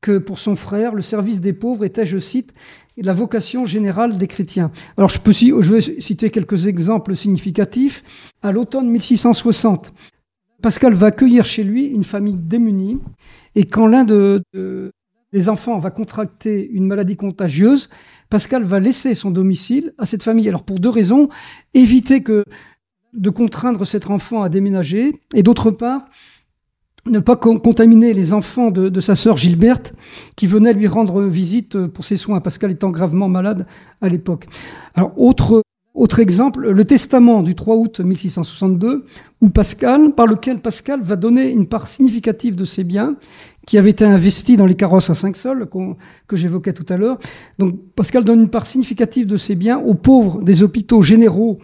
que 0.00 0.18
pour 0.18 0.38
son 0.38 0.54
frère, 0.54 0.94
le 0.94 1.02
service 1.02 1.40
des 1.40 1.52
pauvres 1.52 1.84
était, 1.84 2.06
je 2.06 2.18
cite, 2.18 2.54
la 2.96 3.12
vocation 3.12 3.64
générale 3.64 4.18
des 4.18 4.26
chrétiens. 4.26 4.70
Alors 4.96 5.10
je 5.10 5.18
peux 5.18 5.32
je 5.32 5.72
vais 5.72 6.00
citer 6.00 6.30
quelques 6.30 6.66
exemples 6.66 7.16
significatifs. 7.16 8.32
À 8.42 8.52
l'automne 8.52 8.88
1660, 8.90 9.92
Pascal 10.62 10.94
va 10.94 11.08
accueillir 11.08 11.44
chez 11.44 11.64
lui 11.64 11.86
une 11.86 12.04
famille 12.04 12.36
démunie, 12.36 12.98
et 13.54 13.64
quand 13.64 13.86
l'un 13.86 14.04
de, 14.04 14.42
des 15.32 15.48
enfants 15.48 15.78
va 15.78 15.90
contracter 15.90 16.68
une 16.70 16.86
maladie 16.86 17.16
contagieuse, 17.16 17.88
Pascal 18.28 18.62
va 18.64 18.78
laisser 18.78 19.14
son 19.14 19.30
domicile 19.30 19.94
à 19.98 20.06
cette 20.06 20.22
famille. 20.22 20.48
Alors 20.48 20.64
pour 20.64 20.78
deux 20.78 20.90
raisons, 20.90 21.28
éviter 21.74 22.22
que 22.22 22.44
de 23.12 23.30
contraindre 23.30 23.86
cet 23.86 24.08
enfant 24.08 24.42
à 24.42 24.48
déménager, 24.48 25.20
et 25.34 25.42
d'autre 25.42 25.70
part, 25.70 26.06
ne 27.06 27.18
pas 27.18 27.36
contaminer 27.36 28.12
les 28.12 28.32
enfants 28.32 28.70
de, 28.70 29.00
sa 29.00 29.16
sœur 29.16 29.36
Gilberte, 29.36 29.94
qui 30.36 30.46
venait 30.46 30.72
lui 30.72 30.86
rendre 30.86 31.22
visite 31.22 31.86
pour 31.86 32.04
ses 32.04 32.16
soins, 32.16 32.40
Pascal 32.40 32.70
étant 32.70 32.90
gravement 32.90 33.28
malade 33.28 33.66
à 34.00 34.08
l'époque. 34.08 34.46
Alors, 34.94 35.12
autre, 35.18 35.62
autre 35.94 36.20
exemple, 36.20 36.70
le 36.70 36.84
testament 36.84 37.42
du 37.42 37.54
3 37.54 37.76
août 37.76 38.00
1662, 38.00 39.06
où 39.40 39.48
Pascal, 39.50 40.14
par 40.14 40.26
lequel 40.26 40.60
Pascal 40.60 41.00
va 41.02 41.16
donner 41.16 41.50
une 41.50 41.66
part 41.66 41.86
significative 41.86 42.54
de 42.54 42.64
ses 42.64 42.84
biens, 42.84 43.16
qui 43.66 43.78
avaient 43.78 43.90
été 43.90 44.04
investis 44.04 44.56
dans 44.56 44.66
les 44.66 44.74
carrosses 44.74 45.10
à 45.10 45.14
5 45.14 45.36
sols 45.36 45.68
que 46.26 46.36
j'évoquais 46.36 46.72
tout 46.72 46.86
à 46.88 46.96
l'heure. 46.96 47.18
Donc 47.58 47.78
Pascal 47.94 48.24
donne 48.24 48.40
une 48.40 48.48
part 48.50 48.66
significative 48.66 49.26
de 49.26 49.36
ses 49.36 49.54
biens 49.54 49.78
aux 49.78 49.94
pauvres 49.94 50.42
des 50.42 50.62
hôpitaux 50.62 51.02
généraux 51.02 51.58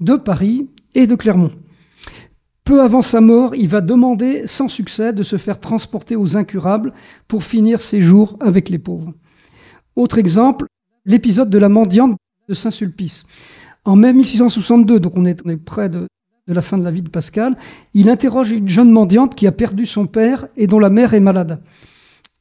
de 0.00 0.16
Paris 0.16 0.68
et 0.94 1.06
de 1.06 1.14
Clermont. 1.14 1.52
Peu 2.64 2.80
avant 2.80 3.02
sa 3.02 3.20
mort, 3.20 3.56
il 3.56 3.68
va 3.68 3.80
demander 3.80 4.46
sans 4.46 4.68
succès 4.68 5.12
de 5.12 5.24
se 5.24 5.36
faire 5.36 5.58
transporter 5.58 6.14
aux 6.14 6.36
incurables 6.36 6.92
pour 7.26 7.42
finir 7.42 7.80
ses 7.80 8.00
jours 8.00 8.36
avec 8.40 8.68
les 8.68 8.78
pauvres. 8.78 9.12
Autre 9.96 10.18
exemple, 10.18 10.66
l'épisode 11.04 11.50
de 11.50 11.58
la 11.58 11.68
mendiante 11.68 12.16
de 12.48 12.54
Saint-Sulpice. 12.54 13.24
En 13.84 13.96
mai 13.96 14.12
1662, 14.12 15.00
donc 15.00 15.16
on 15.16 15.24
est, 15.24 15.56
près 15.56 15.88
de, 15.88 16.06
la 16.46 16.62
fin 16.62 16.78
de 16.78 16.84
la 16.84 16.92
vie 16.92 17.02
de 17.02 17.08
Pascal, 17.08 17.56
il 17.94 18.08
interroge 18.08 18.52
une 18.52 18.68
jeune 18.68 18.92
mendiante 18.92 19.34
qui 19.34 19.48
a 19.48 19.52
perdu 19.52 19.84
son 19.84 20.06
père 20.06 20.46
et 20.56 20.68
dont 20.68 20.78
la 20.78 20.90
mère 20.90 21.14
est 21.14 21.20
malade. 21.20 21.60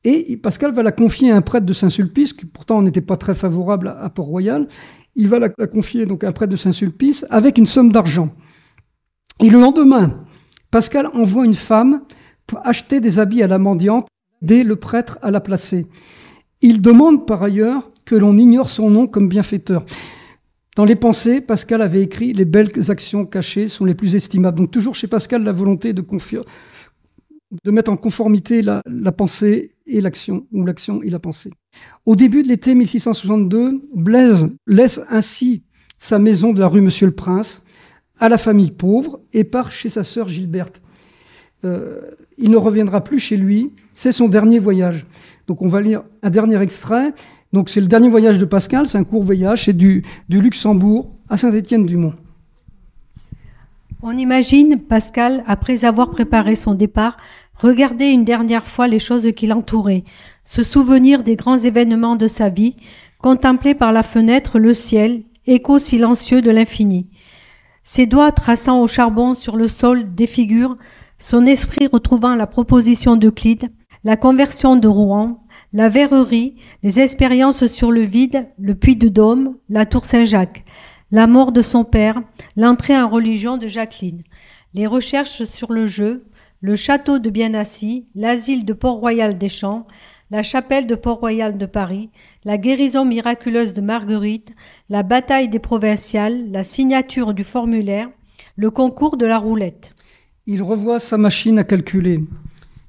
Et 0.04 0.38
Pascal 0.38 0.72
va 0.72 0.84
la 0.84 0.92
confier 0.92 1.32
à 1.32 1.36
un 1.36 1.42
prêtre 1.42 1.66
de 1.66 1.74
Saint-Sulpice, 1.74 2.34
qui 2.34 2.46
pourtant 2.46 2.82
n'était 2.82 3.02
pas 3.02 3.18
très 3.18 3.36
favorable 3.36 3.96
à 4.00 4.10
Port-Royal. 4.10 4.68
Il 5.16 5.28
va 5.28 5.40
la, 5.40 5.50
confier 5.50 6.06
donc 6.06 6.24
à 6.24 6.28
un 6.28 6.32
prêtre 6.32 6.52
de 6.52 6.58
Saint-Sulpice 6.58 7.26
avec 7.30 7.58
une 7.58 7.68
somme 7.68 7.92
d'argent. 7.92 8.30
Et 9.44 9.50
le 9.50 9.60
lendemain, 9.60 10.24
Pascal 10.70 11.08
envoie 11.14 11.46
une 11.46 11.56
femme 11.56 12.02
pour 12.46 12.60
acheter 12.66 13.00
des 13.00 13.18
habits 13.18 13.42
à 13.42 13.48
la 13.48 13.58
mendiante, 13.58 14.08
dès 14.44 14.64
le 14.64 14.76
prêtre 14.76 15.18
à 15.24 15.32
la 15.32 15.40
placer. 15.40 15.88
Il 16.62 16.82
demande 16.82 17.26
par 17.26 17.42
ailleurs 17.42 17.90
que 18.06 18.16
l'on 18.16 18.38
ignore 18.38 18.70
son 18.70 18.92
nom 18.92 19.08
comme 19.08 19.30
bienfaiteur. 19.30 19.84
Dans 20.76 20.86
les 20.86 20.96
pensées, 20.96 21.42
Pascal 21.42 21.82
avait 21.82 22.04
écrit 22.04 22.34
Les 22.34 22.46
belles 22.46 22.70
actions 22.90 23.26
cachées 23.26 23.68
sont 23.68 23.84
les 23.84 23.96
plus 23.96 24.16
estimables. 24.16 24.58
Donc 24.58 24.70
toujours 24.70 24.94
chez 24.94 25.08
Pascal, 25.08 25.44
la 25.44 25.52
volonté 25.52 25.92
de, 25.94 26.04
mettre 27.72 27.92
en 27.92 27.98
conformité 27.98 28.62
la, 28.62 28.84
la 28.86 29.12
pensée 29.12 29.74
et 29.88 30.02
l'action, 30.02 30.46
ou 30.52 30.66
l'action 30.66 31.02
et 31.02 31.10
la 31.10 31.20
pensée. 31.20 31.52
Au 32.06 32.16
début 32.16 32.44
de 32.44 32.48
l'été 32.48 32.76
1662, 32.76 33.82
Blaise 33.96 34.50
laisse 34.68 35.02
ainsi 35.10 35.64
sa 35.98 36.20
maison 36.20 36.54
de 36.54 36.60
la 36.60 36.68
rue 36.68 36.82
Monsieur 36.82 37.08
le 37.08 37.16
Prince 37.16 37.64
à 38.22 38.30
la 38.30 38.38
famille 38.38 38.72
pauvre 38.72 39.20
et 39.34 39.44
part 39.44 39.72
chez 39.72 39.90
sa 39.90 40.06
sœur 40.06 40.30
Gilberte. 40.30 40.82
Euh, 41.66 42.00
il 42.38 42.52
ne 42.52 42.58
reviendra 42.58 43.04
plus 43.04 43.20
chez 43.20 43.36
lui, 43.36 43.72
c'est 43.94 44.12
son 44.12 44.30
dernier 44.30 44.60
voyage. 44.60 45.06
Donc 45.48 45.62
on 45.62 45.68
va 45.68 45.82
lire 45.82 46.04
un 46.24 46.30
dernier 46.30 46.62
extrait. 46.62 47.14
Donc 47.52 47.70
c'est 47.70 47.82
le 47.82 47.88
dernier 47.88 48.10
voyage 48.10 48.38
de 48.38 48.46
Pascal, 48.46 48.88
c'est 48.88 48.98
un 48.98 49.04
court 49.04 49.24
voyage, 49.24 49.66
c'est 49.66 49.74
du, 49.74 50.04
du 50.30 50.40
Luxembourg 50.40 51.14
à 51.30 51.36
Saint-Étienne-du-Mont. 51.36 52.14
On 54.04 54.18
imagine 54.18 54.80
Pascal, 54.80 55.44
après 55.46 55.84
avoir 55.86 56.10
préparé 56.10 56.56
son 56.56 56.74
départ, 56.74 57.18
regarder 57.56 58.06
une 58.06 58.24
dernière 58.24 58.66
fois 58.66 58.88
les 58.88 58.98
choses 59.00 59.32
qui 59.36 59.48
l'entouraient, 59.48 60.04
se 60.46 60.64
souvenir 60.64 61.24
des 61.24 61.36
grands 61.36 61.60
événements 61.60 62.16
de 62.16 62.28
sa 62.28 62.50
vie, 62.50 62.76
contempler 63.20 63.76
par 63.76 63.92
la 63.92 64.02
fenêtre 64.04 64.58
le 64.58 64.74
ciel, 64.74 65.24
écho 65.46 65.78
silencieux 65.78 66.42
de 66.42 66.50
l'infini. 66.50 67.10
Ses 67.84 68.06
doigts 68.06 68.32
traçant 68.32 68.82
au 68.82 68.88
charbon 68.88 69.34
sur 69.34 69.58
le 69.58 69.68
sol 69.68 70.14
défigurent, 70.14 70.78
son 71.18 71.46
esprit 71.46 71.88
retrouvant 71.88 72.36
la 72.36 72.48
proposition 72.48 73.16
d'Euclide, 73.16 73.72
la 74.04 74.18
conversion 74.18 74.76
de 74.76 74.88
Rouen, 74.88 75.44
la 75.74 75.90
verrerie, 75.90 76.56
les 76.84 77.02
expériences 77.02 77.68
sur 77.68 77.92
le 77.92 78.02
vide, 78.02 78.48
le 78.60 78.76
puits 78.76 78.96
de 78.96 79.10
Dôme, 79.10 79.56
la 79.70 79.86
tour 79.86 80.06
Saint-Jacques, 80.06 80.64
la 81.12 81.28
mort 81.28 81.52
de 81.52 81.62
son 81.62 81.84
père, 81.84 82.22
l'entrée 82.56 82.98
en 82.98 83.10
religion 83.10 83.58
de 83.58 83.68
Jacqueline, 83.68 84.24
les 84.74 84.88
recherches 84.88 85.44
sur 85.44 85.72
le 85.72 85.86
jeu, 85.86 86.26
le 86.62 86.76
château 86.76 87.20
de 87.20 87.30
Bienassis, 87.30 88.06
l'asile 88.16 88.66
de 88.66 88.74
Port-Royal 88.74 89.38
des 89.38 89.50
Champs, 89.50 89.88
la 90.32 90.44
chapelle 90.44 90.88
de 90.88 90.96
Port-Royal 90.96 91.58
de 91.58 91.66
Paris, 91.66 92.10
la 92.46 92.58
guérison 92.58 93.04
miraculeuse 93.04 93.74
de 93.74 93.82
Marguerite, 93.82 94.54
la 94.90 95.04
bataille 95.04 95.50
des 95.50 95.60
provinciales, 95.60 96.50
la 96.50 96.64
signature 96.64 97.34
du 97.34 97.44
formulaire, 97.44 98.10
le 98.56 98.72
concours 98.72 99.18
de 99.18 99.26
la 99.26 99.38
roulette. 99.38 99.94
Il 100.48 100.64
revoit 100.64 101.00
sa 101.00 101.18
machine 101.18 101.60
à 101.60 101.66
calculer, 101.66 102.24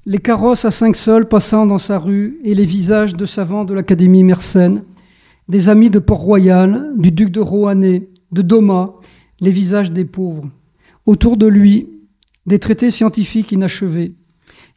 les 0.05 0.19
carrosses 0.19 0.63
à 0.63 0.71
cinq 0.71 0.95
sols 0.95 1.27
passant 1.27 1.65
dans 1.65 1.77
sa 1.77 1.99
rue 1.99 2.39
et 2.45 2.55
les 2.55 2.65
visages 2.65 3.13
de 3.13 3.25
savants 3.25 3.65
de 3.65 3.73
l'Académie 3.73 4.23
Mersenne, 4.23 4.83
des 5.49 5.67
amis 5.67 5.89
de 5.89 5.99
Port-Royal, 5.99 6.93
du 6.95 7.11
duc 7.11 7.29
de 7.29 7.41
Rohanné, 7.41 8.07
de 8.31 8.41
Doma, 8.41 8.95
les 9.41 9.51
visages 9.51 9.91
des 9.91 10.05
pauvres. 10.05 10.49
Autour 11.05 11.35
de 11.35 11.47
lui, 11.47 11.89
des 12.45 12.59
traités 12.59 12.89
scientifiques 12.89 13.51
inachevés, 13.51 14.15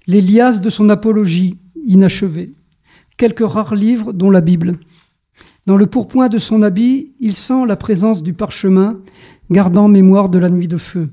les 0.08 0.20
liasses 0.20 0.60
de 0.60 0.70
son 0.70 0.88
apologie 0.88 1.58
inachevée, 1.86 2.52
quelques 3.16 3.46
rares 3.46 3.74
livres 3.74 4.12
dont 4.12 4.30
la 4.30 4.40
Bible. 4.40 4.78
Dans 5.66 5.76
le 5.76 5.86
pourpoint 5.86 6.28
de 6.28 6.38
son 6.38 6.62
habit, 6.62 7.14
il 7.18 7.34
sent 7.34 7.66
la 7.66 7.76
présence 7.76 8.22
du 8.22 8.34
parchemin, 8.34 9.00
gardant 9.50 9.88
mémoire 9.88 10.28
de 10.28 10.38
la 10.38 10.48
nuit 10.48 10.68
de 10.68 10.76
feu. 10.76 11.10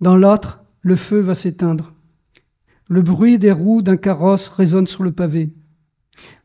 Dans 0.00 0.16
l'âtre, 0.16 0.64
le 0.80 0.96
feu 0.96 1.20
va 1.20 1.34
s'éteindre. 1.34 1.92
Le 2.88 3.02
bruit 3.02 3.38
des 3.38 3.52
roues 3.52 3.82
d'un 3.82 3.96
carrosse 3.96 4.48
résonne 4.48 4.86
sur 4.86 5.04
le 5.04 5.12
pavé. 5.12 5.50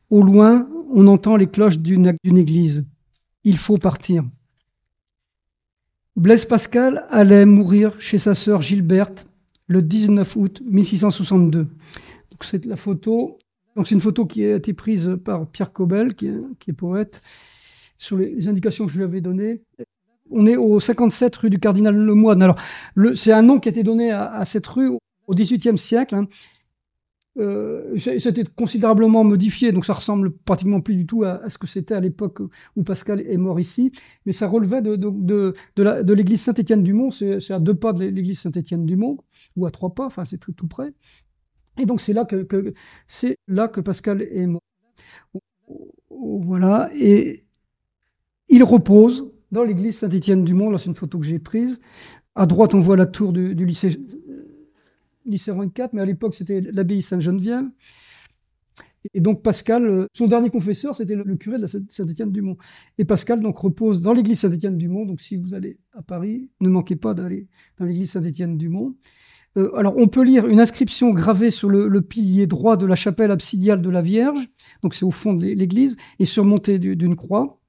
Au 0.10 0.22
loin, 0.22 0.68
on 0.94 1.08
entend 1.08 1.36
les 1.36 1.48
cloches 1.48 1.80
d'une 1.80 2.16
église. 2.24 2.86
Il 3.44 3.58
faut 3.58 3.78
partir. 3.78 4.24
Blaise 6.16 6.46
Pascal 6.46 7.06
allait 7.10 7.46
mourir 7.46 8.00
chez 8.00 8.18
sa 8.18 8.36
sœur 8.36 8.62
Gilberte 8.62 9.28
le 9.68 9.82
19 9.82 10.36
août 10.36 10.62
1662. 10.66 11.68
C'est 12.46 12.66
la 12.66 12.76
photo 12.76 13.38
donc 13.76 13.88
c'est 13.88 13.96
une 13.96 14.02
photo 14.02 14.26
qui 14.26 14.46
a 14.46 14.56
été 14.56 14.74
prise 14.74 15.18
par 15.24 15.48
Pierre 15.48 15.74
Cobel, 15.74 16.16
qui 16.16 16.28
est, 16.28 16.74
poète, 16.74 17.22
sur 17.98 18.18
les, 18.18 18.48
indications 18.48 18.86
que 18.86 18.92
je 18.92 18.98
lui 18.98 19.04
avais 19.04 19.22
données. 19.22 19.62
On 20.32 20.48
est 20.48 20.56
au 20.56 20.80
57 20.80 21.36
rue 21.36 21.50
du 21.50 21.60
Cardinal 21.60 21.96
Lemoine. 21.96 22.42
Alors, 22.42 22.56
c'est 23.16 23.32
un 23.32 23.42
nom 23.42 23.60
qui 23.60 23.70
a 23.70 23.72
été 23.72 23.84
donné 23.84 24.12
à, 24.12 24.44
cette 24.46 24.66
rue 24.68 24.90
au 25.28 25.36
XVIIIe 25.36 25.78
siècle. 25.78 26.16
Hein. 26.16 26.28
Euh, 27.38 27.98
c'était 27.98 28.46
considérablement 28.46 29.26
modifié, 29.26 29.74
donc 29.74 29.84
ça 29.84 29.92
ressemble 29.92 30.32
pratiquement 30.32 30.80
plus 30.80 30.96
du 30.96 31.06
tout 31.06 31.26
à, 31.26 31.50
ce 31.50 31.58
que 31.58 31.68
c'était 31.68 31.94
à 31.94 32.00
l'époque 32.00 32.40
où 32.78 32.84
Pascal 32.84 33.20
est 33.20 33.36
mort 33.36 33.60
ici, 33.60 33.92
mais 34.26 34.32
ça 34.32 34.48
relevait 34.48 34.82
de, 34.82 34.96
de, 34.96 36.14
l'église 36.14 36.44
Saint-Étienne-du-Mont, 36.44 37.12
c'est 37.12 37.52
à 37.52 37.60
deux 37.60 37.74
pas 37.74 37.92
de 37.92 38.06
l'église 38.06 38.40
Saint-Étienne-du-Mont, 38.40 39.18
ou 39.58 39.66
à 39.66 39.72
trois 39.72 39.94
pas, 39.94 40.06
enfin 40.06 40.24
c'est 40.24 40.38
tout, 40.38 40.54
tout 40.54 40.68
près. 40.68 40.94
Et 41.78 41.86
donc 41.86 42.02
c'est 42.02 42.14
là 42.14 42.26
que, 42.26 42.48
c'est 43.08 43.38
là 43.48 43.68
que 43.68 43.82
Pascal 43.82 44.22
est 44.22 44.48
mort. 44.48 44.62
Voilà, 46.10 46.90
et 46.96 47.46
il 48.50 48.64
repose 48.64 49.32
dans 49.52 49.64
l'église 49.64 49.98
Saint-Étienne-du-Mont. 49.98 50.70
Là, 50.70 50.78
c'est 50.78 50.88
une 50.88 50.96
photo 50.96 51.20
que 51.20 51.26
j'ai 51.26 51.40
prise. 51.40 51.80
À 52.36 52.46
droite, 52.46 52.74
on 52.74 52.80
voit 52.80 52.98
la 52.98 53.06
tour 53.06 53.34
du, 53.34 53.54
lycée, 53.54 53.98
lycée 55.26 55.52
24, 55.52 55.94
mais 55.94 56.02
à 56.02 56.06
l'époque, 56.06 56.36
c'était 56.36 56.62
l'abbaye 56.62 57.02
Sainte-Geneviève. 57.02 57.66
Et 59.14 59.22
donc 59.22 59.44
Pascal, 59.44 60.08
son 60.14 60.28
dernier 60.28 60.50
confesseur, 60.50 60.96
c'était 60.96 61.16
le, 61.16 61.36
curé 61.36 61.60
de 61.60 61.68
Saint-Étienne-du-Mont. 61.68 62.58
Et 62.98 63.06
Pascal 63.06 63.40
donc 63.40 63.58
repose 63.58 64.02
dans 64.02 64.14
l'église 64.14 64.40
Saint-Étienne-du-Mont. 64.40 65.06
Donc 65.06 65.22
si 65.22 65.38
vous 65.38 65.54
allez 65.54 65.78
à 65.94 66.02
Paris, 66.02 66.50
ne 66.60 66.70
manquez 66.70 66.96
pas 66.96 67.14
d'aller 67.14 67.48
dans 67.78 67.86
l'église 67.86 68.12
Saint-Étienne-du-Mont. 68.12 68.96
Euh, 69.58 69.74
alors, 69.76 69.96
on 69.98 70.08
peut 70.08 70.24
lire 70.24 70.48
une 70.48 70.60
inscription 70.60 71.12
gravée 71.12 71.50
sur 71.50 71.70
le, 71.70 72.02
pilier 72.02 72.48
droit 72.48 72.78
de 72.78 72.86
la 72.86 72.96
chapelle 72.96 73.32
absidiale 73.32 73.82
de 73.82 73.90
la 73.90 74.02
Vierge, 74.02 74.48
donc 74.82 74.94
c'est 74.94 75.06
au 75.06 75.12
fond 75.12 75.34
de 75.34 75.46
l'église, 75.46 75.96
et 76.20 76.26
surmontée 76.26 76.80
d'une 76.80 77.16
croix. 77.16 77.60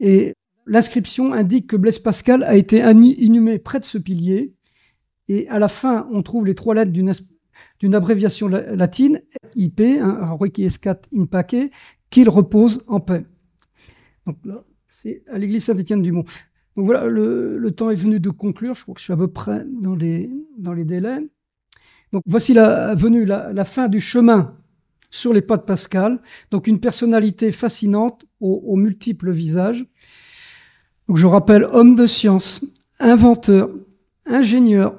Et 0.00 0.34
l'inscription 0.66 1.32
indique 1.32 1.66
que 1.66 1.76
Blaise 1.76 1.98
Pascal 1.98 2.44
a 2.44 2.56
été 2.56 2.78
inhumé 2.78 3.58
près 3.58 3.80
de 3.80 3.84
ce 3.84 3.98
pilier, 3.98 4.54
et 5.28 5.48
à 5.48 5.58
la 5.58 5.68
fin, 5.68 6.08
on 6.12 6.22
trouve 6.22 6.46
les 6.46 6.54
trois 6.54 6.74
lettres 6.74 6.92
d'une 6.92 7.94
abréviation 7.94 8.48
latine, 8.48 9.20
IP, 9.56 9.80
hein, 9.80 10.30
Requiescat 10.38 11.00
in 11.14 11.26
pace, 11.26 11.70
qu'il 12.10 12.28
repose 12.28 12.82
en 12.86 13.00
paix. 13.00 13.26
Donc 14.26 14.38
c'est 14.88 15.22
à 15.30 15.38
l'église 15.38 15.64
Saint-Étienne-du-Mont. 15.64 16.24
Donc 16.78 16.86
voilà, 16.86 17.06
le, 17.06 17.72
temps 17.72 17.90
est 17.90 17.96
venu 17.96 18.20
de 18.20 18.30
conclure. 18.30 18.76
Je 18.76 18.82
crois 18.82 18.94
que 18.94 19.00
je 19.00 19.04
suis 19.06 19.12
à 19.12 19.16
peu 19.16 19.26
près 19.26 19.66
dans 19.82 19.96
les, 19.96 20.30
délais. 20.84 21.18
Donc 22.12 22.22
voici 22.24 22.52
la, 22.52 22.94
venue 22.94 23.24
la, 23.24 23.64
fin 23.64 23.88
du 23.88 23.98
chemin 23.98 24.54
sur 25.10 25.32
les 25.32 25.42
pas 25.42 25.56
de 25.56 25.62
Pascal. 25.62 26.20
Donc 26.52 26.68
une 26.68 26.78
personnalité 26.78 27.50
fascinante 27.50 28.26
aux, 28.38 28.76
multiples 28.76 29.32
visages. 29.32 29.84
Donc 31.08 31.16
je 31.16 31.26
rappelle 31.26 31.64
homme 31.64 31.96
de 31.96 32.06
science, 32.06 32.64
inventeur, 33.00 33.70
ingénieur, 34.24 34.94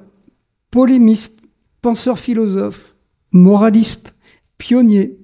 polémiste, 0.70 1.40
penseur 1.80 2.18
philosophe, 2.18 2.94
moraliste, 3.32 4.14
pionnier, 4.58 5.18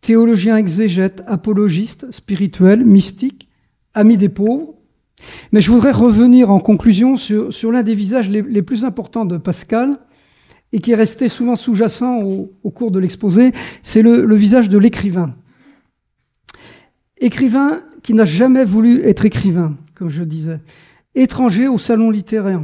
théologien 0.00 0.58
exégète, 0.58 1.24
apologiste, 1.26 2.12
spirituel, 2.12 2.84
mystique, 2.84 3.48
ami 3.94 4.16
des 4.16 4.28
pauvres. 4.28 4.77
Mais 5.52 5.60
je 5.60 5.70
voudrais 5.70 5.92
revenir 5.92 6.50
en 6.50 6.60
conclusion 6.60 7.16
sur, 7.16 7.72
l'un 7.72 7.82
des 7.82 7.94
visages 7.94 8.28
les, 8.28 8.62
plus 8.62 8.84
importants 8.84 9.24
de 9.24 9.36
Pascal 9.38 9.98
et 10.72 10.80
qui 10.80 10.92
est 10.92 10.96
resté 10.96 11.28
souvent 11.28 11.56
sous-jacent 11.56 12.20
au, 12.22 12.70
cours 12.70 12.90
de 12.90 12.98
l'exposé, 12.98 13.52
c'est 13.82 14.02
le 14.02 14.34
visage 14.34 14.68
de 14.68 14.78
l'écrivain. 14.78 15.34
Écrivain 17.20 17.82
qui 18.02 18.14
n'a 18.14 18.24
jamais 18.24 18.64
voulu 18.64 19.02
être 19.02 19.24
écrivain, 19.24 19.76
comme 19.94 20.08
je 20.08 20.24
disais. 20.24 20.60
Étranger 21.14 21.68
au 21.68 21.78
salon 21.78 22.10
littéraire, 22.10 22.62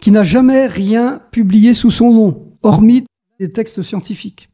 qui 0.00 0.10
n'a 0.10 0.24
jamais 0.24 0.66
rien 0.66 1.20
publié 1.30 1.74
sous 1.74 1.90
son 1.90 2.12
nom, 2.12 2.52
hormis 2.62 3.04
des 3.38 3.52
textes 3.52 3.82
scientifiques. 3.82 4.50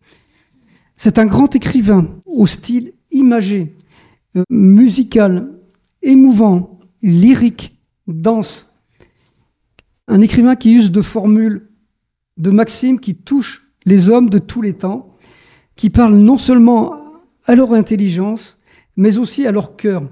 C'est 0.97 1.19
un 1.19 1.27
grand 1.27 1.55
écrivain 1.57 2.09
au 2.27 2.47
style 2.47 2.93
imagé, 3.11 3.75
euh, 4.37 4.43
musical, 4.51 5.51
émouvant, 6.03 6.80
lyrique, 7.03 7.79
dense. 8.07 8.73
Un 10.09 10.21
écrivain 10.21 10.57
qui 10.57 10.75
use 10.75 10.91
de 10.91 11.01
formules, 11.01 11.69
de 12.37 12.51
maximes 12.51 13.01
qui 13.01 13.15
touchent 13.15 13.67
les 13.85 14.11
hommes 14.11 14.31
de 14.31 14.39
tous 14.39 14.63
les 14.63 14.75
temps, 14.75 15.17
qui 15.77 15.91
parle 15.91 16.15
non 16.15 16.37
seulement 16.37 17.01
à 17.45 17.55
leur 17.55 17.73
intelligence, 17.73 18.59
mais 18.97 19.19
aussi 19.19 19.47
à 19.47 19.53
leur 19.53 19.77
cœur. 19.77 20.03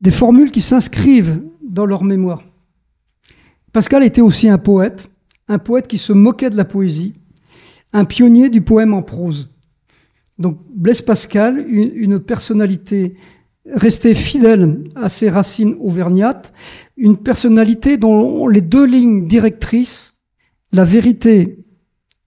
Des 0.00 0.10
formules 0.10 0.52
qui 0.52 0.60
s'inscrivent 0.60 1.42
dans 1.62 1.86
leur 1.86 2.04
mémoire. 2.04 2.44
Pascal 3.72 4.02
était 4.02 4.20
aussi 4.20 4.48
un 4.48 4.58
poète, 4.58 5.10
un 5.48 5.58
poète 5.58 5.88
qui 5.88 5.98
se 5.98 6.12
moquait 6.12 6.50
de 6.50 6.56
la 6.56 6.64
poésie, 6.64 7.14
un 7.92 8.04
pionnier 8.04 8.48
du 8.48 8.60
poème 8.60 8.94
en 8.94 9.02
prose. 9.02 9.50
Donc 10.38 10.58
Blaise 10.74 11.02
Pascal, 11.02 11.64
une, 11.68 12.20
personnalité 12.20 13.16
restée 13.74 14.14
fidèle 14.14 14.84
à 14.94 15.08
ses 15.08 15.28
racines 15.30 15.76
auvergnates, 15.80 16.52
une 16.96 17.16
personnalité 17.16 17.96
dont 17.96 18.46
les 18.48 18.60
deux 18.60 18.86
lignes 18.86 19.26
directrices, 19.26 20.14
la 20.72 20.84
vérité 20.84 21.64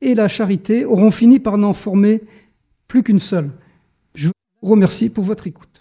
et 0.01 0.15
la 0.15 0.27
charité, 0.27 0.85
auront 0.85 1.11
fini 1.11 1.39
par 1.39 1.57
n'en 1.57 1.73
former 1.73 2.21
plus 2.87 3.03
qu'une 3.03 3.19
seule. 3.19 3.51
Je 4.15 4.27
vous 4.27 4.69
remercie 4.69 5.09
pour 5.09 5.23
votre 5.23 5.47
écoute. 5.47 5.71